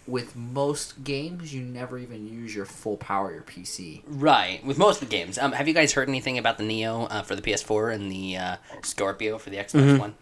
with 0.08 0.36
most 0.36 1.04
games, 1.04 1.54
you 1.54 1.62
never 1.62 1.98
even 2.00 2.28
use 2.28 2.56
your 2.56 2.66
full 2.66 2.98
power 2.98 3.28
of 3.30 3.34
your 3.36 3.44
PC. 3.44 4.02
Right. 4.08 4.66
With 4.66 4.78
most 4.78 5.02
of 5.02 5.10
the 5.10 5.16
games, 5.16 5.38
um, 5.38 5.52
have 5.52 5.68
you 5.68 5.74
guys 5.74 5.92
heard 5.94 6.08
anything 6.08 6.38
about 6.38 6.58
the 6.58 6.64
Neo 6.64 7.04
uh, 7.06 7.24
for 7.24 7.36
the 7.36 7.42
PS4 7.42 7.94
and 7.94 8.12
the 8.12 8.38
uh, 8.38 8.56
Scorpio 8.84 9.38
for 9.38 9.50
the 9.50 9.58
Xbox 9.58 10.00
One? 10.00 10.16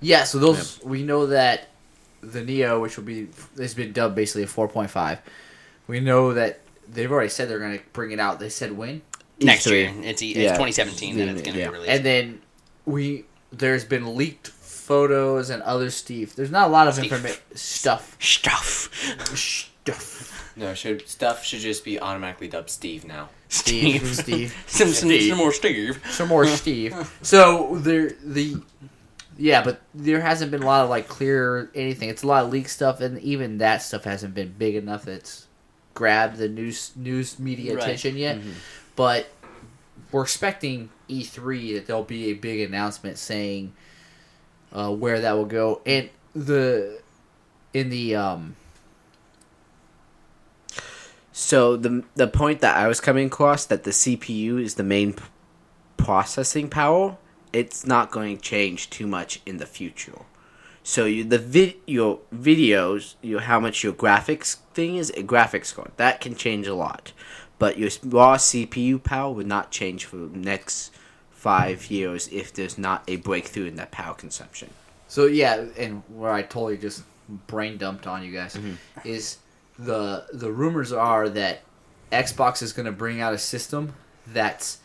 Yeah, 0.00 0.24
so 0.24 0.38
those 0.38 0.82
we 0.84 1.02
know 1.02 1.26
that 1.26 1.68
the 2.20 2.42
Neo, 2.42 2.80
which 2.80 2.96
will 2.96 3.04
be 3.04 3.28
has 3.56 3.74
been 3.74 3.92
dubbed 3.92 4.14
basically 4.14 4.42
a 4.42 4.46
4.5. 4.46 5.18
We 5.86 6.00
know 6.00 6.34
that 6.34 6.60
they've 6.88 7.10
already 7.10 7.28
said 7.30 7.48
they're 7.48 7.58
going 7.58 7.78
to 7.78 7.84
bring 7.92 8.10
it 8.12 8.20
out. 8.20 8.38
They 8.40 8.48
said 8.48 8.72
when, 8.76 9.02
Next 9.40 9.66
E3. 9.66 9.70
year, 9.70 9.92
it's, 10.02 10.22
e- 10.22 10.30
it's 10.30 10.38
Yeah. 10.38 10.50
2017 10.52 11.16
that 11.18 11.28
it's 11.28 11.42
going 11.42 11.54
to 11.54 11.60
Yeah. 11.60 11.68
be 11.68 11.72
released. 11.74 11.90
and 11.90 12.04
then 12.06 12.40
we 12.84 13.24
there's 13.52 13.84
been 13.84 14.16
leaked 14.16 14.48
photos 14.48 15.50
and 15.50 15.62
other 15.62 15.90
Steve. 15.90 16.34
There's 16.36 16.50
not 16.50 16.68
a 16.68 16.72
lot 16.72 16.88
of 16.88 16.94
Steve. 16.94 17.04
information 17.12 17.40
stuff 17.54 18.16
Stuff. 18.20 18.90
stuff. 19.36 20.52
No, 20.56 20.74
should 20.74 21.06
stuff 21.08 21.44
should 21.44 21.60
just 21.60 21.84
be 21.84 22.00
automatically 22.00 22.48
dubbed 22.48 22.70
Steve 22.70 23.04
now. 23.04 23.28
Steve, 23.48 24.06
Steve. 24.16 24.54
some, 24.66 24.88
some, 24.88 25.08
Steve. 25.08 25.28
some 25.30 25.38
more 25.38 25.52
Steve. 25.52 26.00
some 26.10 26.28
more 26.28 26.46
Steve. 26.46 26.94
So 27.22 27.76
there 27.78 28.10
the 28.24 28.56
yeah, 29.38 29.62
but 29.62 29.82
there 29.94 30.20
hasn't 30.20 30.50
been 30.50 30.62
a 30.62 30.66
lot 30.66 30.82
of 30.84 30.90
like 30.90 31.08
clear 31.08 31.70
anything. 31.74 32.08
It's 32.08 32.22
a 32.22 32.26
lot 32.26 32.44
of 32.44 32.50
leak 32.52 32.68
stuff, 32.68 33.00
and 33.00 33.18
even 33.20 33.58
that 33.58 33.82
stuff 33.82 34.04
hasn't 34.04 34.34
been 34.34 34.54
big 34.56 34.74
enough 34.76 35.04
that's 35.04 35.45
grabbed 35.96 36.36
the 36.36 36.48
news 36.48 36.92
news 36.94 37.38
media 37.40 37.74
Right. 37.74 37.82
attention 37.82 38.16
yet. 38.16 38.38
But 38.94 39.26
we're 40.12 40.22
expecting 40.22 40.90
E3 41.10 41.74
that 41.74 41.86
there'll 41.88 42.04
be 42.04 42.26
a 42.26 42.34
big 42.34 42.60
announcement 42.68 43.18
saying 43.18 43.72
uh, 44.72 44.92
where 44.94 45.20
that 45.20 45.32
will 45.32 45.44
go, 45.46 45.80
and 45.84 46.08
the 46.34 47.00
in 47.74 47.90
the 47.90 48.14
um 48.14 48.54
So 51.32 51.76
the 51.76 52.04
the 52.14 52.26
point 52.28 52.60
that 52.60 52.76
I 52.76 52.86
was 52.88 53.00
coming 53.00 53.26
across 53.26 53.66
that 53.66 53.84
the 53.84 53.90
CPU 53.90 54.62
is 54.62 54.74
the 54.76 54.82
main 54.82 55.12
p- 55.14 55.24
processing 55.96 56.68
power, 56.70 57.16
it's 57.52 57.86
not 57.86 58.10
going 58.10 58.36
to 58.36 58.42
change 58.42 58.88
too 58.90 59.06
much 59.06 59.40
in 59.44 59.58
the 59.58 59.66
future. 59.66 60.22
So 60.86 61.04
you 61.04 61.24
the 61.24 61.38
vid 61.38 61.74
your 61.84 62.20
videos, 62.32 63.16
your 63.20 63.40
how 63.40 63.58
much 63.58 63.82
your 63.82 63.92
graphics 63.92 64.58
thing 64.72 64.94
is 64.94 65.10
a 65.10 65.22
graphics 65.24 65.74
card 65.74 65.90
that 65.96 66.20
can 66.20 66.36
change 66.36 66.68
a 66.68 66.76
lot, 66.76 67.12
but 67.58 67.76
your 67.76 67.90
raw 68.04 68.36
CPU 68.36 69.02
power 69.02 69.32
would 69.32 69.48
not 69.48 69.72
change 69.72 70.04
for 70.04 70.16
the 70.16 70.38
next 70.38 70.94
five 71.28 71.90
years 71.90 72.28
if 72.28 72.52
there's 72.52 72.78
not 72.78 73.02
a 73.08 73.16
breakthrough 73.16 73.66
in 73.66 73.74
that 73.74 73.90
power 73.90 74.14
consumption. 74.14 74.70
So 75.08 75.26
yeah, 75.26 75.64
and 75.76 76.04
where 76.08 76.30
I 76.30 76.42
totally 76.42 76.78
just 76.78 77.02
brain 77.48 77.78
dumped 77.78 78.06
on 78.06 78.22
you 78.22 78.30
guys 78.30 78.54
mm-hmm. 78.54 78.74
is 79.04 79.38
the 79.80 80.26
the 80.32 80.52
rumors 80.52 80.92
are 80.92 81.28
that 81.30 81.62
Xbox 82.12 82.62
is 82.62 82.72
going 82.72 82.86
to 82.86 82.92
bring 82.92 83.20
out 83.20 83.34
a 83.34 83.38
system 83.38 83.94
that's 84.28 84.78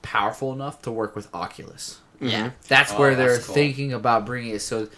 powerful 0.00 0.52
enough 0.52 0.80
to 0.82 0.92
work 0.92 1.16
with 1.16 1.26
Oculus. 1.34 1.98
Yeah. 2.20 2.52
That's 2.68 2.92
Oh, 2.92 3.00
where 3.00 3.16
they're 3.16 3.32
that's 3.32 3.46
cool. 3.46 3.54
thinking 3.56 3.92
about 3.92 4.26
bringing 4.26 4.54
it. 4.54 4.60
So 4.60 4.88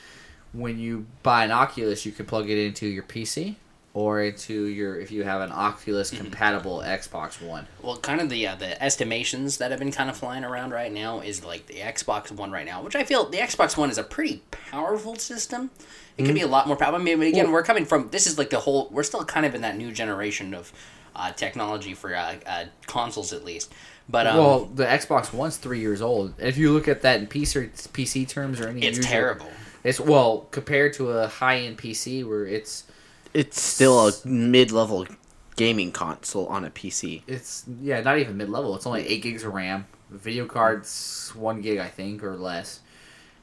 when 0.53 0.79
you 0.79 1.07
buy 1.23 1.45
an 1.45 1.51
Oculus, 1.51 2.07
you 2.07 2.13
can 2.13 2.27
plug 2.27 2.49
it 2.51 2.59
into 2.59 2.87
your 2.87 3.03
PC 3.03 3.57
or 3.95 4.21
into 4.23 4.67
your 4.67 4.99
if 5.01 5.11
you 5.11 5.25
have 5.25 5.41
an 5.41 5.51
Oculus 5.53 6.11
compatible 6.11 6.83
Xbox 6.85 7.41
One. 7.41 7.67
Well, 7.83 7.97
kind 7.97 8.21
of 8.21 8.29
the 8.29 8.47
uh, 8.47 8.55
the 8.57 8.83
estimations 8.83 9.57
that 9.59 9.71
have 9.71 9.81
been 9.81 9.93
kind 9.93 10.11
of 10.11 10.17
flying 10.17 10.45
around 10.45 10.71
right 10.73 10.93
now 10.93 11.21
is 11.21 11.45
like 11.45 11.67
the 11.67 11.75
Xbox 11.77 12.31
One 12.31 12.51
right 12.51 12.67
now, 12.67 12.83
which 12.83 12.95
I 12.97 13.05
feel 13.05 13.29
the 13.29 13.39
Xbox 13.39 13.77
One 13.77 13.91
is 13.91 13.99
a 13.99 14.03
pretty 14.05 14.43
powerful 14.51 15.17
system. 15.17 15.71
It 16.19 16.25
could 16.25 16.35
be 16.35 16.41
a 16.41 16.47
lot 16.47 16.67
more 16.67 16.77
powerful. 16.77 16.99
I 17.01 17.05
mean, 17.05 17.21
again, 17.23 17.53
we're 17.53 17.63
coming 17.63 17.85
from 17.85 18.09
this 18.11 18.27
is 18.27 18.39
like 18.39 18.49
the 18.51 18.61
whole. 18.61 18.89
We're 18.91 19.03
still 19.03 19.25
kind 19.25 19.45
of 19.45 19.55
in 19.55 19.61
that 19.63 19.77
new 19.77 19.93
generation 19.93 20.55
of 20.55 20.73
uh, 21.15 21.33
technology 21.33 21.93
for 21.95 22.15
uh, 22.15 22.37
uh, 22.47 22.65
consoles, 22.87 23.33
at 23.35 23.45
least. 23.45 23.73
But 24.09 24.27
um, 24.27 24.37
well, 24.39 24.65
the 24.67 24.85
Xbox 24.85 25.33
One's 25.33 25.57
three 25.59 25.81
years 25.81 26.01
old. 26.01 26.35
If 26.39 26.57
you 26.57 26.73
look 26.73 26.89
at 26.89 27.03
that 27.03 27.21
in 27.21 27.27
PC 27.27 27.71
PC 27.93 28.29
terms 28.29 28.61
or 28.61 28.69
any, 28.69 28.83
it's 28.83 28.99
usual- 28.99 29.11
terrible. 29.11 29.47
It's 29.87 30.01
well 30.01 30.49
compared 30.51 30.95
to 30.95 31.11
a 31.11 31.29
high 31.29 31.59
end 31.59 31.79
PC 31.79 32.27
where 32.29 32.45
it's 32.45 32.85
It's 33.33 33.61
still 33.61 34.09
a 34.09 34.13
mid-level 34.27 35.07
gaming 35.55 35.93
console 35.93 36.47
on 36.49 36.65
a 36.65 36.71
PC. 36.71 37.23
it's 37.27 37.65
yeah 37.81 38.01
not 38.01 38.19
even 38.19 38.37
mid 38.37 38.51
level. 38.51 38.75
It's 38.75 38.87
only 38.87 39.07
eight 39.07 39.23
gigs 39.23 39.45
of 39.45 39.55
RAM. 39.55 39.87
Video 40.11 40.45
card's 40.47 41.31
one 41.35 41.61
gig 41.61 41.79
I 41.79 41.89
think 41.89 42.23
or 42.25 42.37
less, 42.37 42.81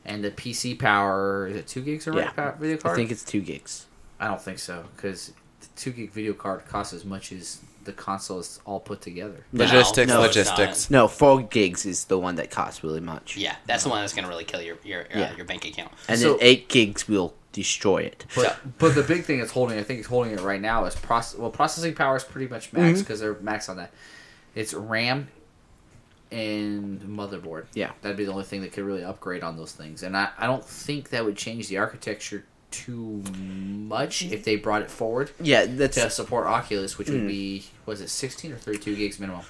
and 0.05 0.23
the 0.23 0.31
PC 0.31 0.77
power 0.77 1.47
is 1.47 1.55
it 1.55 1.67
two 1.67 1.81
gigs 1.81 2.07
of 2.07 2.15
Yeah. 2.15 2.31
RAM 2.35 2.57
video 2.59 2.77
I 2.83 2.93
think 2.95 3.09
it's 3.11 3.23
two 3.23 3.41
gigs. 3.41 3.85
I 4.19 4.27
don't 4.27 4.41
think 4.41 4.59
so 4.59 4.85
because 4.95 5.31
the 5.61 5.67
two 5.75 5.91
gig 5.91 6.11
video 6.11 6.33
card 6.33 6.65
costs 6.67 6.93
as 6.93 7.05
much 7.05 7.31
as 7.31 7.61
the 7.86 7.93
console 7.93 8.39
is 8.39 8.59
all 8.65 8.79
put 8.79 9.01
together. 9.01 9.45
No, 9.51 9.63
Logistics, 9.65 10.07
no, 10.09 10.23
it's 10.23 10.36
logistics. 10.36 10.89
No, 10.89 11.07
four 11.07 11.41
gigs 11.41 11.86
is 11.86 12.05
the 12.05 12.17
one 12.17 12.36
that 12.36 12.51
costs 12.51 12.84
really 12.84 12.99
much. 12.99 13.38
Yeah, 13.38 13.55
that's 13.65 13.84
the 13.84 13.89
one 13.89 14.01
that's 14.01 14.13
going 14.13 14.23
to 14.23 14.29
really 14.29 14.45
kill 14.45 14.61
your 14.61 14.77
your, 14.84 15.05
uh, 15.13 15.34
your 15.36 15.45
bank 15.45 15.65
account. 15.65 15.91
And 16.07 16.19
So- 16.19 16.31
then 16.31 16.39
eight 16.41 16.69
gigs 16.69 17.07
will 17.07 17.34
destroy 17.51 17.99
it. 18.03 18.25
But 18.36 18.59
but 18.79 18.95
the 18.95 19.03
big 19.03 19.25
thing 19.25 19.39
that's 19.39 19.51
holding, 19.51 19.77
I 19.77 19.84
think, 19.84 19.99
is 19.99 20.05
holding 20.07 20.34
it 20.34 20.41
right 20.41 20.61
now 20.61 20.86
is 20.86 20.95
process. 20.95 21.38
Well, 21.39 21.51
processing 21.51 21.93
power 21.93 22.15
is 22.17 22.23
pretty 22.23 22.47
much 22.47 22.73
max 22.73 22.99
because 22.99 23.19
they're 23.19 23.38
max 23.41 23.69
on 23.69 23.77
that. 23.77 23.91
It's 24.55 24.73
RAM 24.73 25.27
and 26.31 26.99
motherboard. 27.01 27.65
Yeah. 27.73 27.91
that'd 28.01 28.17
be 28.17 28.25
the 28.25 28.31
only 28.31 28.43
thing 28.43 28.61
that 28.61 28.71
could 28.71 28.84
really 28.84 29.03
upgrade 29.03 29.43
on 29.43 29.55
those 29.55 29.71
things. 29.71 30.01
And 30.03 30.17
I, 30.17 30.29
I 30.38 30.47
don't 30.47 30.65
think 30.65 31.09
that 31.09 31.23
would 31.23 31.36
change 31.38 31.67
the 31.67 31.77
architecture 31.77 32.43
too 32.74 33.24
much 33.34 34.24
if 34.24 34.43
they 34.43 34.55
brought 34.57 34.82
it 34.82 34.91
forward 34.91 35.32
Yeah, 35.39 35.65
that's 35.67 35.95
to 36.01 36.09
support 36.09 36.45
Oculus, 36.47 36.97
which 36.97 37.09
would 37.09 37.28
be 37.28 37.65
was 37.86 38.01
it 38.01 38.09
sixteen 38.09 38.51
or 38.51 38.57
thirty 38.57 38.80
two 38.80 38.95
gigs 38.95 39.19
minimum. 39.19 39.43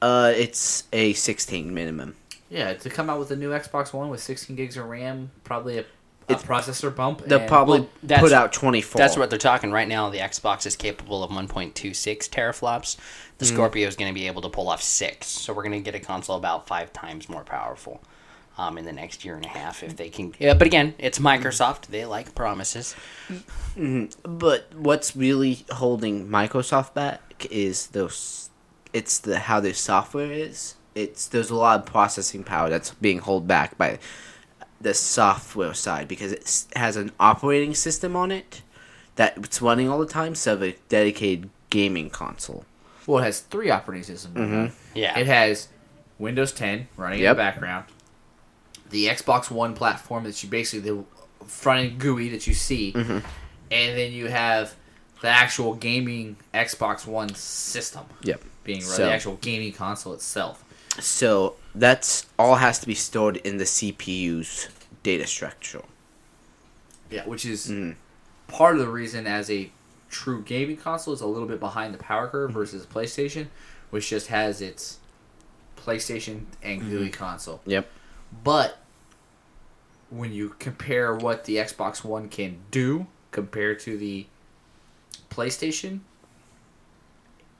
uh, 0.00 0.32
it's 0.34 0.84
a 0.92 1.12
sixteen 1.12 1.72
minimum. 1.74 2.16
Yeah, 2.50 2.74
to 2.74 2.90
come 2.90 3.08
out 3.08 3.18
with 3.18 3.30
a 3.30 3.36
new 3.36 3.50
Xbox 3.50 3.92
One 3.92 4.08
with 4.10 4.20
sixteen 4.20 4.56
gigs 4.56 4.76
of 4.76 4.86
RAM, 4.86 5.30
probably 5.44 5.78
a, 5.78 5.80
a 5.82 5.84
It's- 6.32 6.42
processor 6.44 6.94
bump. 6.94 7.24
They'll 7.24 7.40
and- 7.40 7.48
probably 7.48 7.80
well, 7.80 7.88
that's- 8.02 8.20
put 8.22 8.32
out 8.32 8.52
twenty 8.52 8.80
four. 8.82 8.98
That's 8.98 9.16
what 9.16 9.30
they're 9.30 9.38
talking 9.38 9.70
right 9.70 9.88
now. 9.88 10.10
The 10.10 10.18
Xbox 10.18 10.66
is 10.66 10.76
capable 10.76 11.22
of 11.24 11.30
1.26 11.30 12.28
teraflops. 12.28 12.96
The 13.38 13.44
Scorpio 13.46 13.88
is 13.88 13.96
going 13.96 14.12
to 14.12 14.14
be 14.14 14.26
able 14.28 14.42
to 14.42 14.48
pull 14.48 14.68
off 14.68 14.82
six. 14.82 15.26
So 15.26 15.52
we're 15.52 15.64
going 15.64 15.72
to 15.72 15.80
get 15.80 15.94
a 16.00 16.04
console 16.04 16.36
about 16.36 16.66
five 16.68 16.92
times 16.92 17.28
more 17.28 17.42
powerful 17.42 18.00
um, 18.58 18.78
in 18.78 18.84
the 18.84 18.92
next 18.92 19.24
year 19.24 19.36
and 19.36 19.44
a 19.44 19.48
half 19.48 19.82
if 19.82 19.96
they 19.96 20.10
can. 20.10 20.34
Yeah, 20.38 20.54
but 20.54 20.66
again, 20.66 20.94
it's 20.98 21.18
mm-hmm. 21.18 21.46
Microsoft. 21.46 21.86
They 21.86 22.04
like 22.04 22.34
promises. 22.34 22.94
Mm-hmm. 23.76 24.36
But 24.38 24.74
what's 24.74 25.16
really 25.16 25.64
holding 25.70 26.28
Microsoft 26.28 26.94
back 26.94 27.46
is 27.50 27.88
those. 27.88 28.50
It's 28.92 29.18
the 29.18 29.38
how 29.38 29.60
their 29.60 29.74
software 29.74 30.30
is. 30.30 30.74
It's 30.94 31.26
there's 31.26 31.50
a 31.50 31.54
lot 31.54 31.80
of 31.80 31.86
processing 31.86 32.44
power 32.44 32.68
that's 32.68 32.90
being 32.94 33.20
held 33.20 33.48
back 33.48 33.78
by 33.78 33.98
the 34.80 34.92
software 34.92 35.74
side 35.74 36.08
because 36.08 36.32
it 36.32 36.66
has 36.76 36.96
an 36.96 37.12
operating 37.18 37.74
system 37.74 38.16
on 38.16 38.30
it 38.30 38.62
that 39.16 39.38
it's 39.38 39.62
running 39.62 39.88
all 39.88 39.98
the 39.98 40.06
time. 40.06 40.34
So 40.34 40.60
a 40.60 40.76
dedicated 40.88 41.48
gaming 41.70 42.10
console. 42.10 42.66
well, 43.06 43.22
it 43.22 43.24
has 43.24 43.40
three 43.40 43.70
operating 43.70 44.04
systems. 44.04 44.36
on 44.36 44.42
it. 44.42 44.68
Mm-hmm. 44.68 44.98
Yeah. 44.98 45.18
It 45.18 45.26
has 45.26 45.68
Windows 46.18 46.52
10 46.52 46.88
running 46.96 47.20
in 47.20 47.24
the 47.26 47.34
background. 47.34 47.86
The 48.92 49.06
Xbox 49.08 49.50
One 49.50 49.74
platform 49.74 50.24
that 50.24 50.42
you 50.42 50.48
basically 50.48 50.88
the 50.90 51.04
front 51.46 51.80
end 51.80 51.98
GUI 52.00 52.28
that 52.30 52.46
you 52.46 52.54
see, 52.54 52.92
Mm-hmm. 52.92 53.18
and 53.72 53.98
then 53.98 54.12
you 54.12 54.28
have 54.28 54.74
the 55.20 55.28
actual 55.28 55.74
gaming 55.74 56.36
Xbox 56.54 57.06
One 57.06 57.34
system 57.34 58.04
Yep. 58.22 58.42
being 58.64 58.80
run, 58.80 58.88
So- 58.88 59.04
the 59.06 59.12
actual 59.12 59.36
gaming 59.36 59.72
console 59.72 60.12
itself. 60.14 60.62
So 61.00 61.56
that's 61.74 62.26
all 62.38 62.56
has 62.56 62.78
to 62.80 62.86
be 62.86 62.94
stored 62.94 63.38
in 63.38 63.56
the 63.56 63.64
CPU's 63.64 64.68
data 65.02 65.26
structure. 65.26 65.82
Yeah, 67.10 67.24
which 67.24 67.44
is 67.46 67.68
Mhm. 67.68 67.96
part 68.48 68.74
of 68.74 68.80
the 68.80 68.88
reason 68.88 69.26
as 69.26 69.50
a 69.50 69.70
true 70.10 70.42
gaming 70.42 70.76
console 70.76 71.14
is 71.14 71.20
a 71.22 71.26
little 71.26 71.48
bit 71.48 71.60
behind 71.60 71.94
the 71.94 71.98
power 71.98 72.28
curve 72.28 72.52
versus 72.52 72.84
PlayStation, 72.86 73.46
which 73.90 74.10
just 74.10 74.26
has 74.26 74.60
its 74.60 74.98
PlayStation 75.76 76.44
and 76.62 76.82
GUI 76.82 77.08
console. 77.08 77.60
Yep. 77.66 77.88
But 78.44 78.78
when 80.12 80.32
you 80.32 80.54
compare 80.58 81.14
what 81.14 81.44
the 81.44 81.56
Xbox 81.56 82.04
One 82.04 82.28
can 82.28 82.58
do 82.70 83.06
compared 83.30 83.80
to 83.80 83.96
the 83.96 84.26
PlayStation, 85.30 86.00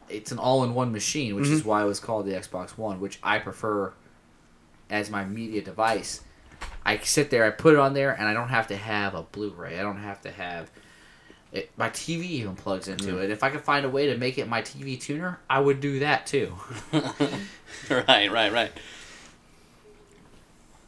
it's 0.08 0.30
an 0.30 0.38
all-in-one 0.38 0.92
machine, 0.92 1.34
which 1.34 1.48
is 1.48 1.62
mhm. 1.62 1.66
why 1.66 1.82
it 1.82 1.86
was 1.86 1.98
called 1.98 2.26
the 2.26 2.32
Xbox 2.32 2.76
One, 2.76 3.00
which 3.00 3.18
I 3.22 3.38
prefer 3.38 3.92
as 4.90 5.10
my 5.10 5.24
media 5.24 5.62
device. 5.62 6.20
I 6.84 6.98
sit 6.98 7.30
there, 7.30 7.44
I 7.44 7.50
put 7.50 7.74
it 7.74 7.78
on 7.78 7.94
there, 7.94 8.12
and 8.12 8.28
I 8.28 8.34
don't 8.34 8.48
have 8.48 8.66
to 8.68 8.76
have 8.76 9.14
a 9.14 9.22
Blu-ray. 9.22 9.78
I 9.78 9.82
don't 9.82 9.96
have 9.96 10.20
to 10.22 10.30
have 10.30 10.70
it. 11.52 11.70
My 11.76 11.88
TV 11.88 12.24
even 12.24 12.54
plugs 12.54 12.88
into 12.88 13.18
it. 13.18 13.30
If 13.30 13.42
I 13.42 13.48
could 13.48 13.62
find 13.62 13.86
a 13.86 13.88
way 13.88 14.08
to 14.08 14.18
make 14.18 14.36
it 14.36 14.48
my 14.48 14.60
TV 14.60 15.00
tuner, 15.00 15.40
I 15.48 15.60
would 15.60 15.80
do 15.80 16.00
that 16.00 16.26
too. 16.26 16.54
right, 17.90 18.30
right, 18.30 18.52
right. 18.52 18.72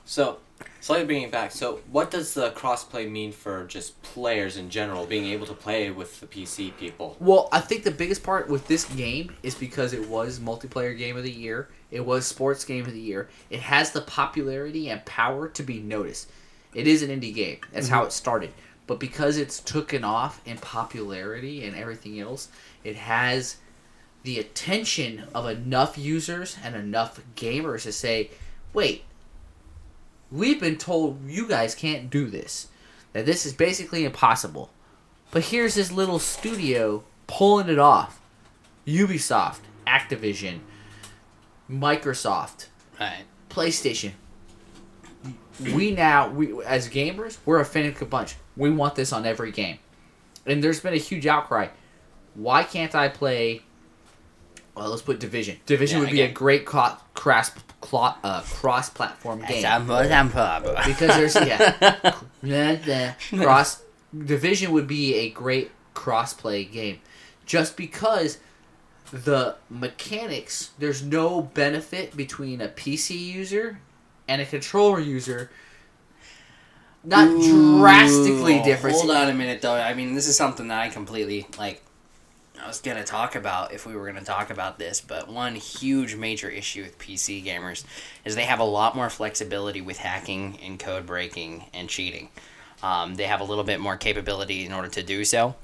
So, 0.04 0.38
Slightly 0.84 1.06
bringing 1.06 1.22
it 1.24 1.32
back. 1.32 1.50
So, 1.50 1.80
what 1.90 2.10
does 2.10 2.34
the 2.34 2.50
crossplay 2.50 3.10
mean 3.10 3.32
for 3.32 3.64
just 3.64 4.00
players 4.02 4.58
in 4.58 4.68
general, 4.68 5.06
being 5.06 5.24
able 5.24 5.46
to 5.46 5.54
play 5.54 5.90
with 5.90 6.20
the 6.20 6.26
PC 6.26 6.76
people? 6.76 7.16
Well, 7.20 7.48
I 7.52 7.60
think 7.60 7.84
the 7.84 7.90
biggest 7.90 8.22
part 8.22 8.50
with 8.50 8.68
this 8.68 8.84
game 8.84 9.34
is 9.42 9.54
because 9.54 9.94
it 9.94 10.06
was 10.08 10.40
multiplayer 10.40 10.96
game 10.96 11.16
of 11.16 11.22
the 11.22 11.30
year. 11.30 11.70
It 11.90 12.04
was 12.04 12.26
sports 12.26 12.66
game 12.66 12.84
of 12.84 12.92
the 12.92 13.00
year. 13.00 13.30
It 13.48 13.60
has 13.60 13.92
the 13.92 14.02
popularity 14.02 14.90
and 14.90 15.02
power 15.06 15.48
to 15.48 15.62
be 15.62 15.80
noticed. 15.80 16.30
It 16.74 16.86
is 16.86 17.02
an 17.02 17.08
indie 17.08 17.34
game. 17.34 17.60
That's 17.72 17.88
how 17.88 18.00
mm-hmm. 18.00 18.08
it 18.08 18.12
started. 18.12 18.52
But 18.86 19.00
because 19.00 19.38
it's 19.38 19.60
taken 19.60 20.04
off 20.04 20.42
in 20.44 20.58
popularity 20.58 21.64
and 21.64 21.74
everything 21.74 22.20
else, 22.20 22.48
it 22.82 22.96
has 22.96 23.56
the 24.22 24.38
attention 24.38 25.24
of 25.34 25.48
enough 25.48 25.96
users 25.96 26.58
and 26.62 26.74
enough 26.74 27.20
gamers 27.36 27.84
to 27.84 27.92
say, 27.92 28.30
"Wait, 28.74 29.04
we've 30.30 30.60
been 30.60 30.76
told 30.76 31.28
you 31.28 31.48
guys 31.48 31.74
can't 31.74 32.10
do 32.10 32.26
this. 32.26 32.68
That 33.12 33.26
this 33.26 33.46
is 33.46 33.52
basically 33.52 34.04
impossible." 34.04 34.70
But 35.30 35.44
here's 35.46 35.74
this 35.74 35.90
little 35.90 36.18
studio 36.18 37.04
pulling 37.26 37.68
it 37.68 37.78
off. 37.78 38.20
Ubisoft, 38.86 39.60
Activision, 39.86 40.60
Microsoft, 41.70 42.66
Right. 43.00 43.24
PlayStation. 43.50 44.12
We 45.60 45.92
now 45.92 46.28
we 46.28 46.62
as 46.64 46.88
gamers, 46.88 47.38
we're 47.44 47.60
a 47.60 47.64
fanatic 47.64 48.08
bunch. 48.10 48.36
We 48.56 48.70
want 48.70 48.94
this 48.94 49.12
on 49.12 49.24
every 49.24 49.52
game. 49.52 49.78
And 50.46 50.62
there's 50.62 50.80
been 50.80 50.94
a 50.94 50.98
huge 50.98 51.26
outcry. 51.26 51.68
Why 52.34 52.64
can't 52.64 52.94
I 52.94 53.08
play 53.08 53.62
well, 54.74 54.90
let's 54.90 55.02
put 55.02 55.20
Division. 55.20 55.58
Division 55.66 55.98
Yeah, 55.98 56.04
would 56.04 56.12
be 56.12 56.20
a 56.22 56.30
great 56.32 56.66
co- 56.66 56.96
cross 57.14 57.50
clo- 57.80 58.14
uh, 58.24 58.40
cross-platform 58.42 59.40
game 59.40 59.48
Because 59.48 59.64
because 60.86 61.34
there's 61.34 61.34
yeah 61.46 62.14
cross 63.42 63.82
division 64.16 64.72
would 64.72 64.86
be 64.86 65.14
a 65.16 65.30
great 65.30 65.70
cross-play 65.92 66.64
game 66.64 67.00
just 67.46 67.76
because 67.76 68.38
the 69.12 69.56
mechanics 69.68 70.70
there's 70.78 71.02
no 71.02 71.42
benefit 71.42 72.16
between 72.16 72.60
a 72.60 72.68
pc 72.68 73.18
user 73.18 73.78
and 74.26 74.40
a 74.40 74.46
controller 74.46 74.98
user 74.98 75.50
not 77.04 77.28
drastically 77.42 78.62
different 78.62 78.96
Hold 78.96 79.10
on 79.10 79.28
a 79.28 79.34
minute, 79.34 79.60
though. 79.60 79.74
I 79.74 79.92
mean, 79.94 80.14
this 80.14 80.26
is 80.26 80.36
something 80.36 80.68
that 80.68 80.80
I 80.80 80.88
completely 80.88 81.46
like. 81.58 81.82
I 82.64 82.66
was 82.66 82.80
gonna 82.80 83.04
talk 83.04 83.34
about 83.34 83.74
if 83.74 83.84
we 83.84 83.94
were 83.94 84.06
gonna 84.06 84.24
talk 84.24 84.48
about 84.48 84.78
this, 84.78 85.02
but 85.02 85.28
one 85.28 85.54
huge 85.54 86.16
major 86.16 86.48
issue 86.48 86.82
with 86.82 86.98
PC 86.98 87.44
gamers 87.44 87.84
is 88.24 88.36
they 88.36 88.44
have 88.44 88.58
a 88.58 88.64
lot 88.64 88.96
more 88.96 89.10
flexibility 89.10 89.82
with 89.82 89.98
hacking 89.98 90.58
and 90.62 90.78
code 90.78 91.04
breaking 91.04 91.66
and 91.74 91.90
cheating. 91.90 92.30
Um, 92.82 93.16
they 93.16 93.24
have 93.24 93.42
a 93.42 93.44
little 93.44 93.64
bit 93.64 93.80
more 93.80 93.98
capability 93.98 94.64
in 94.64 94.72
order 94.72 94.88
to 94.88 95.02
do 95.02 95.26
so. 95.26 95.54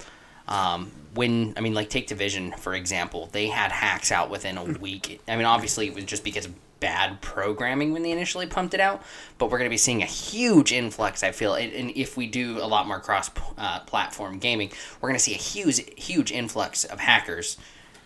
Um, 0.47 0.93
when 1.15 1.55
I 1.57 1.61
mean, 1.61 1.73
like 1.73 1.89
take 1.89 2.07
Division 2.07 2.53
for 2.53 2.75
example, 2.75 3.31
they 3.33 3.47
had 3.47 3.73
hacks 3.73 4.13
out 4.13 4.29
within 4.29 4.59
a 4.59 4.65
week. 4.65 5.23
I 5.27 5.37
mean, 5.37 5.47
obviously 5.47 5.87
it 5.87 5.95
was 5.95 6.05
just 6.05 6.23
because 6.23 6.51
bad 6.81 7.21
programming 7.21 7.93
when 7.93 8.03
they 8.03 8.11
initially 8.11 8.47
pumped 8.47 8.75
it 8.75 8.81
out, 8.81 9.03
but 9.39 9.51
we're 9.51 9.59
going 9.59 9.69
to 9.69 9.75
be 9.75 9.77
seeing 9.77 10.03
a 10.03 10.07
huge 10.07 10.73
influx. 10.73 11.23
I 11.23 11.33
feel, 11.33 11.55
and, 11.55 11.93
if 11.95 12.17
we 12.17 12.27
do 12.27 12.59
a 12.59 12.67
lot 12.67 12.87
more 12.87 12.99
cross-platform 12.99 14.39
gaming, 14.39 14.73
we're 15.01 15.09
going 15.09 15.19
to 15.19 15.23
see 15.23 15.35
a 15.35 15.39
huge, 15.39 15.83
huge 15.97 16.33
influx 16.33 16.85
of 16.85 16.99
hackers 16.99 17.57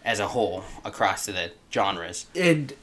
as 0.05 0.21
a 0.21 0.29
whole 0.29 0.65
across 0.85 1.27
the 1.27 1.53
genres. 1.73 2.27
and 2.35 2.75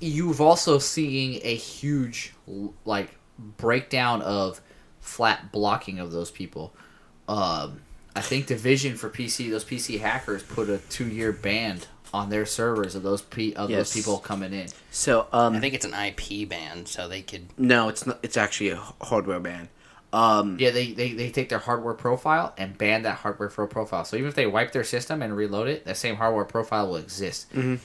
you've 0.00 0.40
also 0.40 0.78
seen 0.78 1.40
a 1.42 1.54
huge 1.54 2.34
like 2.84 3.16
breakdown 3.56 4.22
of 4.22 4.60
flat 5.00 5.52
blocking 5.52 5.98
of 5.98 6.12
those 6.12 6.30
people 6.30 6.74
um, 7.28 7.80
i 8.14 8.20
think 8.20 8.46
division 8.46 8.96
for 8.96 9.08
pc 9.08 9.50
those 9.50 9.64
pc 9.64 10.00
hackers 10.00 10.42
put 10.42 10.68
a 10.68 10.78
two-year 10.90 11.32
ban 11.32 11.80
on 12.16 12.30
their 12.30 12.46
servers 12.46 12.94
of 12.94 13.02
those 13.02 13.22
pe- 13.22 13.52
of 13.52 13.68
Yes. 13.70 13.78
those 13.78 13.94
people 13.94 14.18
coming 14.18 14.52
in 14.52 14.68
So 14.90 15.26
um, 15.32 15.54
I 15.56 15.60
think 15.60 15.74
it's 15.74 15.84
an 15.84 15.94
IP 15.94 16.48
ban, 16.48 16.86
so 16.86 17.06
they 17.08 17.22
could. 17.22 17.46
no, 17.58 17.88
it's 17.88 18.06
not. 18.06 18.18
It's 18.22 18.36
actually 18.36 18.70
a 18.70 18.76
hardware 19.02 19.40
ban. 19.40 19.68
Um, 20.12 20.56
yeah 20.58 20.70
they, 20.70 20.92
they, 20.92 21.12
they 21.12 21.30
take 21.30 21.48
their 21.50 21.58
hardware 21.58 21.92
profile 21.92 22.54
and 22.56 22.78
ban 22.78 23.02
that 23.02 23.16
hardware 23.18 23.48
pro- 23.50 23.66
profile 23.66 24.04
so 24.04 24.16
even 24.16 24.28
if 24.28 24.34
they 24.34 24.46
wipe 24.46 24.72
their 24.72 24.84
system 24.84 25.20
and 25.20 25.36
reload 25.36 25.68
it 25.68 25.84
that 25.84 25.96
same 25.98 26.16
hardware 26.16 26.44
profile 26.44 26.86
will 26.88 26.96
exist 26.96 27.52
Mhm. 27.52 27.80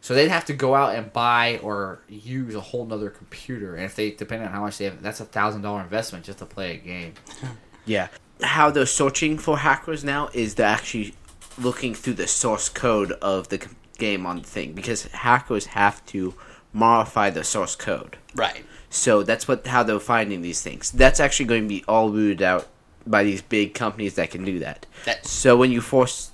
so 0.00 0.14
they'd 0.14 0.28
have 0.30 0.44
to 0.46 0.54
go 0.54 0.74
out 0.76 0.94
and 0.94 1.12
buy 1.12 1.58
or 1.62 1.98
use 2.08 2.54
a 2.54 2.60
whole 2.60 2.86
nother 2.86 3.10
computer 3.10 3.74
and 3.74 3.84
if 3.84 3.96
they 3.96 4.12
depending 4.12 4.46
on 4.48 4.54
how 4.54 4.62
much 4.62 4.78
they 4.78 4.84
have 4.86 5.02
that's 5.02 5.20
a 5.20 5.24
thousand 5.26 5.60
dollar 5.62 5.82
investment 5.82 6.24
just 6.24 6.38
to 6.38 6.46
play 6.46 6.74
a 6.74 6.76
game 6.78 7.12
Yeah. 7.84 8.08
How 8.42 8.70
they're 8.70 8.86
searching 8.86 9.36
for 9.36 9.58
hackers 9.58 10.04
now 10.04 10.28
is 10.32 10.54
they're 10.54 10.66
actually 10.66 11.14
looking 11.60 11.94
through 11.94 12.14
the 12.14 12.26
source 12.26 12.68
code 12.68 13.12
of 13.12 13.48
the 13.48 13.66
game 13.98 14.26
on 14.26 14.38
the 14.38 14.48
thing 14.48 14.72
because 14.72 15.04
hackers 15.06 15.66
have 15.66 16.04
to 16.06 16.34
modify 16.72 17.30
the 17.30 17.44
source 17.44 17.76
code. 17.76 18.16
Right. 18.34 18.64
So 18.90 19.22
that's 19.22 19.46
what 19.46 19.66
how 19.66 19.82
they're 19.82 20.00
finding 20.00 20.42
these 20.42 20.62
things. 20.62 20.90
That's 20.90 21.20
actually 21.20 21.46
going 21.46 21.62
to 21.64 21.68
be 21.68 21.84
all 21.86 22.10
rooted 22.10 22.42
out 22.42 22.68
by 23.06 23.24
these 23.24 23.42
big 23.42 23.74
companies 23.74 24.14
that 24.14 24.30
can 24.30 24.44
do 24.44 24.58
that. 24.60 24.86
That 25.04 25.26
So 25.26 25.56
when 25.56 25.70
you 25.70 25.80
force, 25.80 26.30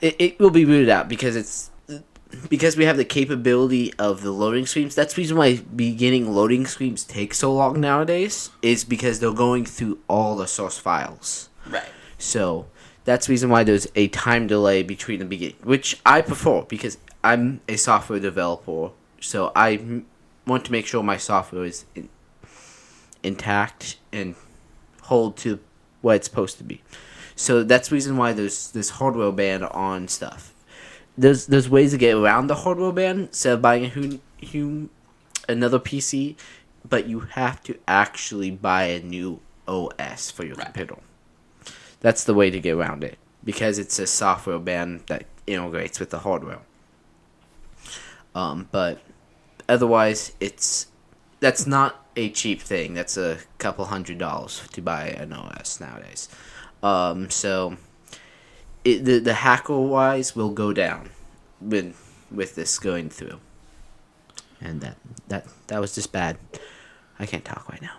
it, 0.00 0.16
it 0.18 0.38
will 0.38 0.50
be 0.50 0.64
rooted 0.64 0.88
out 0.88 1.08
because 1.08 1.36
it's 1.36 1.70
because 2.48 2.76
we 2.76 2.84
have 2.84 2.96
the 2.96 3.04
capability 3.04 3.92
of 3.94 4.22
the 4.22 4.30
loading 4.30 4.64
screens. 4.64 4.94
That's 4.94 5.14
the 5.14 5.20
reason 5.20 5.36
why 5.36 5.56
beginning 5.56 6.32
loading 6.32 6.66
screens 6.66 7.04
take 7.04 7.34
so 7.34 7.52
long 7.52 7.80
nowadays. 7.80 8.50
Is 8.62 8.84
because 8.84 9.20
they're 9.20 9.32
going 9.32 9.66
through 9.66 9.98
all 10.08 10.36
the 10.36 10.46
source 10.46 10.78
files. 10.78 11.48
right. 11.68 11.84
So 12.18 12.66
that's 13.04 13.26
the 13.26 13.32
reason 13.32 13.50
why 13.50 13.64
there's 13.64 13.86
a 13.94 14.08
time 14.08 14.46
delay 14.46 14.82
between 14.82 15.18
the 15.18 15.24
beginning, 15.24 15.56
which 15.62 15.98
I 16.04 16.20
prefer 16.22 16.62
because 16.62 16.98
I'm 17.24 17.60
a 17.68 17.76
software 17.76 18.20
developer. 18.20 18.90
So 19.20 19.52
I 19.56 19.74
m- 19.74 20.06
want 20.46 20.64
to 20.66 20.72
make 20.72 20.86
sure 20.86 21.02
my 21.02 21.16
software 21.16 21.64
is 21.64 21.84
in, 21.94 22.08
intact 23.22 23.96
and 24.12 24.34
hold 25.02 25.36
to 25.38 25.58
what 26.00 26.16
it's 26.16 26.28
supposed 26.28 26.58
to 26.58 26.64
be. 26.64 26.82
So 27.36 27.62
that's 27.62 27.88
the 27.88 27.94
reason 27.94 28.16
why 28.16 28.32
there's 28.32 28.70
this 28.72 28.90
hardware 28.90 29.32
ban 29.32 29.62
on 29.64 30.08
stuff. 30.08 30.54
There's 31.16 31.46
there's 31.46 31.68
ways 31.68 31.90
to 31.92 31.98
get 31.98 32.14
around 32.14 32.46
the 32.46 32.54
hardware 32.54 32.92
ban 32.92 33.20
instead 33.22 33.54
of 33.54 33.62
buying 33.62 33.84
a 33.84 33.88
hum, 33.88 34.20
hum, 34.52 34.90
another 35.48 35.78
PC, 35.78 36.36
but 36.88 37.06
you 37.06 37.20
have 37.20 37.62
to 37.64 37.78
actually 37.88 38.50
buy 38.50 38.84
a 38.84 39.00
new 39.02 39.40
OS 39.66 40.30
for 40.30 40.44
your 40.44 40.56
Right. 40.56 40.66
computer. 40.66 40.96
That's 42.00 42.24
the 42.24 42.34
way 42.34 42.50
to 42.50 42.60
get 42.60 42.72
around 42.74 43.04
it 43.04 43.18
because 43.44 43.78
it's 43.78 43.98
a 43.98 44.06
software 44.06 44.58
ban 44.58 45.02
that 45.06 45.26
integrates 45.46 46.00
with 46.00 46.10
the 46.10 46.20
hardware. 46.20 46.60
Um, 48.34 48.68
but 48.70 49.00
otherwise, 49.68 50.32
it's 50.40 50.86
that's 51.40 51.66
not 51.66 52.06
a 52.16 52.30
cheap 52.30 52.60
thing. 52.60 52.94
That's 52.94 53.16
a 53.16 53.38
couple 53.58 53.84
hundred 53.86 54.18
dollars 54.18 54.62
to 54.72 54.82
buy 54.82 55.08
an 55.08 55.32
OS 55.32 55.80
nowadays. 55.80 56.28
Um, 56.82 57.30
so 57.30 57.76
it, 58.84 59.04
the 59.04 59.18
the 59.18 59.34
hacker 59.34 59.78
wise 59.78 60.36
will 60.36 60.50
go 60.50 60.72
down 60.72 61.10
with 61.60 61.96
with 62.30 62.54
this 62.54 62.78
going 62.78 63.10
through. 63.10 63.40
And 64.60 64.80
that 64.80 64.96
that 65.28 65.46
that 65.68 65.80
was 65.80 65.94
just 65.94 66.12
bad. 66.12 66.38
I 67.18 67.26
can't 67.26 67.44
talk 67.44 67.68
right 67.68 67.82
now. 67.82 67.96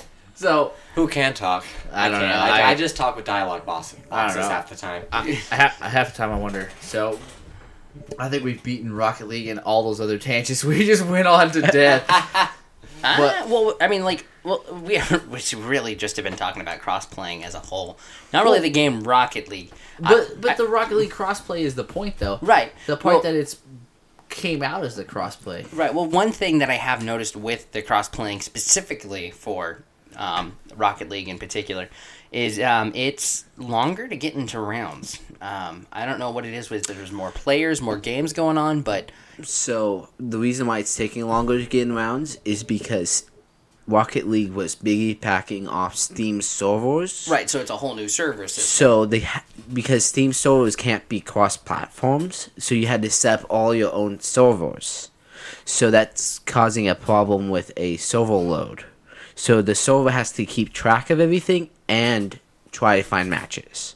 That's 0.38 0.42
fine. 0.42 0.50
so 0.52 0.72
Who 0.94 1.08
can 1.08 1.34
talk? 1.34 1.64
I 1.92 2.08
don't 2.08 2.20
can't. 2.20 2.30
know. 2.32 2.38
I, 2.40 2.60
I- 2.60 2.70
I 2.70 2.74
just 2.74 2.96
talk 2.96 3.16
with 3.16 3.24
dialogue 3.24 3.64
boss, 3.66 3.94
I 3.94 3.96
don't 3.98 4.10
boxes 4.10 4.36
know. 4.36 4.48
half 4.48 4.68
the 4.68 4.76
time. 4.76 5.02
I, 5.12 5.28
I, 5.50 5.54
ha- 5.56 5.76
half 5.88 6.12
the 6.12 6.16
time 6.16 6.30
I 6.32 6.38
wonder. 6.38 6.68
So, 6.80 7.18
I 8.18 8.28
think 8.28 8.44
we've 8.44 8.62
beaten 8.62 8.92
Rocket 8.94 9.26
League 9.28 9.48
and 9.48 9.58
all 9.60 9.82
those 9.84 10.00
other 10.00 10.18
tangents. 10.18 10.62
We 10.64 10.84
just 10.86 11.04
went 11.04 11.26
on 11.26 11.50
to 11.52 11.62
death. 11.62 12.04
Ah, 13.04 13.14
But- 13.18 13.48
well, 13.50 13.76
I 13.78 13.88
mean, 13.88 14.04
like, 14.04 14.26
well, 14.42 14.64
we 14.82 14.96
are, 14.96 15.20
we 15.30 15.40
really 15.58 15.94
just 15.94 16.16
have 16.16 16.24
been 16.24 16.34
talking 16.34 16.62
about 16.62 16.80
cross 16.80 17.04
playing 17.04 17.44
as 17.44 17.54
a 17.54 17.58
whole, 17.58 17.98
not 18.32 18.42
really 18.44 18.58
the 18.58 18.70
game 18.70 19.02
Rocket 19.02 19.48
League. 19.48 19.70
but 20.00 20.12
I- 20.12 20.34
but 20.40 20.50
I- 20.52 20.54
the 20.54 20.66
Rocket 20.66 20.96
League 20.96 21.10
crossplay 21.10 21.60
is 21.60 21.74
the 21.74 21.84
point, 21.84 22.16
though. 22.18 22.38
right, 22.40 22.72
The 22.86 22.96
point 22.96 23.16
Well- 23.16 23.22
that 23.24 23.34
it's 23.34 23.58
came 24.30 24.62
out 24.62 24.82
as 24.82 24.96
the 24.96 25.04
crossplay. 25.04 25.66
Right. 25.76 25.94
Well, 25.94 26.06
one 26.06 26.32
thing 26.32 26.58
that 26.58 26.68
I 26.70 26.74
have 26.74 27.04
noticed 27.04 27.36
with 27.36 27.70
the 27.72 27.82
cross 27.82 28.08
playing 28.08 28.40
specifically 28.40 29.30
for 29.30 29.82
um, 30.16 30.56
Rocket 30.76 31.08
League 31.08 31.28
in 31.28 31.38
particular 31.38 31.88
is 32.32 32.58
um, 32.60 32.92
it's 32.94 33.44
longer 33.56 34.08
to 34.08 34.16
get 34.16 34.34
into 34.34 34.58
rounds. 34.58 35.20
Um, 35.40 35.86
I 35.92 36.06
don't 36.06 36.18
know 36.18 36.30
what 36.30 36.44
it 36.46 36.54
is 36.54 36.70
with 36.70 36.86
there's 36.86 37.12
more 37.12 37.30
players, 37.30 37.80
more 37.80 37.96
games 37.98 38.32
going 38.32 38.58
on, 38.58 38.82
but 38.82 39.12
So 39.42 40.08
the 40.18 40.38
reason 40.38 40.66
why 40.66 40.78
it's 40.80 40.94
taking 40.96 41.26
longer 41.26 41.58
to 41.58 41.66
get 41.66 41.82
in 41.82 41.94
rounds 41.94 42.38
is 42.44 42.64
because 42.64 43.30
Rocket 43.86 44.26
League 44.26 44.52
was 44.52 44.74
biggie 44.74 45.20
packing 45.20 45.68
off 45.68 45.94
Steam 45.94 46.42
servers. 46.42 47.28
right. 47.30 47.48
So 47.48 47.60
it's 47.60 47.70
a 47.70 47.76
whole 47.76 47.94
new 47.94 48.08
server 48.08 48.48
system. 48.48 48.64
So 48.64 49.06
they 49.06 49.20
ha- 49.20 49.44
because 49.72 50.04
Steam 50.04 50.32
servers 50.32 50.74
can't 50.74 51.08
be 51.08 51.20
cross 51.20 51.56
platforms, 51.56 52.50
so 52.58 52.74
you 52.74 52.88
had 52.88 53.02
to 53.02 53.10
set 53.10 53.40
up 53.40 53.46
all 53.48 53.72
your 53.74 53.92
own 53.92 54.18
servers. 54.20 55.10
So 55.64 55.90
that's 55.92 56.40
causing 56.40 56.88
a 56.88 56.94
problem 56.96 57.48
with 57.50 57.70
a 57.76 57.96
server 57.98 58.34
load. 58.34 58.84
So 59.36 59.62
the 59.62 59.74
server 59.74 60.10
has 60.10 60.32
to 60.32 60.44
keep 60.46 60.72
track 60.72 61.10
of 61.10 61.20
everything 61.20 61.70
and 61.88 62.38
try 62.72 62.96
to 62.96 63.02
find 63.04 63.30
matches. 63.30 63.94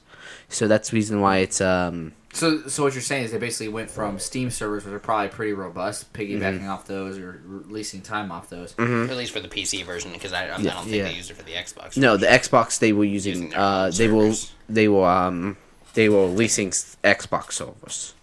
So 0.48 0.68
that's 0.68 0.90
the 0.90 0.94
reason 0.96 1.20
why 1.20 1.38
it's 1.38 1.60
um 1.60 2.12
So, 2.32 2.68
so 2.68 2.82
what 2.84 2.92
you're 2.94 3.02
saying 3.02 3.24
is 3.24 3.32
they 3.32 3.38
basically 3.38 3.68
went 3.72 3.90
from 3.90 4.18
Steam 4.18 4.50
servers, 4.50 4.84
which 4.84 4.92
are 4.94 4.98
probably 5.00 5.28
pretty 5.28 5.52
robust, 5.52 6.12
piggybacking 6.12 6.60
Mm-hmm. 6.60 6.68
off 6.68 6.86
those 6.86 7.18
or 7.18 7.40
releasing 7.44 8.02
time 8.02 8.30
off 8.30 8.48
those. 8.50 8.74
At 8.78 9.16
least 9.16 9.32
for 9.32 9.40
the 9.40 9.48
PC 9.48 9.84
version, 9.84 10.12
because 10.12 10.32
I, 10.32 10.44
I 10.44 10.58
Yeah, 10.58 10.74
don't 10.74 10.84
think 10.84 10.96
yeah. 10.96 11.04
they 11.04 11.14
use 11.14 11.30
it 11.30 11.36
for 11.36 11.42
the 11.42 11.52
Xbox. 11.52 11.96
no 11.96 12.16
the 12.16 12.26
version. 12.26 12.40
Xbox 12.40 12.78
they 12.78 12.92
were 12.92 13.04
using, 13.04 13.34
Using 13.44 13.54
uh 13.54 13.84
own 13.86 13.92
they 13.96 14.08
were 14.08 14.22
servers. 14.32 14.52
they 14.68 14.88
were 14.88 15.08
um 15.08 15.56
they 15.94 16.08
were 16.08 16.26
leasing 16.26 16.70
Xbox 16.70 17.52
servers. 17.52 18.14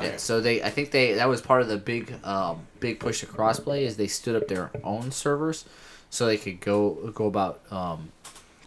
Yeah, 0.00 0.16
so 0.16 0.40
they, 0.40 0.62
I 0.62 0.70
think 0.70 0.92
they 0.92 1.14
that 1.14 1.28
was 1.28 1.40
part 1.40 1.60
of 1.60 1.66
the 1.66 1.76
big, 1.76 2.14
um, 2.24 2.60
big 2.78 3.00
push 3.00 3.18
to 3.20 3.26
crossplay 3.26 3.82
is 3.82 3.96
they 3.96 4.06
stood 4.06 4.36
up 4.40 4.46
their 4.46 4.70
own 4.84 5.10
servers, 5.10 5.64
so 6.10 6.26
they 6.26 6.36
could 6.36 6.60
go 6.60 7.10
go 7.14 7.26
about 7.26 7.60
um, 7.70 8.10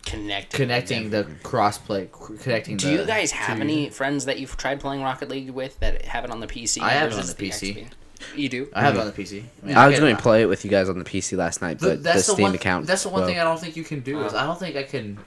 connecting. 0.05 0.57
connecting 0.57 1.09
the 1.09 1.23
crossplay, 1.43 2.07
c- 2.07 2.43
connecting. 2.43 2.77
Do 2.77 2.87
the 2.87 3.01
you 3.01 3.05
guys 3.05 3.31
have 3.31 3.57
two- 3.57 3.63
any 3.63 3.89
friends 3.89 4.25
that 4.25 4.39
you've 4.39 4.57
tried 4.57 4.79
playing 4.79 5.01
Rocket 5.01 5.29
League 5.29 5.49
with 5.51 5.79
that 5.79 6.03
have 6.05 6.23
it 6.23 6.31
on 6.31 6.39
the 6.39 6.47
PC? 6.47 6.81
I 6.81 6.91
have 6.91 7.11
it 7.11 7.19
on 7.19 7.25
the 7.25 7.33
PC. 7.33 7.75
XP? 7.75 7.87
You 8.35 8.49
do? 8.49 8.69
I 8.73 8.81
have 8.81 8.95
it 8.95 8.99
on 8.99 9.07
the 9.07 9.13
PC. 9.13 9.43
mean, 9.63 9.75
I 9.75 9.87
was 9.87 9.99
going 9.99 10.15
to 10.15 10.21
play 10.21 10.43
it 10.43 10.45
with 10.45 10.63
you 10.63 10.69
guys 10.69 10.89
on 10.89 10.99
the 10.99 11.05
PC 11.05 11.37
last 11.37 11.61
night, 11.61 11.79
but 11.79 12.03
the 12.03 12.19
Steam 12.19 12.43
one, 12.43 12.55
account. 12.55 12.85
That's 12.85 13.03
the 13.03 13.09
one 13.09 13.21
well, 13.21 13.29
thing 13.29 13.39
I 13.39 13.43
don't 13.43 13.59
think 13.59 13.75
you 13.75 13.83
can 13.83 14.01
do. 14.01 14.23
Is. 14.23 14.33
I 14.33 14.45
don't 14.45 14.59
think 14.59 14.75
I 14.75 14.83
can. 14.83 15.17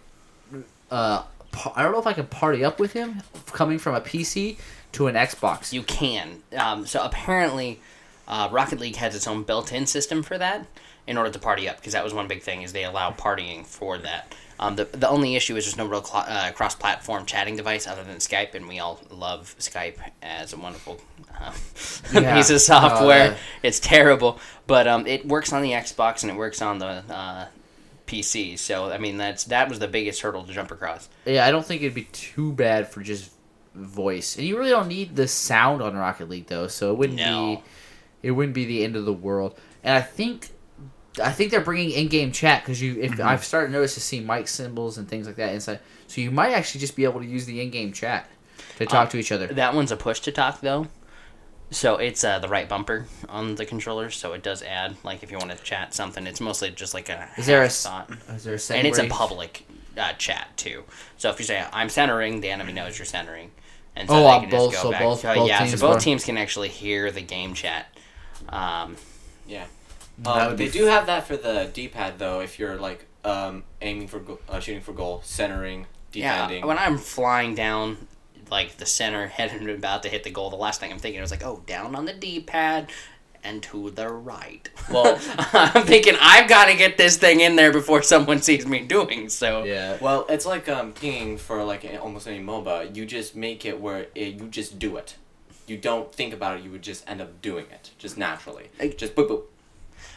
Uh, 0.91 1.25
par- 1.51 1.73
I 1.75 1.83
don't 1.83 1.93
know 1.93 1.99
if 1.99 2.07
I 2.07 2.13
can 2.13 2.27
party 2.27 2.65
up 2.65 2.79
with 2.79 2.93
him 2.93 3.23
coming 3.47 3.79
from 3.79 3.97
a 3.97 4.01
PC 4.01 4.59
to 4.93 5.09
an 5.09 5.17
Xbox. 5.17 5.73
You 5.73 5.83
can. 5.83 6.43
Um, 6.57 6.87
so 6.87 7.03
apparently, 7.03 7.81
uh, 8.29 8.49
Rocket 8.53 8.79
League 8.79 8.97
has 8.97 9.17
its 9.17 9.27
own 9.27 9.43
built-in 9.43 9.87
system 9.87 10.23
for 10.23 10.39
that 10.39 10.67
in 11.07 11.17
order 11.19 11.31
to 11.31 11.39
party 11.39 11.69
up, 11.69 11.77
because 11.77 11.93
that 11.93 12.03
was 12.05 12.15
one 12.15 12.29
big 12.29 12.43
thing 12.43 12.63
is 12.63 12.73
they 12.73 12.85
allow 12.85 13.11
partying 13.11 13.65
for 13.67 13.99
that. 13.99 14.35
Um, 14.61 14.77
the 14.77 14.85
the 14.85 15.09
only 15.09 15.35
issue 15.35 15.57
is 15.57 15.65
there's 15.65 15.77
no 15.77 15.87
real 15.87 16.03
cl- 16.05 16.25
uh, 16.29 16.53
cross-platform 16.53 17.27
chatting 17.27 17.57
device 17.57 17.87
other 17.89 18.05
than 18.05 18.17
Skype, 18.19 18.55
and 18.55 18.69
we 18.69 18.79
all 18.79 19.01
love 19.11 19.55
Skype 19.59 19.99
as 20.23 20.53
a 20.53 20.57
wonderful 20.57 21.01
uh, 21.41 21.53
Yeah. 22.13 22.37
piece 22.37 22.51
of 22.51 22.61
software. 22.61 23.33
Uh, 23.33 23.37
it's 23.65 23.81
terrible, 23.81 24.39
but 24.69 24.87
um, 24.87 25.07
it 25.09 25.27
works 25.27 25.53
on 25.53 25.63
the 25.63 25.73
Xbox 25.73 26.23
and 26.23 26.31
it 26.31 26.37
works 26.37 26.63
on 26.63 26.79
the 26.79 26.87
uh, 27.13 27.47
PC. 28.07 28.57
So 28.59 28.91
I 28.93 28.99
mean, 28.99 29.17
that's 29.17 29.45
that 29.45 29.69
was 29.69 29.81
the 29.81 29.89
biggest 29.89 30.21
hurdle 30.21 30.45
to 30.45 30.53
jump 30.53 30.71
across. 30.71 31.09
Yeah, 31.27 31.45
I 31.45 31.51
don't 31.51 31.67
think 31.67 31.83
it'd 31.83 31.93
be 31.95 32.05
too 32.05 32.53
bad 32.53 32.89
for 32.89 33.03
just 33.03 33.33
voice, 33.75 34.37
and 34.37 34.47
you 34.47 34.57
really 34.57 34.71
don't 34.71 34.87
need 34.89 35.17
the 35.17 35.27
sound 35.27 35.83
on 35.83 35.97
Rocket 35.97 36.29
League 36.29 36.47
though, 36.47 36.69
so 36.69 36.93
it 36.93 36.97
wouldn't 36.99 37.19
No. 37.19 37.57
be 37.57 37.63
it 38.29 38.31
wouldn't 38.31 38.55
be 38.55 38.65
the 38.67 38.85
end 38.85 38.95
of 38.95 39.05
the 39.05 39.13
world. 39.13 39.59
And 39.83 39.95
I 39.97 40.01
think 40.01 40.51
I 41.23 41.31
think 41.31 41.51
they're 41.51 41.61
bringing 41.61 41.91
in-game 41.91 42.33
chat 42.33 42.63
because 42.63 42.83
you 42.83 43.01
if 43.01 43.13
Mm-hmm. 43.13 43.23
I've 43.29 43.45
started 43.45 43.69
to 43.69 43.73
notice 43.73 43.95
to 43.95 44.01
see 44.01 44.21
mic 44.21 44.49
symbols 44.49 44.99
and 44.99 45.09
things 45.09 45.27
like 45.27 45.37
that 45.37 45.55
inside, 45.55 45.81
so 46.09 46.21
you 46.21 46.31
might 46.31 46.53
actually 46.53 46.81
just 46.81 46.97
be 46.97 47.05
able 47.05 47.21
to 47.21 47.27
use 47.27 47.47
the 47.47 47.61
in-game 47.61 47.93
chat 47.93 48.29
to 48.79 48.87
talk 48.87 49.09
Uh, 49.09 49.11
to 49.13 49.19
each 49.19 49.31
other. 49.33 49.47
That 49.47 49.75
one's 49.75 49.93
a 49.93 49.97
push 49.97 50.21
to 50.21 50.33
talk 50.33 50.61
though. 50.61 50.89
So 51.71 51.97
it's 51.97 52.23
uh, 52.23 52.39
the 52.39 52.49
right 52.49 52.69
bumper 52.69 53.07
on 53.29 53.55
the 53.57 53.65
controller, 53.65 54.11
so 54.11 54.33
it 54.33 54.43
does 54.43 54.63
add 54.63 54.97
like 55.05 55.23
if 55.23 55.31
you 55.31 55.39
want 55.39 55.51
to 55.51 55.57
chat 55.63 55.95
something, 55.95 56.27
it's 56.27 56.41
mostly 56.41 56.71
just 56.71 56.95
like 56.95 57.09
a 57.09 57.29
Is 57.37 57.47
there 57.47 57.63
a 57.63 57.69
thought. 57.69 58.11
Is 58.29 58.45
there 58.45 58.55
a 58.55 58.77
and 58.79 58.87
it's 58.87 58.99
a 58.99 59.09
public 59.09 59.67
uh, 59.97 60.13
chat 60.15 60.49
too. 60.57 60.85
So 61.17 61.31
if 61.31 61.39
you 61.39 61.45
say 61.45 61.65
I'm 61.73 61.89
centering, 61.89 62.41
the 62.41 62.51
enemy 62.51 62.73
knows 62.73 62.99
you're 62.99 63.07
centering, 63.07 63.51
and 63.97 64.09
Oh, 64.11 64.15
they 64.21 64.27
on 64.27 64.41
can 64.43 64.51
both- 64.51 64.73
just 64.73 64.83
go 64.83 64.89
so 64.89 64.93
back. 64.93 65.03
both- 65.03 65.25
Uh, 65.25 65.35
both 65.37 65.49
yeah, 65.49 65.59
teams 65.61 65.71
so 65.81 65.87
both 65.87 65.97
go- 65.97 66.01
teams 66.01 66.25
can 66.25 66.37
actually 66.37 66.69
hear 66.69 67.11
the 67.13 67.23
game 67.23 67.55
chat. 67.55 67.87
Um, 68.49 68.97
Yeah. 69.47 69.65
Um, 70.25 70.57
they 70.57 70.69
do 70.69 70.85
have 70.87 71.07
that 71.07 71.27
for 71.27 71.37
the 71.37 71.71
D-pad 71.73 72.19
though. 72.19 72.41
If 72.41 72.59
you're 72.59 72.77
like 72.77 73.07
um, 73.25 73.65
aiming 73.83 74.09
for 74.09 74.21
go- 74.21 74.39
uh, 74.49 74.61
shooting 74.61 74.83
for 74.83 74.93
goal, 74.93 75.21
centering, 75.25 75.87
defending. 76.13 76.61
yeah, 76.61 76.67
when 76.67 76.79
I'm 76.79 76.99
flying 76.99 77.55
down 77.55 78.07
like 78.51 78.77
the 78.77 78.87
center, 78.87 79.27
heading 79.39 79.69
about 79.71 80.03
to 80.05 80.09
hit 80.09 80.23
the 80.25 80.31
goal, 80.31 80.51
the 80.51 80.57
last 80.57 80.81
thing 80.81 80.93
I'm 80.93 80.99
thinking 80.99 81.23
is 81.23 81.31
like, 81.31 81.45
oh, 81.45 81.63
down 81.67 81.95
on 81.95 82.05
the 82.05 82.13
D-pad 82.13 82.91
and 83.43 83.63
to 83.63 83.91
the 83.91 84.09
right. 84.09 84.69
Well- 84.91 85.19
I'm 85.53 85.85
thinking 85.85 86.15
I've 86.21 86.49
got 86.49 86.67
to 86.67 86.75
get 86.77 86.97
this 86.97 87.17
thing 87.17 87.41
in 87.41 87.57
there 87.57 87.73
before 87.73 88.03
someone 88.03 88.41
sees 88.41 88.67
me 88.67 88.81
doing 88.81 89.29
so. 89.29 89.65
Yeah. 89.65 89.99
well, 90.01 90.25
it's 90.29 90.47
like 90.47 90.69
um, 90.69 90.93
pinging 90.93 91.37
for 91.39 91.63
like 91.65 91.85
almost 92.01 92.27
any 92.29 92.41
MOBA. 92.43 92.95
You 92.97 93.05
just 93.05 93.35
make 93.37 93.65
it 93.67 93.81
where 93.81 94.07
it, 94.15 94.35
you 94.41 94.49
just 94.49 94.79
do 94.79 94.97
it. 94.97 95.17
You 95.67 95.77
don't 95.79 96.13
think 96.15 96.33
about 96.35 96.59
it. 96.59 96.65
You 96.65 96.71
would 96.71 96.83
just 96.83 97.09
end 97.09 97.21
up 97.23 97.41
doing 97.43 97.67
it 97.71 97.91
just 97.99 98.17
naturally. 98.17 98.69
I- 98.81 98.89
just 98.89 99.15
boop 99.15 99.29
boop. 99.29 99.43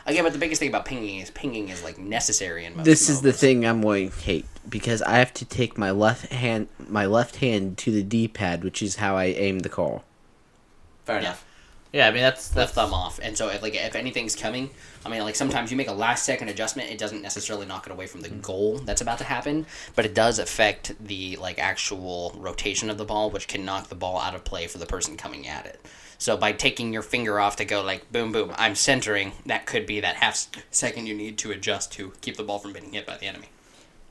Again, 0.08 0.24
but 0.24 0.32
the 0.32 0.40
biggest 0.40 0.60
thing 0.60 0.70
about 0.70 0.86
pinging 0.86 1.20
is 1.20 1.30
pinging 1.32 1.68
is 1.68 1.84
like 1.84 1.98
necessary 2.00 2.64
in 2.64 2.78
most. 2.78 2.86
This 2.86 3.10
is 3.10 3.22
the 3.22 3.34
thing 3.34 3.66
I'm 3.66 3.82
going 3.82 4.10
to 4.10 4.20
hate 4.22 4.46
because 4.68 5.02
I 5.02 5.18
have 5.18 5.34
to 5.36 5.46
take 5.46 5.78
my 5.78 5.92
left 5.92 6.32
hand 6.32 6.70
my 6.88 7.06
left 7.06 7.38
hand 7.38 7.78
to 7.80 7.92
the 7.92 8.04
D-pad, 8.04 8.64
which 8.64 8.82
is 8.82 8.96
how 8.96 9.18
I 9.18 9.26
aim 9.26 9.60
the 9.60 9.70
call. 9.70 10.06
Fair 11.06 11.18
Yeah. 11.18 11.22
enough. 11.22 11.46
Yeah, 11.94 12.08
I 12.08 12.12
mean 12.12 12.22
that's 12.22 12.54
left 12.56 12.76
that's 12.76 12.90
thumb 12.90 12.94
off, 12.94 13.20
and 13.24 13.38
so 13.38 13.48
if, 13.48 13.62
like 13.62 13.76
if 13.76 13.96
anything's 13.96 14.36
coming, 14.36 14.70
I 15.06 15.10
mean, 15.10 15.22
like 15.22 15.36
sometimes 15.36 15.72
you 15.72 15.78
make 15.78 15.88
a 15.88 15.94
last 15.94 16.26
second 16.26 16.50
adjustment, 16.50 16.92
it 16.92 16.98
doesn't 16.98 17.22
necessarily 17.22 17.66
knock 17.66 17.88
it 17.88 17.94
away 17.94 18.08
from 18.08 18.22
the 18.22 18.28
mm-hmm. 18.28 18.42
goal 18.42 18.78
that's 18.80 19.00
about 19.00 19.20
to 19.20 19.24
happen, 19.24 19.66
but 19.96 20.06
it 20.06 20.14
does 20.14 20.38
affect 20.38 20.94
the 21.00 21.38
like 21.38 21.60
actual 21.60 22.34
rotation 22.36 22.90
of 22.90 22.98
the 22.98 23.06
ball, 23.06 23.30
which 23.30 23.48
can 23.48 23.64
knock 23.64 23.88
the 23.88 23.96
ball 23.96 24.20
out 24.20 24.36
of 24.36 24.44
play 24.44 24.68
for 24.68 24.80
the 24.80 24.86
person 24.86 25.16
coming 25.16 25.48
at 25.48 25.66
it. 25.66 25.80
So 26.18 26.36
by 26.36 26.52
taking 26.52 26.92
your 26.92 27.04
finger 27.04 27.40
off 27.40 27.56
to 27.58 27.66
go 27.66 27.82
like 27.82 28.12
boom 28.12 28.34
boom, 28.34 28.52
I'm 28.58 28.76
centering, 28.76 29.32
that 29.46 29.66
could 29.66 29.86
be 29.86 30.02
that 30.02 30.18
half 30.18 30.48
second 30.72 31.06
you 31.06 31.14
need 31.14 31.38
to 31.40 31.52
adjust 31.52 31.94
to 31.94 32.12
keep 32.20 32.36
the 32.36 32.44
ball 32.44 32.60
from 32.60 32.74
being 32.74 32.92
hit 32.92 33.06
by 33.06 33.16
the 33.16 33.28
enemy. 33.28 33.48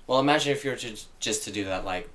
Well, 0.07 0.20
imagine 0.20 0.53
if 0.53 0.64
you 0.64 0.70
were 0.70 0.77
to 0.79 0.97
just 1.20 1.45
to 1.45 1.51
do 1.51 1.64
that 1.64 1.85
like 1.85 2.09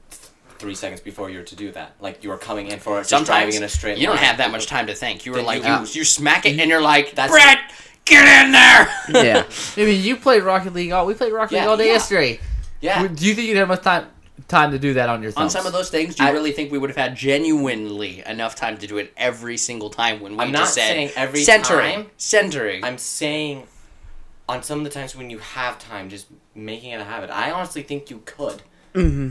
three 0.62 0.76
seconds 0.76 1.02
before 1.02 1.30
you 1.30 1.40
were 1.40 1.44
to 1.46 1.56
do 1.56 1.72
that. 1.72 1.96
Like 2.00 2.24
you 2.24 2.30
were 2.30 2.38
coming 2.38 2.68
in 2.68 2.80
for 2.80 3.00
it, 3.02 3.08
just 3.08 3.26
driving 3.26 3.52
Sometimes 3.52 3.56
in 3.58 3.64
a 3.64 3.70
straight 3.70 3.98
you 3.98 4.08
don't 4.08 4.18
have 4.18 4.38
that 4.38 4.52
much 4.52 4.68
time 4.68 4.88
to 4.88 4.96
think. 4.96 5.26
You 5.26 5.34
were 5.34 5.42
like 5.42 5.64
you- 5.64 5.70
you, 5.70 5.86
you 6.00 6.04
smack 6.06 6.46
it 6.46 6.58
and 6.60 6.70
you're 6.70 6.82
like, 6.82 7.16
That's- 7.16 7.32
Brett, 7.32 7.60
get 8.06 8.46
in 8.46 8.52
there. 8.52 9.24
Yeah. 9.26 9.44
I 9.78 9.86
mean, 9.86 10.02
you 10.04 10.16
played 10.16 10.44
Rocket 10.44 10.74
League 10.74 10.92
all. 10.92 11.06
We 11.06 11.14
played 11.16 11.34
Rocket 11.34 11.56
League 11.56 11.64
all 11.68 11.76
day 11.78 11.88
yeah. 11.88 11.94
yesterday. 11.94 12.40
Yeah. 12.80 13.08
Do 13.08 13.26
you 13.28 13.34
think 13.36 13.48
you'd 13.48 13.58
have 13.58 13.70
enough 13.70 13.82
time 13.82 14.08
time 14.48 14.72
to 14.72 14.80
do 14.80 14.94
that 14.96 15.08
on 15.08 15.22
your 15.22 15.32
On 15.38 15.50
some 15.50 15.66
of 15.66 15.72
those 15.74 15.90
things, 15.90 16.16
do 16.16 16.24
you 16.24 16.30
I- 16.30 16.32
really 16.34 16.52
think 16.52 16.72
we 16.72 16.78
would 16.78 16.90
have 16.90 16.98
had 16.98 17.16
genuinely 17.16 18.24
enough 18.26 18.56
time 18.56 18.78
to 18.80 18.88
do 18.88 18.98
it 18.98 19.14
every 19.18 19.58
single 19.58 19.90
time 19.90 20.20
when 20.20 20.36
we 20.38 20.44
I'm 20.44 20.52
not 20.52 20.60
just 20.62 20.76
said 20.76 20.88
saying 20.88 21.12
every 21.16 21.44
centering, 21.44 21.94
time. 21.96 22.12
centering? 22.18 22.84
I'm 22.84 22.98
saying 22.98 23.68
on 24.50 24.64
some 24.64 24.80
of 24.80 24.84
the 24.84 24.90
times 24.90 25.16
when 25.16 25.30
you 25.30 25.38
have 25.40 25.80
time, 25.80 26.10
just 26.10 26.28
making 26.56 26.92
it 26.92 27.00
a 27.00 27.04
habit. 27.06 27.30
I 27.30 27.52
honestly 27.52 27.84
think 27.84 28.10
you 28.10 28.22
could. 28.26 28.62
hmm 28.94 29.30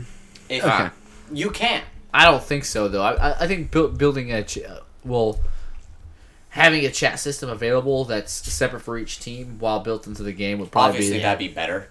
If 0.49 0.63
Okay. 0.63 0.89
You 1.33 1.49
can't. 1.49 1.85
I 2.13 2.25
don't 2.25 2.43
think 2.43 2.65
so, 2.65 2.87
though. 2.87 3.01
I, 3.03 3.13
I, 3.13 3.43
I 3.43 3.47
think 3.47 3.71
build, 3.71 3.97
building 3.97 4.31
a 4.33 4.43
ch- 4.43 4.59
well, 5.05 5.39
having 6.49 6.85
a 6.85 6.91
chat 6.91 7.19
system 7.19 7.49
available 7.49 8.03
that's 8.05 8.31
separate 8.31 8.81
for 8.81 8.97
each 8.97 9.19
team 9.19 9.57
while 9.59 9.79
built 9.79 10.07
into 10.07 10.23
the 10.23 10.33
game 10.33 10.59
would 10.59 10.71
probably 10.71 10.89
Obviously, 10.95 11.17
be. 11.17 11.23
that'd 11.23 11.39
be 11.39 11.47
better. 11.47 11.89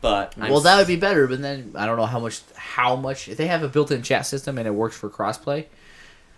But 0.00 0.34
I'm 0.38 0.50
well, 0.52 0.60
that 0.60 0.76
would 0.78 0.86
be 0.86 0.96
better, 0.96 1.26
but 1.26 1.40
then 1.42 1.72
I 1.74 1.86
don't 1.86 1.96
know 1.96 2.06
how 2.06 2.20
much. 2.20 2.42
How 2.54 2.94
much 2.96 3.28
if 3.28 3.36
they 3.38 3.46
have 3.46 3.62
a 3.62 3.68
built-in 3.68 4.02
chat 4.02 4.26
system 4.26 4.58
and 4.58 4.66
it 4.66 4.70
works 4.72 4.96
for 4.96 5.08
crossplay. 5.08 5.66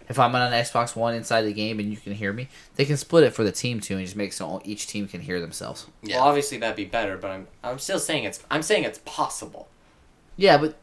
If 0.09 0.19
I'm 0.19 0.35
on 0.35 0.41
an 0.41 0.53
Xbox 0.65 0.97
One 0.97 1.13
inside 1.15 1.43
the 1.43 1.53
game 1.53 1.79
and 1.81 1.91
you 1.91 1.99
can 1.99 2.15
hear 2.15 2.33
me, 2.33 2.49
they 2.77 2.87
can 2.87 2.97
split 2.97 3.25
it 3.25 3.35
for 3.35 3.45
the 3.45 3.53
team 3.53 3.79
too 3.81 3.97
and 3.97 4.05
just 4.07 4.17
make 4.17 4.33
so 4.33 4.63
each 4.65 4.87
team 4.87 5.07
can 5.07 5.21
hear 5.21 5.39
themselves. 5.39 5.87
yeah. 6.03 6.17
Well, 6.17 6.29
obviously 6.29 6.57
that'd 6.57 6.77
be 6.77 6.87
better. 6.87 7.19
But 7.19 7.31
I'm 7.33 7.49
I'm 7.63 7.79
still 7.79 7.99
saying 7.99 8.25
it's 8.25 8.43
I'm 8.51 8.63
saying 8.63 8.85
it's 8.85 9.01
possible. 9.05 9.69
Yeah, 10.37 10.57
but 10.57 10.77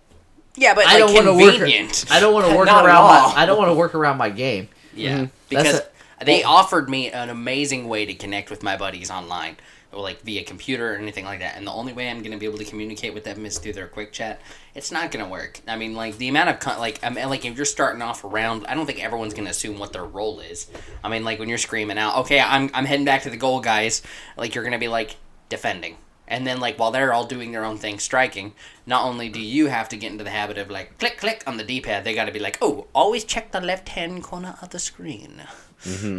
yeah, 0.58 0.74
but 0.74 0.86
I 0.88 0.94
like 0.94 1.00
don't 1.00 1.14
want 1.14 1.26
to 1.28 1.34
work. 1.34 1.70
I 2.12 2.20
don't 2.20 2.34
want 2.34 2.48
to 2.48 2.56
work 2.58 2.68
around. 2.68 2.86
My, 2.86 3.34
I 3.36 3.46
don't 3.46 3.58
want 3.58 3.70
to 3.70 3.76
work 3.76 3.96
around 3.96 4.18
my 4.18 4.30
game. 4.30 4.70
yeah, 4.94 5.20
Mhm. 5.20 5.30
because 5.50 5.72
That's 5.74 5.90
they 6.26 6.44
offered 6.44 6.90
me 6.90 7.12
an 7.12 7.30
amazing 7.30 7.88
way 7.88 8.06
to 8.06 8.14
connect 8.14 8.50
with 8.50 8.64
my 8.64 8.78
buddies 8.78 9.12
online, 9.12 9.58
or 9.92 10.02
like 10.02 10.22
via 10.22 10.44
computer 10.44 10.94
or 10.94 10.96
anything 10.98 11.26
like 11.26 11.40
that. 11.40 11.58
And 11.58 11.68
the 11.68 11.72
only 11.72 11.92
way 11.94 12.10
I'm 12.10 12.20
going 12.20 12.32
to 12.32 12.38
be 12.38 12.46
able 12.46 12.58
to 12.58 12.64
communicate 12.66 13.14
with 13.14 13.26
them 13.26 13.46
is 13.46 13.58
through 13.60 13.74
their 13.74 13.88
quick 13.88 14.12
chat. 14.14 14.40
It's 14.74 14.92
not 14.92 15.12
going 15.12 15.24
to 15.24 15.30
work. 15.30 15.60
I 15.68 15.76
mean, 15.76 15.94
like 15.94 16.18
the 16.18 16.28
amount 16.30 16.50
of 16.50 16.60
con- 16.60 16.80
like 16.80 17.00
I 17.04 17.10
mean, 17.10 17.30
like 17.30 17.44
if 17.46 17.56
you're 17.58 17.66
starting 17.66 18.02
off 18.02 18.24
around, 18.24 18.66
I 18.68 18.76
don't 18.76 18.86
think 18.86 19.04
everyone's 19.04 19.34
going 19.34 19.46
to 19.46 19.52
assume 19.52 19.78
what 19.78 19.92
their 19.94 20.06
role 20.06 20.40
is. 20.40 20.68
I 21.04 21.10
mean, 21.10 21.24
like 21.26 21.38
when 21.40 21.50
you're 21.50 21.58
screaming 21.58 21.98
out, 21.98 22.18
"Okay, 22.20 22.40
I'm 22.40 22.70
I'm 22.74 22.86
heading 22.86 23.06
back 23.06 23.24
to 23.24 23.30
the 23.30 23.38
goal, 23.38 23.60
guys," 23.60 24.02
like 24.38 24.56
you're 24.56 24.64
going 24.64 24.72
to 24.74 24.80
be 24.80 24.88
like 24.88 25.18
defending. 25.50 25.98
And 26.28 26.46
then, 26.46 26.60
like, 26.60 26.78
while 26.80 26.92
they're 26.92 27.14
all 27.14 27.26
doing 27.26 27.52
their 27.52 27.64
own 27.64 27.78
thing, 27.78 28.00
striking, 28.00 28.54
not 28.86 29.06
only 29.06 29.30
do 29.30 29.40
you 29.40 29.68
have 29.68 29.90
to 29.90 29.98
get 29.98 30.12
into 30.12 30.24
the 30.24 30.30
habit 30.30 30.58
of, 30.58 30.70
like, 30.70 30.98
click, 30.98 31.18
click 31.18 31.44
on 31.46 31.58
the 31.58 31.64
D 31.64 31.82
pad, 31.82 32.04
they 32.04 32.16
got 32.16 32.26
to 32.26 32.32
be 32.32 32.40
like, 32.40 32.58
oh, 32.62 32.88
always 32.96 33.24
check 33.24 33.52
the 33.52 33.62
left 33.62 33.90
hand 33.90 34.24
corner 34.24 34.58
of 34.62 34.70
the 34.70 34.80
screen 34.80 35.44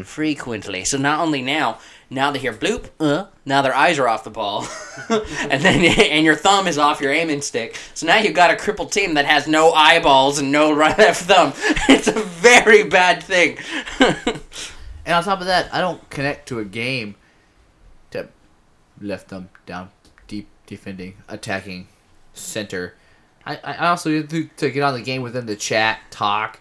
frequently. 0.04 0.84
So 0.84 0.96
not 0.96 1.20
only 1.20 1.42
now, 1.42 1.78
now 2.08 2.30
they 2.30 2.38
hear 2.38 2.52
bloop, 2.52 2.88
uh, 3.00 3.26
now 3.44 3.62
their 3.62 3.74
eyes 3.74 3.98
are 3.98 4.08
off 4.08 4.22
the 4.22 4.30
ball, 4.30 4.66
and 5.08 5.62
then 5.62 5.84
and 5.98 6.24
your 6.24 6.36
thumb 6.36 6.68
is 6.68 6.78
off 6.78 7.00
your 7.00 7.12
aiming 7.12 7.42
stick. 7.42 7.76
So 7.94 8.06
now 8.06 8.18
you've 8.18 8.34
got 8.34 8.50
a 8.50 8.56
crippled 8.56 8.92
team 8.92 9.14
that 9.14 9.24
has 9.24 9.48
no 9.48 9.72
eyeballs 9.72 10.38
and 10.38 10.52
no 10.52 10.72
right 10.76 10.96
left 10.96 11.22
thumb. 11.22 11.52
It's 11.88 12.08
a 12.08 12.12
very 12.12 12.84
bad 12.84 13.22
thing. 13.22 13.58
And 13.98 15.14
on 15.14 15.22
top 15.22 15.40
of 15.40 15.46
that, 15.46 15.72
I 15.72 15.80
don't 15.80 16.08
connect 16.10 16.48
to 16.48 16.58
a 16.58 16.64
game 16.64 17.16
to 18.10 18.28
left 19.00 19.28
thumb 19.28 19.48
down, 19.64 19.90
deep 19.95 19.95
defending, 20.66 21.14
attacking, 21.28 21.88
center. 22.34 22.94
I, 23.44 23.58
I 23.62 23.88
also 23.88 24.10
need 24.10 24.30
to, 24.30 24.48
to 24.56 24.70
get 24.70 24.82
on 24.82 24.94
the 24.94 25.02
game 25.02 25.22
with 25.22 25.32
them 25.32 25.46
to 25.46 25.56
chat, 25.56 26.00
talk, 26.10 26.60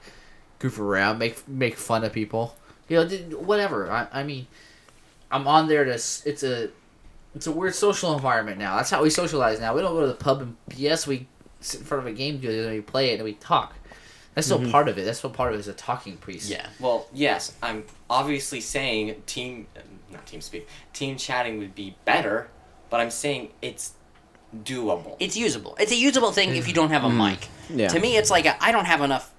goof 0.60 0.80
around, 0.80 1.18
make 1.20 1.48
make 1.48 1.76
fun 1.76 2.04
of 2.04 2.14
people. 2.14 2.56
You 2.88 3.04
know, 3.04 3.38
whatever. 3.38 3.92
I, 3.92 4.08
I 4.12 4.24
mean, 4.24 4.48
I'm 5.32 5.48
on 5.48 5.68
there 5.68 5.84
to. 5.86 5.94
It's 5.94 6.44
a 6.44 6.70
it's 7.36 7.48
a 7.48 7.52
weird 7.52 7.76
social 7.76 8.14
environment 8.14 8.58
now. 8.58 8.78
That's 8.78 8.90
how 8.90 9.04
we 9.04 9.10
socialize 9.10 9.60
now. 9.60 9.76
We 9.76 9.82
don't 9.82 9.94
go 9.94 10.02
to 10.02 10.08
the 10.08 10.14
pub 10.14 10.42
and 10.42 10.56
yes, 10.76 11.06
we 11.06 11.28
sit 11.60 11.82
in 11.82 11.86
front 11.86 12.08
of 12.08 12.14
a 12.14 12.16
game 12.16 12.36
together 12.40 12.64
and 12.64 12.72
we 12.72 12.82
play 12.82 13.12
it 13.12 13.16
and 13.16 13.24
we 13.24 13.34
talk. 13.34 13.76
That's 14.34 14.48
still 14.48 14.60
mm-hmm. 14.60 14.72
part 14.72 14.88
of 14.88 14.98
it. 14.98 15.06
That's 15.06 15.18
still 15.18 15.30
part 15.30 15.54
of 15.54 15.58
it 15.58 15.62
is 15.62 15.68
a 15.68 15.74
talking 15.74 16.18
priest. 16.18 16.50
Yeah. 16.50 16.68
Well, 16.80 17.08
yes, 17.14 17.56
I'm 17.62 17.86
obviously 18.10 18.62
saying 18.62 19.24
team, 19.26 19.68
not 20.12 20.26
team 20.26 20.42
speak, 20.42 20.68
team 20.94 21.18
chatting 21.18 21.58
would 21.60 21.76
be 21.76 21.96
better, 22.06 22.50
but 22.90 23.00
I'm 23.00 23.12
saying 23.12 23.50
it's 23.62 23.94
doable. 24.64 25.16
It's 25.20 25.36
usable. 25.36 25.76
It's 25.80 25.92
a 25.92 25.98
usable 25.98 26.32
thing 26.32 26.56
if 26.56 26.68
you 26.68 26.74
don't 26.74 26.90
have 26.90 27.04
a 27.04 27.08
mm-hmm. 27.08 27.32
mic. 27.32 27.48
Yeah. 27.70 27.88
To 27.90 28.00
me, 28.00 28.18
it's 28.18 28.30
like 28.30 28.46
I 28.46 28.58
I 28.60 28.72
don't 28.72 28.86
have 28.86 29.02
enough 29.02 29.32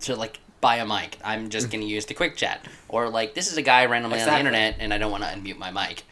to 0.00 0.16
like 0.16 0.40
buy 0.60 0.76
a 0.76 0.86
mic. 0.86 1.18
I'm 1.22 1.48
just 1.48 1.68
mm. 1.68 1.72
going 1.72 1.80
to 1.82 1.86
use 1.86 2.06
the 2.06 2.14
quick 2.14 2.36
chat, 2.36 2.66
or 2.88 3.08
like 3.08 3.34
this 3.34 3.50
is 3.50 3.56
a 3.56 3.62
guy 3.62 3.86
randomly 3.86 4.18
on 4.18 4.22
Exactly. 4.22 4.42
the 4.42 4.48
internet, 4.48 4.76
and 4.80 4.92
I 4.92 4.98
don't 4.98 5.10
want 5.10 5.22
to 5.24 5.30
unmute 5.30 5.58
my 5.58 5.70
mic. 5.70 6.02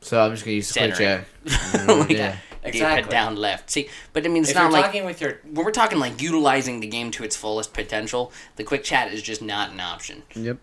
So 0.00 0.20
I'm 0.20 0.32
just 0.32 0.44
gonna 0.44 0.54
use 0.54 0.68
the 0.68 0.80
quick 0.80 0.94
Centering. 0.94 1.24
chat. 1.44 1.88
like 1.88 2.10
yeah. 2.10 2.36
D-pad 2.64 2.74
Exactly. 2.74 3.10
down 3.10 3.36
left. 3.36 3.70
See, 3.70 3.88
but 4.12 4.24
I 4.24 4.28
mean, 4.28 4.42
it's 4.42 4.50
if 4.50 4.56
not 4.56 4.64
you're 4.64 4.72
like 4.72 4.84
talking 4.86 5.04
with 5.04 5.20
your 5.20 5.40
when 5.44 5.64
we're 5.64 5.70
talking 5.70 5.98
like 5.98 6.20
utilizing 6.20 6.80
the 6.80 6.86
game 6.86 7.10
to 7.12 7.24
its 7.24 7.36
fullest 7.36 7.72
potential. 7.72 8.32
The 8.56 8.64
quick 8.64 8.84
chat 8.84 9.12
is 9.12 9.22
just 9.22 9.42
not 9.42 9.70
an 9.70 9.80
option. 9.80 10.22
Yep. 10.34 10.58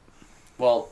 well, 0.58 0.90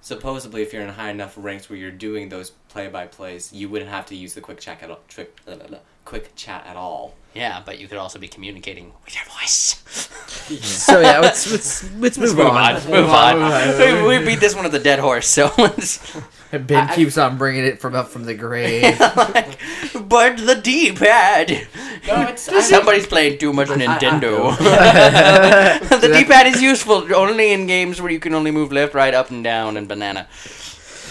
supposedly 0.00 0.62
if 0.62 0.72
you're 0.72 0.82
in 0.82 0.88
high 0.88 1.10
enough 1.10 1.34
ranks 1.36 1.68
where 1.68 1.78
you're 1.78 1.90
doing 1.90 2.28
those 2.28 2.50
play 2.68 2.88
by 2.88 3.06
plays, 3.06 3.52
you 3.52 3.68
wouldn't 3.68 3.90
have 3.90 4.06
to 4.06 4.16
use 4.16 4.34
the 4.34 4.40
quick 4.40 4.60
chat 4.60 4.82
at 4.82 4.90
all. 4.90 5.00
Trick, 5.08 5.36
uh, 5.46 5.52
uh, 5.52 5.78
quick 6.04 6.34
chat 6.34 6.66
at 6.66 6.76
all. 6.76 7.14
Yeah, 7.34 7.62
but 7.64 7.78
you 7.78 7.86
could 7.86 7.98
also 7.98 8.18
be 8.18 8.28
communicating 8.28 8.92
with 9.04 9.14
your 9.14 9.24
voice. 9.24 9.82
So 10.50 10.98
yeah, 11.00 11.20
let's 11.20 11.48
let's, 11.52 11.94
let's 11.94 12.18
move, 12.18 12.36
move 12.36 12.46
on. 12.46 12.74
on. 12.74 12.90
Move 12.90 13.08
on. 13.08 13.78
We, 14.08 14.18
we 14.18 14.24
beat 14.24 14.40
this 14.40 14.56
one 14.56 14.66
at 14.66 14.72
the 14.72 14.80
dead 14.80 14.98
horse, 14.98 15.28
so 15.28 15.52
let's. 15.58 16.16
Ben 16.52 16.88
I- 16.88 16.94
keeps 16.94 17.16
on 17.16 17.38
bringing 17.38 17.64
it 17.64 17.80
from 17.80 17.94
up 17.94 18.08
from 18.08 18.24
the 18.24 18.34
grave. 18.34 18.82
but 18.98 20.36
the 20.36 20.60
D-pad. 20.62 21.68
No, 22.06 22.22
it's 22.22 22.48
I- 22.48 22.60
Somebody's 22.60 23.06
playing 23.06 23.38
too 23.38 23.52
much 23.52 23.68
Nintendo. 23.68 24.56
the 24.58 26.08
D-pad 26.08 26.46
is 26.48 26.60
useful 26.62 27.14
only 27.14 27.52
in 27.52 27.66
games 27.66 28.00
where 28.02 28.10
you 28.10 28.20
can 28.20 28.34
only 28.34 28.50
move 28.50 28.72
left, 28.72 28.94
right, 28.94 29.14
up, 29.14 29.30
and 29.30 29.44
down, 29.44 29.76
and 29.76 29.86
banana. 29.86 30.26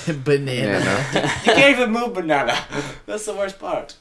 Banana. 0.07 1.05
you 1.45 1.53
can't 1.53 1.77
even 1.77 1.91
move 1.91 2.13
banana. 2.13 2.57
That's 3.05 3.25
the 3.25 3.33
worst 3.33 3.59
part. 3.59 3.95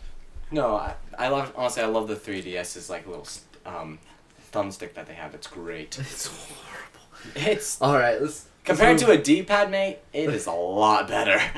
No, 0.51 0.77
I, 0.77 0.95
I 1.19 1.29
love 1.29 1.53
honestly. 1.57 1.83
I 1.83 1.87
love 1.87 2.09
the 2.09 2.17
3DS's 2.17 2.89
like 2.89 3.07
little 3.07 3.27
um, 3.67 3.99
thumbstick 4.53 4.95
that 4.95 5.07
they 5.07 5.15
have. 5.15 5.35
It's 5.35 5.47
great. 5.47 5.99
It's 5.99 6.27
horrible. 6.27 7.07
It's 7.35 7.81
All 7.83 7.95
right, 7.95 8.21
let's 8.21 8.47
compared 8.69 8.99
to 8.99 9.11
a 9.11 9.19
D-pad, 9.19 9.71
mate. 9.71 9.99
It 10.13 10.31
is 10.31 10.47
a 10.47 10.53
lot 10.53 11.09
better. 11.09 11.41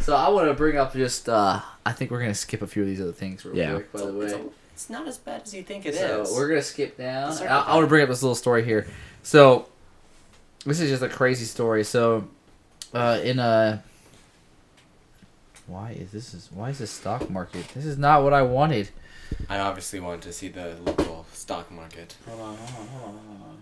So 0.00 0.16
I 0.16 0.30
want 0.30 0.48
to 0.48 0.54
bring 0.54 0.76
up 0.76 0.94
just. 0.94 1.28
uh 1.28 1.60
I 1.86 1.92
think 1.92 2.10
we're 2.10 2.18
gonna 2.18 2.34
skip 2.34 2.60
a 2.60 2.66
few 2.66 2.82
of 2.82 2.88
these 2.88 3.00
other 3.00 3.12
things 3.12 3.44
real 3.44 3.56
Yeah. 3.56 3.74
quick. 3.74 3.92
By 3.92 4.00
the 4.00 4.20
it's, 4.20 4.34
way, 4.34 4.40
a- 4.40 4.44
it's 4.74 4.90
not 4.90 5.06
as 5.06 5.16
bad 5.18 5.42
as 5.44 5.54
you 5.54 5.62
think 5.62 5.86
it 5.86 5.94
is. 5.94 6.28
so 6.28 6.34
we're 6.34 6.48
gonna 6.48 6.60
skip 6.62 6.96
down. 6.98 7.30
I, 7.38 7.46
I 7.46 7.74
want 7.76 7.84
to 7.84 7.88
bring 7.88 8.02
up 8.02 8.08
this 8.08 8.20
little 8.20 8.34
story 8.34 8.64
here. 8.64 8.88
So 9.22 9.68
this 10.66 10.80
is 10.80 10.90
just 10.90 11.02
a 11.04 11.08
crazy 11.08 11.44
story. 11.44 11.84
So 11.84 12.26
uh 12.92 13.20
in 13.22 13.38
a. 13.38 13.80
Why 15.68 15.92
is 15.92 16.10
this 16.10 16.34
is 16.34 16.48
why 16.52 16.70
is 16.70 16.78
this 16.78 16.90
stock 16.90 17.30
market? 17.30 17.68
This 17.74 17.84
is 17.86 17.96
not 17.96 18.24
what 18.24 18.32
I 18.32 18.42
wanted. 18.42 18.88
I 19.48 19.58
obviously 19.60 20.00
wanted 20.00 20.22
to 20.22 20.32
see 20.32 20.48
the 20.48 20.74
local 20.84 21.26
stock 21.32 21.70
market. 21.70 22.16
Hold 22.28 22.40
on, 22.40 22.56
hold 22.56 22.80
on, 22.80 22.86
hold 22.88 23.04
on, 23.14 23.20
hold 23.38 23.42
on. 23.50 23.61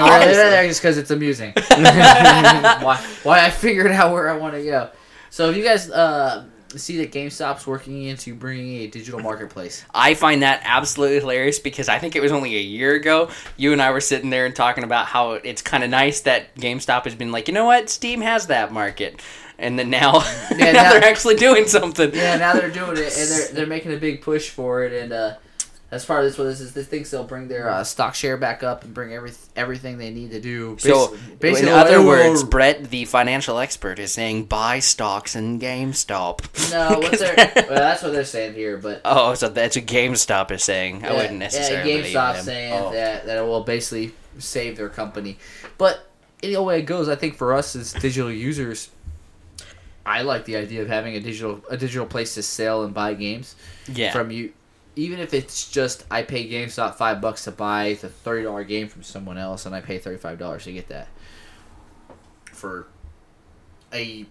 Okay. 0.00 0.10
And 0.10 0.10
we're 0.10 0.18
gonna 0.18 0.26
leave 0.26 0.46
it 0.46 0.50
there 0.50 0.66
just 0.68 0.80
because 0.80 0.98
it's 0.98 1.10
amusing. 1.10 1.52
why? 1.70 3.04
Why 3.22 3.44
I 3.44 3.50
figured 3.50 3.90
out 3.92 4.12
where 4.12 4.28
I 4.28 4.36
want 4.36 4.54
to 4.54 4.62
go. 4.64 4.90
So 5.30 5.50
if 5.50 5.56
you 5.56 5.62
guys 5.64 5.90
uh, 5.90 6.46
see 6.74 6.96
that 6.98 7.12
GameStop's 7.12 7.66
working 7.66 8.04
into 8.04 8.34
bringing 8.34 8.78
a 8.82 8.86
digital 8.86 9.20
marketplace, 9.20 9.84
I 9.94 10.14
find 10.14 10.42
that 10.42 10.62
absolutely 10.64 11.20
hilarious 11.20 11.58
because 11.58 11.88
I 11.88 11.98
think 11.98 12.16
it 12.16 12.20
was 12.22 12.32
only 12.32 12.56
a 12.56 12.60
year 12.60 12.94
ago 12.94 13.30
you 13.56 13.72
and 13.72 13.80
I 13.82 13.90
were 13.90 14.00
sitting 14.00 14.30
there 14.30 14.46
and 14.46 14.54
talking 14.56 14.84
about 14.84 15.06
how 15.06 15.32
it's 15.32 15.62
kind 15.62 15.84
of 15.84 15.90
nice 15.90 16.20
that 16.22 16.54
GameStop 16.56 17.04
has 17.04 17.14
been 17.14 17.32
like, 17.32 17.48
you 17.48 17.54
know 17.54 17.64
what, 17.66 17.90
Steam 17.90 18.20
has 18.22 18.46
that 18.48 18.72
market, 18.72 19.20
and 19.58 19.78
then 19.78 19.90
now, 19.90 20.22
Yeah, 20.52 20.56
now 20.72 20.82
now- 20.84 20.92
they're 20.92 21.04
actually 21.04 21.36
doing 21.36 21.66
something. 21.66 22.14
yeah, 22.14 22.36
now 22.36 22.54
they're 22.54 22.70
doing 22.70 22.92
it 22.96 23.16
and 23.18 23.28
they're 23.30 23.48
they're 23.52 23.66
making 23.66 23.92
a 23.92 23.96
big 23.96 24.22
push 24.22 24.48
for 24.50 24.84
it. 24.84 24.92
And 24.92 25.12
uh, 25.12 25.34
as 25.90 26.04
part 26.04 26.22
of 26.22 26.30
this, 26.30 26.36
what 26.38 26.44
this 26.44 26.60
is, 26.60 26.74
this 26.74 26.86
thinks 26.86 27.10
they'll 27.10 27.24
bring 27.24 27.48
their 27.48 27.70
uh, 27.70 27.82
stock 27.82 28.14
share 28.14 28.36
back 28.36 28.62
up 28.62 28.84
and 28.84 28.92
bring 28.92 29.12
every 29.14 29.32
everything 29.56 29.96
they 29.96 30.10
need 30.10 30.30
to 30.32 30.40
do. 30.40 30.76
So, 30.78 31.08
Basi- 31.08 31.38
basically, 31.40 31.72
in 31.72 31.78
other 31.78 32.04
words, 32.04 32.44
Brett, 32.44 32.90
the 32.90 33.06
financial 33.06 33.58
expert, 33.58 33.98
is 33.98 34.12
saying 34.12 34.44
buy 34.44 34.80
stocks 34.80 35.34
in 35.34 35.58
GameStop. 35.58 36.70
No, 36.70 36.98
what 36.98 37.10
'Cause 37.10 37.20
they're 37.20 37.34
they're- 37.36 37.52
well, 37.70 37.78
that's 37.78 38.02
what 38.02 38.12
they're 38.12 38.24
saying 38.24 38.52
here, 38.54 38.76
but 38.76 39.00
oh, 39.06 39.32
so 39.34 39.48
that's 39.48 39.76
what 39.76 39.86
GameStop 39.86 40.50
is 40.50 40.62
saying. 40.62 41.04
I 41.06 41.12
wouldn't 41.14 41.38
necessarily 41.38 41.90
Yeah, 42.12 42.34
GameStop 42.34 42.40
saying 42.42 42.72
Oh. 42.74 42.92
that 42.92 43.24
that 43.26 43.38
it 43.38 43.42
will 43.46 43.64
basically 43.64 44.12
save 44.38 44.76
their 44.76 44.90
company, 44.90 45.38
but 45.78 46.06
any 46.42 46.56
way 46.58 46.80
it 46.80 46.82
goes, 46.82 47.08
I 47.08 47.14
think 47.16 47.34
for 47.36 47.54
us 47.54 47.74
as 47.74 47.92
digital 47.94 48.30
users, 48.30 48.90
I 50.06 50.22
like 50.22 50.44
the 50.44 50.56
idea 50.56 50.82
of 50.82 50.88
having 50.88 51.14
a 51.16 51.20
digital 51.20 51.62
a 51.70 51.76
digital 51.76 52.06
place 52.06 52.34
to 52.34 52.42
sell 52.42 52.84
and 52.84 52.94
buy 52.94 53.14
games 53.14 53.56
Yeah. 53.92 54.12
from 54.12 54.30
you. 54.30 54.52
Even 54.98 55.20
if 55.20 55.32
it's 55.32 55.70
just 55.70 56.04
I 56.10 56.22
pay 56.22 56.48
GameStop 56.48 56.96
five 56.96 57.20
bucks 57.20 57.44
to 57.44 57.52
buy 57.52 57.96
the 58.00 58.08
thirty 58.08 58.42
dollar 58.42 58.64
game 58.64 58.88
from 58.88 59.02
someone 59.04 59.38
else, 59.38 59.64
and 59.64 59.74
I 59.74 59.80
pay 59.80 59.98
thirty 59.98 60.18
five 60.18 60.38
dollars 60.38 60.64
to 60.64 60.72
get 60.72 60.88
that 60.88 61.06
for 62.52 62.88
a 63.92 64.26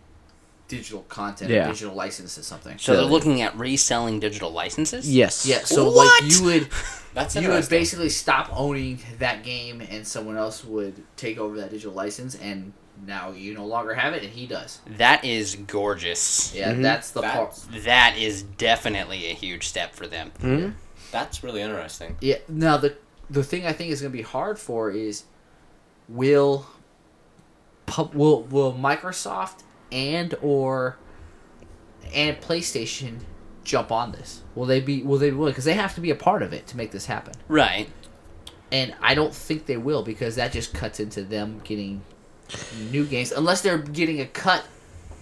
digital 0.67 1.03
content, 1.03 1.49
Yeah. 1.49 1.65
a 1.65 1.71
digital 1.71 1.95
license 1.95 2.35
to 2.35 2.43
something. 2.43 2.77
so 2.77 2.93
they're 2.97 3.05
looking 3.05 3.41
at 3.41 3.57
reselling 3.57 4.19
digital 4.19 4.51
licenses? 4.51 5.09
Yes. 5.09 5.45
Yeah, 5.45 5.59
so 5.63 5.89
What? 5.89 6.21
like 6.21 6.31
you 6.31 6.43
would 6.43 6.67
That's 7.13 7.35
you 7.35 7.47
would 7.49 7.69
basically 7.69 8.09
stop 8.09 8.49
owning 8.51 8.99
that 9.19 9.43
game 9.43 9.81
and 9.81 10.05
someone 10.05 10.35
else 10.37 10.63
would 10.65 11.01
take 11.15 11.37
over 11.39 11.55
that 11.57 11.71
digital 11.71 11.93
license 11.93 12.35
and 12.35 12.73
now 13.05 13.31
you 13.31 13.53
no 13.53 13.65
longer 13.65 13.93
have 13.93 14.13
it 14.13 14.23
and 14.23 14.31
he 14.31 14.47
does. 14.47 14.79
That 14.97 15.23
is 15.23 15.55
gorgeous. 15.55 16.53
Yeah, 16.55 16.73
Mhm. 16.73 16.81
that's 16.81 17.11
the 17.11 17.21
part. 17.21 17.55
That's, 17.71 18.41
definitely 18.41 19.27
a 19.29 19.33
huge 19.33 19.67
step 19.67 19.93
for 19.93 20.07
them. 20.07 20.31
Hmm? 20.39 20.69
that's 21.09 21.41
really 21.43 21.61
interesting. 21.61 22.17
Yeah. 22.19 22.37
Now 22.49 22.77
the 22.77 22.97
the 23.29 23.43
thing 23.43 23.65
I 23.65 23.71
think 23.73 23.91
is 23.91 24.01
going 24.01 24.11
to 24.11 24.17
be 24.17 24.23
hard 24.23 24.59
for 24.59 24.91
is 24.91 25.23
will 26.09 26.65
will 28.13 28.43
will 28.43 28.73
Microsoft 28.73 29.63
and 29.91 30.35
or 30.41 30.97
and 32.13 32.39
PlayStation 32.41 33.19
jump 33.63 33.91
on 33.91 34.11
this? 34.11 34.43
Will 34.55 34.65
they 34.65 34.79
be 34.79 35.03
will 35.03 35.17
they 35.17 35.29
be 35.29 35.35
willing 35.35 35.53
because 35.53 35.65
they 35.65 35.73
have 35.73 35.95
to 35.95 36.01
be 36.01 36.11
a 36.11 36.15
part 36.15 36.41
of 36.41 36.53
it 36.53 36.67
to 36.67 36.77
make 36.77 36.91
this 36.91 37.05
happen. 37.05 37.33
Right. 37.47 37.89
And 38.71 38.93
I 39.01 39.15
don't 39.15 39.33
think 39.33 39.65
they 39.65 39.77
will 39.77 40.03
because 40.03 40.35
that 40.35 40.51
just 40.51 40.73
cuts 40.73 40.99
into 40.99 41.23
them 41.23 41.61
getting 41.63 42.01
new 42.91 43.05
games 43.05 43.31
unless 43.31 43.61
they're 43.61 43.77
getting 43.77 44.21
a 44.21 44.25
cut 44.25 44.63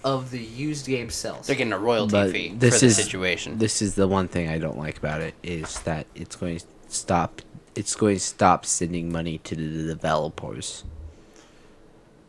of 0.04 0.30
the 0.30 0.38
used 0.38 0.86
game 0.86 1.10
sales. 1.10 1.46
They're 1.46 1.56
getting 1.56 1.72
a 1.72 1.78
royalty 1.78 2.12
But 2.12 2.30
fee 2.30 2.54
this 2.56 2.78
for 2.80 2.86
the 2.86 2.92
situation. 2.92 3.58
This 3.58 3.82
is 3.82 3.96
the 3.96 4.06
one 4.06 4.28
thing 4.28 4.48
I 4.48 4.58
don't 4.58 4.78
like 4.78 4.98
about 4.98 5.20
it 5.20 5.34
is 5.42 5.80
that 5.80 6.06
it's 6.14 6.36
going 6.36 6.58
to 6.58 6.64
stop. 6.88 7.42
It's 7.74 7.94
going 7.94 8.14
to 8.14 8.20
stop 8.20 8.64
sending 8.64 9.10
money 9.10 9.38
to 9.38 9.56
the 9.56 9.86
developers. 9.86 10.84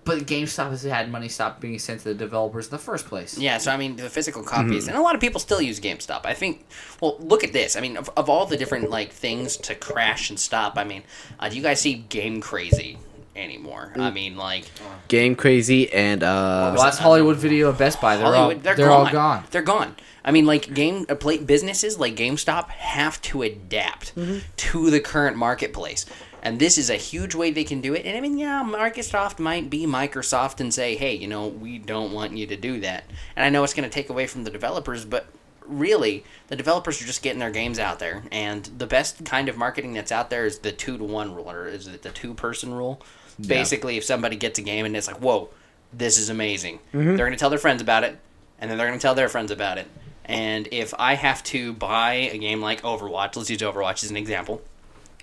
But 0.03 0.19
GameStop 0.19 0.69
has 0.69 0.83
had 0.83 1.11
money 1.11 1.27
stop 1.27 1.59
being 1.59 1.77
sent 1.79 1.99
to 1.99 2.05
the 2.05 2.15
developers 2.15 2.67
in 2.67 2.71
the 2.71 2.77
first 2.77 3.07
place. 3.07 3.37
Yeah, 3.37 3.57
so 3.57 3.71
I 3.71 3.77
mean, 3.77 3.97
the 3.97 4.09
physical 4.09 4.41
copies, 4.41 4.87
and 4.87 4.95
a 4.95 5.01
lot 5.01 5.15
of 5.15 5.21
people 5.21 5.41
still 5.41 5.61
use 5.61 5.81
GameStop. 5.81 6.25
I 6.25 6.33
think. 6.33 6.65
Well, 7.01 7.17
look 7.19 7.43
at 7.43 7.53
this. 7.53 7.75
I 7.75 7.81
mean, 7.81 7.97
of, 7.97 8.09
of 8.15 8.29
all 8.29 8.45
the 8.45 8.57
different 8.57 8.89
like 8.89 9.11
things 9.11 9.57
to 9.57 9.75
crash 9.75 10.29
and 10.29 10.39
stop, 10.39 10.77
I 10.77 10.83
mean, 10.83 11.03
uh, 11.39 11.49
do 11.49 11.57
you 11.57 11.61
guys 11.61 11.81
see 11.81 11.93
Game 11.93 12.41
Crazy? 12.41 12.97
Anymore. 13.37 13.93
Mm. 13.95 14.01
I 14.01 14.11
mean, 14.11 14.35
like 14.35 14.65
Game 15.07 15.35
Crazy 15.35 15.91
and 15.93 16.23
uh, 16.23 16.73
Well, 16.75 16.83
that's 16.83 16.97
Hollywood 16.97 17.37
Video 17.37 17.69
and 17.69 17.77
Best 17.77 18.01
Buy. 18.01 18.17
They're 18.17 18.25
Hollywood, 18.25 18.57
all 18.57 18.63
they're, 18.63 18.75
they're, 18.75 18.87
gone. 18.87 19.05
all 19.07 19.11
gone. 19.11 19.43
They're 19.51 19.61
gone. 19.61 19.95
I 20.25 20.31
mean, 20.31 20.45
like 20.45 20.73
game 20.73 21.05
uh, 21.07 21.15
play, 21.15 21.37
businesses 21.37 21.97
like 21.99 22.15
GameStop 22.15 22.69
have 22.69 23.21
to 23.23 23.43
adapt 23.43 24.13
Mm-hmm. 24.15 24.39
to 24.57 24.89
the 24.89 24.99
current 24.99 25.37
marketplace, 25.37 26.05
and 26.43 26.59
this 26.59 26.77
is 26.77 26.89
a 26.89 26.95
huge 26.95 27.33
way 27.35 27.51
they 27.51 27.63
can 27.63 27.79
do 27.81 27.93
it. 27.93 28.05
And 28.05 28.17
I 28.17 28.19
mean, 28.21 28.37
yeah, 28.37 28.61
Microsoft 28.67 29.39
might 29.39 29.69
be 29.69 29.85
Microsoft 29.85 30.59
and 30.59 30.73
say, 30.73 30.95
"Hey, 30.97 31.15
you 31.15 31.27
know, 31.27 31.47
we 31.47 31.77
don't 31.77 32.11
want 32.11 32.35
you 32.35 32.45
to 32.47 32.57
do 32.57 32.81
that." 32.81 33.05
And 33.37 33.45
I 33.45 33.49
know 33.49 33.63
it's 33.63 33.73
going 33.73 33.89
to 33.89 33.93
take 33.93 34.09
away 34.09 34.27
from 34.27 34.43
the 34.43 34.49
developers, 34.51 35.05
but 35.05 35.27
really, 35.65 36.23
the 36.47 36.55
developers 36.57 37.01
are 37.01 37.05
just 37.05 37.21
getting 37.21 37.39
their 37.39 37.51
games 37.51 37.79
out 37.79 37.99
there, 37.99 38.23
and 38.31 38.65
the 38.77 38.87
best 38.87 39.23
kind 39.23 39.47
of 39.49 39.57
marketing 39.57 39.93
that's 39.93 40.11
out 40.11 40.29
there 40.29 40.45
is 40.45 40.59
the 40.59 40.71
two 40.73 40.97
to 40.97 41.03
one 41.05 41.33
rule, 41.35 41.49
or 41.49 41.67
is 41.67 41.87
it 41.87 42.01
the 42.01 42.09
two 42.11 42.33
person 42.33 42.73
rule? 42.73 43.01
Basically, 43.39 43.97
if 43.97 44.03
somebody 44.03 44.35
gets 44.35 44.57
a 44.59 44.61
game 44.61 44.85
and 44.85 44.95
it's 44.95 45.07
like, 45.07 45.17
"Whoa, 45.17 45.49
this 45.93 46.17
is 46.17 46.29
amazing," 46.29 46.79
mm-hmm. 46.93 47.15
they're 47.15 47.17
going 47.17 47.31
to 47.31 47.37
tell 47.37 47.49
their 47.49 47.59
friends 47.59 47.81
about 47.81 48.03
it, 48.03 48.17
and 48.59 48.69
then 48.69 48.77
they're 48.77 48.87
going 48.87 48.99
to 48.99 49.01
tell 49.01 49.15
their 49.15 49.29
friends 49.29 49.51
about 49.51 49.77
it. 49.77 49.87
And 50.25 50.67
if 50.71 50.93
I 50.99 51.13
have 51.15 51.43
to 51.45 51.73
buy 51.73 52.13
a 52.13 52.37
game 52.37 52.61
like 52.61 52.81
Overwatch, 52.81 53.35
let's 53.35 53.49
use 53.49 53.59
Overwatch 53.59 54.03
as 54.03 54.09
an 54.09 54.17
example, 54.17 54.61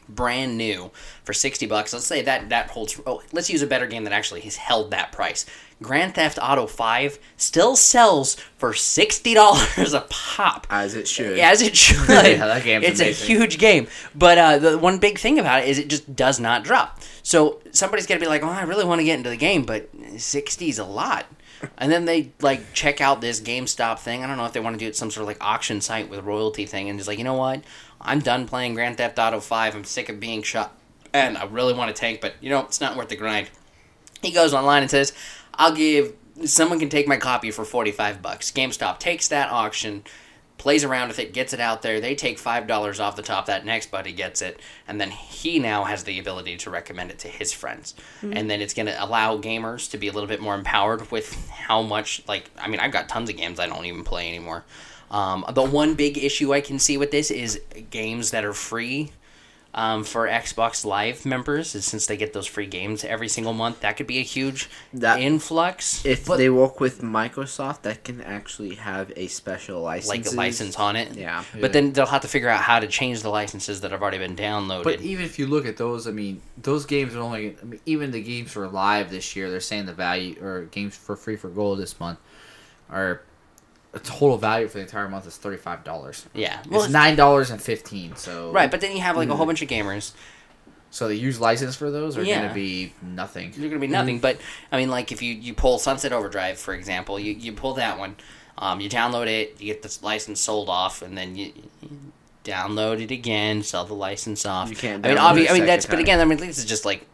brand 0.09 0.57
new 0.57 0.91
for 1.23 1.33
60 1.33 1.67
bucks, 1.67 1.93
let's 1.93 2.07
say 2.07 2.23
that 2.23 2.49
that 2.51 2.71
holds 2.71 3.01
oh, 3.07 3.23
let's 3.33 3.51
use 3.51 3.63
a 3.63 3.67
better 3.67 3.87
game 3.87 4.05
that 4.05 4.13
actually 4.13 4.41
has 4.43 4.57
held 4.57 4.91
that 4.91 5.13
price. 5.13 5.47
Grand 5.83 6.15
Theft 6.15 6.39
Auto 6.41 6.67
5 6.67 7.19
still 7.37 7.77
sells 7.77 8.37
for 8.57 8.73
$60 8.73 9.95
a 9.95 10.01
pop. 10.09 10.67
as 10.71 10.95
it 10.95 11.09
should. 11.09 11.39
As 11.39 11.63
it 11.63 11.77
should. 11.77 12.09
Yeah, 12.09 12.47
that 12.47 12.65
game's 12.65 12.85
it's 12.87 13.01
amazing. 13.01 13.25
a 13.25 13.27
huge 13.39 13.59
game. 13.59 13.89
But 14.15 14.39
uh, 14.39 14.59
the 14.59 14.79
one 14.79 14.99
big 14.99 15.19
thing 15.19 15.39
about 15.39 15.63
it 15.63 15.69
is 15.69 15.79
it 15.79 15.89
just 15.89 16.15
does 16.15 16.39
not 16.41 16.65
drop. 16.65 17.01
So 17.23 17.61
somebody's 17.73 18.07
going 18.07 18.21
to 18.21 18.25
be 18.25 18.29
like, 18.29 18.43
oh, 18.43 18.49
I 18.49 18.63
really 18.63 18.85
want 18.85 19.01
to 19.01 19.05
get 19.05 19.19
into 19.19 19.31
the 19.31 19.37
game, 19.37 19.65
but 19.65 19.89
60 20.17 20.69
is 20.69 20.79
a 20.79 20.85
lot. 20.85 21.27
And 21.79 21.91
then 21.91 22.05
they 22.05 22.33
like 22.41 22.73
check 22.75 23.01
out 23.01 23.21
this 23.21 23.41
GameStop 23.41 23.99
thing. 23.99 24.23
I 24.23 24.27
don't 24.27 24.37
know 24.37 24.45
if 24.45 24.53
they 24.53 24.61
want 24.61 24.75
to 24.75 24.79
do 24.79 24.87
it 24.87 24.97
some 24.97 25.11
sort 25.11 25.23
of 25.23 25.29
like 25.29 25.39
auction 25.41 25.81
site 25.81 26.11
with 26.11 26.23
royalty 26.25 26.67
thing, 26.67 26.91
and 26.91 26.99
just 26.99 27.09
like, 27.09 27.17
you 27.17 27.25
know 27.25 27.35
what? 27.35 27.63
I'm 28.05 28.21
done 28.21 28.47
playing 28.47 28.75
Grand 28.75 28.99
Theft 28.99 29.19
Auto 29.19 29.41
5. 29.41 29.75
I'm 29.75 29.85
sick 29.85 30.09
of 30.09 30.21
being 30.21 30.43
shot, 30.43 30.77
and 31.13 31.37
I 31.39 31.45
really 31.45 31.75
want 31.75 31.95
to 31.95 31.99
tank, 31.99 32.21
but 32.21 32.35
you 32.41 32.51
know, 32.51 32.61
it's 32.61 32.81
not 32.81 32.97
worth 32.97 33.09
the 33.09 33.17
grind. 33.17 33.51
He 34.23 34.31
goes 34.31 34.55
online 34.55 34.83
and 34.83 34.91
says, 34.91 35.13
"I'll 35.55 35.75
give 35.75 36.15
someone 36.45 36.79
can 36.79 36.89
take 36.89 37.09
my 37.09 37.17
copy 37.17 37.51
for 37.51 37.65
45 37.65 38.21
bucks." 38.21 38.51
GameStop 38.51 38.99
takes 38.99 39.29
that 39.29 39.51
auction, 39.51 40.05
plays 40.59 40.85
around 40.85 41.09
with 41.09 41.19
it, 41.19 41.33
gets 41.33 41.53
it 41.53 41.61
out 41.61 41.83
there. 41.83 42.01
They 42.01 42.15
take 42.15 42.39
$5 42.39 43.01
off 43.01 43.17
the 43.17 43.23
top 43.23 43.47
that 43.47 43.65
next 43.65 43.91
buddy 43.91 44.13
gets 44.13 44.41
it, 44.41 44.61
and 44.87 45.01
then 45.01 45.11
he 45.11 45.59
now 45.59 45.85
has 45.85 46.05
the 46.05 46.19
ability 46.19 46.57
to 46.59 46.71
recommend 46.71 47.11
it 47.11 47.19
to 47.21 47.29
his 47.29 47.53
friends. 47.53 47.95
Hmm. 48.21 48.33
And 48.35 48.51
then 48.51 48.61
it's 48.61 48.75
going 48.75 48.87
to 48.87 49.05
allow 49.05 49.37
gamers 49.39 49.91
to 49.91 49.99
be 49.99 50.09
a 50.09 50.13
little 50.13 50.29
bit 50.29 50.41
more 50.41 50.55
empowered 50.55 51.11
with 51.11 51.49
how 51.51 51.83
much 51.83 52.23
like 52.29 52.51
I 52.59 52.69
mean, 52.69 52.81
I've 52.81 52.93
got 52.93 53.09
tons 53.09 53.31
of 53.31 53.37
games 53.37 53.59
I 53.61 53.67
don't 53.67 53.85
even 53.85 54.05
play 54.05 54.29
anymore. 54.29 54.65
Um, 55.15 55.45
the 55.53 55.63
one 55.63 55.95
big 55.95 56.19
issue 56.19 56.53
I 56.53 56.61
can 56.61 56.81
see 56.81 56.97
with 56.97 57.13
this 57.13 57.31
is 57.31 57.61
games 57.91 58.33
that 58.33 58.45
are 58.45 58.53
free 58.53 59.13
um, 59.73 60.03
for 60.05 60.27
Xbox 60.29 60.85
Live 60.85 61.25
members, 61.25 61.75
is 61.75 61.85
since 61.85 62.07
they 62.07 62.17
get 62.17 62.33
those 62.33 62.47
free 62.47 62.67
games 62.67 63.05
every 63.05 63.29
single 63.29 63.53
month, 63.53 63.81
that 63.81 63.97
could 63.97 64.07
be 64.09 64.19
a 64.19 64.23
huge 64.23 64.69
That- 64.93 65.21
influx, 65.21 66.05
If 66.05 66.27
But- 66.27 66.39
they 66.39 66.49
work 66.51 66.81
with 66.81 67.01
Microsoft, 67.01 67.83
that 67.83 68.03
can 68.05 68.21
actually 68.21 68.75
have 68.77 69.13
a 69.17 69.27
special 69.29 69.83
license. 69.83 70.09
like 70.09 70.27
a 70.27 70.37
license 70.37 70.77
on 70.77 70.97
it. 70.97 71.17
Yeah. 71.17 71.45
But 71.61 71.73
then 71.73 71.93
they'll 71.93 72.07
have 72.07 72.23
to 72.23 72.29
figure 72.29 72.49
out 72.49 72.63
how 72.63 72.79
to 72.81 72.87
change 72.89 73.23
the 73.23 73.31
licenses 73.31 73.81
that 73.83 73.91
have 73.93 74.03
already 74.03 74.19
been 74.19 74.37
downloaded. 74.37 74.85
But 74.85 75.01
even 75.01 75.25
if 75.25 75.39
you 75.39 75.47
look 75.47 75.67
at 75.67 75.77
those, 75.77 76.07
I 76.09 76.13
mean, 76.13 76.41
those 76.61 76.87
games 76.87 77.15
are 77.15 77.21
only. 77.21 77.57
I 77.61 77.65
mean, 77.65 77.81
even 77.87 78.11
the 78.13 78.23
games 78.23 78.53
for 78.53 78.67
live 78.69 79.11
this 79.11 79.35
year, 79.37 79.51
they're 79.51 79.61
saying 79.61 79.87
the 79.87 79.93
value 79.93 80.37
or 80.41 80.63
games 80.73 80.97
for 80.97 81.15
free 81.17 81.37
for 81.37 81.49
gold 81.49 81.79
this 81.79 81.99
month 82.01 82.19
are 82.91 83.23
a 83.95 83.99
total 84.01 84.37
value 84.37 84.67
for 84.69 84.79
the 84.79 84.83
entire 84.85 85.09
month 85.09 85.27
is 85.27 85.37
thirty 85.37 85.57
five 85.57 85.85
dollars. 85.85 86.27
yeah, 86.35 86.63
well, 86.69 86.83
it's 86.83 86.93
nine 86.93 87.17
dollars 87.17 87.51
and 87.51 87.61
fifteen. 87.63 88.17
So 88.17 88.51
right. 88.53 88.71
But 88.71 88.81
then 88.81 88.93
you 88.93 89.01
have 89.03 89.17
like 89.17 89.29
a 89.29 89.37
whole 89.37 89.47
bunch 89.47 89.63
of 89.63 89.69
gamers. 89.69 90.13
So 90.91 91.09
the 91.09 91.17
used 91.17 91.41
license 91.41 91.75
for 91.75 91.91
those 91.91 92.17
are 92.17 92.23
Yeah. 92.23 92.39
going 92.39 92.49
to 92.51 92.55
be 92.55 92.93
nothing. 93.03 93.53
They're 93.57 93.69
gonna 93.69 93.81
be 93.81 93.89
nothing. 93.89 94.21
But 94.21 94.39
I 94.71 94.77
mean, 94.77 94.91
like 94.91 95.11
if 95.13 95.23
you 95.23 95.35
you 95.35 95.53
pull 95.55 95.79
Sunset 95.79 96.13
Overdrive 96.13 96.59
for 96.59 96.73
example, 96.75 97.19
you 97.19 97.33
you 97.33 97.53
pull 97.53 97.75
that 97.75 97.99
one, 97.99 98.15
um, 98.59 98.81
you 98.81 98.89
download 98.89 99.27
it, 99.27 99.61
you 99.61 99.67
get 99.73 99.83
the 99.83 99.99
license 100.03 100.41
sold 100.41 100.69
off, 100.69 101.03
and 101.03 101.17
then 101.19 101.35
you. 101.37 101.53
you 101.83 102.13
Download 102.45 103.01
it 103.01 103.11
again, 103.11 103.63
sell 103.63 103.87
the 103.87 103.95
license 103.95 104.45
off. 104.45 104.69
You 104.69 104.77
can't 104.77 105.03
I 105.07 105.09
mean, 105.09 105.17
obviously, 105.17 105.49
obvi- 105.49 105.49
it 105.49 105.49
a 105.49 105.55
I 105.55 105.59
mean 105.61 105.67
that's. 105.67 105.87
But 105.87 105.99
again, 105.99 106.21
I 106.21 106.27
mean, 106.27 106.37
this 106.37 106.59
is 106.59 106.67
just 106.67 106.85
like 106.85 107.07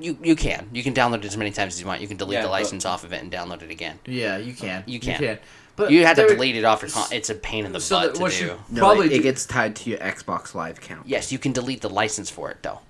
you. 0.00 0.16
You 0.22 0.36
can. 0.36 0.68
You 0.72 0.84
can 0.84 0.94
download 0.94 1.16
it 1.16 1.24
as 1.24 1.36
many 1.36 1.50
times 1.50 1.74
as 1.74 1.80
you 1.80 1.86
want. 1.88 2.00
You 2.00 2.06
can 2.06 2.16
delete 2.16 2.34
Yeah, 2.34 2.42
the 2.42 2.48
license 2.48 2.84
off 2.84 3.02
of 3.02 3.12
it 3.12 3.20
and 3.20 3.28
download 3.32 3.62
it 3.62 3.72
again. 3.72 3.98
Yeah, 4.06 4.36
you 4.36 4.52
can. 4.54 4.84
You 4.86 5.00
can. 5.00 5.40
But 5.78 5.90
You 5.92 6.04
have 6.04 6.16
to 6.16 6.22
there- 6.22 6.34
delete 6.34 6.56
it 6.56 6.64
off 6.64 6.82
your. 6.82 6.90
Con- 6.90 7.06
it's 7.12 7.30
a 7.30 7.34
pain 7.34 7.64
in 7.64 7.72
the 7.72 7.80
So 7.80 7.96
butt 7.96 8.06
that 8.08 8.14
to 8.16 8.20
what 8.20 8.32
do. 8.32 8.44
you- 8.44 8.58
No, 8.68 8.80
Probably 8.80 9.06
it, 9.06 9.12
it 9.12 9.16
do- 9.18 9.22
gets 9.22 9.46
tied 9.46 9.76
to 9.76 9.90
your 9.90 9.98
Xbox 10.00 10.54
Live 10.54 10.78
account. 10.78 11.06
Yes, 11.06 11.32
you 11.32 11.38
can 11.38 11.52
delete 11.52 11.80
the 11.80 11.88
license 11.88 12.28
for 12.28 12.50
it 12.50 12.58
though. 12.62 12.80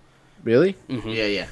Really? 0.43 0.75
Mm-hmm. 0.89 1.09
Yeah, 1.11 1.25
yeah. 1.27 1.47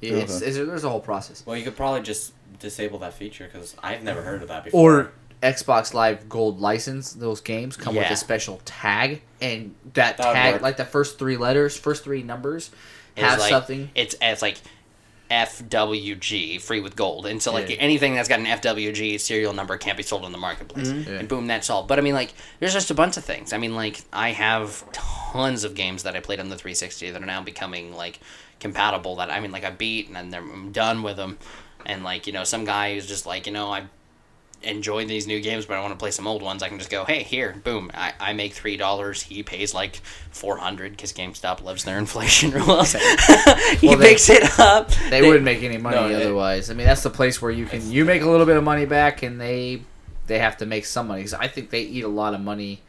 yeah 0.00 0.12
it's, 0.14 0.40
it's, 0.40 0.56
there's 0.56 0.84
a 0.84 0.88
whole 0.90 1.00
process. 1.00 1.44
Well, 1.46 1.56
you 1.56 1.62
could 1.64 1.76
probably 1.76 2.00
just 2.02 2.32
disable 2.58 2.98
that 3.00 3.12
feature 3.14 3.48
because 3.52 3.76
I've 3.82 4.02
never 4.02 4.22
heard 4.22 4.40
of 4.42 4.48
that 4.48 4.64
before. 4.64 5.00
Or 5.00 5.12
Xbox 5.42 5.92
Live 5.92 6.28
Gold 6.28 6.60
license, 6.60 7.12
those 7.12 7.40
games 7.40 7.76
come 7.76 7.94
with 7.94 8.04
Yeah. 8.04 8.12
a 8.12 8.16
special 8.16 8.60
tag, 8.64 9.20
and 9.40 9.74
that, 9.94 10.16
That 10.16 10.26
would 10.28 10.32
tag, 10.34 10.52
work. 10.54 10.62
like 10.62 10.76
the 10.78 10.84
first 10.84 11.18
three 11.18 11.36
letters, 11.36 11.76
first 11.76 12.04
three 12.04 12.22
numbers, 12.22 12.70
It's 13.16 13.26
have 13.26 13.40
like, 13.40 13.50
something. 13.50 13.90
It's 13.94 14.14
it's 14.22 14.40
like 14.40 14.56
FWG, 15.32 16.60
free 16.60 16.80
with 16.80 16.94
gold, 16.96 17.26
and 17.26 17.42
so 17.42 17.52
like 17.52 17.70
Yeah. 17.70 17.76
anything 17.76 18.14
that's 18.14 18.28
got 18.28 18.38
an 18.40 18.46
FWG 18.46 19.18
serial 19.18 19.52
number 19.52 19.76
can't 19.78 19.96
be 19.96 20.02
sold 20.02 20.24
on 20.24 20.32
the 20.32 20.38
marketplace, 20.38 20.88
mm-hmm. 20.88 21.10
Yeah. 21.12 21.18
and 21.20 21.28
boom, 21.28 21.46
that's 21.46 21.70
all. 21.70 21.82
But 21.84 21.98
I 21.98 22.02
mean, 22.02 22.14
like, 22.14 22.34
there's 22.60 22.72
just 22.72 22.90
a 22.90 22.94
bunch 22.94 23.16
of 23.16 23.24
things. 23.24 23.52
I 23.52 23.58
mean, 23.58 23.74
like, 23.74 24.02
I 24.12 24.30
have 24.30 24.84
tons 24.92 25.64
of 25.64 25.74
games 25.74 26.02
that 26.02 26.14
I 26.16 26.20
played 26.20 26.40
on 26.40 26.48
the 26.48 26.56
360 26.56 27.10
that 27.10 27.22
are 27.22 27.26
now 27.26 27.42
becoming 27.42 27.94
like 27.94 28.20
compatible. 28.60 29.16
That 29.16 29.30
I 29.30 29.40
mean, 29.40 29.52
like, 29.52 29.64
I 29.64 29.70
beat 29.70 30.08
and 30.08 30.16
then 30.16 30.34
I'm 30.34 30.72
done 30.72 31.02
with 31.02 31.16
them, 31.16 31.38
and 31.86 32.04
like, 32.04 32.26
you 32.26 32.32
know, 32.32 32.44
some 32.44 32.64
guy 32.64 32.94
who's 32.94 33.06
just 33.06 33.26
like, 33.26 33.46
you 33.46 33.52
know, 33.52 33.72
I 33.72 33.84
enjoy 34.64 35.06
these 35.06 35.26
new 35.26 35.40
games, 35.40 35.66
but 35.66 35.76
I 35.76 35.80
want 35.80 35.92
to 35.92 35.98
play 35.98 36.10
some 36.10 36.26
old 36.26 36.42
ones. 36.42 36.62
I 36.62 36.68
can 36.68 36.78
just 36.78 36.90
go, 36.90 37.04
hey, 37.04 37.22
here, 37.22 37.60
boom. 37.64 37.90
I, 37.94 38.12
I 38.20 38.32
make 38.32 38.52
three 38.54 38.76
dollars. 38.76 39.22
He 39.22 39.42
pays 39.42 39.74
like 39.74 39.96
four 40.30 40.56
hundred 40.58 40.92
because 40.92 41.12
GameStop 41.12 41.62
loves 41.62 41.84
their 41.84 41.98
inflation 42.04 42.50
rules. 42.50 42.92
he 43.78 43.88
Well, 43.88 43.98
they- 43.98 44.10
picks 44.10 44.28
it 44.30 44.58
up. 44.58 44.90
They, 45.10 45.22
wouldn't 45.22 45.44
make 45.44 45.62
any 45.62 45.78
money 45.78 45.96
No, 45.96 46.08
they- 46.08 46.14
otherwise. 46.14 46.70
I 46.70 46.74
mean, 46.74 46.86
that's 46.86 47.02
the 47.02 47.10
place 47.10 47.40
where 47.42 47.50
you 47.50 47.66
can 47.66 47.90
you 47.90 48.04
make 48.04 48.22
a 48.22 48.28
little 48.30 48.46
bit 48.46 48.56
of 48.56 48.64
money 48.64 48.86
back, 48.86 49.22
and 49.22 49.40
they 49.40 49.82
they 50.26 50.38
have 50.38 50.56
to 50.58 50.66
make 50.66 50.86
some 50.86 51.08
money. 51.08 51.22
'Cause 51.22 51.34
I 51.34 51.48
think 51.48 51.70
they 51.70 51.82
eat 51.82 52.04
a 52.04 52.08
lot 52.08 52.34
of 52.34 52.40
money. 52.40 52.80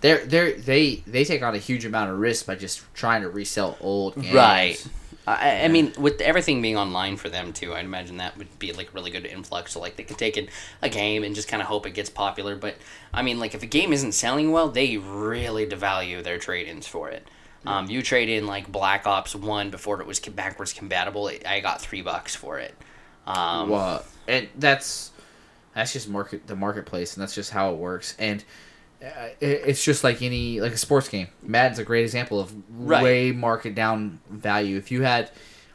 They're 0.00 0.24
they're, 0.24 0.52
they 0.52 0.96
they 1.06 1.24
take 1.24 1.42
on 1.42 1.54
a 1.54 1.58
huge 1.58 1.84
amount 1.84 2.10
of 2.10 2.18
risk 2.18 2.46
by 2.46 2.56
just 2.56 2.82
trying 2.94 3.22
to 3.22 3.28
resell 3.30 3.76
old 3.80 4.14
games. 4.16 4.34
Right. 4.34 4.86
I, 5.26 5.64
I 5.64 5.68
mean, 5.68 5.92
with 5.98 6.20
everything 6.20 6.60
being 6.62 6.76
online 6.76 7.16
for 7.16 7.28
them 7.28 7.52
too, 7.52 7.74
I'd 7.74 7.84
imagine 7.84 8.16
that 8.16 8.36
would 8.36 8.58
be 8.58 8.72
like 8.72 8.88
a 8.88 8.92
really 8.92 9.10
good 9.10 9.24
influx. 9.24 9.72
So 9.72 9.80
like 9.80 9.96
they 9.96 10.02
could 10.02 10.18
take 10.18 10.36
in 10.36 10.48
a 10.80 10.88
game 10.88 11.22
and 11.22 11.34
just 11.34 11.48
kind 11.48 11.62
of 11.62 11.68
hope 11.68 11.86
it 11.86 11.92
gets 11.92 12.10
popular. 12.10 12.56
But 12.56 12.76
I 13.14 13.22
mean, 13.22 13.38
like 13.38 13.54
if 13.54 13.62
a 13.62 13.66
game 13.66 13.92
isn't 13.92 14.12
selling 14.12 14.50
well, 14.50 14.68
they 14.68 14.96
really 14.96 15.66
devalue 15.66 16.22
their 16.24 16.38
trade-ins 16.38 16.86
for 16.86 17.08
it. 17.08 17.26
Um, 17.64 17.88
you 17.88 18.02
trade 18.02 18.28
in 18.28 18.46
like 18.46 18.70
Black 18.70 19.06
Ops 19.06 19.36
One 19.36 19.70
before 19.70 20.00
it 20.00 20.06
was 20.06 20.18
backwards 20.18 20.72
compatible. 20.72 21.30
I 21.46 21.60
got 21.60 21.80
three 21.80 22.02
bucks 22.02 22.34
for 22.34 22.58
it. 22.58 22.74
Um, 23.24 23.68
well, 23.68 24.04
and 24.26 24.48
that's 24.58 25.12
that's 25.74 25.92
just 25.92 26.08
market 26.08 26.48
the 26.48 26.56
marketplace, 26.56 27.14
and 27.14 27.22
that's 27.22 27.34
just 27.34 27.52
how 27.52 27.72
it 27.72 27.76
works. 27.76 28.16
And 28.18 28.42
it's 29.40 29.82
just 29.84 30.04
like 30.04 30.22
any 30.22 30.60
like 30.60 30.72
a 30.72 30.78
sports 30.78 31.08
game. 31.08 31.28
Madden's 31.42 31.78
a 31.78 31.84
great 31.84 32.04
example 32.04 32.40
of 32.40 32.54
Right. 32.70 33.02
way 33.02 33.32
market 33.32 33.74
down 33.74 34.20
value. 34.30 34.76
If 34.76 34.90
you 34.90 35.02
had, 35.02 35.30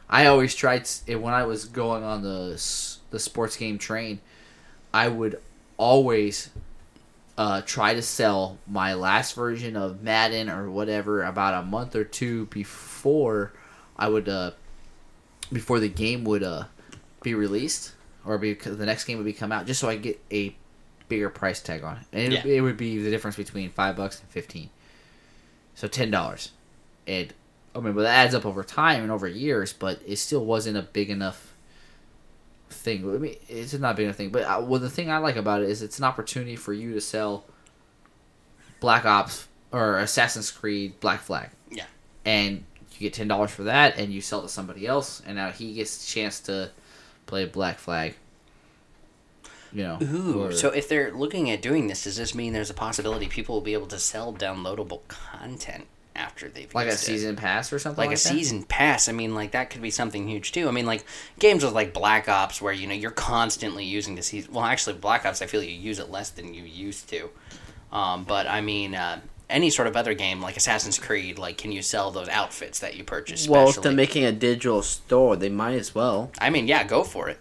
I 0.08 0.26
always 0.26 0.54
tried 0.54 0.88
when 1.06 1.34
I 1.34 1.44
was 1.44 1.64
going 1.66 2.02
on 2.04 2.22
the 2.22 2.60
the 3.10 3.18
sports 3.18 3.56
game 3.56 3.78
train, 3.78 4.20
I 4.92 5.08
would 5.08 5.40
always 5.76 6.50
uh, 7.36 7.62
try 7.62 7.94
to 7.94 8.02
sell 8.02 8.58
my 8.66 8.94
last 8.94 9.34
version 9.34 9.76
of 9.76 10.02
Madden 10.02 10.48
or 10.50 10.70
whatever 10.70 11.22
about 11.22 11.54
a 11.62 11.66
month 11.66 11.94
or 11.94 12.04
two 12.04 12.46
before 12.46 13.52
I 13.96 14.08
would 14.08 14.28
uh, 14.28 14.52
before 15.52 15.80
the 15.80 15.88
game 15.88 16.24
would 16.24 16.42
uh, 16.42 16.64
be 17.22 17.34
released 17.34 17.92
or 18.24 18.38
because 18.38 18.76
the 18.76 18.86
next 18.86 19.04
game 19.04 19.18
would 19.18 19.24
be 19.26 19.32
come 19.32 19.52
out, 19.52 19.66
just 19.66 19.80
so 19.80 19.88
I 19.88 19.96
get 19.96 20.20
a 20.32 20.56
bigger 21.08 21.30
price 21.30 21.60
tag 21.60 21.82
on 21.84 21.96
it, 21.96 22.02
and 22.12 22.32
it, 22.32 22.44
Yeah. 22.44 22.52
it 22.56 22.60
would 22.60 22.76
be 22.76 22.98
the 23.02 23.10
difference 23.10 23.36
between 23.36 23.70
five 23.70 23.96
bucks 23.96 24.20
and 24.20 24.28
fifteen, 24.30 24.70
so 25.74 25.88
ten 25.88 26.10
dollars, 26.10 26.52
It 27.06 27.32
I 27.74 27.80
mean, 27.80 27.92
but 27.94 28.02
that 28.02 28.24
adds 28.26 28.34
up 28.34 28.44
over 28.46 28.64
time 28.64 29.02
and 29.02 29.10
over 29.12 29.28
years, 29.28 29.72
but 29.72 30.00
it 30.06 30.16
still 30.16 30.44
wasn't 30.44 30.76
a 30.76 30.82
big 30.82 31.10
enough 31.10 31.54
thing. 32.70 33.04
I 33.08 33.18
mean, 33.18 33.36
it's 33.48 33.72
not 33.74 33.92
a 33.92 33.94
big 33.94 34.04
enough 34.04 34.16
thing, 34.16 34.30
but 34.30 34.42
uh, 34.42 34.60
well, 34.62 34.80
the 34.80 34.90
thing 34.90 35.10
I 35.10 35.18
like 35.18 35.36
about 35.36 35.62
it 35.62 35.68
is 35.70 35.82
it's 35.82 35.98
an 35.98 36.04
opportunity 36.04 36.56
for 36.56 36.72
you 36.72 36.92
to 36.94 37.00
sell 37.00 37.44
Black 38.80 39.04
Ops 39.04 39.48
or 39.72 39.98
Assassin's 39.98 40.50
Creed 40.50 40.98
Black 41.00 41.20
Flag, 41.20 41.50
Yeah. 41.70 41.84
and 42.24 42.64
you 42.92 42.98
get 43.00 43.12
ten 43.14 43.28
dollars 43.28 43.50
for 43.50 43.64
that, 43.64 43.98
and 43.98 44.12
you 44.12 44.20
sell 44.20 44.42
to 44.42 44.48
somebody 44.48 44.86
else, 44.86 45.22
and 45.26 45.36
now 45.36 45.50
he 45.50 45.74
gets 45.74 46.04
a 46.04 46.06
chance 46.12 46.40
to 46.40 46.70
play 47.26 47.44
Black 47.44 47.78
Flag. 47.78 48.14
You 49.72 49.82
know, 49.82 49.98
Ooh, 50.02 50.42
or- 50.44 50.52
so 50.52 50.70
if 50.70 50.88
they're 50.88 51.12
looking 51.12 51.50
at 51.50 51.60
doing 51.62 51.88
this, 51.88 52.04
does 52.04 52.16
this 52.16 52.34
mean 52.34 52.52
there's 52.52 52.70
a 52.70 52.74
possibility 52.74 53.26
people 53.26 53.54
will 53.54 53.62
be 53.62 53.74
able 53.74 53.86
to 53.88 53.98
sell 53.98 54.32
downloadable 54.32 55.06
content 55.08 55.86
after 56.16 56.48
they've 56.48 56.74
like 56.74 56.88
a 56.88 56.92
it? 56.92 56.98
season 56.98 57.36
pass 57.36 57.72
or 57.72 57.78
something 57.78 57.98
like, 57.98 58.08
like, 58.08 58.18
a 58.18 58.22
that? 58.22 58.28
season 58.28 58.64
pass. 58.64 59.08
I 59.08 59.12
mean, 59.12 59.34
like 59.34 59.52
that 59.52 59.70
could 59.70 59.82
be 59.82 59.90
something 59.90 60.26
huge 60.26 60.52
too. 60.52 60.68
I 60.68 60.70
mean, 60.72 60.86
like 60.86 61.04
games 61.38 61.64
with 61.64 61.74
like 61.74 61.92
Black 61.92 62.28
Ops, 62.28 62.60
where 62.60 62.72
you 62.72 62.86
know 62.86 62.94
you're 62.94 63.10
constantly 63.10 63.84
using 63.84 64.14
the 64.14 64.22
season. 64.22 64.52
Well, 64.52 64.64
actually, 64.64 64.96
Black 64.96 65.24
Ops, 65.24 65.42
I 65.42 65.46
feel 65.46 65.62
you 65.62 65.70
use 65.70 65.98
it 65.98 66.10
less 66.10 66.30
than 66.30 66.54
you 66.54 66.64
used 66.64 67.08
to. 67.10 67.30
Um, 67.92 68.24
but 68.24 68.46
I 68.46 68.60
mean, 68.60 68.94
uh, 68.94 69.20
any 69.48 69.70
sort 69.70 69.88
of 69.88 69.96
other 69.96 70.12
game 70.14 70.40
like 70.40 70.56
Assassin's 70.56 70.98
Creed, 70.98 71.38
like 71.38 71.56
can 71.56 71.72
you 71.72 71.82
sell 71.82 72.10
those 72.10 72.28
outfits 72.28 72.80
that 72.80 72.96
you 72.96 73.04
purchase? 73.04 73.48
Well, 73.48 73.68
if 73.68 73.74
specially? 73.74 73.82
they're 73.84 73.96
making 73.96 74.24
a 74.24 74.32
digital 74.32 74.82
store, 74.82 75.36
they 75.36 75.48
might 75.48 75.74
as 75.76 75.94
well. 75.94 76.32
I 76.40 76.50
mean, 76.50 76.66
yeah, 76.68 76.84
go 76.84 77.04
for 77.04 77.28
it. 77.28 77.38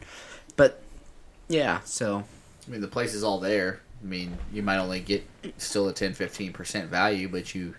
But 1.48 1.56
yeah, 1.56 1.80
so 1.86 2.24
I 2.68 2.72
mean, 2.72 2.82
the 2.82 2.88
place 2.88 3.14
is 3.14 3.24
all 3.24 3.40
there. 3.40 3.82
I 4.02 4.06
mean, 4.06 4.38
you 4.54 4.62
might 4.62 4.78
only 4.78 5.00
get 5.00 5.26
still 5.58 5.88
a 5.88 5.94
10 5.94 6.14
15% 6.14 6.88
value, 6.88 7.28
but 7.30 7.56
you 7.56 7.76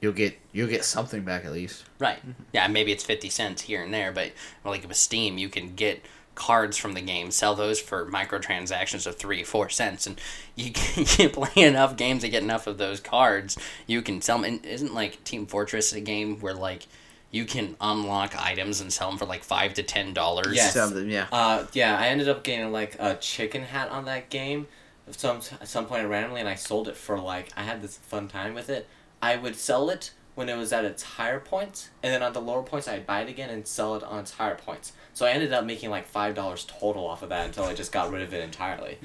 you'll 0.00 0.12
get 0.12 0.38
you'll 0.52 0.68
get 0.68 0.84
something 0.84 1.22
back 1.22 1.44
at 1.44 1.52
least. 1.52 1.84
Right. 1.98 2.18
Mm-hmm. 2.18 2.42
Yeah, 2.52 2.68
maybe 2.68 2.92
it's 2.92 3.04
50 3.04 3.30
cents 3.30 3.62
here 3.62 3.82
and 3.82 3.92
there, 3.92 4.12
but 4.12 4.32
like 4.64 4.86
with 4.86 4.96
Steam, 4.96 5.38
you 5.38 5.48
can 5.48 5.74
get 5.74 6.04
cards 6.34 6.76
from 6.76 6.94
the 6.94 7.00
game, 7.00 7.30
sell 7.30 7.54
those 7.54 7.80
for 7.80 8.06
microtransactions 8.06 9.06
of 9.06 9.16
3 9.16 9.44
4 9.44 9.68
cents 9.70 10.06
and 10.06 10.20
you 10.56 10.72
can, 10.74 11.06
you 11.18 11.28
play 11.30 11.62
enough 11.62 11.96
games 11.96 12.22
to 12.22 12.28
get 12.28 12.42
enough 12.42 12.66
of 12.66 12.78
those 12.78 13.00
cards. 13.00 13.56
You 13.86 14.02
can 14.02 14.20
sell 14.20 14.38
them. 14.38 14.44
And 14.44 14.66
isn't 14.66 14.94
like 14.94 15.24
Team 15.24 15.46
Fortress 15.46 15.92
a 15.92 16.00
game 16.00 16.38
where 16.40 16.54
like 16.54 16.86
you 17.34 17.44
can 17.44 17.74
unlock 17.80 18.40
items 18.40 18.80
and 18.80 18.92
sell 18.92 19.08
them 19.08 19.18
for 19.18 19.26
like 19.26 19.42
5 19.42 19.74
to 19.74 19.82
10 19.82 20.14
dollars? 20.14 20.54
Yes. 20.54 20.72
something, 20.74 21.10
yeah. 21.10 21.26
Uh, 21.32 21.66
yeah, 21.72 21.98
I 21.98 22.06
ended 22.06 22.28
up 22.28 22.44
getting 22.44 22.70
like 22.70 22.96
a 23.00 23.16
chicken 23.16 23.62
hat 23.62 23.88
on 23.90 24.04
that 24.04 24.30
game 24.30 24.68
at 25.08 25.18
some 25.18 25.40
at 25.60 25.66
some 25.66 25.86
point 25.86 26.06
randomly, 26.08 26.40
and 26.40 26.48
I 26.48 26.54
sold 26.54 26.86
it 26.86 26.96
for 26.96 27.18
like 27.18 27.50
I 27.56 27.62
had 27.64 27.82
this 27.82 27.96
fun 27.98 28.28
time 28.28 28.54
with 28.54 28.70
it. 28.70 28.86
I 29.20 29.36
would 29.36 29.56
sell 29.56 29.90
it 29.90 30.12
when 30.36 30.48
it 30.48 30.56
was 30.56 30.72
at 30.72 30.84
its 30.84 31.02
higher 31.02 31.40
points, 31.40 31.90
and 32.02 32.12
then 32.12 32.22
on 32.22 32.32
the 32.32 32.40
lower 32.40 32.62
points, 32.62 32.86
I'd 32.86 33.06
buy 33.06 33.22
it 33.22 33.28
again 33.28 33.50
and 33.50 33.66
sell 33.66 33.96
it 33.96 34.02
on 34.04 34.20
its 34.20 34.32
higher 34.32 34.56
points. 34.56 34.92
So 35.12 35.26
I 35.26 35.30
ended 35.30 35.52
up 35.52 35.64
making 35.64 35.90
like 35.90 36.06
five 36.06 36.36
dollars 36.36 36.64
total 36.64 37.04
off 37.06 37.22
of 37.24 37.30
that 37.30 37.46
until 37.46 37.64
I 37.64 37.74
just 37.74 37.90
got 37.90 38.12
rid 38.12 38.22
of 38.22 38.32
it 38.32 38.42
entirely. 38.44 38.98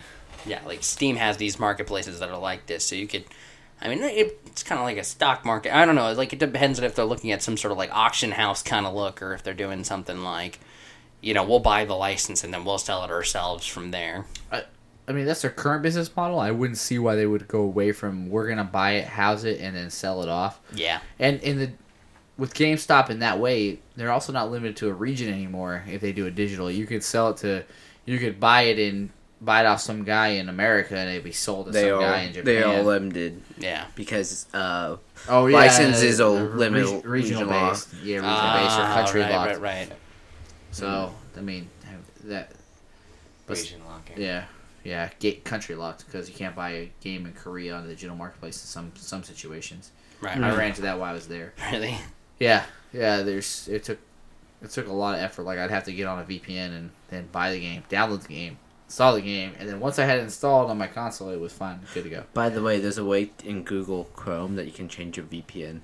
Yeah, 0.45 0.61
like 0.65 0.83
Steam 0.83 1.15
has 1.15 1.37
these 1.37 1.59
marketplaces 1.59 2.19
that 2.19 2.29
are 2.29 2.37
like 2.37 2.67
this, 2.67 2.85
so 2.85 2.95
you 2.95 3.07
could. 3.07 3.25
I 3.81 3.87
mean, 3.87 4.03
it, 4.03 4.39
it's 4.45 4.63
kind 4.63 4.79
of 4.79 4.85
like 4.85 4.97
a 4.97 5.03
stock 5.03 5.45
market. 5.45 5.75
I 5.75 5.85
don't 5.85 5.95
know. 5.95 6.11
Like 6.13 6.33
it 6.33 6.39
depends 6.39 6.79
on 6.79 6.85
if 6.85 6.95
they're 6.95 7.05
looking 7.05 7.31
at 7.31 7.41
some 7.41 7.57
sort 7.57 7.71
of 7.71 7.77
like 7.77 7.89
auction 7.93 8.31
house 8.31 8.61
kind 8.61 8.85
of 8.85 8.93
look, 8.93 9.21
or 9.21 9.33
if 9.33 9.43
they're 9.43 9.53
doing 9.53 9.83
something 9.83 10.23
like, 10.23 10.59
you 11.21 11.33
know, 11.33 11.43
we'll 11.43 11.59
buy 11.59 11.85
the 11.85 11.95
license 11.95 12.43
and 12.43 12.53
then 12.53 12.65
we'll 12.65 12.77
sell 12.77 13.03
it 13.03 13.09
ourselves 13.09 13.65
from 13.65 13.91
there. 13.91 14.25
I 14.51 15.11
mean, 15.11 15.25
that's 15.25 15.41
their 15.41 15.51
current 15.51 15.81
business 15.81 16.15
model. 16.15 16.39
I 16.39 16.51
wouldn't 16.51 16.77
see 16.77 16.99
why 16.99 17.15
they 17.15 17.25
would 17.25 17.47
go 17.47 17.61
away 17.61 17.91
from 17.93 18.29
we're 18.29 18.47
gonna 18.47 18.63
buy 18.63 18.91
it, 18.91 19.05
house 19.05 19.43
it, 19.43 19.59
and 19.59 19.75
then 19.75 19.89
sell 19.89 20.21
it 20.21 20.29
off. 20.29 20.59
Yeah, 20.73 20.99
And 21.17 21.41
in 21.41 21.57
the 21.57 21.71
with 22.37 22.53
GameStop 22.53 23.09
in 23.09 23.19
that 23.19 23.39
way, 23.39 23.79
they're 23.95 24.11
also 24.11 24.31
not 24.31 24.49
limited 24.49 24.77
to 24.77 24.87
a 24.87 24.93
region 24.93 25.33
anymore. 25.33 25.83
If 25.89 25.99
they 25.99 26.13
do 26.13 26.25
it 26.25 26.35
digital, 26.35 26.71
you 26.71 26.85
could 26.85 27.03
sell 27.03 27.31
it 27.31 27.37
to, 27.37 27.65
you 28.05 28.17
could 28.17 28.39
buy 28.39 28.61
it 28.63 28.79
in 28.79 29.09
buy 29.41 29.61
it 29.61 29.65
off 29.65 29.81
some 29.81 30.03
guy 30.03 30.29
in 30.29 30.49
America, 30.49 30.97
and 30.97 31.09
it'd 31.09 31.23
be 31.23 31.31
sold 31.31 31.67
to 31.67 31.71
They 31.71 31.83
some 31.89 31.99
are 31.99 32.01
guy 32.01 32.21
in 32.21 32.33
Japan. 32.33 32.45
they 32.45 32.63
are 32.63 32.83
limited 32.83 33.41
yeah. 33.57 33.85
because 33.95 34.45
uh, 34.53 34.97
oh 35.27 35.45
yeah, 35.47 35.57
licenses 35.57 36.19
are 36.19 36.37
uh, 36.37 36.41
limited- 36.55 36.85
reg- 36.87 37.05
regional, 37.05 37.45
regional 37.45 37.69
based. 37.69 37.93
Yeah, 38.03 38.15
regional 38.17 38.53
based 38.53 38.79
or 38.79 38.83
country 38.83 39.21
right, 39.21 39.31
locked. 39.31 39.51
right, 39.59 39.89
right. 39.89 39.91
So 40.71 41.13
I 41.37 41.41
mean 41.41 41.69
that. 42.25 42.51
But 43.47 43.57
Region 43.57 43.81
locking. 43.87 44.21
Yeah, 44.21 44.43
yeah, 44.83 45.09
gate 45.19 45.43
country 45.43 45.73
locked 45.75 46.05
because 46.05 46.29
you 46.29 46.35
can't 46.35 46.55
buy 46.55 46.69
a 46.69 46.91
game 47.01 47.25
in 47.25 47.33
Korea 47.33 47.75
on 47.75 47.83
the 47.83 47.89
digital 47.89 48.15
marketplace 48.15 48.61
in 48.61 48.67
some 48.67 48.91
some 48.95 49.23
situations. 49.23 49.91
Right, 50.21 50.37
I 50.37 50.55
ran 50.55 50.69
into 50.69 50.81
that 50.81 50.99
while 50.99 51.09
I 51.09 51.13
was 51.13 51.27
there. 51.27 51.53
Really? 51.71 51.97
Yeah, 52.39 52.63
yeah. 52.93 53.23
There's 53.23 53.67
it 53.67 53.83
took 53.83 53.97
it 54.61 54.69
took 54.69 54.87
a 54.87 54.93
lot 54.93 55.15
of 55.15 55.21
effort. 55.21 55.43
Like 55.43 55.57
I'd 55.59 55.71
have 55.71 55.85
to 55.85 55.93
get 55.93 56.05
on 56.05 56.19
a 56.19 56.23
VPN 56.23 56.77
and 56.77 56.91
then 57.09 57.27
buy 57.31 57.51
the 57.51 57.59
game, 57.59 57.83
download 57.89 58.21
the 58.21 58.33
game, 58.33 58.57
install 58.89 59.13
the 59.15 59.21
game, 59.21 59.53
and 59.59 59.69
then 59.69 59.79
once 59.79 59.99
I 59.99 60.05
had 60.05 60.17
it 60.17 60.23
installed 60.23 60.69
on 60.71 60.77
my 60.77 60.87
console, 60.87 61.29
it 61.29 61.39
was 61.39 61.53
fine, 61.53 61.79
good 61.93 62.03
to 62.05 62.09
go. 62.09 62.23
by 62.33 62.49
the 62.49 62.61
way, 62.61 62.79
there's 62.79 62.97
a 62.97 63.05
way 63.05 63.29
in 63.45 63.63
Google 63.63 64.05
Chrome 64.15 64.55
that 64.55 64.65
you 64.65 64.71
can 64.71 64.89
change 64.89 65.15
your 65.15 65.25
VPN. 65.27 65.81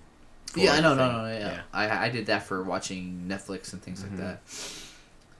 Yeah, 0.56 0.72
I 0.74 0.80
know, 0.82 0.96
no, 0.96 1.04
anything. 1.04 1.22
no, 1.22 1.28
yeah. 1.28 1.52
Yeah. 1.54 1.62
I 1.74 2.06
I 2.06 2.10
did 2.10 2.26
that 2.28 2.44
for 2.44 2.64
watching 2.64 3.26
Netflix 3.28 3.74
and 3.74 3.82
things 3.82 4.02
Mhm. 4.04 4.10
like 4.10 4.18
that. 4.20 4.40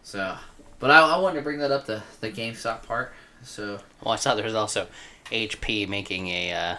So, 0.04 0.38
but 0.80 0.92
I, 0.92 1.00
I 1.00 1.18
wanted 1.18 1.38
to 1.38 1.42
bring 1.42 1.60
that 1.60 1.72
up 1.72 1.86
the 1.86 2.04
the 2.22 2.30
GameStop 2.32 2.84
part. 2.84 3.14
So 3.44 3.80
Well, 4.02 4.14
I 4.14 4.18
saw 4.18 4.36
there 4.36 4.44
was 4.46 4.54
also 4.56 4.88
HP 5.32 5.88
making 5.88 6.28
a, 6.28 6.54
uh, 6.54 6.76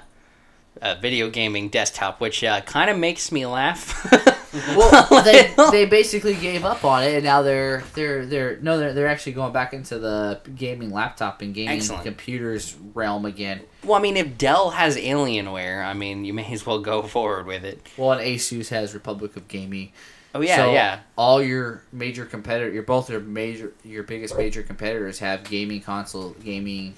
a 0.82 0.94
video 1.00 1.30
gaming 1.30 1.68
desktop, 1.68 2.20
which 2.20 2.44
uh, 2.44 2.60
kind 2.62 2.90
of 2.90 2.98
makes 2.98 3.32
me 3.32 3.46
laugh. 3.46 4.06
well, 4.76 5.22
they 5.24 5.54
they 5.70 5.86
basically 5.86 6.34
gave 6.34 6.64
up 6.64 6.84
on 6.84 7.02
it, 7.02 7.14
and 7.14 7.24
now 7.24 7.42
they're 7.42 7.82
they're 7.94 8.26
they're 8.26 8.58
no 8.60 8.78
they're 8.78 8.92
they're 8.92 9.08
actually 9.08 9.32
going 9.32 9.52
back 9.52 9.72
into 9.72 9.98
the 9.98 10.40
gaming 10.54 10.90
laptop 10.90 11.42
and 11.42 11.54
gaming 11.54 11.76
Excellent. 11.76 12.04
computers 12.04 12.76
realm 12.94 13.24
again. 13.24 13.60
well, 13.84 13.94
I 13.94 14.00
mean, 14.00 14.16
if 14.16 14.38
Dell 14.38 14.70
has 14.70 14.96
Alienware, 14.96 15.84
I 15.84 15.94
mean, 15.94 16.24
you 16.24 16.34
may 16.34 16.50
as 16.52 16.64
well 16.66 16.80
go 16.80 17.02
forward 17.02 17.46
with 17.46 17.64
it. 17.64 17.86
Well, 17.96 18.12
and 18.12 18.20
Asus 18.20 18.68
has 18.68 18.94
Republic 18.94 19.36
of 19.36 19.48
Gaming. 19.48 19.92
Oh 20.34 20.40
yeah, 20.42 20.56
So, 20.56 20.72
yeah. 20.72 21.00
All 21.16 21.42
your 21.42 21.82
major 21.92 22.26
competitor, 22.26 22.70
your 22.70 22.82
both 22.82 23.08
your 23.08 23.20
major, 23.20 23.72
your 23.82 24.02
biggest 24.02 24.36
major 24.36 24.62
competitors 24.62 25.18
have 25.20 25.44
gaming 25.44 25.80
console, 25.80 26.30
gaming 26.44 26.92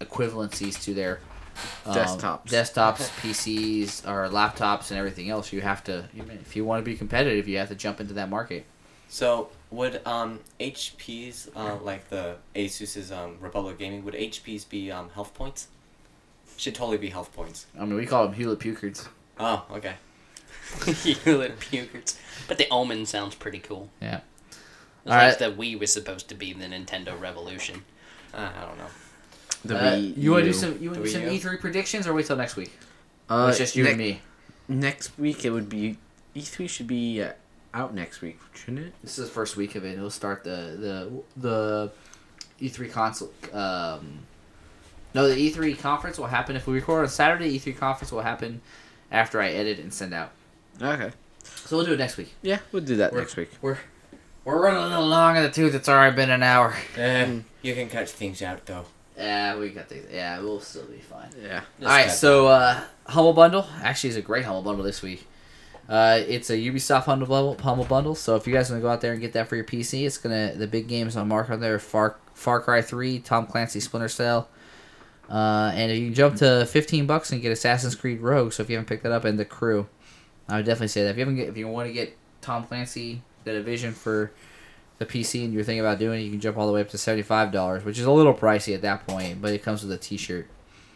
equivalencies 0.00 0.82
to 0.84 0.94
their 0.94 1.20
um, 1.86 1.94
Desktops. 1.94 2.46
desktops, 2.46 3.08
PCs, 3.20 4.06
or 4.06 4.28
laptops, 4.28 4.90
and 4.90 4.98
everything 4.98 5.30
else. 5.30 5.52
You 5.52 5.60
have 5.60 5.82
to, 5.84 6.08
if 6.14 6.54
you 6.56 6.64
want 6.64 6.84
to 6.84 6.90
be 6.90 6.96
competitive, 6.96 7.48
you 7.48 7.58
have 7.58 7.68
to 7.68 7.74
jump 7.74 8.00
into 8.00 8.14
that 8.14 8.28
market. 8.28 8.64
So 9.08 9.48
would 9.70 10.06
um 10.06 10.40
HP's 10.60 11.48
uh, 11.56 11.76
like 11.82 12.08
the 12.10 12.36
Asus's 12.54 13.10
um 13.10 13.36
Republic 13.40 13.78
Gaming 13.78 14.04
would 14.04 14.14
HP's 14.14 14.64
be 14.66 14.90
um 14.90 15.08
health 15.10 15.32
points? 15.34 15.68
Should 16.58 16.74
totally 16.74 16.98
be 16.98 17.08
health 17.08 17.32
points. 17.34 17.66
I 17.78 17.84
mean, 17.84 17.94
we 17.94 18.04
call 18.04 18.24
them 18.24 18.34
Hewlett 18.34 18.58
Puchards. 18.58 19.08
Oh, 19.38 19.64
okay. 19.70 19.94
Hewlett 21.24 21.58
Puchards. 21.60 22.18
But 22.48 22.58
the 22.58 22.68
Omen 22.70 23.06
sounds 23.06 23.34
pretty 23.34 23.60
cool. 23.60 23.88
Yeah. 24.02 24.20
It's 24.50 24.58
All 25.06 25.12
like 25.16 25.22
right. 25.22 25.38
the 25.38 25.52
Wii 25.52 25.78
was 25.78 25.92
supposed 25.92 26.28
to 26.28 26.34
be 26.34 26.52
the 26.52 26.66
Nintendo 26.66 27.18
Revolution. 27.18 27.84
Uh, 28.34 28.50
I 28.60 28.64
don't 28.66 28.76
know. 28.76 28.86
The 29.64 29.76
Uh, 29.78 29.92
Wii 29.92 30.16
you 30.16 30.30
want 30.32 30.44
to 30.44 30.50
do 30.50 30.52
some? 30.52 30.78
You 30.80 30.90
want 30.90 31.02
to 31.02 31.04
do 31.04 31.10
some 31.10 31.22
Wii 31.22 31.32
U? 31.42 31.50
E3 31.50 31.60
predictions, 31.60 32.06
or 32.06 32.14
wait 32.14 32.26
till 32.26 32.36
next 32.36 32.56
week? 32.56 32.72
Uh, 33.28 33.46
it's 33.50 33.58
just 33.58 33.76
you 33.76 33.84
ne- 33.84 33.90
and 33.90 33.98
me. 33.98 34.20
Next 34.68 35.18
week 35.18 35.44
it 35.44 35.50
would 35.50 35.68
be 35.68 35.96
E3 36.36 36.68
should 36.68 36.86
be 36.86 37.22
uh, 37.22 37.32
out 37.74 37.94
next 37.94 38.20
week, 38.20 38.38
shouldn't 38.54 38.86
it? 38.86 38.92
This 39.02 39.18
is 39.18 39.26
the 39.28 39.32
first 39.32 39.56
week 39.56 39.74
of 39.74 39.84
it. 39.84 39.94
It'll 39.94 40.10
start 40.10 40.44
the 40.44 41.20
the 41.36 41.90
the 42.60 42.64
E3 42.64 42.90
console. 42.92 43.32
Um, 43.52 44.20
no, 45.14 45.28
the 45.28 45.34
E3 45.34 45.78
conference 45.78 46.18
will 46.18 46.26
happen 46.26 46.54
if 46.56 46.66
we 46.66 46.74
record 46.74 47.02
on 47.02 47.08
Saturday. 47.08 47.58
E3 47.58 47.76
conference 47.76 48.12
will 48.12 48.22
happen 48.22 48.60
after 49.10 49.40
I 49.40 49.48
edit 49.50 49.78
and 49.78 49.92
send 49.92 50.12
out. 50.14 50.30
Okay. 50.80 51.10
So 51.64 51.76
we'll 51.76 51.86
do 51.86 51.94
it 51.94 51.98
next 51.98 52.16
week. 52.16 52.34
Yeah, 52.42 52.58
we'll 52.72 52.82
do 52.84 52.96
that 52.96 53.12
We're- 53.12 53.22
next 53.22 53.36
week. 53.36 53.50
We're 53.62 53.78
we're 54.44 54.62
running 54.62 54.82
a 54.82 54.88
little 54.88 55.06
long 55.06 55.36
in 55.36 55.42
the 55.42 55.50
tooth. 55.50 55.74
It's 55.74 55.88
already 55.88 56.14
been 56.16 56.30
an 56.30 56.42
hour. 56.42 56.74
Eh, 56.96 57.40
you 57.62 57.74
can 57.74 57.88
cut 57.90 58.08
things 58.08 58.40
out 58.42 58.64
though. 58.66 58.86
Yeah, 59.18 59.58
we 59.58 59.70
got 59.70 59.88
things. 59.88 60.06
Yeah, 60.12 60.40
we'll 60.40 60.60
still 60.60 60.84
be 60.84 60.98
fine. 60.98 61.28
Yeah. 61.42 61.62
All 61.82 61.88
right, 61.88 62.10
so 62.10 62.46
uh, 62.46 62.80
Humble 63.06 63.32
Bundle 63.32 63.66
actually 63.82 64.10
is 64.10 64.16
a 64.16 64.22
great 64.22 64.44
Humble 64.44 64.62
Bundle 64.62 64.84
this 64.84 65.02
week. 65.02 65.26
Uh, 65.88 66.20
it's 66.28 66.50
a 66.50 66.56
Ubisoft 66.56 67.04
Humble 67.04 67.26
Bundle, 67.26 67.56
Humble 67.58 67.84
Bundle. 67.84 68.14
So 68.14 68.36
if 68.36 68.46
you 68.46 68.52
guys 68.52 68.70
want 68.70 68.80
to 68.80 68.82
go 68.82 68.90
out 68.90 69.00
there 69.00 69.12
and 69.12 69.20
get 69.20 69.32
that 69.32 69.48
for 69.48 69.56
your 69.56 69.64
PC, 69.64 70.06
it's 70.06 70.18
gonna 70.18 70.54
the 70.54 70.66
big 70.66 70.86
games 70.86 71.16
on 71.16 71.26
mark 71.28 71.50
on 71.50 71.60
there: 71.60 71.78
Far 71.78 72.16
Far 72.34 72.60
Cry 72.60 72.80
Three, 72.80 73.18
Tom 73.18 73.46
Clancy 73.46 73.80
Splinter 73.80 74.08
Cell, 74.08 74.48
uh, 75.30 75.72
and 75.74 75.90
if 75.90 75.98
you 75.98 76.06
can 76.06 76.14
jump 76.14 76.36
to 76.36 76.66
fifteen 76.66 77.06
bucks 77.06 77.32
and 77.32 77.42
get 77.42 77.50
Assassin's 77.50 77.94
Creed 77.94 78.20
Rogue. 78.20 78.52
So 78.52 78.62
if 78.62 78.70
you 78.70 78.76
haven't 78.76 78.88
picked 78.88 79.02
that 79.02 79.12
up, 79.12 79.24
and 79.24 79.38
the 79.38 79.46
Crew, 79.46 79.88
I 80.48 80.56
would 80.56 80.66
definitely 80.66 80.88
say 80.88 81.04
that 81.04 81.10
if 81.10 81.16
you 81.16 81.22
haven't 81.22 81.36
get, 81.36 81.48
if 81.48 81.56
you 81.56 81.66
want 81.66 81.88
to 81.88 81.92
get 81.94 82.16
Tom 82.42 82.64
Clancy 82.64 83.22
the 83.44 83.52
Division 83.52 83.94
for 83.94 84.30
the 84.98 85.06
PC 85.06 85.44
and 85.44 85.52
you're 85.54 85.64
thinking 85.64 85.80
about 85.80 85.98
doing 85.98 86.20
it, 86.20 86.24
you 86.24 86.30
can 86.30 86.40
jump 86.40 86.58
all 86.58 86.66
the 86.66 86.72
way 86.72 86.80
up 86.80 86.88
to 86.90 86.98
seventy 86.98 87.22
five 87.22 87.52
dollars, 87.52 87.84
which 87.84 87.98
is 87.98 88.04
a 88.04 88.10
little 88.10 88.34
pricey 88.34 88.74
at 88.74 88.82
that 88.82 89.06
point, 89.06 89.40
but 89.40 89.52
it 89.52 89.62
comes 89.62 89.82
with 89.82 89.92
a 89.92 89.98
T-shirt. 89.98 90.46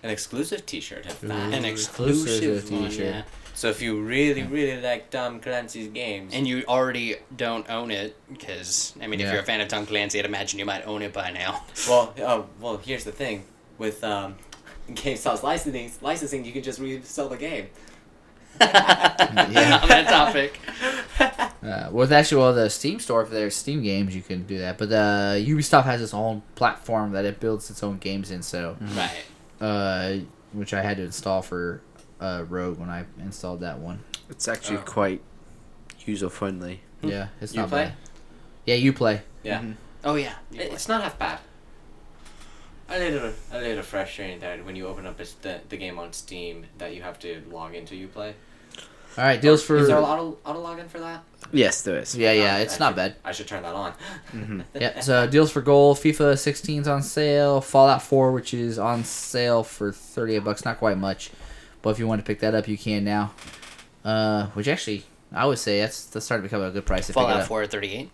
An 0.03 0.11
exclusive 0.11 0.66
T-shirt. 0.66 1.07
Have 1.07 1.24
Ooh. 1.24 1.30
An 1.30 1.64
exclusive 1.64 2.28
exclusive 2.28 2.68
t-shirt. 2.68 3.14
yeah. 3.14 3.22
So 3.55 3.68
if 3.68 3.82
you 3.82 4.03
really, 4.03 4.42
really 4.42 4.80
like 4.80 5.11
Tom 5.11 5.38
Clancy's 5.38 5.88
games, 5.88 6.32
And 6.34 6.46
you 6.46 6.64
already 6.66 7.16
don't 7.36 7.68
own 7.70 7.90
it, 7.90 8.16
because, 8.28 8.94
I 9.00 9.07
mean, 9.07 9.20
if 9.20 9.30
you're 9.30 9.42
a 9.42 9.44
fan 9.44 9.61
of 9.61 9.68
Tom 9.68 9.86
Clancy, 9.86 10.18
I'd 10.18 10.24
imagine 10.24 10.59
you 10.59 10.64
might 10.64 10.86
own 10.86 11.03
it 11.03 11.12
by 11.12 11.30
now. 11.30 11.62
well, 11.88 12.14
oh, 12.20 12.46
well, 12.61 12.78
here's 12.78 13.05
the 13.05 13.12
thing 13.12 13.44
with 13.78 14.03
um, 14.03 14.36
GameStop's 14.90 15.42
licensing, 15.42 15.92
licensing, 16.00 16.44
you 16.44 16.53
can 16.53 16.62
just 16.62 16.80
resell 16.80 17.28
the 17.28 17.36
game. 17.36 17.68
Yeah. 18.61 19.78
on 19.82 19.88
that 19.88 20.07
topic. 20.09 20.59
Uh, 21.62 21.88
with 21.92 22.12
actually, 22.12 22.38
well, 22.42 22.53
the 22.53 22.68
Steam 22.68 22.98
store 22.98 23.24
for 23.24 23.32
their 23.32 23.48
Steam 23.48 23.84
games, 23.84 24.16
you 24.16 24.20
can 24.20 24.42
do 24.46 24.59
that. 24.59 24.78
But 24.78 24.90
uh, 24.90 25.34
Ubisoft 25.36 25.84
has 25.84 26.03
its 26.03 26.12
own 26.12 26.42
platform 26.57 27.12
that 27.12 27.24
it 27.24 27.38
builds 27.38 27.70
its 27.70 27.84
own 27.84 27.98
games 27.98 28.32
in. 28.32 28.42
So, 28.42 28.76
Right. 28.80 29.22
uh, 29.61 30.16
which 30.53 30.74
I 30.74 30.82
had 30.82 30.96
to 30.96 31.05
install 31.05 31.40
for 31.40 31.80
uh, 32.20 32.44
Rogue 32.48 32.80
when 32.80 32.90
I 32.90 33.05
installed 33.20 33.61
that 33.61 33.78
one. 33.78 34.00
It's 34.28 34.48
actually 34.48 34.78
Oh. 34.78 34.82
quite 34.84 35.20
user 36.05 36.28
friendly. 36.28 36.80
Yeah, 37.00 37.28
it's 37.40 37.55
You 37.55 37.61
not 37.61 37.68
play? 37.68 37.84
bad. 37.84 37.92
Yeah, 38.66 38.74
you 38.74 38.92
play. 38.92 39.22
Yeah. 39.44 39.61
Mhm. 39.61 39.74
Oh 40.05 40.16
yeah. 40.16 40.34
It's 40.53 40.88
not 40.88 41.03
half 41.05 41.16
bad. 41.16 41.38
A 42.95 42.99
little, 42.99 43.32
a 43.53 43.59
little 43.59 43.82
frustrating 43.82 44.38
that 44.40 44.64
when 44.66 44.76
you 44.76 44.86
open 44.86 45.07
up 45.07 45.18
it's 45.18 45.32
the, 45.34 45.61
the 45.70 45.76
game 45.78 45.99
on 45.99 46.12
Steam 46.12 46.66
that 46.78 46.95
you 46.95 47.01
have 47.03 47.18
to 47.20 47.43
log 47.51 47.74
into 47.74 47.97
you 47.97 48.07
play. 48.09 48.34
All 49.16 49.24
right, 49.24 49.40
deals 49.40 49.62
for 49.62 49.76
Is 49.76 49.88
there 49.88 49.99
auto 49.99 50.38
auto 50.45 50.62
login 50.64 50.88
for 50.88 50.99
that? 51.01 51.22
Yes, 51.53 51.82
there 51.82 51.99
is. 51.99 52.16
yeah, 52.16 52.32
yeah, 52.32 52.57
Uh, 52.57 52.59
it's 52.61 52.76
I 52.80 52.84
not 52.84 52.90
should- 52.90 52.97
bad. 52.97 53.14
I 53.24 53.32
should 53.32 53.47
turn 53.49 53.62
that 53.62 53.74
on. 53.74 53.93
hmm 54.30 54.61
Yeah, 54.74 55.01
so 55.01 55.26
deals 55.26 55.51
for 55.51 55.61
gold. 55.62 55.99
FIFA 55.99 56.34
16's 56.34 56.88
on 56.88 57.03
sale. 57.03 57.61
Fallout 57.61 58.03
4, 58.03 58.32
which 58.32 58.53
is 58.55 58.78
on 58.78 59.05
sale 59.05 59.62
for 59.64 59.93
38 59.93 60.38
bucks, 60.40 60.64
not 60.64 60.78
quite 60.78 60.97
much, 60.99 61.30
but 61.82 61.90
if 61.90 61.99
you 61.99 62.07
want 62.07 62.20
to 62.20 62.24
pick 62.26 62.40
that 62.40 62.55
up, 62.55 62.68
you 62.68 62.78
can 62.78 63.05
now. 63.05 63.32
Uh, 64.05 64.47
which 64.49 64.66
actually, 64.68 65.05
I 65.32 65.47
would 65.47 65.59
say 65.59 65.80
that's 65.80 66.05
that's 66.07 66.24
starting 66.26 66.43
to 66.43 66.49
become 66.49 66.62
a 66.62 66.70
good 66.70 66.84
price 66.86 67.07
to 67.09 67.12
pick 67.12 67.20
it 67.22 67.24
Fallout 67.24 67.40
up. 67.43 67.49
4 67.49 67.62
at 67.62 67.70
38. 67.70 68.11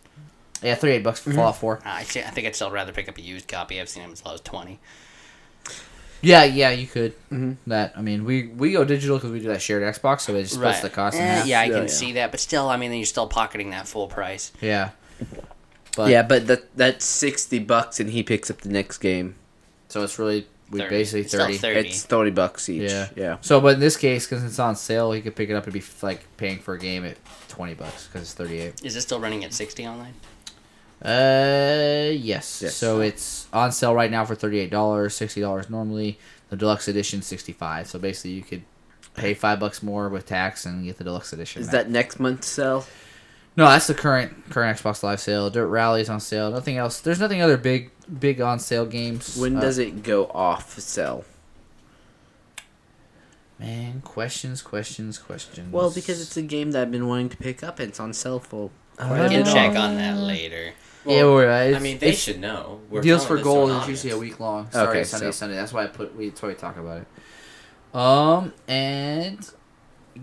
Yeah, 0.63 0.75
38 0.75 1.03
bucks 1.05 1.21
for 1.21 1.33
Fallout 1.33 1.57
4. 1.57 1.77
Uh, 1.79 1.81
I, 1.85 2.03
see- 2.03 2.21
I 2.21 2.31
think 2.31 2.47
I'd 2.47 2.57
still 2.57 2.71
rather 2.71 2.93
pick 2.93 3.09
up 3.09 3.17
a 3.19 3.21
used 3.21 3.47
copy. 3.49 3.81
I've 3.81 3.89
seen 3.89 4.03
them 4.03 4.13
as 4.13 4.25
low 4.25 4.35
as 4.35 4.41
20. 4.41 4.79
Yeah, 6.21 6.43
yeah, 6.45 6.71
you 6.71 6.89
could. 6.89 7.15
Mhm. 7.31 7.59
That 7.69 7.93
I 7.97 8.01
mean, 8.03 8.25
we 8.25 8.49
we 8.49 8.73
go 8.73 8.85
digital 8.85 9.19
because 9.19 9.31
we 9.31 9.39
do 9.39 9.47
that 9.49 9.63
shared 9.63 9.83
Xbox, 9.85 10.23
so 10.23 10.35
it 10.35 10.43
just 10.43 10.55
splits 10.55 10.81
the 10.81 10.91
cost 10.91 11.17
in 11.17 11.23
Eh, 11.23 11.27
half. 11.27 11.47
yeah, 11.47 11.61
I 11.61 11.65
Yeah, 11.67 11.73
can 11.75 11.83
yeah. 11.83 11.89
see 11.89 12.13
that, 12.15 12.33
but 12.33 12.41
still, 12.41 12.69
I 12.69 12.77
mean, 12.77 12.93
you're 12.93 13.05
still 13.05 13.29
pocketing 13.29 13.71
that 13.71 13.87
full 13.87 14.09
price. 14.09 14.51
Yeah. 14.61 14.91
But, 15.97 16.11
yeah, 16.11 16.23
but 16.25 16.49
that 16.49 16.77
that's 16.77 17.05
sixty 17.05 17.61
bucks, 17.61 18.01
and 18.01 18.11
he 18.11 18.25
picks 18.25 18.51
up 18.51 18.63
the 18.63 18.69
next 18.69 18.99
game. 18.99 19.37
So 19.89 20.03
it's 20.03 20.19
really 20.19 20.49
we 20.71 20.81
30. 20.81 20.91
basically 20.91 21.21
It's 21.21 21.31
still 21.31 21.47
30. 21.47 21.59
30. 21.59 21.89
It's 21.89 22.03
thirty 22.03 22.31
bucks 22.33 22.69
each. 22.69 22.91
Yeah. 22.91 23.09
Yeah. 23.15 23.37
So, 23.41 23.61
but 23.61 23.75
in 23.75 23.81
this 23.81 23.97
case, 23.97 24.27
because 24.27 24.43
it's 24.43 24.59
on 24.59 24.75
sale, 24.75 25.13
he 25.13 25.21
could 25.21 25.37
pick 25.37 25.51
it 25.51 25.55
up 25.55 25.65
and 25.65 25.73
be 25.73 25.83
like 26.03 26.25
paying 26.37 26.59
for 26.59 26.75
a 26.75 26.79
game 26.81 27.05
at 27.05 27.17
20 27.49 27.75
bucks 27.75 28.07
because 28.09 28.23
it's 28.23 28.35
38. 28.35 28.85
Is 28.85 28.97
it 28.97 29.03
still 29.03 29.21
running 29.21 29.45
at 29.45 29.53
60 29.55 29.87
online? 29.87 30.15
Uh, 31.05 32.11
yes. 32.13 32.61
Yes. 32.63 32.75
So 32.75 33.01
it's 33.01 33.47
on 33.53 33.71
sale 33.73 33.95
right 33.95 34.11
now 34.11 34.25
for 34.25 34.35
thirty-eight 34.35 34.71
dollars, 34.71 35.15
sixty 35.15 35.41
dollars 35.41 35.71
normally. 35.71 36.19
The 36.51 36.57
deluxe 36.57 36.89
edition 36.89 37.23
sixty-five. 37.23 37.87
So 37.89 37.99
basically, 37.99 38.33
you 38.33 38.43
could 38.43 38.63
pay 39.15 39.35
five 39.35 39.61
bucks 39.61 39.83
more 39.83 40.09
with 40.09 40.27
tax 40.27 40.67
and 40.67 40.85
get 40.85 40.99
the 40.99 41.05
deluxe 41.05 41.33
edition. 41.33 41.63
Is 41.63 41.69
back. 41.69 41.73
that 41.87 41.91
next 41.91 42.19
month's 42.19 42.49
sale? 42.49 42.85
no? 43.57 43.67
That's 43.67 43.87
the 43.87 43.95
current 43.95 44.51
current 44.51 44.79
Xbox 44.79 45.03
Live 45.03 45.21
sale. 45.21 45.51
Dirt 45.51 45.69
Rally's 45.69 46.09
on 46.09 46.21
sale. 46.21 46.51
Nothing 46.51 46.77
else. 46.79 47.01
There's 47.01 47.21
nothing 47.21 47.43
other 47.43 47.57
big 47.57 47.91
big 48.19 48.41
on 48.41 48.59
sale 48.59 48.87
games. 48.87 49.37
When 49.37 49.57
Uh, 49.57 49.61
does 49.61 49.79
it 49.79 50.03
go 50.03 50.27
off 50.27 50.79
sale? 50.81 51.25
Man, 53.61 54.01
questions, 54.03 54.63
questions, 54.63 55.19
questions. 55.19 55.73
Well, 55.73 55.91
because 55.91 56.21
it's 56.21 56.37
a 56.37 56.43
game 56.43 56.71
that 56.73 56.83
I've 56.83 56.91
been 56.93 57.09
wanting 57.09 57.29
to 57.31 57.37
pick 57.37 57.65
up, 57.65 57.81
and 57.81 57.89
it's 57.89 57.99
on 58.01 58.13
sale 58.13 58.39
for. 58.39 58.71
Quite 58.97 59.19
a 59.19 59.23
We 59.25 59.29
can 59.29 59.45
check 59.45 59.77
on 59.77 59.97
that 59.97 60.17
later. 60.17 60.73
Yeah, 61.09 61.23
right. 61.47 61.75
I 61.75 61.79
mean, 61.79 61.99
they 61.99 62.13
should 62.13 62.41
know. 62.41 62.81
We're 62.91 63.01
deals 63.01 63.25
for 63.27 63.37
this 63.37 63.45
to 63.45 63.51
an 63.51 63.55
gold 63.55 63.83
is 63.83 63.89
usually 63.89 64.13
a 64.13 64.19
week 64.19 64.39
long. 64.41 64.71
Sorry, 64.71 64.89
Okay, 64.89 65.05
Sunday, 65.05 65.27
so- 65.27 65.31
Sunday. 65.33 65.57
That's 65.57 65.73
why 65.73 65.85
I 65.85 65.87
put 65.87 66.15
we 66.17 66.31
we 66.31 66.55
talk 66.55 66.77
about 66.77 67.03
it. 67.03 67.97
Um, 67.99 68.53
and 68.67 69.39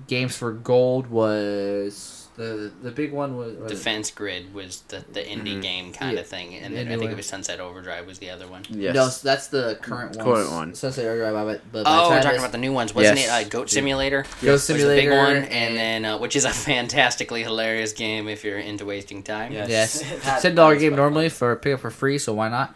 games 0.07 0.35
for 0.37 0.51
gold 0.51 1.07
was 1.07 2.14
the 2.37 2.71
the 2.81 2.91
big 2.91 3.11
one 3.13 3.37
was, 3.37 3.55
was 3.55 3.71
Defense 3.71 4.11
Grid 4.11 4.53
was 4.53 4.81
the, 4.89 5.03
the 5.13 5.21
indie 5.21 5.55
Mhm. 5.57 5.61
game 5.61 5.93
kind 5.93 6.13
Yeah. 6.15 6.19
of 6.21 6.27
thing, 6.27 6.53
and 6.55 6.73
The 6.73 6.83
then 6.83 6.91
I 6.91 6.97
think 6.97 7.11
it 7.11 7.17
was 7.17 7.25
Sunset 7.25 7.59
Overdrive 7.59 8.05
was 8.05 8.19
the 8.19 8.29
other 8.29 8.47
one. 8.47 8.63
Yes. 8.69 8.93
No, 8.95 9.07
so 9.09 9.27
that's 9.27 9.47
the 9.47 9.77
current 9.81 10.15
one. 10.17 10.25
Current 10.25 10.51
one. 10.51 10.75
Sunset 10.75 11.05
Overdrive, 11.05 11.33
but, 11.45 11.61
but 11.71 11.83
by 11.85 11.89
Oh, 11.97 12.09
we're 12.09 12.21
talking 12.21 12.39
about 12.39 12.51
the 12.51 12.57
new 12.57 12.73
ones, 12.73 12.93
wasn't 12.93 13.17
Yes. 13.19 13.27
it? 13.41 13.45
Uh, 13.45 13.49
Goat 13.49 13.69
Simulator. 13.69 14.23
Ghost 14.41 14.43
was 14.43 14.67
the 14.67 14.73
Simulator 14.79 15.09
big 15.09 15.17
one, 15.17 15.35
and 15.45 15.75
then 15.77 16.05
uh, 16.05 16.17
which 16.17 16.35
is 16.35 16.45
a 16.45 16.49
fantastically 16.69 17.43
hilarious 17.43 17.93
game 17.93 18.27
if 18.27 18.43
you're 18.43 18.59
into 18.59 18.85
wasting 18.85 19.23
time. 19.23 19.51
Yes. 19.53 19.69
yes, 20.03 20.41
ten 20.41 20.55
dollar 20.55 20.75
game 20.75 20.95
normally 20.95 21.29
fun. 21.29 21.37
for 21.37 21.55
pick 21.55 21.73
up 21.75 21.79
for 21.79 21.89
free, 21.91 22.17
so 22.17 22.33
why 22.33 22.49
not? 22.49 22.75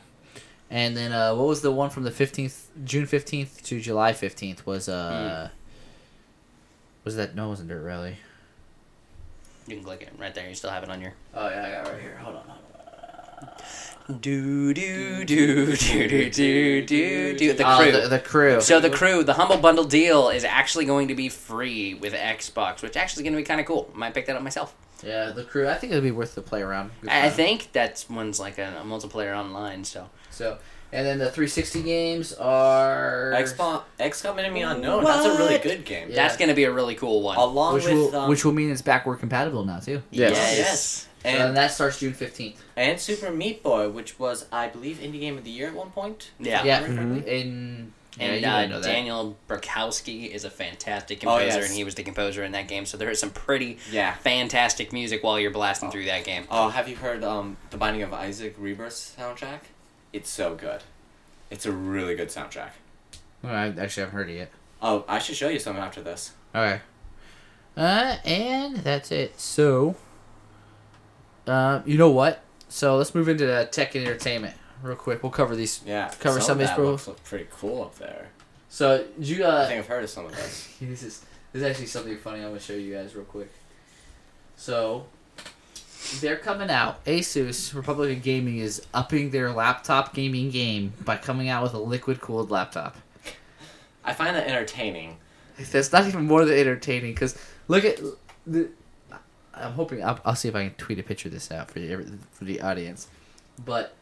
And 0.72 0.96
then 0.96 1.12
uh, 1.12 1.34
what 1.36 1.48
was 1.48 1.62
the 1.62 1.72
one 1.72 1.90
from 1.90 2.04
the 2.04 2.12
fifteenth, 2.12 2.68
June 2.86 3.06
fifteenth 3.08 3.64
to 3.64 3.80
July 3.82 4.14
fifteenth 4.14 4.66
was 4.66 4.88
uh, 4.88 5.50
was 7.04 7.16
that 7.16 7.36
no, 7.36 7.48
it 7.48 7.50
wasn't 7.50 7.70
Dirt 7.70 7.82
Rally. 7.84 8.18
You 9.70 9.76
can 9.78 9.84
click 9.86 10.02
it 10.02 10.10
right 10.18 10.34
there. 10.34 10.48
You 10.50 10.56
still 10.56 10.70
have 10.72 10.84
it 10.84 10.90
on 10.90 11.00
your. 11.02 11.14
Oh 11.34 11.48
yeah, 11.50 11.66
I 11.68 11.72
got 11.72 11.88
it 11.88 11.94
right 11.94 12.02
here. 12.02 12.18
Hold 12.24 12.36
on. 12.38 12.44
Do 14.20 14.74
do 14.74 15.24
do 15.24 15.76
do 15.76 15.78
do 15.78 16.30
do 16.32 16.82
do 16.86 17.38
do. 17.38 17.54
The 17.54 17.64
Oh, 17.64 17.78
crew. 17.78 17.92
the, 17.92 18.08
the 18.08 18.20
crew. 18.20 18.60
So 18.60 18.80
the 18.80 18.90
crew, 18.90 19.24
the 19.24 19.34
humble 19.36 19.58
bundle 19.58 19.84
deal 19.86 20.30
is 20.30 20.44
actually 20.44 20.86
going 20.86 21.10
to 21.10 21.16
be 21.16 21.30
free 21.30 21.94
with 21.94 22.14
Xbox, 22.14 22.82
which 22.82 22.98
actually 22.98 23.22
is 23.22 23.24
going 23.30 23.34
to 23.34 23.38
be 23.38 23.44
kind 23.46 23.60
of 23.60 23.68
cool. 23.68 23.90
Might 23.94 24.16
pick 24.16 24.26
that 24.26 24.36
up 24.36 24.42
myself. 24.42 24.76
Yeah, 25.04 25.30
the 25.30 25.44
crew. 25.44 25.70
I 25.70 25.76
think 25.76 25.92
it'd 25.92 26.04
be 26.04 26.10
worth 26.12 26.34
the 26.34 26.42
play 26.42 26.62
around. 26.64 26.90
I 27.08 27.28
I 27.28 27.30
think 27.30 27.70
that's 27.72 28.10
one's 28.10 28.40
like 28.40 28.58
a, 28.58 28.80
a 28.82 28.84
multiplayer 28.84 29.38
online. 29.38 29.84
So 29.84 30.10
so. 30.32 30.58
And 30.92 31.06
then 31.06 31.20
the 31.20 31.26
360 31.26 31.84
games 31.84 32.34
are 32.34 33.32
XCOM, 33.36 33.84
XCOM 34.00 34.40
Enemy 34.40 34.62
Unknown. 34.64 35.04
That's 35.04 35.26
a 35.26 35.38
really 35.38 35.60
good 35.60 35.86
game. 35.86 36.10
Yeah. 36.10 36.16
that's 36.16 36.36
going 36.38 36.50
to 36.50 36.56
be 36.56 36.64
a 36.64 36.72
really 36.72 36.96
cool 36.96 37.22
one. 37.22 37.38
Along 37.38 37.76
which 37.76 37.86
with 37.86 37.94
will 37.94 38.16
um, 38.16 38.30
which 38.30 38.44
will 38.44 38.54
mean 38.54 38.72
it's 38.72 38.82
backward 38.82 39.18
compatible 39.20 39.64
now 39.66 39.80
too. 39.80 40.02
Yes. 40.10 40.32
Yes. 40.36 40.58
yes, 40.58 41.08
And, 41.24 41.36
and 41.38 41.48
and 41.50 41.58
that 41.58 41.72
starts 41.72 42.00
June 42.00 42.14
15th. 42.14 42.56
and 42.76 43.00
Super 43.00 43.30
Meat 43.32 43.62
Boy, 43.62 43.90
which 43.90 44.18
was 44.20 44.48
I 44.52 44.68
believe 44.68 44.98
indie 44.98 45.20
game 45.20 45.38
of 45.38 45.44
the 45.44 45.52
year 45.52 45.68
at 45.68 45.76
one 45.76 45.92
point. 45.92 46.32
Yeah. 46.40 46.64
Yeah, 46.64 46.82
Remember 46.84 47.14
correctly? 47.22 47.40
in 47.42 47.94
And 48.20 48.42
you 48.42 48.48
uh, 48.48 48.52
wouldn't 48.56 48.72
know 48.72 48.80
that. 48.82 48.88
Daniel 48.88 49.38
Brokowski 49.48 50.30
is 50.32 50.44
a 50.44 50.50
fantastic 50.50 51.20
Oh, 51.20 51.38
composer, 51.38 51.60
yes. 51.60 51.68
and 51.70 51.76
he 51.78 51.84
was 51.84 51.94
the 51.96 52.04
composer 52.04 52.44
in 52.44 52.52
that 52.54 52.68
game. 52.68 52.88
So 52.88 52.98
there 52.98 53.12
is 53.12 53.20
some 53.20 53.30
pretty 53.30 53.78
Yeah. 53.92 54.16
fantastic 54.16 54.92
music 54.92 55.24
while 55.24 55.40
you're 55.40 55.52
blasting 55.52 55.92
through 55.92 56.06
that 56.06 56.24
game. 56.24 56.46
Oh, 56.50 56.70
have 56.70 56.90
you 56.90 56.96
heard 56.96 57.24
um 57.24 57.58
the 57.70 57.78
Binding 57.78 58.02
of 58.02 58.12
Isaac 58.12 58.56
Rebirth 58.58 59.16
soundtrack? 59.20 59.60
It's 60.12 60.30
so 60.30 60.56
good. 60.56 60.84
It's 61.50 61.66
a 61.66 61.72
really 61.72 62.16
good 62.16 62.30
soundtrack. 62.30 62.72
Oh, 63.44 63.50
I 63.50 63.68
actually 63.68 64.02
haven't 64.04 64.12
heard 64.12 64.30
it 64.30 64.38
yet. 64.38 64.52
Oh, 64.82 65.06
I 65.08 65.20
should 65.20 65.36
show 65.36 65.50
you 65.50 65.60
some 65.60 65.78
after 65.78 66.02
this. 66.02 66.34
Okay. 66.54 66.82
Uh, 67.78 68.18
and 68.26 68.78
that's 68.78 69.12
it. 69.12 69.40
So, 69.40 69.96
uh, 71.48 71.82
you 71.86 71.98
know 71.98 72.10
what? 72.10 72.42
So 72.68 72.98
let's 72.98 73.16
move 73.16 73.30
into 73.30 73.46
the 73.46 73.68
tech 73.72 73.96
and 73.96 74.06
entertainment 74.06 74.56
real 74.84 74.96
quick. 74.96 75.24
We'll 75.24 75.32
cover 75.32 75.56
these. 75.56 75.82
Yeah. 75.86 76.12
Cover 76.20 76.40
some 76.42 76.54
of 76.54 76.60
these, 76.60 76.70
that 76.70 76.80
looks 76.80 77.08
look 77.08 77.24
pretty 77.24 77.48
cool 77.52 77.84
up 77.84 77.96
there. 77.98 78.28
So, 78.70 79.06
did 79.18 79.28
you 79.28 79.44
I 79.44 79.48
uh? 79.48 79.68
think 79.68 79.80
I've 79.80 79.88
heard 79.88 80.04
of 80.04 80.10
some 80.10 80.26
of 80.26 80.36
this. 80.36 80.76
this 80.82 81.04
is 81.04 81.26
this 81.52 81.62
is 81.62 81.64
actually 81.64 81.88
something 81.88 82.18
funny. 82.18 82.40
I'm 82.40 82.50
gonna 82.50 82.60
show 82.60 82.74
you 82.74 82.94
guys 82.94 83.16
real 83.16 83.26
quick. 83.26 83.52
So, 84.56 85.08
they're 86.22 86.38
coming 86.38 86.70
out. 86.70 87.04
Asus 87.06 87.74
Republic 87.74 88.18
of 88.18 88.24
Gaming 88.24 88.58
is 88.58 88.82
upping 88.94 89.32
their 89.32 89.52
laptop 89.52 90.14
gaming 90.14 90.50
game 90.50 90.94
by 91.04 91.18
coming 91.18 91.50
out 91.50 91.64
with 91.64 91.74
a 91.74 91.80
liquid 91.80 92.22
cooled 92.22 92.50
laptop. 92.50 92.96
I 94.04 94.14
find 94.14 94.36
that 94.36 94.48
entertaining. 94.48 95.18
That's 95.58 95.92
not 95.92 96.08
even 96.08 96.26
more 96.26 96.46
than 96.46 96.58
entertaining 96.58 97.14
because 97.14 97.38
look 97.68 97.84
at 97.84 98.00
the. 98.48 98.70
I'm 99.54 99.74
hoping 99.74 100.04
I'll, 100.04 100.20
I'll 100.24 100.36
see 100.36 100.48
if 100.48 100.56
I 100.56 100.64
can 100.64 100.74
tweet 100.76 101.00
a 101.00 101.04
picture 101.04 101.28
of 101.28 101.34
this 101.34 101.52
out 101.52 101.70
for 101.70 101.80
the 101.80 102.06
for 102.32 102.46
the 102.46 102.62
audience, 102.62 103.08
but 103.66 103.94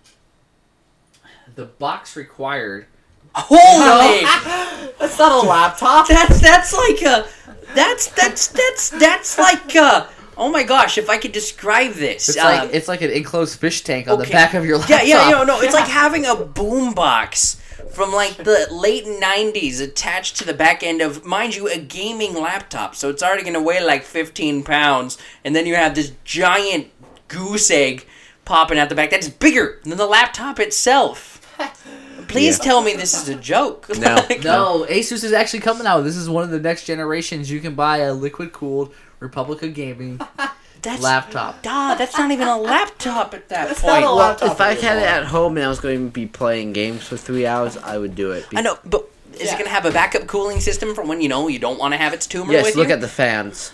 the 1.55 1.65
box 1.65 2.15
required. 2.15 2.85
Holy! 3.33 4.21
That's 4.99 5.17
not 5.17 5.43
a 5.43 5.47
laptop. 5.47 6.07
That's 6.07 6.39
that's 6.39 6.73
like 6.73 7.01
a 7.01 7.27
that's 7.73 8.07
that's 8.11 8.47
that's 8.49 8.89
that's 8.91 9.37
like 9.37 9.75
a 9.75 10.09
oh 10.37 10.49
my 10.49 10.63
gosh! 10.63 10.97
If 10.97 11.09
I 11.09 11.17
could 11.17 11.31
describe 11.31 11.93
this, 11.93 12.29
It's 12.29 12.37
um, 12.37 12.45
like 12.45 12.73
it's 12.73 12.87
like 12.87 13.01
an 13.01 13.11
enclosed 13.11 13.59
fish 13.59 13.83
tank 13.83 14.07
on 14.07 14.19
the 14.19 14.25
back 14.25 14.53
of 14.53 14.65
your 14.65 14.77
laptop. 14.77 15.01
yeah 15.05 15.15
laptop. 15.17 15.31
yeah 15.31 15.37
no 15.37 15.43
no 15.43 15.61
it's 15.61 15.73
like 15.73 15.87
having 16.03 16.25
a 16.25 16.35
boombox 16.35 17.55
from 17.91 18.11
like 18.11 18.37
the 18.37 18.67
late 18.71 19.05
'90s 19.05 19.81
attached 19.81 20.37
to 20.37 20.45
the 20.45 20.53
back 20.53 20.83
end 20.83 21.01
of 21.01 21.25
mind 21.25 21.55
you 21.55 21.67
a 21.67 21.77
gaming 21.77 22.33
laptop, 22.35 22.95
so 22.95 23.09
it's 23.09 23.23
already 23.23 23.43
gonna 23.43 23.61
weigh 23.61 23.83
like 23.83 24.03
15 24.03 24.63
pounds, 24.63 25.17
and 25.43 25.55
then 25.55 25.65
you 25.65 25.75
have 25.75 25.95
this 25.95 26.11
giant 26.23 26.87
goose 27.27 27.69
egg 27.71 28.05
popping 28.45 28.77
out 28.79 28.89
the 28.89 28.95
back 28.95 29.09
that's 29.09 29.27
bigger 29.29 29.79
than 29.83 29.97
the 29.97 30.05
laptop 30.05 30.59
itself. 30.59 31.33
Please 32.27 32.57
Yeah. 32.59 32.63
tell 32.65 32.81
me 32.81 32.93
this 32.93 33.13
is 33.13 33.29
a 33.29 33.35
joke. 33.35 33.87
No. 33.97 34.15
Like- 34.29 34.43
No, 34.43 34.85
Asus 34.89 35.23
is 35.23 35.33
actually 35.33 35.61
coming 35.61 35.87
out. 35.87 36.01
This 36.01 36.15
is 36.17 36.29
one 36.29 36.43
of 36.43 36.49
the 36.49 36.59
next 36.59 36.85
generations. 36.85 37.49
You 37.49 37.59
can 37.61 37.73
buy 37.73 37.97
a 37.99 38.13
liquid 38.13 38.51
cooled 38.53 38.93
Republica 39.19 39.67
Gaming 39.67 40.19
that's 40.81 41.01
laptop. 41.01 41.61
Duh, 41.63 41.95
that's 41.95 42.17
not 42.17 42.31
even 42.31 42.47
a 42.47 42.57
laptop 42.57 43.33
at 43.33 43.49
that 43.49 43.67
That's 43.67 43.81
point. 43.81 43.93
not 43.93 44.03
a 44.03 44.05
Well, 44.05 44.15
laptop 44.15 44.51
if 44.51 44.61
I 44.61 44.69
had 44.73 44.77
it 44.77 44.85
anymore. 44.85 45.07
at 45.07 45.23
home 45.25 45.57
and 45.57 45.65
I 45.65 45.69
was 45.69 45.79
going 45.79 46.05
to 46.07 46.11
be 46.11 46.25
playing 46.27 46.73
games 46.73 47.03
for 47.07 47.17
three 47.17 47.45
hours, 47.47 47.77
I 47.77 47.97
would 47.97 48.15
do 48.15 48.31
it. 48.31 48.45
I 48.55 48.61
know, 48.61 48.77
but 48.85 49.09
Is 49.33 49.41
Yeah. 49.47 49.53
it 49.55 49.57
going 49.59 49.65
to 49.65 49.71
have 49.71 49.85
a 49.85 49.91
backup 49.91 50.27
cooling 50.27 50.59
system 50.61 50.95
for 50.95 51.03
when 51.03 51.21
you 51.21 51.29
know 51.29 51.47
you 51.47 51.59
don't 51.59 51.77
want 51.79 51.93
to 51.93 51.97
have 51.97 52.13
its 52.13 52.25
tumor 52.27 52.53
Yes, 52.53 52.65
with 52.65 52.75
look 52.75 52.87
you? 52.87 52.93
at 52.93 53.01
the 53.01 53.07
fans. 53.07 53.71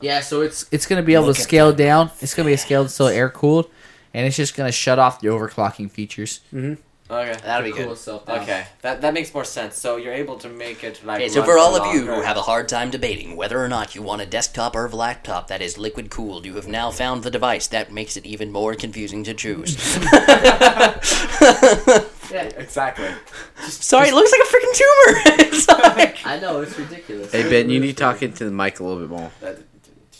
Yeah, 0.00 0.20
so 0.20 0.40
it's 0.40 0.66
it's 0.72 0.84
gonna 0.86 1.02
be 1.04 1.14
able 1.14 1.26
Look 1.26 1.36
to 1.36 1.42
at 1.42 1.44
scale 1.44 1.68
that. 1.68 1.76
down. 1.76 2.10
It's 2.20 2.34
gonna 2.34 2.48
be 2.48 2.52
a 2.54 2.58
scaled 2.58 2.90
still 2.90 3.06
air 3.06 3.28
cooled, 3.30 3.70
and 4.12 4.26
it's 4.26 4.34
just 4.36 4.56
gonna 4.56 4.72
shut 4.72 4.98
off 4.98 5.20
the 5.20 5.28
overclocking 5.28 5.88
features. 5.92 6.40
Mm-hmm. 6.52 6.74
Okay. 7.12 7.38
That'll 7.44 7.70
be 7.70 7.76
good. 7.76 7.90
itself. 7.90 8.26
Okay, 8.28 8.64
that 8.80 9.02
that 9.02 9.12
makes 9.12 9.34
more 9.34 9.44
sense. 9.44 9.78
So 9.78 9.96
you're 9.96 10.14
able 10.14 10.38
to 10.38 10.48
make 10.48 10.82
it 10.82 11.04
like. 11.04 11.20
Okay, 11.20 11.28
so 11.28 11.44
for 11.44 11.58
all 11.58 11.76
of 11.76 11.94
you 11.94 12.06
who 12.06 12.22
have 12.22 12.38
a 12.38 12.42
hard 12.42 12.68
time 12.68 12.90
debating 12.90 13.36
whether 13.36 13.62
or 13.62 13.68
not 13.68 13.94
you 13.94 14.00
want 14.02 14.22
a 14.22 14.26
desktop 14.26 14.74
or 14.74 14.86
a 14.86 14.96
laptop 14.96 15.48
that 15.48 15.60
is 15.60 15.76
liquid 15.76 16.08
cooled, 16.10 16.46
you 16.46 16.54
have 16.54 16.66
now 16.66 16.90
found 16.90 17.22
the 17.22 17.30
device 17.30 17.66
that 17.66 17.92
makes 17.92 18.16
it 18.16 18.24
even 18.24 18.50
more 18.50 18.74
confusing 18.74 19.22
to 19.24 19.34
choose. 19.34 19.76
Yeah, 22.32 22.44
exactly. 22.56 23.10
Sorry, 23.68 24.08
it 24.08 24.14
looks 24.14 24.32
like 24.32 24.40
a 24.40 24.44
freaking 24.44 24.74
tumor. 24.74 25.20
it's 25.50 25.68
like, 25.68 26.26
I 26.26 26.38
know 26.38 26.62
it's 26.62 26.78
ridiculous. 26.78 27.30
Hey 27.30 27.42
Ben, 27.48 27.68
you 27.68 27.78
need 27.78 27.88
to 27.88 27.94
talk 28.02 28.22
into 28.22 28.46
the 28.46 28.50
mic 28.50 28.80
a 28.80 28.84
little 28.84 29.00
bit 29.00 29.10
more. 29.10 29.30
That, 29.40 29.58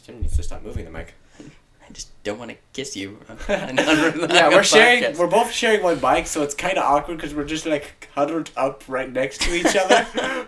Tim 0.05 0.20
needs 0.20 0.36
to 0.36 0.43
stop 0.43 0.62
moving 0.62 0.85
the 0.85 0.90
mic. 0.90 1.14
I 1.93 1.94
just 1.94 2.23
don't 2.24 2.39
want 2.39 2.51
to 2.51 2.56
kiss 2.73 2.97
you. 2.97 3.19
yeah, 3.51 4.48
we're 4.48 4.62
sharing. 4.62 5.14
We're 5.19 5.27
both 5.27 5.52
sharing 5.52 5.82
one 5.82 5.98
bike, 5.98 6.27
so 6.27 6.43
it's 6.43 6.55
kind 6.55 6.78
of 6.78 6.85
awkward 6.85 7.19
because 7.19 7.35
we're 7.35 7.44
just 7.44 7.66
like 7.66 8.09
huddled 8.14 8.51
up 8.56 8.82
right 8.89 9.12
next 9.12 9.43
to 9.43 9.55
each 9.55 9.77
other. 9.77 10.06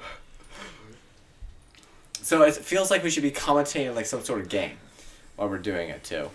so 2.23 2.41
it 2.45 2.55
feels 2.55 2.91
like 2.91 3.03
we 3.03 3.11
should 3.11 3.23
be 3.23 3.31
commentating 3.31 3.95
like 3.95 4.07
some 4.07 4.23
sort 4.25 4.41
of 4.41 4.49
game 4.49 4.79
while 5.37 5.51
we're 5.51 5.59
doing 5.59 5.91
it 5.91 6.03
too. 6.03 6.31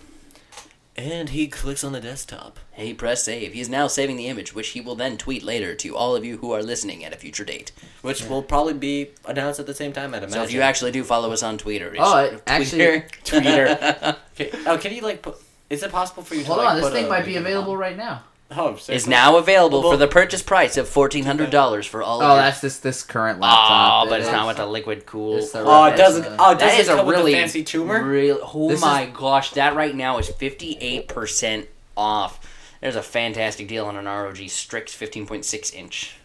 And 0.96 1.30
he 1.30 1.46
clicks 1.48 1.82
on 1.84 1.92
the 1.92 2.00
desktop. 2.00 2.58
Hey, 2.72 2.92
press 2.92 3.22
save. 3.24 3.52
He 3.54 3.60
is 3.60 3.68
now 3.68 3.86
saving 3.86 4.16
the 4.16 4.26
image, 4.26 4.54
which 4.54 4.68
he 4.70 4.80
will 4.80 4.96
then 4.96 5.16
tweet 5.16 5.42
later 5.42 5.74
to 5.76 5.96
all 5.96 6.14
of 6.16 6.24
you 6.24 6.38
who 6.38 6.52
are 6.52 6.62
listening 6.62 7.04
at 7.04 7.14
a 7.14 7.16
future 7.16 7.44
date. 7.44 7.72
Which 8.02 8.24
will 8.28 8.42
probably 8.42 8.74
be 8.74 9.10
announced 9.24 9.60
at 9.60 9.66
the 9.66 9.74
same 9.74 9.92
time, 9.92 10.12
I'd 10.14 10.18
imagine. 10.18 10.32
So 10.32 10.42
if 10.42 10.52
you 10.52 10.60
actually 10.62 10.90
do 10.90 11.04
follow 11.04 11.32
us 11.32 11.42
on 11.42 11.56
Twitter, 11.58 11.88
it's 11.94 12.00
Oh, 12.02 12.18
it 12.18 12.42
actually- 12.46 12.80
Tweeter. 13.24 14.16
Okay. 14.40 14.50
Oh, 14.66 14.78
can 14.78 14.92
you 14.94 15.02
like 15.02 15.22
put. 15.22 15.36
Is 15.68 15.82
it 15.82 15.92
possible 15.92 16.22
for 16.22 16.34
you 16.34 16.40
to 16.42 16.46
Hold 16.48 16.58
like, 16.58 16.68
on, 16.70 16.76
this 16.76 16.84
put 16.84 16.92
thing 16.94 17.06
a 17.06 17.08
might 17.08 17.24
be 17.24 17.36
available 17.36 17.72
on- 17.72 17.78
right 17.78 17.96
now. 17.96 18.22
Oh, 18.56 18.76
is 18.88 19.06
now 19.06 19.36
available 19.36 19.80
Well, 19.82 19.92
for 19.92 19.96
the 19.96 20.08
purchase 20.08 20.42
price 20.42 20.76
of 20.76 20.88
fourteen 20.88 21.24
hundred 21.24 21.50
dollars 21.50 21.86
for 21.86 22.02
all. 22.02 22.20
Oh, 22.20 22.24
of 22.24 22.30
your... 22.30 22.36
that's 22.38 22.60
this 22.60 22.78
this 22.80 23.02
current 23.04 23.38
laptop. 23.38 23.58
Oh, 23.70 23.74
laptop. 23.74 24.08
but 24.08 24.20
it's 24.20 24.28
It 24.28 24.32
not 24.32 24.46
with 24.48 24.56
the 24.56 24.66
liquid 24.66 25.06
cool. 25.06 25.36
It's 25.38 25.52
the 25.52 25.60
Oh, 25.64 25.84
it 25.84 25.96
doesn't. 25.96 26.24
uh, 26.24 26.36
Oh, 26.38 26.52
does 26.54 26.60
That 26.62 26.74
it 26.74 26.80
is 26.80 26.88
a 26.88 26.96
come 26.96 27.06
with 27.06 27.16
really 27.16 27.32
the 27.32 27.38
fancy 27.38 27.62
tumor? 27.62 28.02
Real, 28.02 28.40
oh 28.54 28.68
This 28.68 28.80
my 28.80 29.02
is- 29.04 29.16
gosh, 29.16 29.50
that 29.52 29.76
right 29.76 29.94
now 29.94 30.18
is 30.18 30.28
fifty 30.28 30.76
eight 30.80 31.06
percent 31.06 31.68
off. 31.96 32.40
There's 32.80 32.96
a 32.96 33.02
fantastic 33.02 33.68
deal 33.68 33.84
on 33.86 33.96
an 33.96 34.06
ROG 34.06 34.38
Strix 34.48 34.92
fifteen 34.92 35.26
point 35.26 35.44
six 35.44 35.70
inch. 35.70 36.16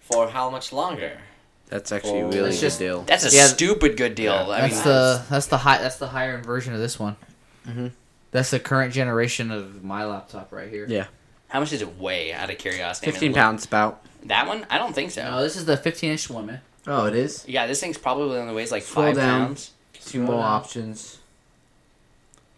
For 0.00 0.28
how 0.28 0.50
much 0.50 0.72
longer? 0.74 1.18
That's 1.68 1.90
actually 1.90 2.20
a 2.20 2.24
Oh. 2.26 2.28
really 2.30 2.50
It's 2.50 2.58
good 2.60 2.66
just- 2.66 2.78
deal. 2.78 3.02
That's 3.02 3.32
a 3.32 3.34
Yeah, 3.34 3.46
stupid 3.46 3.96
good 3.96 4.14
deal. 4.14 4.34
I 4.34 4.60
That's 4.62 4.74
mean, 4.74 4.84
the 4.84 5.22
that's 5.30 5.46
the 5.46 5.58
high 5.58 5.78
that's 5.78 5.96
the 5.96 6.08
higher 6.08 6.34
end 6.34 6.44
version 6.44 6.74
of 6.74 6.80
this 6.80 6.98
one. 6.98 7.16
Mhm. 7.66 7.92
That's 8.30 8.50
the 8.50 8.60
current 8.60 8.92
generation 8.92 9.50
of 9.50 9.82
my 9.82 10.04
laptop 10.04 10.52
right 10.52 10.68
here. 10.68 10.84
Yeah. 10.88 11.06
How 11.48 11.60
much 11.60 11.70
does 11.70 11.82
it 11.82 11.98
weigh? 11.98 12.32
Out 12.32 12.50
of 12.50 12.58
curiosity, 12.58 13.06
I 13.06 13.08
mean, 13.08 13.12
Fifteen 13.14 13.32
look- 13.32 13.38
pounds 13.38 13.64
about. 13.64 14.02
That 14.24 14.46
one? 14.48 14.66
I 14.70 14.78
don't 14.78 14.92
think 14.94 15.12
so. 15.12 15.22
No, 15.22 15.40
this 15.42 15.54
is 15.56 15.66
the 15.66 15.76
15 15.76 16.10
inch 16.10 16.28
one, 16.28 16.46
man. 16.46 16.60
Oh, 16.88 17.06
it 17.06 17.14
is. 17.14 17.44
Yeah, 17.48 17.66
this 17.68 17.80
thing's 17.80 17.98
probably 17.98 18.38
only 18.38 18.54
weighs 18.54 18.72
like 18.72 18.82
Scroll 18.82 19.06
five 19.06 19.16
down. 19.16 19.46
pounds. 19.48 19.70
Two 20.04 20.20
more 20.22 20.42
options. 20.42 21.18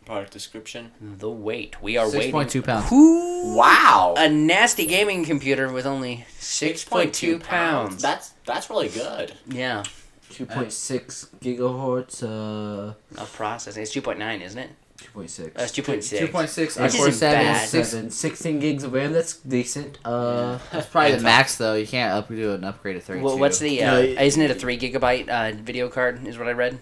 Product 0.07 0.33
description. 0.33 0.93
The 1.01 1.31
weight. 1.31 1.83
We 1.83 1.99
are 1.99 2.07
Six 2.07 2.17
waiting. 2.17 2.33
point 2.33 2.51
two 2.51 2.63
pounds. 2.63 2.91
Whoo! 2.91 3.55
Wow. 3.55 4.15
A 4.17 4.29
nasty 4.31 4.87
gaming 4.87 5.25
computer 5.27 5.71
with 5.71 5.85
only 5.85 6.25
six 6.39 6.83
point 6.85 7.13
two 7.15 7.39
pounds. 7.39 8.01
That's 8.01 8.31
that's 8.47 8.71
really 8.71 8.89
good. 8.89 9.35
yeah, 9.49 9.83
Two 10.31 10.47
point 10.47 10.73
six 10.73 11.29
gigahertz. 11.41 12.23
Uh, 12.23 12.95
of 13.21 13.33
processing. 13.35 13.83
It's 13.83 13.93
two 13.93 14.01
point 14.01 14.19
nine, 14.19 14.41
isn't 14.41 14.59
it? 14.59 14.71
Two 15.19 15.23
point 15.23 15.31
six. 15.31 15.55
That's 15.57 15.73
two 15.73 15.83
point 15.83 16.05
six. 16.05 16.77
2.6 16.77 16.83
Which 16.83 16.95
isn't 16.95 17.21
bad. 17.31 17.69
7 17.69 18.11
16 18.11 18.59
gigs 18.61 18.85
of 18.85 18.93
RAM. 18.93 19.13
That's 19.13 19.37
decent. 19.39 19.99
Uh, 20.05 20.59
That's 20.71 20.87
probably 20.87 21.17
the 21.17 21.23
max 21.23 21.57
though. 21.57 21.75
You 21.75 21.87
can't 21.87 22.13
up 22.13 22.29
do 22.29 22.53
an 22.53 22.65
upgrade 22.65 22.97
to 22.97 23.01
32. 23.01 23.25
Well, 23.25 23.39
what's 23.39 23.59
the? 23.59 23.83
Uh, 23.83 23.93
No, 23.95 24.01
it- 24.01 24.21
isn't 24.21 24.41
it 24.43 24.51
a 24.51 24.55
three 24.55 24.79
gigabyte 24.79 25.29
uh, 25.29 25.57
video 25.61 25.89
card? 25.89 26.27
Is 26.27 26.39
what 26.39 26.47
I 26.49 26.53
read. 26.53 26.79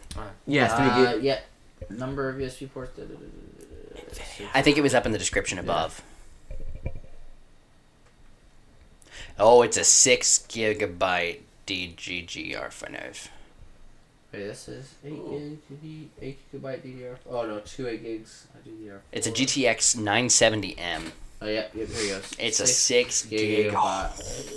yeah, 0.46 0.68
three 0.68 0.86
uh, 1.06 1.12
gig. 1.14 1.22
yeah. 1.24 1.40
Number 1.90 2.28
of 2.28 2.36
USB 2.36 2.72
ports. 2.72 2.96
da, 2.96 3.04
da, 3.04 3.08
da, 3.14 3.20
da, 3.20 4.00
da, 4.00 4.44
da. 4.44 4.44
I 4.54 4.62
think 4.62 4.76
it 4.78 4.82
was 4.82 4.94
up 4.94 5.06
in 5.06 5.12
the 5.12 5.18
description 5.18 5.58
above. 5.58 6.02
Oh, 9.38 9.62
it's 9.62 9.76
a 9.76 9.84
six 9.84 10.38
gigabyte 10.48 11.40
GDDR5. 11.66 13.28
Wait, 14.36 14.46
this 14.46 14.68
is 14.68 14.94
8 15.04 15.10
gig, 15.82 16.08
8 16.20 16.38
gigabyte 16.52 16.82
DDR. 16.82 17.16
Oh 17.30 17.46
no, 17.46 17.60
two 17.60 17.88
8 17.88 18.02
gigs 18.02 18.46
DDR. 18.66 18.98
It's 19.12 19.26
a 19.26 19.32
GTX 19.32 19.96
970M. 19.96 21.10
Oh 21.42 21.46
yeah, 21.46 21.66
yeah, 21.74 21.84
there 21.86 22.02
you 22.02 22.08
go. 22.12 22.20
It's 22.38 22.60
a 22.60 22.66
Six 22.66 23.14
six 23.14 23.26
gig. 23.26 23.72
gigabyte. 23.72 24.52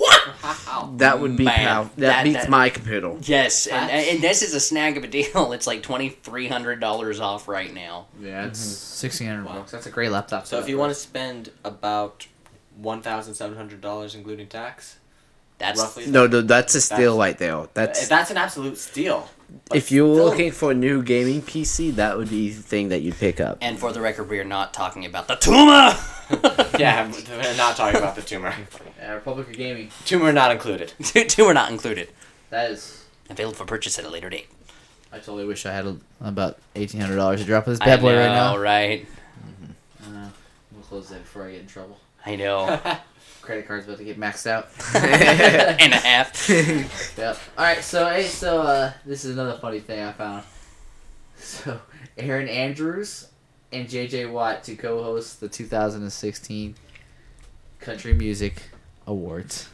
That 0.97 1.19
would 1.19 1.35
be 1.37 1.43
Man, 1.45 1.67
pow- 1.67 1.83
that, 1.83 1.97
that- 1.97 2.23
beats 2.23 2.41
that- 2.41 2.49
my 2.49 2.69
computer. 2.69 3.15
Yes, 3.21 3.67
and, 3.67 3.89
That's- 3.89 4.07
and 4.13 4.21
this 4.21 4.41
is 4.41 4.53
a 4.53 4.59
snag 4.59 4.97
of 4.97 5.03
a 5.03 5.07
deal. 5.07 5.51
It's 5.53 5.67
like 5.67 5.81
twenty 5.83 6.09
three 6.09 6.47
hundred 6.47 6.79
dollars 6.79 7.19
off 7.19 7.47
right 7.47 7.73
now. 7.73 8.07
Yeah, 8.21 8.39
mm-hmm. 8.41 8.47
it's 8.49 9.01
1600 9.03 9.45
Wow. 9.45 9.53
bucks. 9.59 9.71
That's 9.71 9.87
a 9.87 9.91
great 9.91 10.11
laptop. 10.11 10.45
So 10.45 10.59
if 10.59 10.67
you 10.69 10.77
want 10.77 10.91
to 10.91 10.95
spend 10.99 11.51
about 11.63 12.27
one 12.77 13.01
thousand 13.01 13.33
seven 13.35 13.57
hundred 13.57 13.81
dollars 13.81 14.15
including 14.15 14.47
tax, 14.47 14.97
That's 15.57 15.79
roughly. 15.79 16.07
No, 16.07 16.27
no, 16.27 16.41
that's 16.41 16.75
a 16.75 16.81
steal 16.81 17.17
That's- 17.17 17.17
right 17.17 17.37
there. 17.37 17.67
That's 17.73 18.07
that's 18.07 18.31
an 18.31 18.37
absolute 18.37 18.77
steal. 18.77 19.27
But 19.67 19.77
if 19.77 19.91
you 19.91 20.05
were 20.07 20.15
still- 20.15 20.25
looking 20.25 20.51
for 20.51 20.71
a 20.71 20.73
new 20.73 21.01
gaming 21.03 21.41
PC, 21.41 21.91
that 21.95 22.17
would 22.17 22.29
be 22.29 22.49
the 22.49 22.61
thing 22.61 22.89
that 22.89 23.01
you'd 23.01 23.17
pick 23.17 23.39
up. 23.39 23.57
and 23.61 23.77
for 23.79 23.91
the 23.91 24.01
record, 24.01 24.29
we 24.29 24.39
are 24.39 24.43
not 24.43 24.73
talking 24.73 25.05
about 25.05 25.27
the 25.27 25.35
tumor. 25.35 25.95
yeah, 26.79 27.11
we're 27.29 27.55
not 27.57 27.75
talking 27.75 27.97
about 27.99 28.15
the 28.15 28.21
tumor. 28.21 28.53
yeah, 28.99 29.13
Republic 29.13 29.47
of 29.49 29.53
Gaming. 29.55 29.89
Tumor 30.05 30.31
not 30.31 30.51
included. 30.51 30.93
tumor 31.03 31.53
not 31.53 31.71
included. 31.71 32.09
That 32.49 32.71
is. 32.71 33.03
Available 33.29 33.55
for 33.57 33.65
purchase 33.65 33.99
at 33.99 34.05
a 34.05 34.09
later 34.09 34.29
date. 34.29 34.47
I 35.11 35.17
totally 35.17 35.45
wish 35.45 35.65
I 35.65 35.71
had 35.73 35.85
a, 35.85 35.97
about 36.21 36.57
eighteen 36.75 36.99
hundred 37.01 37.15
dollars 37.17 37.41
to 37.41 37.45
drop 37.45 37.67
on 37.67 37.73
this 37.73 37.81
I 37.81 37.85
bad 37.85 38.01
boy 38.01 38.13
know, 38.13 38.19
right 38.19 38.33
now. 38.33 38.57
right? 38.57 39.07
Uh, 40.03 40.29
we'll 40.71 40.81
close 40.83 41.09
that 41.09 41.21
before 41.21 41.45
I 41.47 41.51
get 41.51 41.61
in 41.61 41.67
trouble. 41.67 41.99
I 42.25 42.35
know. 42.35 42.79
Credit 43.49 43.67
card's 43.67 43.87
about 43.87 43.97
to 43.97 44.03
get 44.03 44.19
maxed 44.19 44.45
out. 44.45 44.69
and 44.93 45.91
a 45.91 45.95
half. 45.95 46.47
Yep. 47.17 47.39
All 47.57 47.65
right. 47.65 47.83
So 47.83 48.07
hey, 48.07 48.25
so 48.25 48.61
uh, 48.61 48.93
this 49.07 49.25
is 49.25 49.33
another 49.33 49.57
funny 49.57 49.79
thing 49.79 50.03
I 50.03 50.11
found. 50.11 50.43
So 51.35 51.81
Erin 52.15 52.47
Andrews 52.47 53.27
and 53.71 53.87
JJ 53.87 54.31
Watt 54.31 54.63
to 54.65 54.75
co-host 54.75 55.39
the 55.39 55.49
2016 55.49 56.75
Country 57.79 58.13
Music 58.13 58.69
Awards. 59.07 59.67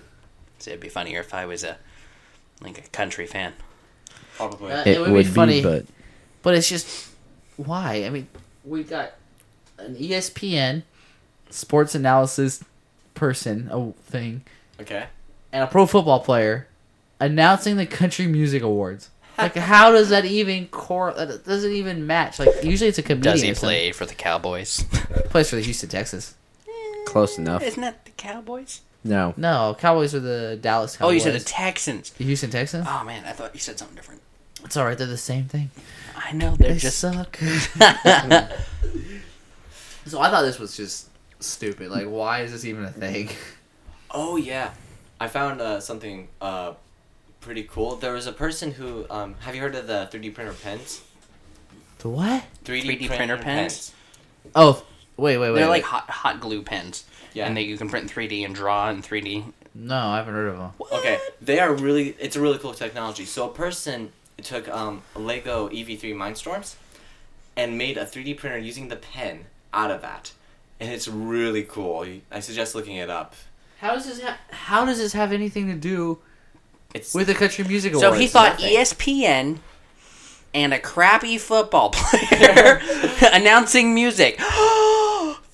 So 0.60 0.72
it'd 0.72 0.80
be 0.80 0.88
funnier 0.88 1.20
if 1.20 1.34
I 1.34 1.46
was 1.46 1.66
a 1.66 1.78
like 2.62 2.78
a 2.78 2.90
country 2.92 3.28
fan. 3.28 3.52
Probably. 4.38 4.72
Uh, 4.72 4.84
It, 4.86 5.02
would, 5.02 5.14
be, 5.14 5.24
funny, 5.26 5.62
but 5.62 5.86
but 6.44 6.56
it's 6.56 6.70
just 6.70 7.10
why? 7.58 8.06
I 8.06 8.10
mean, 8.10 8.30
we 8.64 8.84
got 8.84 9.16
an 9.78 9.98
ESPN 9.98 10.84
sports 11.50 11.94
analysis 11.94 12.64
person, 13.16 13.70
a 13.72 13.92
thing, 14.04 14.44
okay. 14.80 15.08
and 15.52 15.64
a 15.64 15.68
pro 15.68 15.86
football 15.86 16.20
player 16.20 16.68
announcing 17.20 17.78
the 17.78 17.86
Country 17.86 18.28
Music 18.28 18.62
Awards. 18.62 19.10
Like, 19.38 19.56
how 19.56 19.92
does 19.92 20.08
that 20.12 20.24
even 20.24 20.68
core? 20.70 21.12
That 21.14 21.44
doesn't 21.44 21.74
even 21.74 22.08
match. 22.08 22.40
Like, 22.40 22.64
usually 22.64 22.88
it's 22.88 23.00
a 23.00 23.04
comedian. 23.04 23.34
Does 23.34 23.42
he 23.42 23.54
play 23.54 23.92
for 23.92 24.06
the 24.06 24.16
Cowboys? 24.16 24.84
Plays 25.30 25.50
for 25.50 25.58
the 25.58 25.62
Houston 25.62 25.90
Texans. 25.90 26.36
Eh, 26.66 26.72
close 27.06 27.38
enough. 27.38 27.62
Isn't 27.62 27.82
that 27.82 28.06
the 28.06 28.12
Cowboys? 28.12 28.80
No, 29.04 29.34
No, 29.36 29.76
Cowboys 29.78 30.16
are 30.16 30.22
the 30.22 30.58
Dallas 30.62 30.96
Cowboys. 30.96 31.10
Oh, 31.10 31.14
you 31.14 31.20
said 31.20 31.34
the 31.34 31.44
Texans. 31.44 32.12
the 32.12 32.24
Houston 32.24 32.50
Texans. 32.50 32.88
Oh 32.90 33.04
man, 33.04 33.26
I 33.26 33.34
thought 33.34 33.54
you 33.54 33.60
said 33.60 33.78
something 33.78 33.98
different. 33.98 34.22
It's 34.64 34.78
all 34.78 34.86
right. 34.86 34.98
They're 34.98 35.06
the 35.06 35.18
same 35.18 35.46
thing. 35.50 35.70
I 36.16 36.32
know 36.32 36.56
they're 36.56 36.72
They 36.72 36.80
just. 36.80 36.98
suck. 37.00 37.36
so 37.38 37.52
I 40.22 40.30
thought 40.30 40.44
this 40.44 40.60
was 40.60 40.78
just 40.78 41.10
stupid. 41.40 41.90
Like, 41.90 42.08
why 42.08 42.42
is 42.42 42.52
this 42.52 42.66
even 42.66 42.86
a 42.86 42.92
thing? 42.92 43.30
Oh 44.12 44.38
yeah, 44.38 44.72
I 45.20 45.28
found 45.28 45.60
uh, 45.60 45.80
something 45.82 46.30
uh, 46.40 46.74
pretty 47.42 47.64
cool. 47.64 47.98
There 47.98 48.14
was 48.14 48.28
a 48.28 48.32
person 48.32 48.72
who 48.72 49.06
um, 49.10 49.36
have 49.42 49.54
you 49.56 49.62
heard 49.62 49.76
of 49.76 49.88
the 49.88 50.08
three 50.10 50.22
D 50.22 50.30
printer 50.30 50.54
pens? 50.54 51.02
The 52.00 52.10
what? 52.10 52.44
3D 52.64 53.08
printer 53.08 53.38
pens? 53.38 53.92
Oh, 54.54 54.84
wait, 55.18 55.38
wait, 55.38 55.50
wait. 55.50 55.56
They're 55.56 55.66
wait. 55.66 55.70
like 55.70 55.84
hot 55.84 56.10
hot 56.10 56.40
glue 56.40 56.62
pens, 56.62 57.04
Yeah. 57.34 57.48
and 57.48 57.58
that 57.58 57.64
you 57.64 57.78
can 57.78 57.90
print 57.90 58.10
3D 58.12 58.46
and 58.46 58.54
draw 58.54 58.90
in 58.90 59.02
3D. 59.02 59.52
no, 59.74 59.98
I 59.98 60.18
haven't 60.18 60.34
heard 60.34 60.50
of 60.50 60.58
them. 60.58 60.72
Okay, 60.94 61.20
they 61.42 61.60
are 61.60 61.74
really. 61.74 62.16
It's 62.20 62.36
a 62.36 62.42
really 62.42 62.58
cool 62.60 62.74
technology. 62.74 63.26
So 63.26 63.50
a 63.50 63.54
person 63.54 64.12
took 64.42 64.68
um, 64.70 65.02
Lego 65.16 65.68
EV3 65.70 66.14
Mindstorms 66.14 66.76
and 67.58 67.78
made 67.78 67.98
a 67.98 68.06
3D 68.06 68.38
printer 68.38 68.58
using 68.58 68.90
the 68.90 68.98
pen 68.98 69.46
out 69.74 69.90
of 69.92 70.02
that, 70.02 70.32
and 70.80 70.92
it's 70.92 71.08
really 71.08 71.64
cool. 71.64 72.06
I 72.32 72.40
suggest 72.40 72.76
looking 72.76 72.96
it 72.98 73.10
up. 73.10 73.34
How 73.80 73.94
does 73.96 74.06
this? 74.08 74.22
Ha- 74.22 74.38
how 74.52 74.86
does 74.86 74.98
this 74.98 75.14
have 75.14 75.32
anything 75.32 75.68
to 75.68 75.76
do 75.76 76.20
It's 76.94 77.14
with 77.14 77.28
the 77.28 77.34
country 77.36 77.64
music 77.66 77.94
So 77.96 78.14
he 78.14 78.28
thought 78.28 78.60
nothing. 78.60 78.76
ESPN 78.78 79.58
and 80.54 80.74
a 80.74 80.80
crappy 80.80 81.38
football 81.38 81.90
player 81.94 82.80
announcing 83.34 83.94
music. 83.94 84.38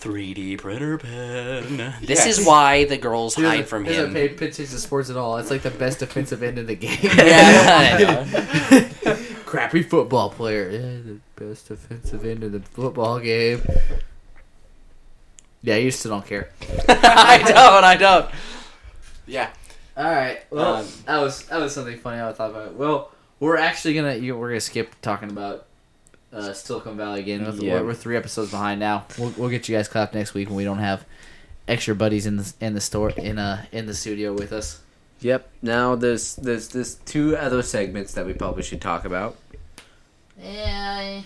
3D 0.01 0.57
printer 0.57 0.97
pen. 0.97 1.93
This 2.01 2.25
is 2.25 2.43
why 2.45 2.85
the 2.85 2.97
girls 2.97 3.35
He 3.35 3.43
doesn't- 3.43 3.57
hide 3.57 3.67
from 3.67 3.83
doesn't 3.83 4.05
him. 4.07 4.13
pay 4.13 4.25
attention 4.27 4.65
to 4.65 4.79
sports 4.79 5.09
at 5.11 5.17
all. 5.17 5.37
It's 5.37 5.51
like 5.51 5.61
the 5.61 5.69
best 5.71 5.99
defensive 5.99 6.41
end 6.41 6.57
of 6.57 6.65
the 6.67 6.75
game. 6.75 6.97
Yeah, 7.03 7.95
I 7.99 9.09
know. 9.11 9.17
Crappy 9.45 9.83
football 9.83 10.29
player. 10.31 10.69
Yeah, 10.71 10.79
the 10.79 11.19
best 11.35 11.67
defensive 11.67 12.25
end 12.25 12.43
of 12.43 12.51
the 12.53 12.61
football 12.61 13.19
game. 13.19 13.61
Yeah, 15.63 15.75
you 15.75 15.91
still 15.91 16.11
don't 16.11 16.25
care. 16.25 16.49
I 16.89 17.37
don't. 17.45 17.83
I 17.83 17.95
don't. 17.97 18.29
yeah. 19.27 19.49
All 19.95 20.05
right. 20.09 20.39
Well, 20.49 20.75
Um, 20.77 20.87
that 21.05 21.17
was 21.21 21.43
that 21.47 21.57
was 21.59 21.73
something 21.73 21.97
funny 21.99 22.21
I 22.21 22.31
thought 22.33 22.49
about. 22.51 22.75
Well, 22.75 23.11
we're 23.39 23.57
actually 23.57 23.93
gonna 23.93 24.15
you, 24.15 24.35
we're 24.37 24.49
gonna 24.49 24.59
skip 24.61 24.95
talking 25.01 25.29
about 25.29 25.67
uh, 26.33 26.53
Silicon 26.53 26.97
Valley 26.97 27.19
again. 27.19 27.43
We're- 27.43 27.57
Yeah. 27.57 27.73
We're, 27.81 27.87
we're 27.87 27.93
three 27.93 28.17
episodes 28.17 28.49
behind 28.51 28.79
now. 28.79 29.05
We'll, 29.19 29.33
we'll 29.37 29.49
get 29.49 29.67
you 29.69 29.75
guys 29.75 29.87
clapped 29.87 30.15
next 30.15 30.33
week 30.33 30.47
when 30.47 30.55
we 30.57 30.63
don't 30.63 30.79
have 30.79 31.05
extra 31.67 31.93
buddies 31.93 32.25
in 32.25 32.37
the 32.37 32.53
in 32.59 32.73
the 32.73 32.81
store 32.81 33.11
in 33.11 33.37
uh 33.37 33.65
in 33.71 33.85
the 33.85 33.93
studio 33.93 34.33
with 34.33 34.51
us. 34.53 34.81
Yep. 35.19 35.47
Now 35.61 35.93
there's 35.95 36.35
there's 36.37 36.69
there's 36.69 36.95
two 36.95 37.35
other 37.37 37.61
segments 37.61 38.13
that 38.15 38.25
we 38.25 38.33
probably 38.33 38.63
should 38.63 38.81
talk 38.81 39.05
about. 39.05 39.35
Yeah. 40.41 41.21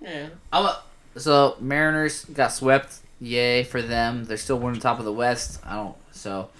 Yeah. 0.00 0.28
I'm 0.52 0.64
a, 0.66 0.82
so 1.16 1.56
Mariners 1.60 2.24
got 2.26 2.52
swept. 2.52 3.00
Yay 3.20 3.64
for 3.64 3.82
them. 3.82 4.24
They're 4.24 4.36
still 4.36 4.58
winning 4.58 4.80
top 4.80 4.98
of 4.98 5.04
the 5.04 5.12
West. 5.12 5.60
I 5.64 5.74
don't 5.76 5.96
so 6.12 6.50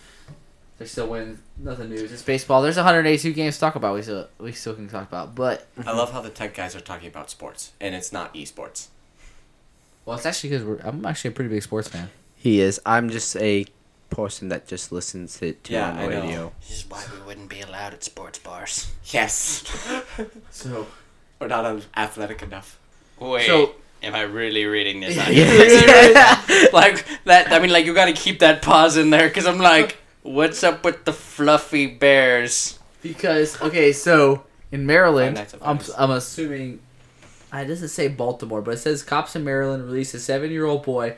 they're 0.79 0.87
still 0.87 1.09
winning. 1.09 1.39
Nothing 1.57 1.91
news. 1.91 2.13
It's 2.13 2.23
baseball. 2.23 2.63
There's 2.63 2.77
182 2.77 3.33
games 3.33 3.55
to 3.57 3.61
talk 3.61 3.75
about. 3.75 3.95
We 3.95 4.03
still 4.03 4.29
we 4.39 4.53
still 4.53 4.75
can 4.75 4.89
talk 4.89 5.09
about, 5.09 5.35
but 5.35 5.67
I 5.85 5.93
love 5.93 6.13
how 6.13 6.21
the 6.21 6.31
tech 6.31 6.55
guys 6.55 6.75
are 6.77 6.81
talking 6.81 7.09
about 7.09 7.31
sports, 7.31 7.73
and 7.81 7.95
it's 7.95 8.13
not 8.13 8.35
esports. 8.35 8.89
well, 10.05 10.17
it's 10.17 10.27
actually 10.27 10.51
because 10.51 10.81
I'm 10.85 11.05
actually 11.07 11.31
a 11.31 11.33
pretty 11.35 11.51
big 11.51 11.63
sports 11.63 11.89
fan. 11.89 12.11
He 12.37 12.61
is. 12.61 12.81
I'm 12.87 13.11
just 13.11 13.37
a 13.37 13.67
person 14.11 14.49
that 14.49 14.67
just 14.67 14.91
listens 14.93 15.43
it 15.43 15.63
to 15.65 15.73
Yeah, 15.75 15.91
on 15.91 15.99
I 15.99 16.07
know. 16.07 16.21
radio. 16.23 16.53
This 16.61 16.79
is 16.85 16.89
why 16.91 17.05
we 17.13 17.27
wouldn't 17.27 17.49
be 17.51 17.61
allowed 17.61 17.93
at 17.95 18.03
sports 18.05 18.39
bars. 18.39 18.91
Yes. 19.07 19.65
So 20.51 20.87
We're 21.41 21.49
not 21.49 21.83
athletic 21.97 22.43
enough. 22.43 22.79
Wait. 23.21 23.47
So- 23.47 23.75
am 24.03 24.15
I 24.15 24.23
really 24.23 24.65
reading 24.65 25.01
this? 25.01 25.17
Yeah. 25.29 26.43
like 26.73 27.05
that. 27.25 27.53
I 27.53 27.59
mean, 27.59 27.71
like 27.71 27.87
you 27.87 27.95
got 27.95 28.07
to 28.07 28.13
keep 28.13 28.41
that 28.41 28.63
pause 28.63 28.97
in 28.97 29.11
there 29.11 29.29
because 29.29 29.47
I'm 29.47 29.59
like, 29.59 29.97
what's 30.23 30.63
up 30.65 30.85
with 30.85 31.05
the 31.05 31.13
fluffy 31.13 31.87
bears? 31.87 32.79
because 33.03 33.61
okay, 33.63 33.93
so 33.93 34.45
in 34.73 34.85
Maryland, 34.87 35.37
Five 35.37 35.53
Nights 35.53 35.55
at 35.55 35.99
I'm. 35.99 36.11
I'm 36.11 36.17
assuming. 36.17 36.81
It 37.53 37.65
doesn't 37.65 37.89
say 37.89 38.09
Baltimore, 38.09 38.61
but 38.61 38.75
it 38.75 38.79
says 38.79 39.03
cops 39.03 39.35
in 39.35 39.43
Maryland 39.43 39.83
released 39.85 40.13
a 40.13 40.19
seven-year-old 40.19 40.83
boy 40.83 41.17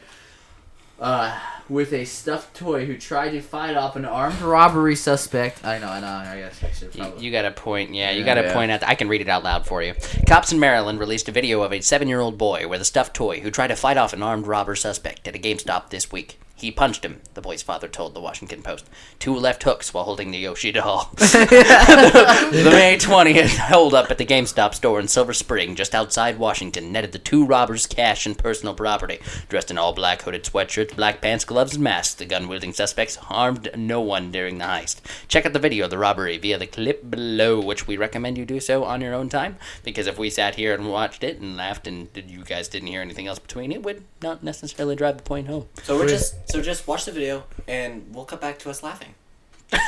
uh, 1.01 1.39
with 1.69 1.93
a 1.93 2.05
stuffed 2.05 2.55
toy 2.57 2.85
who 2.85 2.97
tried 2.99 3.31
to 3.31 3.41
fight 3.41 3.77
off 3.77 3.97
an 3.97 4.05
armed 4.05 4.41
robbery 4.43 4.97
suspect. 4.97 5.65
I 5.65 5.79
know, 5.79 5.89
I 5.89 6.01
know. 6.01 6.07
I 6.07 6.37
guess 6.39 6.63
I 6.65 6.71
should 6.73 6.95
You, 6.95 7.03
probably. 7.03 7.25
you 7.25 7.31
got 7.33 7.45
a 7.45 7.51
point, 7.53 7.95
yeah, 7.95 8.11
you 8.11 8.21
Yeah. 8.21 8.27
got 8.27 8.39
a 8.39 8.43
Yeah. 8.49 8.53
point 8.53 8.71
out. 8.73 8.83
I 8.87 8.95
can 8.97 9.09
read 9.09 9.21
it 9.21 9.29
out 9.29 9.43
loud 9.45 9.67
for 9.67 9.83
you. 9.83 9.95
Cops 10.27 10.53
in 10.53 10.59
Maryland 10.61 10.99
released 10.99 11.29
a 11.29 11.33
video 11.33 11.63
of 11.63 11.73
a 11.73 11.81
seven-year-old 11.81 12.37
boy 12.37 12.67
with 12.69 12.81
a 12.81 12.85
stuffed 12.85 13.15
toy 13.15 13.41
who 13.41 13.51
tried 13.51 13.69
to 13.69 13.77
fight 13.77 13.97
off 13.97 14.13
an 14.13 14.23
armed 14.23 14.47
robber 14.47 14.75
suspect 14.77 15.27
at 15.29 15.35
a 15.37 15.39
GameStop 15.39 15.91
this 15.91 16.11
week. 16.13 16.39
He 16.61 16.71
punched 16.71 17.07
him, 17.07 17.23
the 17.33 17.41
boy's 17.41 17.63
father 17.63 17.89
told 17.89 18.13
the 18.13 18.21
Washington 18.21 18.63
Post. 18.63 18.91
Two 19.19 19.35
left 19.35 19.63
hooks 19.63 19.95
while 19.95 20.05
holding 20.05 20.31
the 20.31 20.37
Yoshi 20.37 20.73
doll. 20.73 21.11
the 21.17 22.71
May 22.71 22.99
20th 22.99 23.57
holdup 23.57 24.11
at 24.11 24.19
the 24.19 24.27
GameStop 24.27 24.75
store 24.75 25.01
in 25.01 25.09
Silver 25.09 25.33
Spring, 25.33 25.75
just 25.75 25.95
outside 25.95 26.39
Washington, 26.39 26.93
netted 26.93 27.13
the 27.13 27.19
two 27.19 27.47
robbers 27.47 27.87
cash 27.87 28.27
and 28.27 28.37
personal 28.37 28.75
property. 28.75 29.21
Dressed 29.49 29.71
in 29.71 29.79
all 29.79 29.95
black 29.95 30.21
hooded 30.21 30.45
sweatshirts, 30.45 30.95
black 30.95 31.23
pants, 31.23 31.47
gloves, 31.47 31.77
and 31.77 31.83
masks, 31.85 32.15
the 32.15 32.27
gun 32.27 32.47
wielding 32.47 32.75
suspects 32.75 33.17
harmed 33.17 33.71
no 33.75 34.03
one 34.03 34.31
during 34.31 34.59
the 34.59 34.67
heist. 34.67 35.01
Check 35.29 35.47
out 35.47 35.55
the 35.55 35.59
video 35.59 35.87
of 35.87 35.91
the 35.91 35.97
robbery 35.97 36.37
via 36.37 36.59
the 36.59 36.67
clip 36.67 37.09
below, 37.09 37.59
which 37.59 37.87
we 37.87 37.97
recommend 37.97 38.37
you 38.37 38.45
do 38.45 38.61
so 38.61 38.85
on 38.85 39.01
your 39.01 39.15
own 39.15 39.31
time, 39.31 39.57
because 39.83 40.07
if 40.07 40.19
we 40.19 40.29
sat 40.29 40.57
here 40.57 40.75
and 40.75 40.91
watched 40.91 41.25
it 41.25 41.41
and 41.41 41.57
laughed 41.57 41.87
and 41.87 42.09
you 42.27 42.45
guys 42.45 42.69
didn't 42.69 42.89
hear 42.89 43.01
anything 43.01 43.27
else 43.27 43.39
between, 43.39 43.73
it 43.73 43.83
would 43.83 44.05
not 44.21 44.43
necessarily 44.43 44.95
drive 44.95 45.17
the 45.17 45.23
point 45.23 45.47
home. 45.47 45.67
So 45.85 45.97
we're 45.97 46.09
just 46.09 46.50
so 46.51 46.61
just 46.61 46.87
watch 46.87 47.05
the 47.05 47.13
video, 47.13 47.45
and 47.69 48.13
we'll 48.13 48.25
cut 48.25 48.41
back 48.41 48.59
to 48.61 48.71
us 48.71 48.83
laughing. 48.83 49.15
oh, 49.73 49.87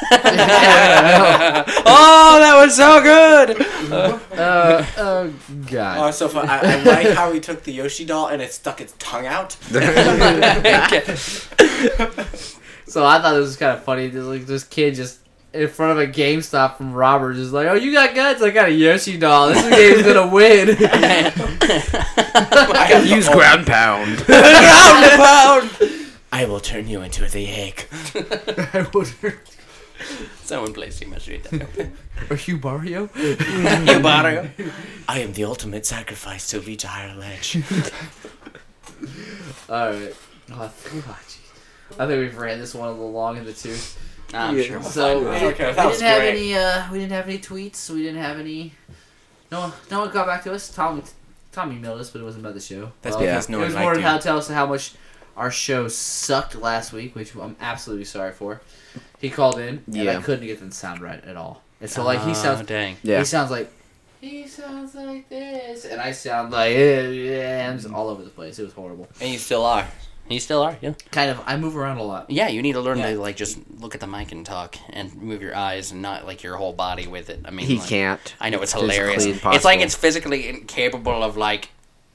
that 2.40 2.54
was 2.64 2.76
so 2.76 3.02
good! 3.02 3.60
Uh, 4.38 4.86
oh 4.96 5.32
God. 5.68 5.98
Oh, 5.98 6.10
so 6.12 6.28
fun! 6.28 6.48
I, 6.48 6.58
I 6.60 6.82
like 6.84 7.08
how 7.08 7.32
he 7.32 7.40
took 7.40 7.64
the 7.64 7.72
Yoshi 7.72 8.04
doll 8.04 8.28
and 8.28 8.40
it 8.40 8.52
stuck 8.52 8.80
its 8.80 8.94
tongue 8.98 9.26
out. 9.26 9.52
So 12.92 13.06
I 13.06 13.22
thought 13.22 13.32
this 13.32 13.46
was 13.46 13.56
kind 13.56 13.72
of 13.72 13.82
funny. 13.84 14.08
This, 14.08 14.22
like 14.24 14.44
this 14.44 14.64
kid 14.64 14.94
just 14.94 15.20
in 15.54 15.66
front 15.66 15.92
of 15.92 15.98
a 15.98 16.06
GameStop 16.06 16.76
from 16.76 16.92
robbers 16.92 17.38
is 17.38 17.52
like, 17.52 17.66
"Oh, 17.66 17.74
you 17.74 17.90
got 17.90 18.14
guns? 18.14 18.42
I 18.42 18.50
got 18.50 18.68
a 18.68 18.72
Yoshi 18.72 19.16
doll. 19.18 19.48
This 19.48 19.62
game's 19.68 20.02
gonna 20.02 20.26
win." 20.28 20.68
Use 23.08 23.28
ground 23.28 23.66
pound. 23.66 24.18
ground 24.26 25.70
pound. 25.70 25.70
I 26.32 26.46
will 26.46 26.60
turn 26.60 26.88
you 26.88 27.02
into 27.02 27.28
the 27.28 27.46
egg. 27.48 27.86
I 28.72 28.86
wonder. 28.92 29.40
Someone 30.42 30.72
please 30.72 30.96
see 30.96 31.04
my 31.04 31.18
street. 31.18 31.46
Are 32.30 32.36
you 32.46 32.58
Mario? 32.58 33.08
you 33.16 34.00
Mario. 34.00 34.50
I 35.08 35.20
am 35.20 35.32
the 35.34 35.44
ultimate 35.44 35.86
sacrifice 35.86 36.48
to 36.50 36.60
reach 36.60 36.84
a 36.84 36.88
higher 36.88 37.14
ledge. 37.14 37.56
All 39.68 39.90
right. 39.90 40.14
Oh, 40.50 40.54
oh, 40.54 40.72
jeez. 40.88 41.38
I 41.98 42.06
think 42.06 42.18
we've 42.20 42.36
ran 42.36 42.58
this 42.58 42.74
one 42.74 42.88
a 42.88 42.92
little 42.92 43.12
long 43.12 43.36
in 43.36 43.44
the 43.44 43.52
tooth. 43.52 43.98
I'm 44.34 44.56
Yeah. 44.56 44.64
sure 44.64 44.78
we'll 44.80 44.88
So 44.88 45.02
find 45.14 45.20
we, 45.20 45.26
one. 45.26 45.44
Okay, 45.54 45.68
we 45.68 45.72
that 45.74 45.86
was 45.86 45.98
didn't 45.98 46.10
have 46.10 46.20
great. 46.20 46.30
any. 46.30 46.54
Uh, 46.54 46.92
we 46.92 46.98
didn't 46.98 47.12
have 47.12 47.28
any 47.28 47.38
tweets. 47.38 47.90
We 47.90 48.02
didn't 48.02 48.22
have 48.22 48.38
any. 48.38 48.72
No 49.50 49.60
one. 49.60 49.72
No 49.90 50.00
one 50.00 50.10
got 50.10 50.26
back 50.26 50.42
to 50.44 50.52
us. 50.52 50.74
Tom. 50.74 51.02
Tom 51.52 51.70
emailed 51.78 51.98
us, 52.00 52.08
but 52.10 52.22
it 52.22 52.24
wasn't 52.24 52.44
about 52.44 52.54
the 52.54 52.60
show. 52.60 52.92
That's 53.02 53.14
Well, 53.14 53.26
because 53.26 53.48
no 53.50 53.60
it 53.60 53.66
was 53.66 53.74
more 53.74 53.94
you. 53.94 54.00
how 54.00 54.16
to 54.16 54.22
tell 54.22 54.38
us 54.38 54.48
how 54.48 54.64
much 54.66 54.92
our 55.36 55.50
show 55.50 55.88
sucked 55.88 56.54
last 56.56 56.92
week, 56.92 57.14
which 57.14 57.34
I'm 57.34 57.56
absolutely 57.60 58.04
sorry 58.04 58.32
for. 58.32 58.60
He 59.18 59.30
called 59.30 59.58
in, 59.58 59.82
and 59.92 60.08
I 60.08 60.20
couldn't 60.20 60.46
get 60.46 60.60
the 60.60 60.70
sound 60.72 61.00
right 61.00 61.22
at 61.24 61.36
all. 61.36 61.62
And 61.80 61.90
so 61.90 62.04
like 62.04 62.20
he 62.22 62.30
Oh, 62.30 62.34
sounds, 62.34 62.66
dang. 62.66 62.96
Yeah. 63.02 63.18
he 63.20 63.24
sounds 63.24 63.50
like 63.50 63.70
he 64.20 64.46
sounds 64.46 64.94
like 64.94 65.28
this, 65.28 65.84
and 65.84 66.00
I 66.00 66.12
sound 66.12 66.52
like 66.52 66.72
eh, 66.76 67.08
yeah, 67.08 67.68
I'm 67.70 67.78
just 67.78 67.92
all 67.92 68.08
over 68.08 68.22
the 68.22 68.30
place. 68.30 68.58
It 68.58 68.64
was 68.64 68.72
horrible. 68.72 69.08
And 69.20 69.30
you 69.30 69.38
still 69.38 69.64
are. 69.64 69.86
You 70.28 70.38
still 70.38 70.62
are, 70.62 70.78
yeah. 70.80 70.94
Kind 71.10 71.32
of, 71.32 71.42
I 71.46 71.56
move 71.56 71.76
around 71.76 71.98
a 71.98 72.04
lot. 72.04 72.30
Yeah, 72.30 72.46
you 72.46 72.62
need 72.62 72.74
to 72.74 72.80
learn 72.80 72.98
Yeah. 72.98 73.10
to 73.14 73.18
like 73.18 73.34
just 73.36 73.58
look 73.80 73.96
at 73.96 74.00
the 74.00 74.06
mic 74.06 74.30
and 74.30 74.46
talk 74.46 74.76
and 74.90 75.12
move 75.16 75.42
your 75.42 75.54
eyes 75.56 75.90
and 75.90 76.00
not 76.00 76.24
like 76.24 76.44
your 76.44 76.56
whole 76.56 76.72
body 76.72 77.08
with 77.08 77.28
it. 77.28 77.40
I 77.44 77.50
mean, 77.50 77.66
He 77.66 77.78
like, 77.78 77.88
can't. 77.88 78.34
I 78.40 78.48
know 78.48 78.62
it's, 78.62 78.72
physically 78.72 78.94
hilarious. 78.94 79.24
It's 79.26 79.64
like 79.64 79.80
it's 79.80 79.96
physically 79.96 80.48
incapable 80.48 81.22
of 81.24 81.36
like 81.36 81.70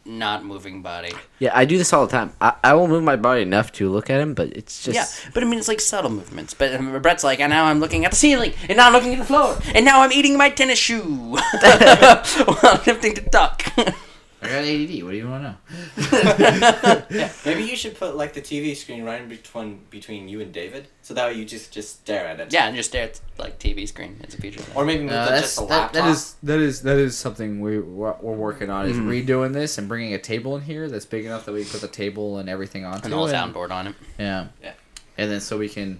not 0.07 0.45
moving 0.45 0.81
body. 0.81 1.11
Yeah, 1.39 1.51
I 1.53 1.65
do 1.65 1.77
this 1.77 1.93
all 1.93 2.05
the 2.05 2.11
time. 2.11 2.33
I, 2.41 2.53
I 2.63 2.73
will 2.73 2.87
move 2.87 3.03
my 3.03 3.15
body 3.15 3.41
enough 3.41 3.71
to 3.73 3.89
look 3.89 4.09
at 4.09 4.19
him, 4.19 4.33
but 4.33 4.49
it's 4.49 4.83
just. 4.83 4.95
yeah, 4.95 5.31
but 5.33 5.43
I 5.43 5.45
mean 5.45 5.59
it's 5.59 5.67
like 5.67 5.81
subtle 5.81 6.09
movements. 6.09 6.53
But 6.53 6.73
um, 6.73 6.99
Brett's 7.01 7.23
like, 7.23 7.39
and 7.39 7.49
now 7.49 7.65
I'm 7.65 7.79
looking 7.79 8.05
at 8.05 8.11
the 8.11 8.17
ceiling, 8.17 8.53
and 8.69 8.77
now 8.77 8.87
I'm 8.87 8.93
looking 8.93 9.13
at 9.13 9.19
the 9.19 9.25
floor, 9.25 9.57
and 9.75 9.85
now 9.85 10.01
I'm 10.01 10.11
eating 10.11 10.37
my 10.37 10.49
tennis 10.49 10.79
shoe 10.79 11.03
while 11.37 12.75
attempting 12.75 13.15
to 13.15 13.21
talk. 13.29 13.63
I 14.41 14.47
got 14.49 14.63
ADD. 14.63 15.03
What 15.03 15.11
do 15.11 15.17
you 15.17 15.27
want 15.27 15.43
to 15.43 16.01
know? 16.01 17.03
yeah, 17.09 17.31
Maybe 17.45 17.63
you 17.63 17.75
should 17.75 17.97
put 17.97 18.15
like 18.15 18.33
the 18.33 18.41
TV 18.41 18.75
screen 18.75 19.03
right 19.03 19.19
in 19.21 19.27
between 19.29 19.81
between 19.89 20.29
you 20.29 20.41
and 20.41 20.53
David, 20.53 20.87
so 21.01 21.13
that 21.15 21.27
way 21.27 21.33
you 21.33 21.43
just 21.45 21.71
just 21.71 22.01
stare 22.01 22.27
at 22.27 22.39
it. 22.39 22.53
yeah, 22.53 22.67
and 22.67 22.75
just 22.75 22.89
stare 22.89 23.05
at 23.05 23.19
like 23.39 23.57
TV 23.59 23.87
screen. 23.87 24.17
It's 24.21 24.35
a 24.35 24.37
feature. 24.41 24.61
Or 24.75 24.85
maybe 24.85 25.05
with 25.05 25.13
Uh, 25.13 25.25
that's, 25.29 25.41
just 25.41 25.57
a 25.57 25.61
that, 25.61 25.69
laptop. 25.69 25.93
that 25.93 26.09
is 26.09 26.35
that 26.43 26.59
is 26.59 26.81
that 26.83 26.97
is 26.97 27.17
something 27.17 27.61
we 27.61 27.79
we're, 27.79 28.13
we're 28.21 28.33
working 28.35 28.69
on 28.69 28.85
is 28.85 28.97
Mhm. 28.97 29.25
redoing 29.25 29.53
this 29.53 29.77
and 29.79 29.87
bringing 29.87 30.13
a 30.13 30.19
table 30.19 30.55
in 30.55 30.61
here 30.63 30.87
that's 30.87 31.05
big 31.05 31.25
enough 31.25 31.45
that 31.45 31.53
we 31.53 31.63
can 31.63 31.71
put 31.71 31.81
the 31.81 31.87
table 31.87 32.37
and 32.37 32.47
everything 32.47 32.85
on 32.85 33.01
and 33.03 33.13
all 33.13 33.27
soundboard 33.27 33.71
on 33.71 33.87
it. 33.87 33.95
Yeah. 34.19 34.47
Yeah. 34.61 34.73
And 35.17 35.31
then 35.31 35.41
so 35.41 35.57
we 35.57 35.67
can 35.69 35.99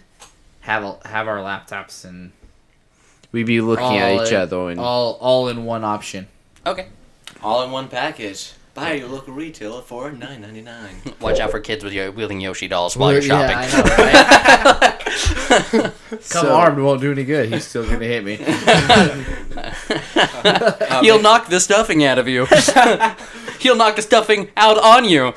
have 0.62 0.84
a, 0.84 1.08
have 1.08 1.28
our 1.28 1.38
laptops 1.40 2.06
and 2.06 2.34
We'd 3.32 3.46
be 3.48 3.62
looking 3.62 3.98
at 3.98 4.22
each 4.22 4.32
in- 4.32 4.38
other 4.40 4.70
and. 4.70 4.80
all 4.80 5.14
all 5.20 5.48
in 5.50 5.66
one 5.66 5.84
option. 5.84 6.28
Okay. 6.66 6.88
All 7.42 7.64
in 7.64 7.72
one 7.72 7.88
package. 7.88 8.54
Buy 8.74 8.94
your 8.94 9.08
local 9.10 9.34
retailer 9.34 9.82
for 9.82 10.12
nine 10.12 10.42
ninety 10.42 10.62
nine. 10.62 10.96
Watch 11.20 11.40
out 11.40 11.50
for 11.50 11.60
kids 11.60 11.84
with 11.84 11.94
your 11.94 12.12
wielding 12.12 12.40
Yoshi 12.40 12.68
dolls 12.68 12.96
while 12.96 13.12
you're 13.12 13.24
Yeah, 13.24 13.50
shopping. 13.50 13.58
I 13.58 13.68
know, 13.74 13.84
right? 15.82 15.94
Come 16.10 16.22
So- 16.22 16.54
armed 16.56 16.78
won't 16.80 17.02
do 17.02 17.12
any 17.12 17.24
good. 17.24 17.52
He's 17.52 17.66
still 17.66 17.86
gonna 17.86 18.06
hit 18.06 18.24
me. 18.24 18.36
He'll 21.02 21.20
knock 21.22 21.48
the 21.50 21.60
stuffing 21.60 22.04
out 22.04 22.20
of 22.20 22.28
you. 22.28 22.46
He'll 23.60 23.76
knock 23.76 23.96
the 23.96 24.02
stuffing 24.04 24.50
out 24.56 24.78
on 24.78 25.04
you. 25.06 25.34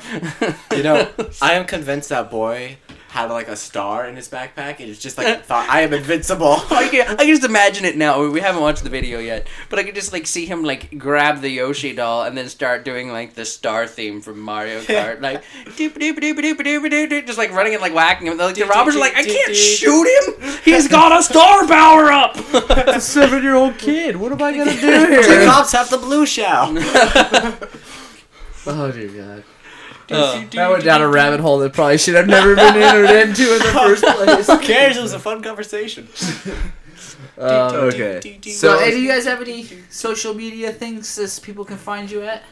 You 0.75 0.83
know, 0.83 1.09
I 1.41 1.53
am 1.53 1.65
convinced 1.65 2.09
that 2.09 2.29
boy 2.29 2.77
had 3.11 3.29
like 3.29 3.49
a 3.49 3.57
star 3.57 4.07
in 4.07 4.15
his 4.15 4.29
backpack 4.29 4.79
and 4.79 4.89
it's 4.89 4.97
just 4.97 5.17
like 5.17 5.43
thought 5.45 5.67
I 5.67 5.81
am 5.81 5.91
invincible. 5.91 6.53
I 6.71 6.87
can, 6.87 7.07
I 7.09 7.25
can 7.25 7.27
just 7.27 7.43
imagine 7.43 7.83
it 7.83 7.97
now. 7.97 8.25
We 8.25 8.39
haven't 8.39 8.61
watched 8.61 8.85
the 8.85 8.89
video 8.89 9.19
yet, 9.19 9.47
but 9.69 9.79
I 9.79 9.83
can 9.83 9.93
just 9.93 10.13
like 10.13 10.25
see 10.25 10.45
him 10.45 10.63
like 10.63 10.97
grab 10.97 11.41
the 11.41 11.49
Yoshi 11.49 11.93
doll 11.93 12.23
and 12.23 12.37
then 12.37 12.47
start 12.47 12.85
doing 12.85 13.11
like 13.11 13.33
the 13.33 13.43
star 13.43 13.85
theme 13.85 14.21
from 14.21 14.39
Mario 14.39 14.79
Kart, 14.83 15.19
like 15.19 15.43
doop 15.75 15.91
doop 15.95 16.19
doop 16.19 16.39
doop 16.39 16.55
doop 16.55 16.85
doop 16.87 17.09
doop, 17.09 17.27
just 17.27 17.37
like 17.37 17.51
running 17.51 17.73
and 17.73 17.81
like 17.81 17.93
whacking 17.93 18.27
him. 18.27 18.37
Like, 18.37 18.55
the 18.55 18.63
robbers 18.63 18.95
are 18.95 18.99
like, 18.99 19.17
I 19.17 19.25
can't 19.25 19.55
shoot 19.57 20.07
him. 20.07 20.59
He's 20.63 20.87
got 20.87 21.11
a 21.11 21.21
star 21.21 21.67
power 21.67 22.13
up. 22.13 22.37
a 22.87 23.01
seven 23.01 23.43
year 23.43 23.55
old 23.55 23.77
kid. 23.77 24.15
What 24.15 24.31
am 24.31 24.41
I 24.41 24.55
gonna 24.55 24.71
do 24.71 24.87
here? 24.87 25.21
the 25.21 25.45
cops 25.45 25.73
have 25.73 25.89
the 25.89 25.97
blue 25.97 26.25
shell. 26.25 26.73
oh 28.67 28.91
dear 28.93 29.09
God. 29.09 29.43
Uh, 30.13 30.43
That 30.51 30.69
went 30.69 30.83
down 30.83 31.01
a 31.01 31.07
rabbit 31.07 31.39
hole 31.39 31.59
that 31.59 31.73
probably 31.73 31.97
should 31.97 32.15
have 32.15 32.27
never 32.27 32.55
been 32.55 32.75
entered 32.75 33.09
into 33.09 33.53
in 33.53 33.59
the 33.59 33.65
first 33.73 34.03
place. 34.03 34.47
Who 34.47 34.59
cares? 34.73 34.97
It 34.97 35.01
was 35.01 35.13
a 35.13 35.19
fun 35.19 35.41
conversation. 35.43 36.07
Um, 37.37 37.75
Okay. 37.75 38.19
so, 38.43 38.77
So- 38.77 38.89
do 38.91 38.99
you 39.01 39.07
guys 39.07 39.25
have 39.25 39.41
any 39.41 39.67
social 39.89 40.33
media 40.33 40.71
things 40.71 41.15
that 41.15 41.39
people 41.43 41.65
can 41.65 41.77
find 41.77 42.09
you 42.11 42.21
at? 42.23 42.43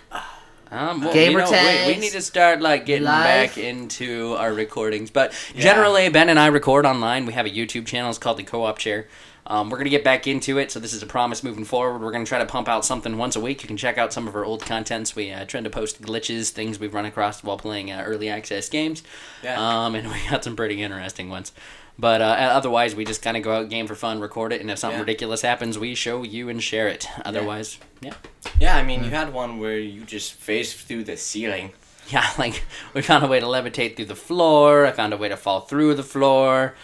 Um, 0.71 1.01
well, 1.01 1.13
Gamer 1.13 1.39
you 1.45 1.51
know, 1.51 1.85
we, 1.87 1.93
we 1.93 1.99
need 1.99 2.11
to 2.11 2.21
start 2.21 2.61
like 2.61 2.85
getting 2.85 3.03
live. 3.05 3.23
back 3.49 3.57
into 3.57 4.35
our 4.37 4.53
recordings. 4.53 5.09
But 5.11 5.33
generally, 5.55 6.09
Ben 6.09 6.29
and 6.29 6.39
I 6.39 6.47
record 6.47 6.85
online. 6.85 7.25
We 7.25 7.33
have 7.33 7.45
a 7.45 7.49
YouTube 7.49 7.85
channel. 7.87 8.09
It's 8.09 8.19
called 8.19 8.37
the 8.37 8.43
Co-op 8.43 8.77
Chair. 8.77 9.07
Um, 9.49 9.69
we're 9.71 9.79
gonna 9.79 9.89
get 9.89 10.03
back 10.03 10.27
into 10.27 10.59
it, 10.59 10.71
so 10.71 10.79
this 10.79 10.93
is 10.93 11.01
a 11.01 11.07
promise 11.07 11.43
moving 11.43 11.65
forward. 11.65 11.99
We're 12.01 12.11
gonna 12.11 12.25
try 12.25 12.37
to 12.39 12.45
pump 12.45 12.69
out 12.69 12.85
something 12.85 13.17
once 13.17 13.35
a 13.35 13.39
week. 13.39 13.63
You 13.63 13.67
can 13.67 13.77
check 13.77 13.97
out 13.97 14.13
some 14.13 14.27
of 14.27 14.35
our 14.35 14.45
old 14.45 14.63
contents. 14.63 15.15
We 15.15 15.31
uh, 15.31 15.45
try 15.45 15.59
to 15.61 15.69
post 15.69 16.01
glitches, 16.01 16.51
things 16.51 16.79
we've 16.79 16.93
run 16.93 17.05
across 17.05 17.43
while 17.43 17.57
playing 17.57 17.91
uh, 17.91 18.03
early 18.05 18.29
access 18.29 18.69
games. 18.69 19.01
Yeah. 19.43 19.57
Um, 19.85 19.95
and 19.95 20.07
we 20.11 20.17
got 20.29 20.43
some 20.43 20.55
pretty 20.55 20.81
interesting 20.83 21.29
ones. 21.29 21.51
But 21.97 22.21
uh, 22.21 22.25
otherwise, 22.53 22.95
we 22.95 23.03
just 23.03 23.21
kind 23.21 23.35
of 23.35 23.43
go 23.43 23.51
out 23.53 23.69
game 23.69 23.85
for 23.87 23.95
fun, 23.95 24.21
record 24.21 24.53
it, 24.53 24.61
and 24.61 24.71
if 24.71 24.79
something 24.79 24.97
Yeah. 24.99 25.01
ridiculous 25.01 25.41
happens, 25.41 25.77
we 25.77 25.95
show 25.95 26.23
you 26.23 26.47
and 26.47 26.63
share 26.63 26.87
it. 26.87 27.07
Otherwise, 27.25 27.77
yeah. 27.99 28.13
Yeah, 28.57 28.77
I 28.77 28.83
mean, 28.83 29.03
you 29.03 29.09
had 29.09 29.33
one 29.33 29.59
where 29.59 29.77
you 29.77 30.05
just 30.05 30.33
phased 30.33 30.77
through 30.77 31.03
the 31.05 31.17
ceiling. 31.17 31.71
Yeah, 32.07 32.25
like 32.37 32.63
we 32.93 33.01
found 33.01 33.25
a 33.25 33.27
way 33.27 33.39
to 33.39 33.45
levitate 33.45 33.95
through 33.97 34.05
the 34.05 34.15
floor. 34.15 34.85
I 34.85 34.91
found 34.91 35.11
a 35.13 35.17
way 35.17 35.27
to 35.27 35.35
fall 35.35 35.61
through 35.61 35.95
the 35.95 36.03
floor. 36.03 36.75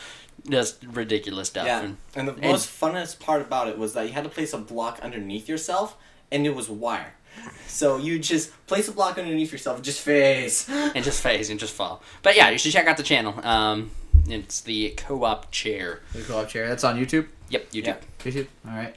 Just 0.49 0.83
ridiculous 0.91 1.47
stuff. 1.47 1.65
Yeah, 1.65 1.81
And 1.81 1.97
and 2.15 2.27
the 2.27 2.33
and- 2.33 2.41
most 2.43 2.67
funnest 2.69 3.19
part 3.19 3.41
about 3.41 3.67
it 3.67 3.77
was 3.77 3.93
that 3.93 4.03
you 4.07 4.13
had 4.13 4.23
to 4.23 4.29
place 4.29 4.53
a 4.53 4.57
block 4.57 4.99
underneath 5.01 5.47
yourself, 5.49 5.95
and 6.31 6.45
it 6.45 6.55
was 6.55 6.69
wire. 6.69 7.13
So 7.67 7.97
you 7.97 8.17
just 8.19 8.51
place 8.67 8.87
a 8.87 8.91
block 8.91 9.17
underneath 9.17 9.51
yourself, 9.51 9.81
just 9.81 9.99
phase. 10.01 10.67
and 10.69 11.03
just 11.03 11.21
phase 11.21 11.49
and 11.49 11.59
just 11.59 11.73
fall. 11.73 12.01
But 12.23 12.35
yeah, 12.37 12.49
you 12.49 12.57
should 12.57 12.71
check 12.71 12.87
out 12.87 12.97
the 12.97 13.03
channel. 13.03 13.39
Um, 13.45 13.91
it's 14.27 14.61
the 14.61 14.91
co-op 14.91 15.51
chair. 15.51 16.01
The 16.13 16.21
co-op 16.21 16.47
chair. 16.47 16.67
That's 16.69 16.83
on 16.83 16.97
YouTube. 16.97 17.27
Yep, 17.49 17.71
YouTube. 17.71 17.85
Yeah. 17.85 17.97
YouTube. 18.23 18.47
All 18.67 18.75
right. 18.75 18.95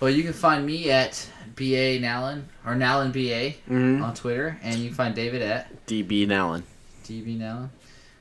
Well, 0.00 0.10
you 0.10 0.22
can 0.22 0.32
find 0.32 0.64
me 0.64 0.90
at 0.90 1.28
ba 1.56 1.98
Nallen 1.98 2.44
or 2.64 2.74
Nallen 2.74 3.12
ba 3.12 3.54
Mhm. 3.70 4.02
on 4.02 4.14
Twitter, 4.14 4.58
and 4.62 4.76
you 4.76 4.86
can 4.88 4.94
find 4.96 5.14
David 5.14 5.42
at 5.42 5.86
DB 5.86 6.24
Nallen. 6.26 6.62
db 7.04 7.36
Nallen. 7.38 7.70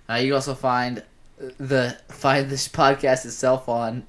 Uh, 0.09 0.15
you 0.15 0.33
also 0.35 0.53
find 0.55 1.03
the 1.37 1.97
find 2.09 2.49
this 2.49 2.67
podcast 2.67 3.25
itself 3.25 3.69
on 3.69 4.05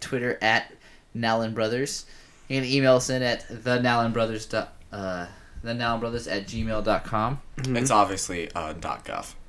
Twitter 0.00 0.38
at 0.42 0.72
Nallen 1.16 1.54
Brothers. 1.54 2.06
You 2.48 2.60
can 2.60 2.68
email 2.70 2.96
us 2.96 3.10
in 3.10 3.22
at 3.22 3.46
the 3.48 3.78
Nallen 3.78 4.12
Brothers 4.12 4.46
dot, 4.46 4.74
uh, 4.92 5.26
the 5.62 5.72
Nallen 5.72 6.00
Brothers 6.00 6.26
at 6.28 6.46
gmail.com. 6.46 7.40
It's 7.58 7.90
obviously 7.90 8.50
uh, 8.52 8.74
.gov. 8.74 9.34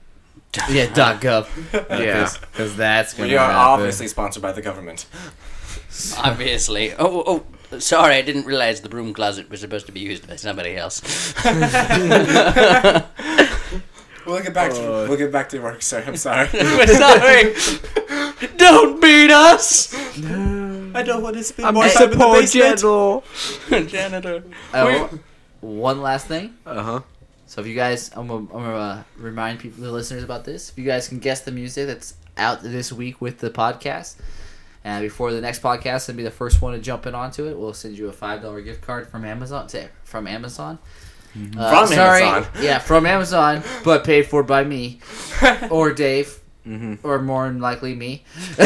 Yeah, 0.70 0.91
dot 0.91 1.22
gov. 1.22 1.48
Yeah. 1.74 2.28
because 2.52 2.76
that's 2.76 3.14
gonna 3.14 3.30
We 3.30 3.36
are 3.38 3.46
happen. 3.52 3.56
obviously 3.56 4.08
sponsored 4.08 4.41
by 4.41 4.52
the 4.52 4.62
government. 4.64 5.06
Obviously. 6.18 6.94
Oh, 6.94 7.24
oh, 7.26 7.44
oh, 7.72 7.80
sorry, 7.80 8.16
I 8.16 8.22
didn't 8.24 8.46
realize 8.46 8.82
the 8.82 8.90
broom 8.90 9.14
closet 9.14 9.50
was 9.50 9.60
supposed 9.62 9.86
to 9.88 9.91
be 9.91 10.00
used 10.00 10.28
by 10.28 10.36
somebody 10.38 10.76
else. 10.76 11.02
We'll 14.30 14.43
get 14.43 14.53
back 14.53 14.72
to 14.73 14.81
Uh, 14.84 15.07
we'll 15.07 15.18
get 15.18 15.31
back 15.31 15.49
to 15.49 15.60
work, 15.60 15.81
sir. 15.81 16.03
I'm 16.06 16.15
sorry. 16.18 16.47
We're 16.53 16.88
sorry. 16.88 17.53
Don't 18.57 19.01
beat 19.01 19.31
us, 19.31 19.93
No. 20.18 20.91
I 20.95 21.03
don't 21.03 21.22
want 21.22 21.35
to 21.35 21.43
spend 21.43 21.68
I'm 21.68 21.73
more 21.76 21.84
just 21.84 21.97
time 21.97 22.10
a 22.10 22.11
in 22.14 22.18
the 22.18 22.23
poor 22.26 22.39
basement. 22.41 22.80
general. 22.80 23.23
janitor. 23.88 24.43
Oh, 24.73 25.10
one 25.61 26.01
last 26.01 26.27
thing. 26.27 26.56
Uh 26.65 26.81
huh. 26.84 26.99
So 27.47 27.61
if 27.61 27.68
you 27.68 27.76
guys, 27.76 28.11
I'm 28.15 28.27
gonna, 28.27 28.45
I'm 28.53 28.64
gonna 28.64 28.76
uh, 28.76 29.03
remind 29.18 29.60
people, 29.60 29.84
the 29.84 29.91
listeners 29.91 30.23
about 30.23 30.45
this. 30.45 30.69
If 30.69 30.77
you 30.77 30.85
guys 30.85 31.07
can 31.10 31.19
guess 31.19 31.41
the 31.41 31.51
music 31.51 31.88
that's 31.88 32.14
out 32.38 32.61
this 32.64 32.91
week 32.93 33.19
with 33.22 33.39
the 33.39 33.49
podcast, 33.49 34.15
and 34.84 35.01
before 35.03 35.31
the 35.34 35.41
next 35.41 35.61
podcast, 35.61 36.07
and 36.10 36.18
be 36.18 36.23
the 36.23 36.31
first 36.31 36.61
one 36.61 36.73
to 36.73 36.80
jump 36.80 37.06
in 37.06 37.14
onto 37.15 37.45
it, 37.47 37.57
we'll 37.57 37.73
send 37.73 37.97
you 37.97 38.07
a 38.07 38.14
five 38.14 38.41
dollar 38.41 38.61
gift 38.61 38.81
card 38.81 39.07
from 39.07 39.26
Amazon. 39.26 39.68
To, 39.68 39.89
from 40.03 40.27
Amazon. 40.27 40.80
Uh, 41.57 41.69
From 41.85 41.88
sorry, 41.88 42.23
Amazon. 42.23 42.51
yeah, 42.61 42.80
from 42.80 43.06
Amazon, 43.06 43.64
but 43.84 44.03
paid 44.03 44.26
for 44.27 44.41
by 44.43 44.64
me 44.64 44.99
or 45.69 45.93
Dave, 45.93 46.35
Mm-hmm. 46.68 47.07
or 47.07 47.19
more 47.19 47.47
than 47.47 47.60
likely 47.60 47.95
me. 47.95 48.23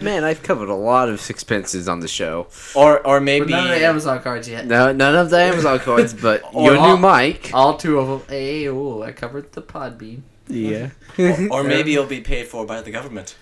Man, 0.00 0.24
I've 0.24 0.42
covered 0.42 0.68
a 0.70 0.74
lot 0.74 1.08
of 1.10 1.28
expenses 1.28 1.86
on 1.88 2.00
the 2.00 2.08
show. 2.08 2.46
Or 2.74 2.98
or 3.06 3.18
But 3.18 3.24
maybe 3.24 3.50
none 3.50 3.64
of 3.70 3.78
the 3.78 3.84
Amazon 3.84 4.20
cards 4.22 4.48
yet. 4.48 4.64
No, 4.66 4.90
none 4.92 5.14
of 5.16 5.28
the 5.30 5.38
Amazon 5.38 5.78
cards, 5.88 6.14
but 6.14 6.40
your 6.54 6.76
all- 6.76 6.96
new 6.96 7.02
mic. 7.02 7.50
All 7.52 7.76
two 7.76 7.98
of 7.98 8.08
them. 8.08 8.22
Hey, 8.28 8.68
oh, 8.68 9.02
I 9.02 9.12
covered 9.12 9.52
the 9.52 9.60
Podbean. 9.60 10.22
Yeah. 10.48 10.90
or 11.50 11.62
maybe 11.62 11.92
you'll 11.92 12.06
be 12.06 12.20
paid 12.22 12.46
for 12.46 12.64
by 12.64 12.80
the 12.80 12.90
government. 12.90 13.36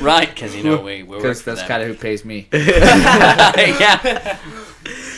right, 0.00 0.28
because 0.28 0.56
you 0.56 0.62
know 0.64 0.80
we 0.80 1.02
we 1.02 1.08
work 1.10 1.18
Because 1.22 1.42
that's 1.44 1.62
kind 1.62 1.82
of 1.82 1.88
who 1.88 1.94
pays 1.94 2.24
me. 2.24 2.48
yeah. 2.52 4.38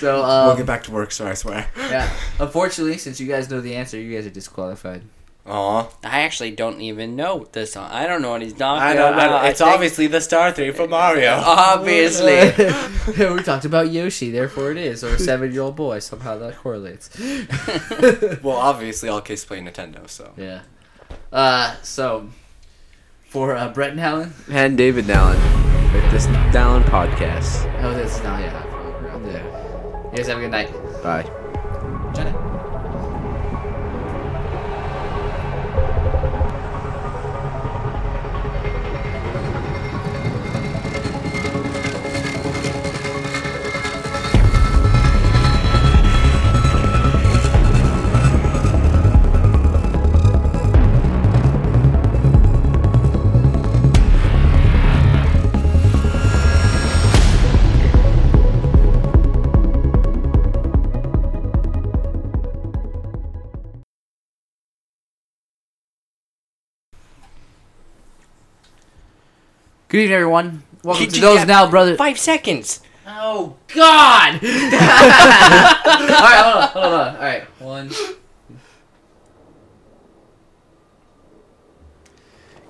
So, 0.03 0.25
um, 0.25 0.49
we'll 0.49 0.57
get 0.57 0.67
back 0.67 0.83
to 0.85 0.91
work, 0.91 1.13
sir. 1.13 1.29
I 1.29 1.35
swear. 1.35 1.69
Yeah. 1.77 2.13
Unfortunately, 2.41 2.99
since 2.99 3.21
you 3.21 3.29
guys 3.29 3.49
know 3.49 3.61
the 3.61 3.77
answer, 3.77 3.99
you 4.01 4.15
guys 4.17 4.27
are 4.27 4.31
disqualified. 4.31 5.03
Aw. 5.47 5.89
I 6.05 6.21
actually 6.23 6.51
don't 6.51 6.81
even 6.81 7.15
know 7.15 7.47
this 7.53 7.73
song. 7.73 7.89
I 7.91 8.07
don't 8.09 8.21
know 8.21 8.31
what 8.31 8.43
he's 8.43 8.53
talking 8.53 8.83
I 8.83 8.95
don't, 8.95 9.15
I 9.15 9.27
don't, 9.29 9.45
it's 9.47 9.61
I 9.61 9.65
think- 9.67 9.75
obviously 9.75 10.07
the 10.09 10.21
Star 10.21 10.51
Three 10.53 10.73
from 10.73 10.91
Mario. 10.91 11.33
obviously. 11.45 12.51
we 13.35 13.43
talked 13.45 13.65
about 13.65 13.91
Yoshi, 13.93 14.31
therefore 14.33 14.73
it 14.73 14.77
is, 14.77 15.05
or 15.05 15.15
a 15.15 15.19
seven-year-old 15.21 15.77
boy. 15.77 16.01
Somehow 16.01 16.37
that 16.39 16.57
correlates. 16.57 17.11
well, 18.43 18.57
obviously, 18.57 19.09
all 19.09 19.21
kids 19.21 19.45
play 19.45 19.61
Nintendo, 19.61 20.09
so. 20.09 20.33
Yeah. 20.37 20.63
Uh, 21.33 21.77
so 21.83 22.29
for 23.29 23.55
uh, 23.57 23.69
Brett 23.73 23.93
and 23.93 24.01
Allen. 24.01 24.35
and 24.51 24.77
David 24.77 25.05
Nallen 25.05 25.41
with 25.93 26.11
this 26.11 26.27
Nallen 26.27 26.83
podcast. 26.85 27.73
Oh, 27.83 27.95
this 27.95 28.17
is 28.17 28.23
now 28.25 28.39
yeah. 28.39 28.53
Yeah. 28.53 28.72
You 30.13 30.19
guys 30.19 30.27
have 30.27 30.37
a 30.37 30.41
good 30.43 30.51
night. 30.51 30.71
Bye. 31.03 31.23
Jenny. 32.15 32.33
Good 69.93 70.05
evening, 70.05 70.15
everyone. 70.15 70.63
Welcome 70.83 71.09
to 71.09 71.21
those 71.21 71.47
now, 71.47 71.69
brothers. 71.69 71.99
Five 71.99 72.19
seconds. 72.19 72.81
Oh 73.07 73.57
God! 73.75 74.35
All 74.43 74.51
right, 76.23 76.41
hold 76.43 76.63
on, 76.63 76.69
hold 76.71 76.95
on. 76.95 77.17
All 77.17 77.23
right, 77.23 77.43
one. 77.61 77.91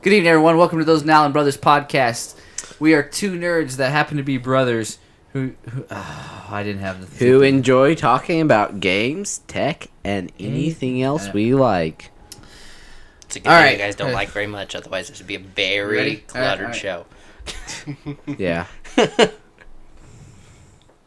Good 0.01 0.12
evening, 0.15 0.27
everyone. 0.27 0.57
Welcome 0.57 0.81
to 0.81 0.85
those 0.85 1.05
Nallen 1.05 1.32
Brothers 1.32 1.57
podcast. 1.57 2.35
We 2.81 2.93
are 2.93 3.05
two 3.05 3.39
nerds 3.39 3.77
that 3.77 3.93
happen 3.93 4.16
to 4.16 4.24
be 4.24 4.36
brothers. 4.36 4.99
Who? 5.32 5.53
who 5.70 5.85
oh, 5.93 6.47
I 6.51 6.65
didn't 6.65 6.82
have 6.82 7.09
the. 7.09 7.24
Who 7.24 7.43
enjoy 7.43 7.94
talking 7.94 8.40
about 8.40 8.81
games, 8.81 9.43
tech, 9.47 9.86
and 10.03 10.32
anything 10.40 11.01
else 11.01 11.28
Uh, 11.28 11.32
we 11.35 11.55
like. 11.55 12.11
It's 13.27 13.36
a 13.36 13.40
good 13.40 13.49
All 13.49 13.55
thing 13.59 13.65
right. 13.65 13.73
you 13.73 13.78
guys 13.78 13.94
don't 13.94 14.12
like 14.12 14.31
very 14.31 14.49
much. 14.49 14.74
Otherwise, 14.74 15.09
this 15.09 15.19
would 15.20 15.28
be 15.28 15.36
a 15.36 15.39
very 15.39 15.97
Ready? 15.97 16.11
All 16.11 16.16
right, 16.16 16.27
cluttered 16.27 16.65
all 16.66 16.73
right. 16.73 16.77
show. 16.78 17.07
Yeah. 18.27 18.66